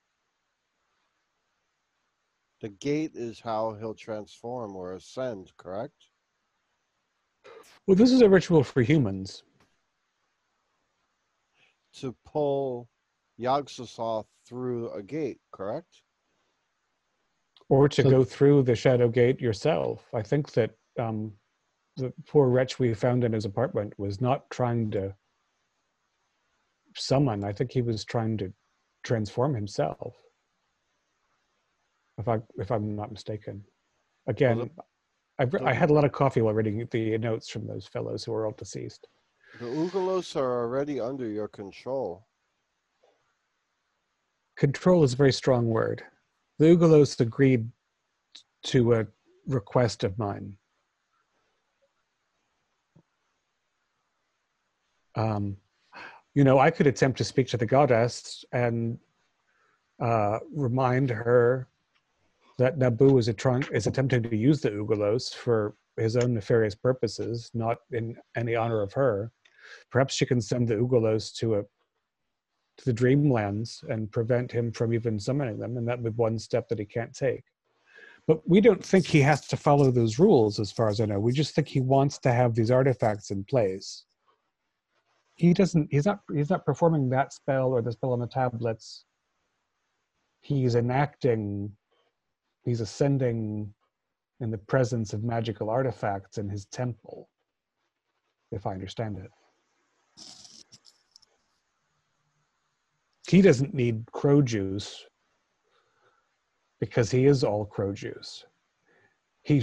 The 2.61 2.69
gate 2.71 3.13
is 3.15 3.41
how 3.41 3.75
he'll 3.79 3.95
transform 3.95 4.75
or 4.77 4.95
ascend, 4.95 5.53
correct? 5.57 6.09
Well, 7.87 7.97
this 7.97 8.13
is 8.13 8.23
a 8.23 8.29
ritual 8.29 8.63
for 8.65 8.81
humans. 8.83 9.43
To 11.95 12.15
pull 12.25 12.89
Yog-Sothoth 13.37 14.27
through 14.47 14.91
a 14.93 15.03
gate, 15.03 15.41
correct? 15.53 16.03
or 17.71 17.89
to 17.89 18.03
So- 18.03 18.11
go 18.11 18.25
through 18.25 18.63
the 18.63 18.77
shadow 18.77 19.09
gate 19.09 19.41
yourself. 19.41 20.07
I 20.15 20.23
think 20.23 20.53
that 20.53 20.71
um, 20.99 21.33
the 21.97 22.13
poor 22.27 22.49
wretch 22.49 22.79
we 22.79 22.93
found 22.95 23.25
in 23.25 23.33
his 23.33 23.47
apartment 23.47 23.99
was 23.99 24.21
not 24.21 24.49
trying 24.51 24.91
to 24.93 25.15
summon. 26.95 27.43
I 27.43 27.53
think 27.53 27.73
he 27.73 27.83
was 27.83 28.05
trying 28.05 28.37
to 28.39 28.53
transform 29.03 29.55
himself. 29.55 30.15
If 32.19 32.29
I 32.29 32.41
if 32.59 32.71
I'm 32.71 32.95
not 32.95 33.11
mistaken. 33.11 33.65
Again, 34.27 34.71
I've, 35.39 35.53
re- 35.53 35.61
I 35.65 35.73
had 35.73 35.91
a 35.91 35.93
lot 35.93 36.05
of 36.05 36.13
coffee 36.13 36.41
while 36.41 36.55
reading 36.55 36.87
the 36.91 37.19
notes 37.19 37.49
from 37.49 37.67
those 37.67 37.87
fellows 37.87 38.25
who 38.25 38.33
are 38.33 38.47
all 38.47 38.53
deceased. 38.53 39.09
The 39.59 39.67
Ugalos 39.67 40.37
are 40.37 40.63
already 40.63 41.01
under 41.01 41.29
your 41.29 41.49
control. 41.49 42.27
Control 44.57 45.03
is 45.03 45.15
a 45.15 45.17
very 45.17 45.33
strong 45.33 45.67
word. 45.67 46.03
The 46.59 46.67
Ugalos 46.67 47.21
agreed 47.21 47.69
to 48.65 48.95
a 48.95 49.07
request 49.47 50.05
of 50.05 50.19
mine. 50.19 50.57
Um, 55.17 55.57
you 56.35 56.45
know, 56.45 56.59
I 56.59 56.71
could 56.71 56.87
attempt 56.87 57.19
to 57.19 57.25
speak 57.25 57.49
to 57.49 57.57
the 57.57 57.67
goddess 57.67 58.45
and 58.53 58.99
uh, 60.01 60.39
remind 60.53 61.11
her 61.11 61.69
that 62.59 62.79
Nabu 62.79 63.19
is, 63.19 63.29
is 63.29 63.87
attempting 63.87 64.23
to 64.23 64.37
use 64.37 64.61
the 64.61 64.71
Ugalos 64.71 65.35
for 65.35 65.75
his 65.97 66.17
own 66.17 66.35
nefarious 66.35 66.75
purposes, 66.75 67.51
not 67.55 67.79
in 67.93 68.17
any 68.37 68.55
honor 68.55 68.81
of 68.83 68.93
her. 68.93 69.33
Perhaps 69.91 70.15
she 70.15 70.27
can 70.27 70.41
send 70.41 70.69
the 70.69 70.75
Ugalos 70.75 71.35
to 71.37 71.57
a 71.57 71.63
to 72.77 72.85
the 72.85 72.95
dreamlands 72.95 73.89
and 73.89 74.11
prevent 74.11 74.51
him 74.51 74.73
from 74.73 74.93
even 74.93 75.19
summoning 75.19 75.59
them, 75.59 75.77
and 75.77 75.87
that 75.87 76.03
would 76.03 76.17
be 76.17 76.21
one 76.21 76.39
step 76.39 76.69
that 76.69 76.79
he 76.79 76.85
can't 76.85 77.15
take. 77.15 77.45
But 78.27 78.41
we 78.49 78.61
don't 78.61 78.85
think 78.85 79.07
he 79.07 79.21
has 79.21 79.47
to 79.49 79.57
follow 79.57 79.91
those 79.91 80.19
rules, 80.19 80.59
as 80.59 80.73
far 80.73 80.89
as 80.89 81.01
I 81.01 81.05
know. 81.05 81.21
We 81.21 81.33
just 81.33 81.55
think 81.55 81.69
he 81.69 81.81
wants 81.81 82.19
to 82.21 82.33
have 82.33 82.55
these 82.55 82.71
artifacts 82.71 83.31
in 83.31 83.45
place. 83.45 84.07
He 85.37 85.53
doesn't. 85.53 85.89
He's 85.91 86.07
not. 86.07 86.21
He's 86.35 86.51
not 86.51 86.65
performing 86.65 87.11
that 87.11 87.33
spell 87.33 87.69
or 87.69 87.83
the 87.83 87.93
spell 87.93 88.13
on 88.13 88.21
the 88.21 88.27
tablets. 88.27 89.05
He's 90.41 90.75
enacting. 90.75 91.71
He's 92.65 92.81
ascending 92.81 93.73
in 94.41 94.51
the 94.51 94.59
presence 94.59 95.13
of 95.13 95.23
magical 95.23 95.71
artifacts 95.71 96.39
in 96.39 96.49
his 96.49 96.67
temple, 96.67 97.29
if 98.51 98.67
I 98.67 98.73
understand 98.73 99.19
it. 99.19 99.31
he 103.35 103.43
doesn't 103.43 103.75
need 103.75 104.05
crow 104.13 104.43
juice 104.43 105.05
because 106.79 107.11
he 107.11 107.27
is 107.27 107.43
all 107.43 107.65
crow 107.65 107.93
juice. 107.93 108.45
He, 109.43 109.63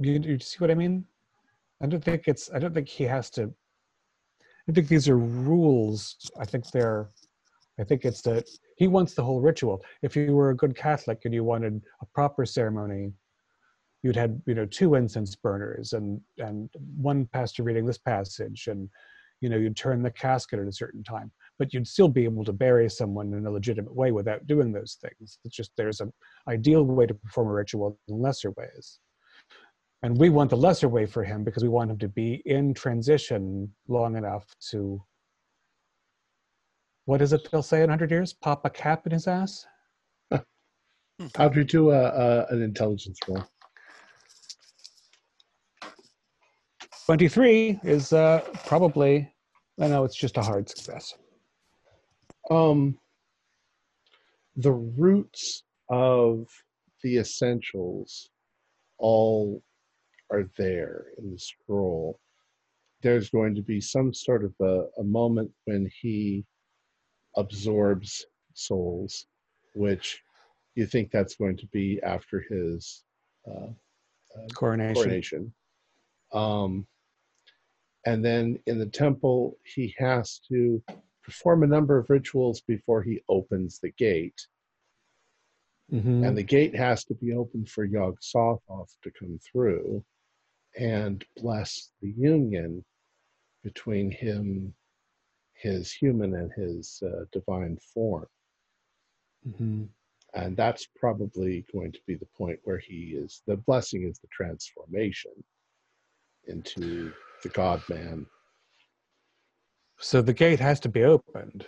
you, 0.00 0.20
you 0.20 0.38
see 0.38 0.56
what 0.58 0.70
I 0.70 0.74
mean? 0.74 1.04
I 1.82 1.86
don't 1.86 2.02
think 2.02 2.24
it's. 2.26 2.50
I 2.54 2.58
don't 2.58 2.72
think 2.72 2.88
he 2.88 3.04
has 3.04 3.28
to. 3.30 3.52
I 4.68 4.72
think 4.72 4.88
these 4.88 5.08
are 5.08 5.18
rules. 5.18 6.16
I 6.38 6.44
think 6.44 6.70
they're. 6.70 7.10
I 7.82 7.84
think 7.84 8.04
it's 8.04 8.22
that 8.22 8.48
he 8.76 8.86
wants 8.86 9.14
the 9.14 9.24
whole 9.24 9.40
ritual. 9.40 9.82
If 10.02 10.14
you 10.14 10.36
were 10.36 10.50
a 10.50 10.56
good 10.56 10.76
Catholic 10.76 11.22
and 11.24 11.34
you 11.34 11.42
wanted 11.42 11.82
a 12.00 12.06
proper 12.06 12.46
ceremony, 12.46 13.12
you'd 14.04 14.14
had 14.14 14.40
you 14.46 14.54
know 14.54 14.66
two 14.66 14.94
incense 14.94 15.34
burners 15.34 15.92
and 15.92 16.20
and 16.38 16.70
one 16.96 17.26
pastor 17.26 17.64
reading 17.64 17.84
this 17.84 17.98
passage 17.98 18.68
and 18.68 18.88
you 19.40 19.48
know 19.48 19.56
you'd 19.56 19.76
turn 19.76 20.00
the 20.00 20.10
casket 20.10 20.60
at 20.60 20.66
a 20.68 20.72
certain 20.72 21.02
time 21.02 21.30
but 21.58 21.72
you'd 21.72 21.86
still 21.86 22.08
be 22.08 22.24
able 22.24 22.44
to 22.44 22.52
bury 22.52 22.88
someone 22.88 23.32
in 23.32 23.46
a 23.46 23.50
legitimate 23.50 23.94
way 23.94 24.10
without 24.10 24.46
doing 24.46 24.72
those 24.72 24.98
things 25.00 25.38
it's 25.44 25.54
just 25.54 25.70
there's 25.76 26.00
an 26.00 26.12
ideal 26.48 26.82
way 26.84 27.06
to 27.06 27.14
perform 27.14 27.48
a 27.48 27.52
ritual 27.52 27.96
in 28.08 28.20
lesser 28.20 28.50
ways 28.52 28.98
and 30.02 30.18
we 30.18 30.30
want 30.30 30.50
the 30.50 30.56
lesser 30.56 30.88
way 30.88 31.06
for 31.06 31.22
him 31.22 31.44
because 31.44 31.62
we 31.62 31.68
want 31.68 31.90
him 31.90 31.98
to 31.98 32.08
be 32.08 32.42
in 32.44 32.74
transition 32.74 33.72
long 33.86 34.16
enough 34.16 34.44
to 34.70 35.00
what 37.04 37.22
is 37.22 37.32
it 37.32 37.48
they'll 37.50 37.62
say 37.62 37.78
in 37.78 37.90
100 37.90 38.10
years 38.10 38.32
pop 38.32 38.64
a 38.64 38.70
cap 38.70 39.06
in 39.06 39.12
his 39.12 39.26
ass 39.26 39.66
How'd 41.36 41.56
we 41.56 41.64
do 41.64 41.90
a, 41.90 42.02
a, 42.02 42.46
an 42.46 42.62
intelligence 42.62 43.18
roll? 43.28 43.44
23 47.06 47.80
is 47.84 48.12
uh, 48.12 48.40
probably 48.66 49.32
i 49.80 49.88
know 49.88 50.04
it's 50.04 50.16
just 50.16 50.36
a 50.36 50.42
hard 50.42 50.68
success 50.68 51.14
Um, 52.50 52.98
the 54.56 54.72
roots 54.72 55.64
of 55.88 56.46
the 57.02 57.18
essentials 57.18 58.30
all 58.98 59.62
are 60.30 60.48
there 60.56 61.06
in 61.18 61.30
the 61.32 61.38
scroll. 61.38 62.18
There's 63.02 63.30
going 63.30 63.54
to 63.56 63.62
be 63.62 63.80
some 63.80 64.14
sort 64.14 64.44
of 64.44 64.54
a, 64.60 64.86
a 64.98 65.04
moment 65.04 65.50
when 65.64 65.90
he 66.00 66.44
absorbs 67.36 68.26
souls, 68.54 69.26
which 69.74 70.22
you 70.74 70.86
think 70.86 71.10
that's 71.10 71.36
going 71.36 71.56
to 71.56 71.66
be 71.66 72.00
after 72.02 72.44
his 72.48 73.04
uh, 73.46 73.68
coronation, 74.54 74.94
coronation. 74.94 75.52
Um, 76.32 76.86
and 78.06 78.24
then 78.24 78.58
in 78.66 78.78
the 78.78 78.86
temple, 78.86 79.58
he 79.64 79.94
has 79.98 80.40
to 80.48 80.82
perform 81.22 81.62
a 81.62 81.68
number 81.68 81.98
of 81.98 82.10
rituals 82.10 82.60
before 82.62 83.02
he 83.02 83.22
opens 83.28 83.78
the 83.78 83.90
gate. 83.92 84.46
Mhm. 85.92 86.26
And 86.26 86.36
the 86.36 86.42
gate 86.42 86.74
has 86.74 87.04
to 87.04 87.14
be 87.14 87.32
open 87.32 87.66
for 87.66 87.84
Yog 87.84 88.18
Sothoth 88.20 88.96
to 89.02 89.10
come 89.10 89.38
through 89.38 90.04
and 90.78 91.24
bless 91.36 91.92
the 92.00 92.10
union 92.10 92.84
between 93.62 94.10
him, 94.10 94.74
his 95.62 95.92
human, 95.92 96.34
and 96.34 96.52
his 96.52 97.02
uh, 97.06 97.24
divine 97.32 97.78
form. 97.94 98.26
Mhm. 99.46 99.88
And 100.34 100.56
that's 100.56 100.86
probably 100.96 101.64
going 101.72 101.92
to 101.92 102.00
be 102.06 102.16
the 102.16 102.26
point 102.36 102.58
where 102.64 102.78
he 102.78 103.14
is 103.22 103.42
the 103.46 103.56
blessing 103.56 104.02
is 104.04 104.18
the 104.18 104.28
transformation 104.28 105.32
into 106.46 107.12
the 107.42 107.48
God 107.50 107.82
man. 107.88 108.26
So 109.98 110.22
the 110.22 110.32
gate 110.32 110.58
has 110.60 110.80
to 110.80 110.88
be 110.88 111.04
opened 111.04 111.66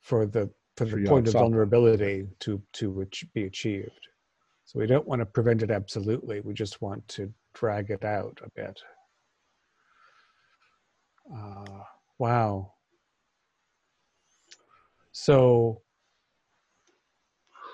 for 0.00 0.26
the 0.26 0.50
for 0.76 0.86
the 0.86 0.90
For 0.92 1.04
point 1.04 1.26
of 1.28 1.34
vulnerability 1.34 2.26
to 2.40 2.62
to 2.74 3.02
ach- 3.02 3.32
be 3.34 3.44
achieved. 3.44 4.08
So 4.64 4.78
we 4.78 4.86
don't 4.86 5.06
want 5.06 5.20
to 5.20 5.26
prevent 5.26 5.62
it 5.62 5.70
absolutely. 5.70 6.40
We 6.40 6.54
just 6.54 6.80
want 6.80 7.06
to 7.08 7.32
drag 7.54 7.90
it 7.90 8.04
out 8.04 8.40
a 8.42 8.50
bit. 8.50 8.80
Uh, 11.32 11.82
wow. 12.18 12.72
So 15.12 15.82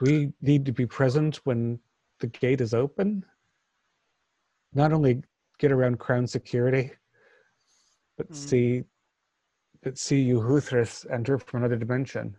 we 0.00 0.32
need 0.40 0.64
to 0.66 0.72
be 0.72 0.86
present 0.86 1.36
when 1.44 1.78
the 2.20 2.26
gate 2.28 2.60
is 2.60 2.74
open. 2.74 3.24
Not 4.74 4.92
only 4.92 5.22
get 5.58 5.72
around 5.72 5.98
crown 5.98 6.26
security, 6.26 6.92
but 8.16 8.28
Mhm. 8.30 8.34
see 8.34 8.84
but 9.82 9.98
see 9.98 10.26
Euhuthris 10.28 11.08
enter 11.12 11.38
from 11.38 11.58
another 11.60 11.76
dimension. 11.76 12.36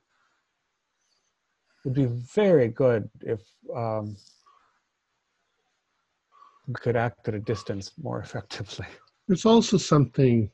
It 1.85 1.85
would 1.85 1.93
be 1.93 2.05
very 2.05 2.67
good 2.67 3.09
if 3.21 3.41
um, 3.73 4.17
we 6.67 6.73
could 6.73 6.97
act 6.97 7.27
at 7.29 7.35
a 7.35 7.39
distance 7.39 7.97
more 7.97 8.19
effectively. 8.19 8.87
There's 9.27 9.45
also 9.45 9.77
something 9.77 10.51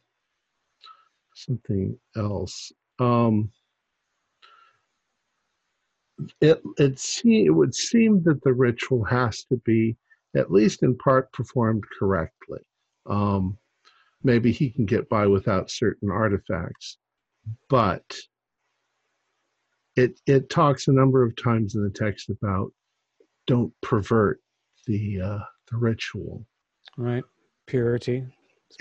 something 1.36 2.00
else. 2.16 2.72
Um, 3.00 3.52
it 6.42 6.62
it 6.78 7.00
se- 7.00 7.46
it 7.46 7.50
would 7.50 7.74
seem 7.76 8.22
that 8.24 8.42
the 8.44 8.54
ritual 8.54 9.04
has 9.04 9.44
to 9.46 9.58
be 9.66 9.96
at 10.36 10.52
least 10.52 10.84
in 10.84 10.98
part 10.98 11.32
performed 11.34 11.84
correctly. 12.00 12.60
Um, 13.06 13.58
maybe 14.24 14.52
he 14.52 14.70
can 14.70 14.86
get 14.86 15.08
by 15.10 15.28
without 15.28 15.70
certain 15.70 16.10
artifacts. 16.10 16.98
But 17.70 18.16
it 19.96 20.20
it 20.26 20.50
talks 20.50 20.88
a 20.88 20.92
number 20.94 21.24
of 21.24 21.36
times 21.36 21.76
in 21.76 21.84
the 21.84 21.90
text 21.90 22.30
about 22.30 22.72
don't 23.48 23.74
pervert 23.82 24.40
the 24.88 25.22
uh, 25.22 25.40
the 25.72 25.78
ritual 25.78 26.46
Right. 26.98 27.24
Purity. 27.68 28.24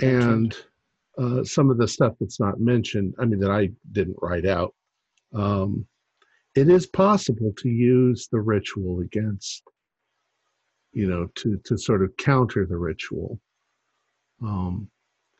and 0.01 0.55
uh, 1.19 1.45
some 1.45 1.71
of 1.71 1.79
the 1.79 1.89
stuff 1.89 2.15
that's 2.21 2.41
not 2.41 2.61
mentioned. 2.61 3.15
I 3.19 3.25
mean 3.25 3.41
that 3.41 3.51
I 3.51 3.71
didn't 3.93 4.17
write 4.23 4.47
out. 4.47 4.75
Um, 5.35 5.87
it 6.55 6.69
is 6.69 6.87
possible 6.87 7.53
to 7.59 7.69
use 7.69 8.29
the 8.31 8.41
ritual 8.41 9.01
against, 9.01 9.63
you 10.93 11.09
know, 11.09 11.29
to 11.37 11.59
to 11.65 11.79
sort 11.79 12.03
of 12.03 12.17
counter 12.17 12.67
the 12.67 12.77
ritual. 12.77 13.41
Um, 14.43 14.91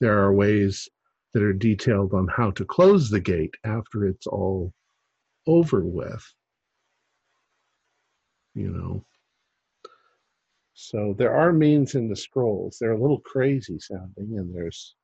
there 0.01 0.19
are 0.19 0.33
ways 0.33 0.89
that 1.33 1.43
are 1.43 1.53
detailed 1.53 2.15
on 2.15 2.29
how 2.29 2.51
to 2.53 2.65
close 2.65 3.09
the 3.09 3.21
gate 3.21 3.55
after 3.65 4.07
it's 4.07 4.27
all 4.27 4.73
over 5.47 5.81
with. 5.81 6.25
You 8.55 8.71
know. 8.71 9.05
So 10.75 11.15
there 11.19 11.35
are 11.35 11.53
means 11.53 11.95
in 11.95 12.09
the 12.09 12.17
scrolls. 12.17 12.79
They're 12.79 12.93
a 12.93 13.01
little 13.01 13.21
crazy 13.21 13.79
sounding, 13.79 14.39
and 14.39 14.55
there's 14.55 14.95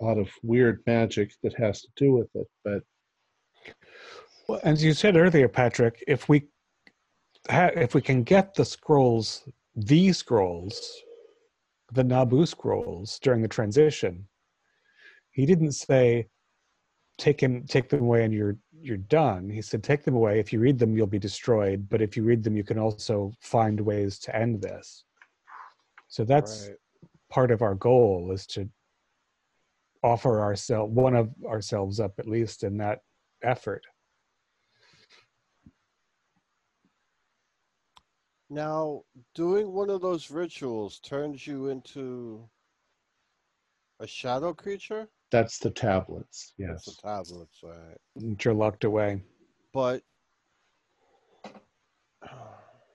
a 0.00 0.04
lot 0.04 0.18
of 0.18 0.30
weird 0.42 0.82
magic 0.86 1.32
that 1.42 1.54
has 1.54 1.82
to 1.82 1.88
do 1.96 2.12
with 2.12 2.28
it. 2.34 2.48
But 2.64 2.82
Well, 4.50 4.60
as 4.64 4.82
you 4.82 4.94
said 4.94 5.16
earlier, 5.16 5.46
Patrick, 5.46 6.02
if 6.08 6.28
we 6.28 6.48
ha- 7.48 7.70
if 7.76 7.94
we 7.94 8.02
can 8.02 8.24
get 8.24 8.52
the 8.52 8.64
scrolls, 8.64 9.48
the 9.76 10.12
scrolls, 10.12 10.92
the 11.92 12.02
Nabu 12.02 12.44
scrolls 12.46 13.20
during 13.20 13.42
the 13.42 13.48
transition, 13.48 14.26
he 15.30 15.46
didn't 15.46 15.70
say 15.74 16.26
take 17.16 17.40
him 17.40 17.64
take 17.64 17.88
them 17.90 18.00
away 18.00 18.24
and 18.24 18.34
you're 18.34 18.56
you're 18.72 18.96
done. 18.96 19.48
He 19.48 19.62
said 19.62 19.84
take 19.84 20.02
them 20.02 20.16
away. 20.16 20.40
If 20.40 20.52
you 20.52 20.58
read 20.58 20.80
them, 20.80 20.96
you'll 20.96 21.06
be 21.06 21.20
destroyed. 21.20 21.88
But 21.88 22.02
if 22.02 22.16
you 22.16 22.24
read 22.24 22.42
them, 22.42 22.56
you 22.56 22.64
can 22.64 22.78
also 22.78 23.32
find 23.40 23.80
ways 23.80 24.18
to 24.20 24.34
end 24.34 24.62
this. 24.62 25.04
So 26.08 26.24
that's 26.24 26.66
Right. 26.66 26.76
part 27.28 27.52
of 27.52 27.62
our 27.62 27.76
goal 27.76 28.32
is 28.32 28.46
to 28.48 28.68
offer 30.02 30.40
ourselves 30.40 30.92
one 30.92 31.14
of 31.14 31.32
ourselves 31.46 32.00
up 32.00 32.18
at 32.18 32.26
least 32.26 32.64
in 32.64 32.78
that 32.78 32.98
effort. 33.44 33.84
Now, 38.50 39.04
doing 39.34 39.72
one 39.72 39.90
of 39.90 40.00
those 40.00 40.28
rituals 40.30 40.98
turns 40.98 41.46
you 41.46 41.68
into 41.68 42.48
a 44.00 44.06
shadow 44.06 44.52
creature. 44.52 45.08
that's 45.30 45.58
the 45.60 45.70
tablets. 45.70 46.54
That's 46.58 46.86
Yes. 46.86 46.96
the 46.96 47.02
tablets, 47.02 47.60
right? 47.62 47.96
that 48.16 48.44
you're 48.44 48.54
locked 48.54 48.82
away. 48.84 49.22
But 49.72 50.02
all 52.22 52.50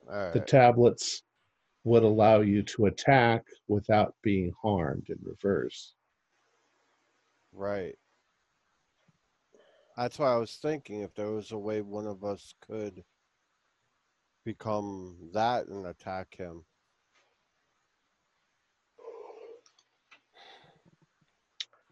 The 0.33 0.43
tablets 0.45 1.23
would 1.85 2.03
allow 2.03 2.41
you 2.41 2.61
to 2.63 2.87
attack 2.87 3.45
without 3.67 4.13
being 4.21 4.51
harmed 4.61 5.09
in 5.09 5.17
reverse. 5.21 5.93
Right. 7.53 7.95
That's 9.95 10.19
why 10.19 10.33
I 10.33 10.37
was 10.37 10.57
thinking 10.57 11.01
if 11.01 11.13
there 11.15 11.31
was 11.31 11.51
a 11.53 11.57
way 11.57 11.81
one 11.81 12.05
of 12.07 12.23
us 12.25 12.53
could 12.59 13.05
become 14.45 15.17
that 15.33 15.67
and 15.67 15.87
attack 15.87 16.35
him. 16.35 16.63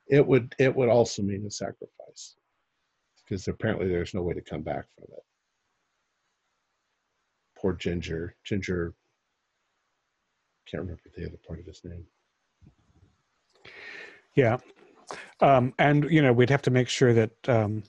It 0.07 0.25
would 0.25 0.53
it 0.59 0.75
would 0.75 0.89
also 0.89 1.21
mean 1.23 1.45
a 1.45 1.51
sacrifice. 1.51 2.35
Because 3.23 3.47
apparently 3.47 3.88
there's 3.88 4.13
no 4.13 4.21
way 4.21 4.34
to 4.34 4.41
come 4.41 4.61
back 4.61 4.85
from 4.95 5.05
it. 5.11 5.23
Poor 7.57 7.73
Ginger. 7.73 8.35
Ginger 8.43 8.93
can't 10.69 10.84
remember 10.84 11.01
the 11.15 11.25
other 11.25 11.39
part 11.47 11.59
of 11.59 11.65
his 11.65 11.81
name. 11.84 12.05
Yeah. 14.35 14.57
Um, 15.39 15.73
and, 15.80 16.09
you 16.09 16.21
know, 16.21 16.34
we'd 16.34 16.49
have 16.49 16.61
to 16.63 16.71
make 16.71 16.89
sure 16.89 17.13
that 17.13 17.31
um, 17.47 17.84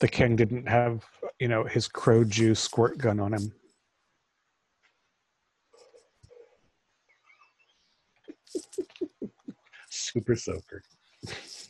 the 0.00 0.08
king 0.08 0.34
didn't 0.34 0.66
have, 0.66 1.04
you 1.38 1.48
know, 1.48 1.64
his 1.64 1.86
crow 1.86 2.24
Jew 2.24 2.54
squirt 2.54 2.98
gun 2.98 3.20
on 3.20 3.32
him. 3.34 3.52
Super 9.90 10.36
soaker. 10.36 10.82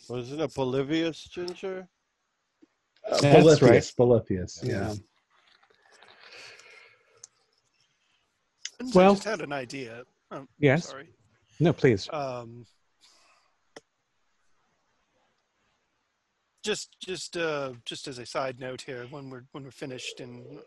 Wasn't 0.09 0.41
it 0.41 0.51
Bolivius 0.55 1.29
Ginger? 1.29 1.87
Uh, 3.11 3.19
That's 3.21 3.63
right. 3.63 3.81
Bolethius, 3.83 3.95
Bolethius, 3.97 4.65
Yeah. 4.65 4.93
yeah. 4.93 4.95
Well- 8.95 9.13
I 9.13 9.15
just 9.15 9.25
had 9.25 9.41
an 9.41 9.53
idea. 9.53 10.05
Oh, 10.31 10.47
Yes. 10.59 10.89
Sorry. 10.89 11.09
No, 11.59 11.73
please. 11.73 12.09
Um, 12.13 12.65
just, 16.63 16.97
just, 17.01 17.37
uh, 17.37 17.73
just 17.85 18.09
as 18.09 18.19
a 18.19 18.27
side 18.27 18.61
note 18.61 18.83
here, 18.83 19.07
when 19.11 19.31
we're 19.31 19.45
when 19.53 19.65
we're 19.65 19.71
finished 19.71 20.21
and 20.21 20.61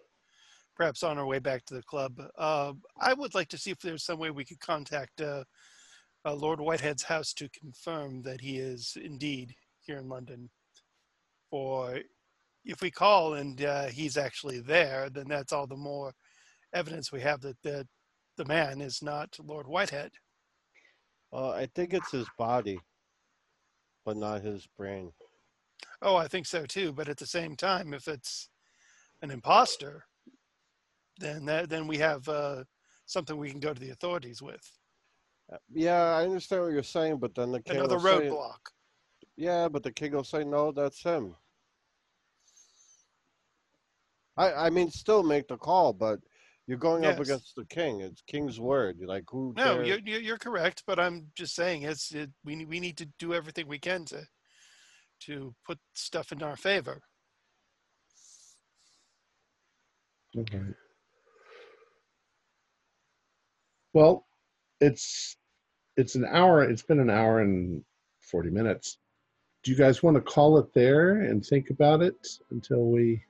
perhaps 0.76 1.04
on 1.04 1.18
our 1.18 1.26
way 1.26 1.40
back 1.40 1.66
to 1.66 1.74
the 1.76 1.84
club, 1.84 2.20
uh, 2.38 2.74
I 3.00 3.14
would 3.14 3.36
like 3.36 3.50
to 3.50 3.58
see 3.58 3.72
if 3.72 3.80
there's 3.80 4.04
some 4.04 4.20
way 4.20 4.32
we 4.32 4.46
could 4.46 4.60
contact 4.60 5.22
uh, 5.22 5.44
uh, 6.26 6.34
Lord 6.34 6.60
Whitehead's 6.60 7.04
house 7.04 7.34
to 7.34 7.50
confirm 7.50 8.22
that 8.24 8.42
he 8.42 8.58
is 8.58 8.98
indeed 9.02 9.54
here 9.82 9.98
in 9.98 10.10
London. 10.10 10.50
Or 11.52 12.00
if 12.66 12.82
we 12.82 12.90
call 12.90 13.36
and 13.36 13.64
uh, 13.64 13.88
he's 13.88 14.18
actually 14.18 14.62
there, 14.62 15.10
then 15.10 15.28
that's 15.28 15.54
all 15.54 15.68
the 15.68 15.76
more 15.76 16.14
evidence 16.74 17.12
we 17.12 17.22
have 17.22 17.42
that 17.42 17.62
the 17.62 17.88
the 18.36 18.46
man 18.46 18.82
is 18.82 19.04
not 19.04 19.38
Lord 19.40 19.68
Whitehead. 19.68 20.12
Uh, 21.32 21.52
I 21.52 21.68
think 21.76 21.94
it's 21.94 22.12
his 22.12 22.28
body, 22.38 22.80
but 24.06 24.18
not 24.18 24.42
his 24.42 24.68
brain. 24.78 25.12
Oh, 26.02 26.16
I 26.16 26.28
think 26.28 26.46
so 26.46 26.66
too. 26.66 26.92
But 26.92 27.10
at 27.10 27.18
the 27.18 27.26
same 27.26 27.56
time, 27.56 27.94
if 27.94 28.08
it's 28.08 28.50
an 29.22 29.32
imposter, 29.32 30.06
then 31.20 31.46
that, 31.46 31.70
then 31.70 31.88
we 31.88 31.98
have 31.98 32.28
uh, 32.28 32.64
something 33.06 33.38
we 33.38 33.50
can 33.50 33.60
go 33.60 33.74
to 33.74 33.80
the 33.80 33.92
authorities 33.92 34.42
with. 34.42 34.62
Uh, 35.52 35.58
Yeah, 35.70 36.02
I 36.02 36.24
understand 36.24 36.64
what 36.64 36.74
you're 36.74 36.84
saying, 36.84 37.18
but 37.18 37.36
then 37.36 37.52
the 37.52 37.62
king 37.62 37.78
Another 37.78 37.98
roadblock. 37.98 38.60
yeah, 39.38 39.68
but 39.70 39.84
the 39.84 39.92
king 39.92 40.12
will 40.14 40.24
say, 40.24 40.44
no, 40.44 40.72
that's 40.72 41.02
him. 41.02 41.36
I, 44.36 44.54
I 44.54 44.70
mean, 44.70 44.90
still 44.90 45.24
make 45.24 45.48
the 45.48 45.58
call, 45.58 45.94
but 45.94 46.20
you're 46.66 46.78
going 46.78 47.06
up 47.06 47.20
against 47.20 47.56
the 47.56 47.66
king. 47.66 48.02
It's 48.02 48.22
king's 48.22 48.60
word. 48.60 48.98
You're 48.98 49.08
Like 49.08 49.26
who? 49.30 49.54
No, 49.56 49.82
you're 49.82 50.00
you're 50.00 50.38
correct. 50.38 50.84
But 50.88 51.00
I'm 51.00 51.28
just 51.36 51.56
saying, 51.56 51.84
it's 51.84 52.12
it, 52.14 52.32
we 52.44 52.66
we 52.66 52.80
need 52.80 52.98
to 52.98 53.06
do 53.20 53.34
everything 53.34 53.68
we 53.68 53.80
can 53.80 54.06
to 54.06 54.26
to 55.26 55.54
put 55.66 55.78
stuff 55.94 56.32
in 56.32 56.42
our 56.44 56.56
favor. 56.56 57.02
Okay. 60.38 60.62
Well, 63.94 64.26
it's 64.82 65.38
it's 65.96 66.16
an 66.16 66.26
hour. 66.26 66.64
It's 66.64 66.82
been 66.82 67.00
an 67.00 67.10
hour 67.10 67.42
and 67.42 67.84
forty 68.20 68.50
minutes. 68.50 68.98
Do 69.64 69.72
you 69.72 69.78
guys 69.78 70.04
want 70.04 70.16
to 70.16 70.22
call 70.22 70.58
it 70.58 70.74
there 70.74 71.22
and 71.22 71.46
think 71.46 71.70
about 71.70 72.02
it 72.02 72.28
until 72.52 72.86
we? 72.86 73.22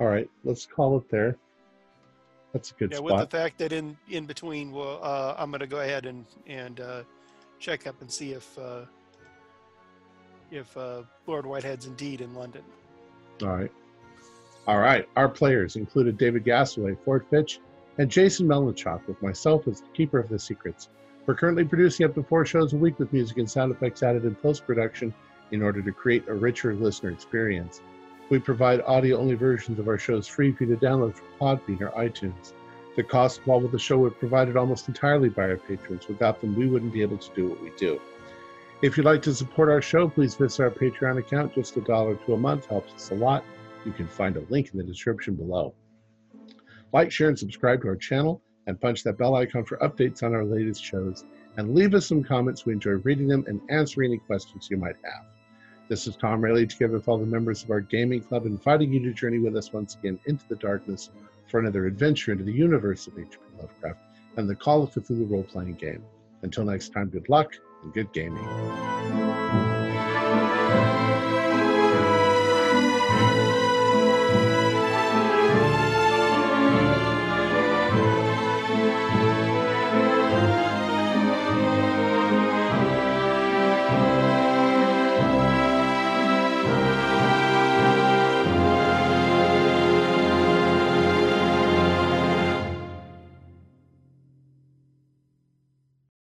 All 0.00 0.08
right, 0.08 0.28
let's 0.44 0.66
call 0.66 0.98
it 0.98 1.08
there. 1.10 1.36
That's 2.52 2.72
a 2.72 2.74
good 2.74 2.92
yeah, 2.92 2.98
with 2.98 3.16
the 3.16 3.26
fact 3.26 3.58
that 3.58 3.72
in 3.72 3.96
in 4.08 4.26
between, 4.26 4.72
well, 4.72 4.98
uh, 5.02 5.36
I'm 5.38 5.50
going 5.50 5.60
to 5.60 5.68
go 5.68 5.80
ahead 5.80 6.06
and 6.06 6.26
and 6.46 6.80
uh, 6.80 7.02
check 7.60 7.86
up 7.86 8.00
and 8.00 8.10
see 8.10 8.32
if 8.32 8.58
uh, 8.58 8.82
if 10.50 10.76
uh, 10.76 11.02
Lord 11.26 11.46
Whitehead's 11.46 11.86
indeed 11.86 12.20
in 12.20 12.34
London. 12.34 12.62
All 13.42 13.48
right. 13.48 13.72
All 14.66 14.78
right. 14.78 15.08
Our 15.16 15.28
players 15.28 15.76
included 15.76 16.18
David 16.18 16.44
Gasaway, 16.44 16.96
Ford 17.04 17.26
Fitch, 17.30 17.60
and 17.98 18.10
Jason 18.10 18.46
Melanchok, 18.46 19.06
with 19.06 19.20
myself 19.22 19.66
as 19.68 19.80
the 19.80 19.88
keeper 19.88 20.18
of 20.18 20.28
the 20.28 20.38
secrets. 20.38 20.88
We're 21.26 21.34
currently 21.34 21.64
producing 21.64 22.06
up 22.06 22.14
to 22.14 22.22
four 22.22 22.44
shows 22.44 22.72
a 22.72 22.76
week 22.76 22.98
with 22.98 23.12
music 23.12 23.38
and 23.38 23.50
sound 23.50 23.72
effects 23.72 24.02
added 24.02 24.24
in 24.24 24.34
post 24.34 24.66
production 24.66 25.14
in 25.52 25.62
order 25.62 25.82
to 25.82 25.92
create 25.92 26.28
a 26.28 26.34
richer 26.34 26.74
listener 26.74 27.10
experience. 27.10 27.80
We 28.30 28.38
provide 28.38 28.80
audio 28.82 29.18
only 29.18 29.34
versions 29.34 29.78
of 29.78 29.88
our 29.88 29.98
shows 29.98 30.26
free 30.26 30.52
for 30.52 30.64
you 30.64 30.74
to 30.74 30.86
download 30.86 31.14
from 31.14 31.26
Podbean 31.40 31.80
or 31.80 31.90
iTunes. 31.90 32.52
The 32.96 33.02
cost 33.02 33.38
involved 33.38 33.64
with 33.64 33.72
the 33.72 33.78
show 33.78 33.98
were 33.98 34.10
provided 34.10 34.56
almost 34.56 34.88
entirely 34.88 35.28
by 35.28 35.50
our 35.50 35.56
patrons. 35.56 36.06
Without 36.08 36.40
them, 36.40 36.54
we 36.54 36.66
wouldn't 36.66 36.92
be 36.92 37.02
able 37.02 37.18
to 37.18 37.34
do 37.34 37.48
what 37.48 37.62
we 37.62 37.70
do. 37.76 38.00
If 38.82 38.96
you'd 38.96 39.04
like 39.04 39.20
to 39.22 39.34
support 39.34 39.68
our 39.68 39.82
show, 39.82 40.08
please 40.08 40.36
visit 40.36 40.62
our 40.62 40.70
Patreon 40.70 41.18
account. 41.18 41.54
Just 41.54 41.76
a 41.76 41.82
dollar 41.82 42.14
to 42.14 42.32
a 42.32 42.38
month 42.38 42.64
helps 42.64 42.94
us 42.94 43.10
a 43.10 43.14
lot. 43.14 43.44
You 43.84 43.92
can 43.92 44.08
find 44.08 44.38
a 44.38 44.44
link 44.48 44.70
in 44.72 44.78
the 44.78 44.84
description 44.84 45.34
below. 45.34 45.74
Like, 46.90 47.12
share, 47.12 47.28
and 47.28 47.38
subscribe 47.38 47.82
to 47.82 47.88
our 47.88 47.96
channel, 47.96 48.40
and 48.66 48.80
punch 48.80 49.02
that 49.02 49.18
bell 49.18 49.34
icon 49.34 49.66
for 49.66 49.76
updates 49.78 50.22
on 50.22 50.34
our 50.34 50.46
latest 50.46 50.82
shows 50.82 51.24
and 51.58 51.74
leave 51.74 51.92
us 51.92 52.06
some 52.06 52.24
comments. 52.24 52.64
We 52.64 52.72
enjoy 52.72 52.92
reading 52.92 53.28
them 53.28 53.44
and 53.48 53.60
answering 53.68 54.12
any 54.12 54.18
questions 54.18 54.68
you 54.70 54.78
might 54.78 54.96
have. 55.04 55.26
This 55.90 56.06
is 56.06 56.16
Tom 56.16 56.40
Rayleigh, 56.40 56.64
together 56.66 56.94
with 56.94 57.06
all 57.06 57.18
the 57.18 57.26
members 57.26 57.62
of 57.62 57.70
our 57.70 57.82
gaming 57.82 58.22
club, 58.22 58.46
inviting 58.46 58.94
you 58.94 59.00
to 59.00 59.12
journey 59.12 59.40
with 59.40 59.58
us 59.58 59.74
once 59.74 59.94
again 59.96 60.18
into 60.24 60.48
the 60.48 60.56
darkness 60.56 61.10
for 61.48 61.60
another 61.60 61.84
adventure 61.84 62.32
into 62.32 62.44
the 62.44 62.52
universe 62.52 63.06
of 63.06 63.18
H.P. 63.18 63.36
Lovecraft 63.60 63.98
and 64.38 64.48
the 64.48 64.54
Call 64.54 64.82
of 64.82 64.90
Cthulhu 64.90 65.30
role 65.30 65.42
playing 65.42 65.74
game. 65.74 66.02
Until 66.40 66.64
next 66.64 66.94
time, 66.94 67.10
good 67.10 67.28
luck 67.28 67.52
and 67.82 67.92
good 67.92 68.12
gaming. 68.12 69.69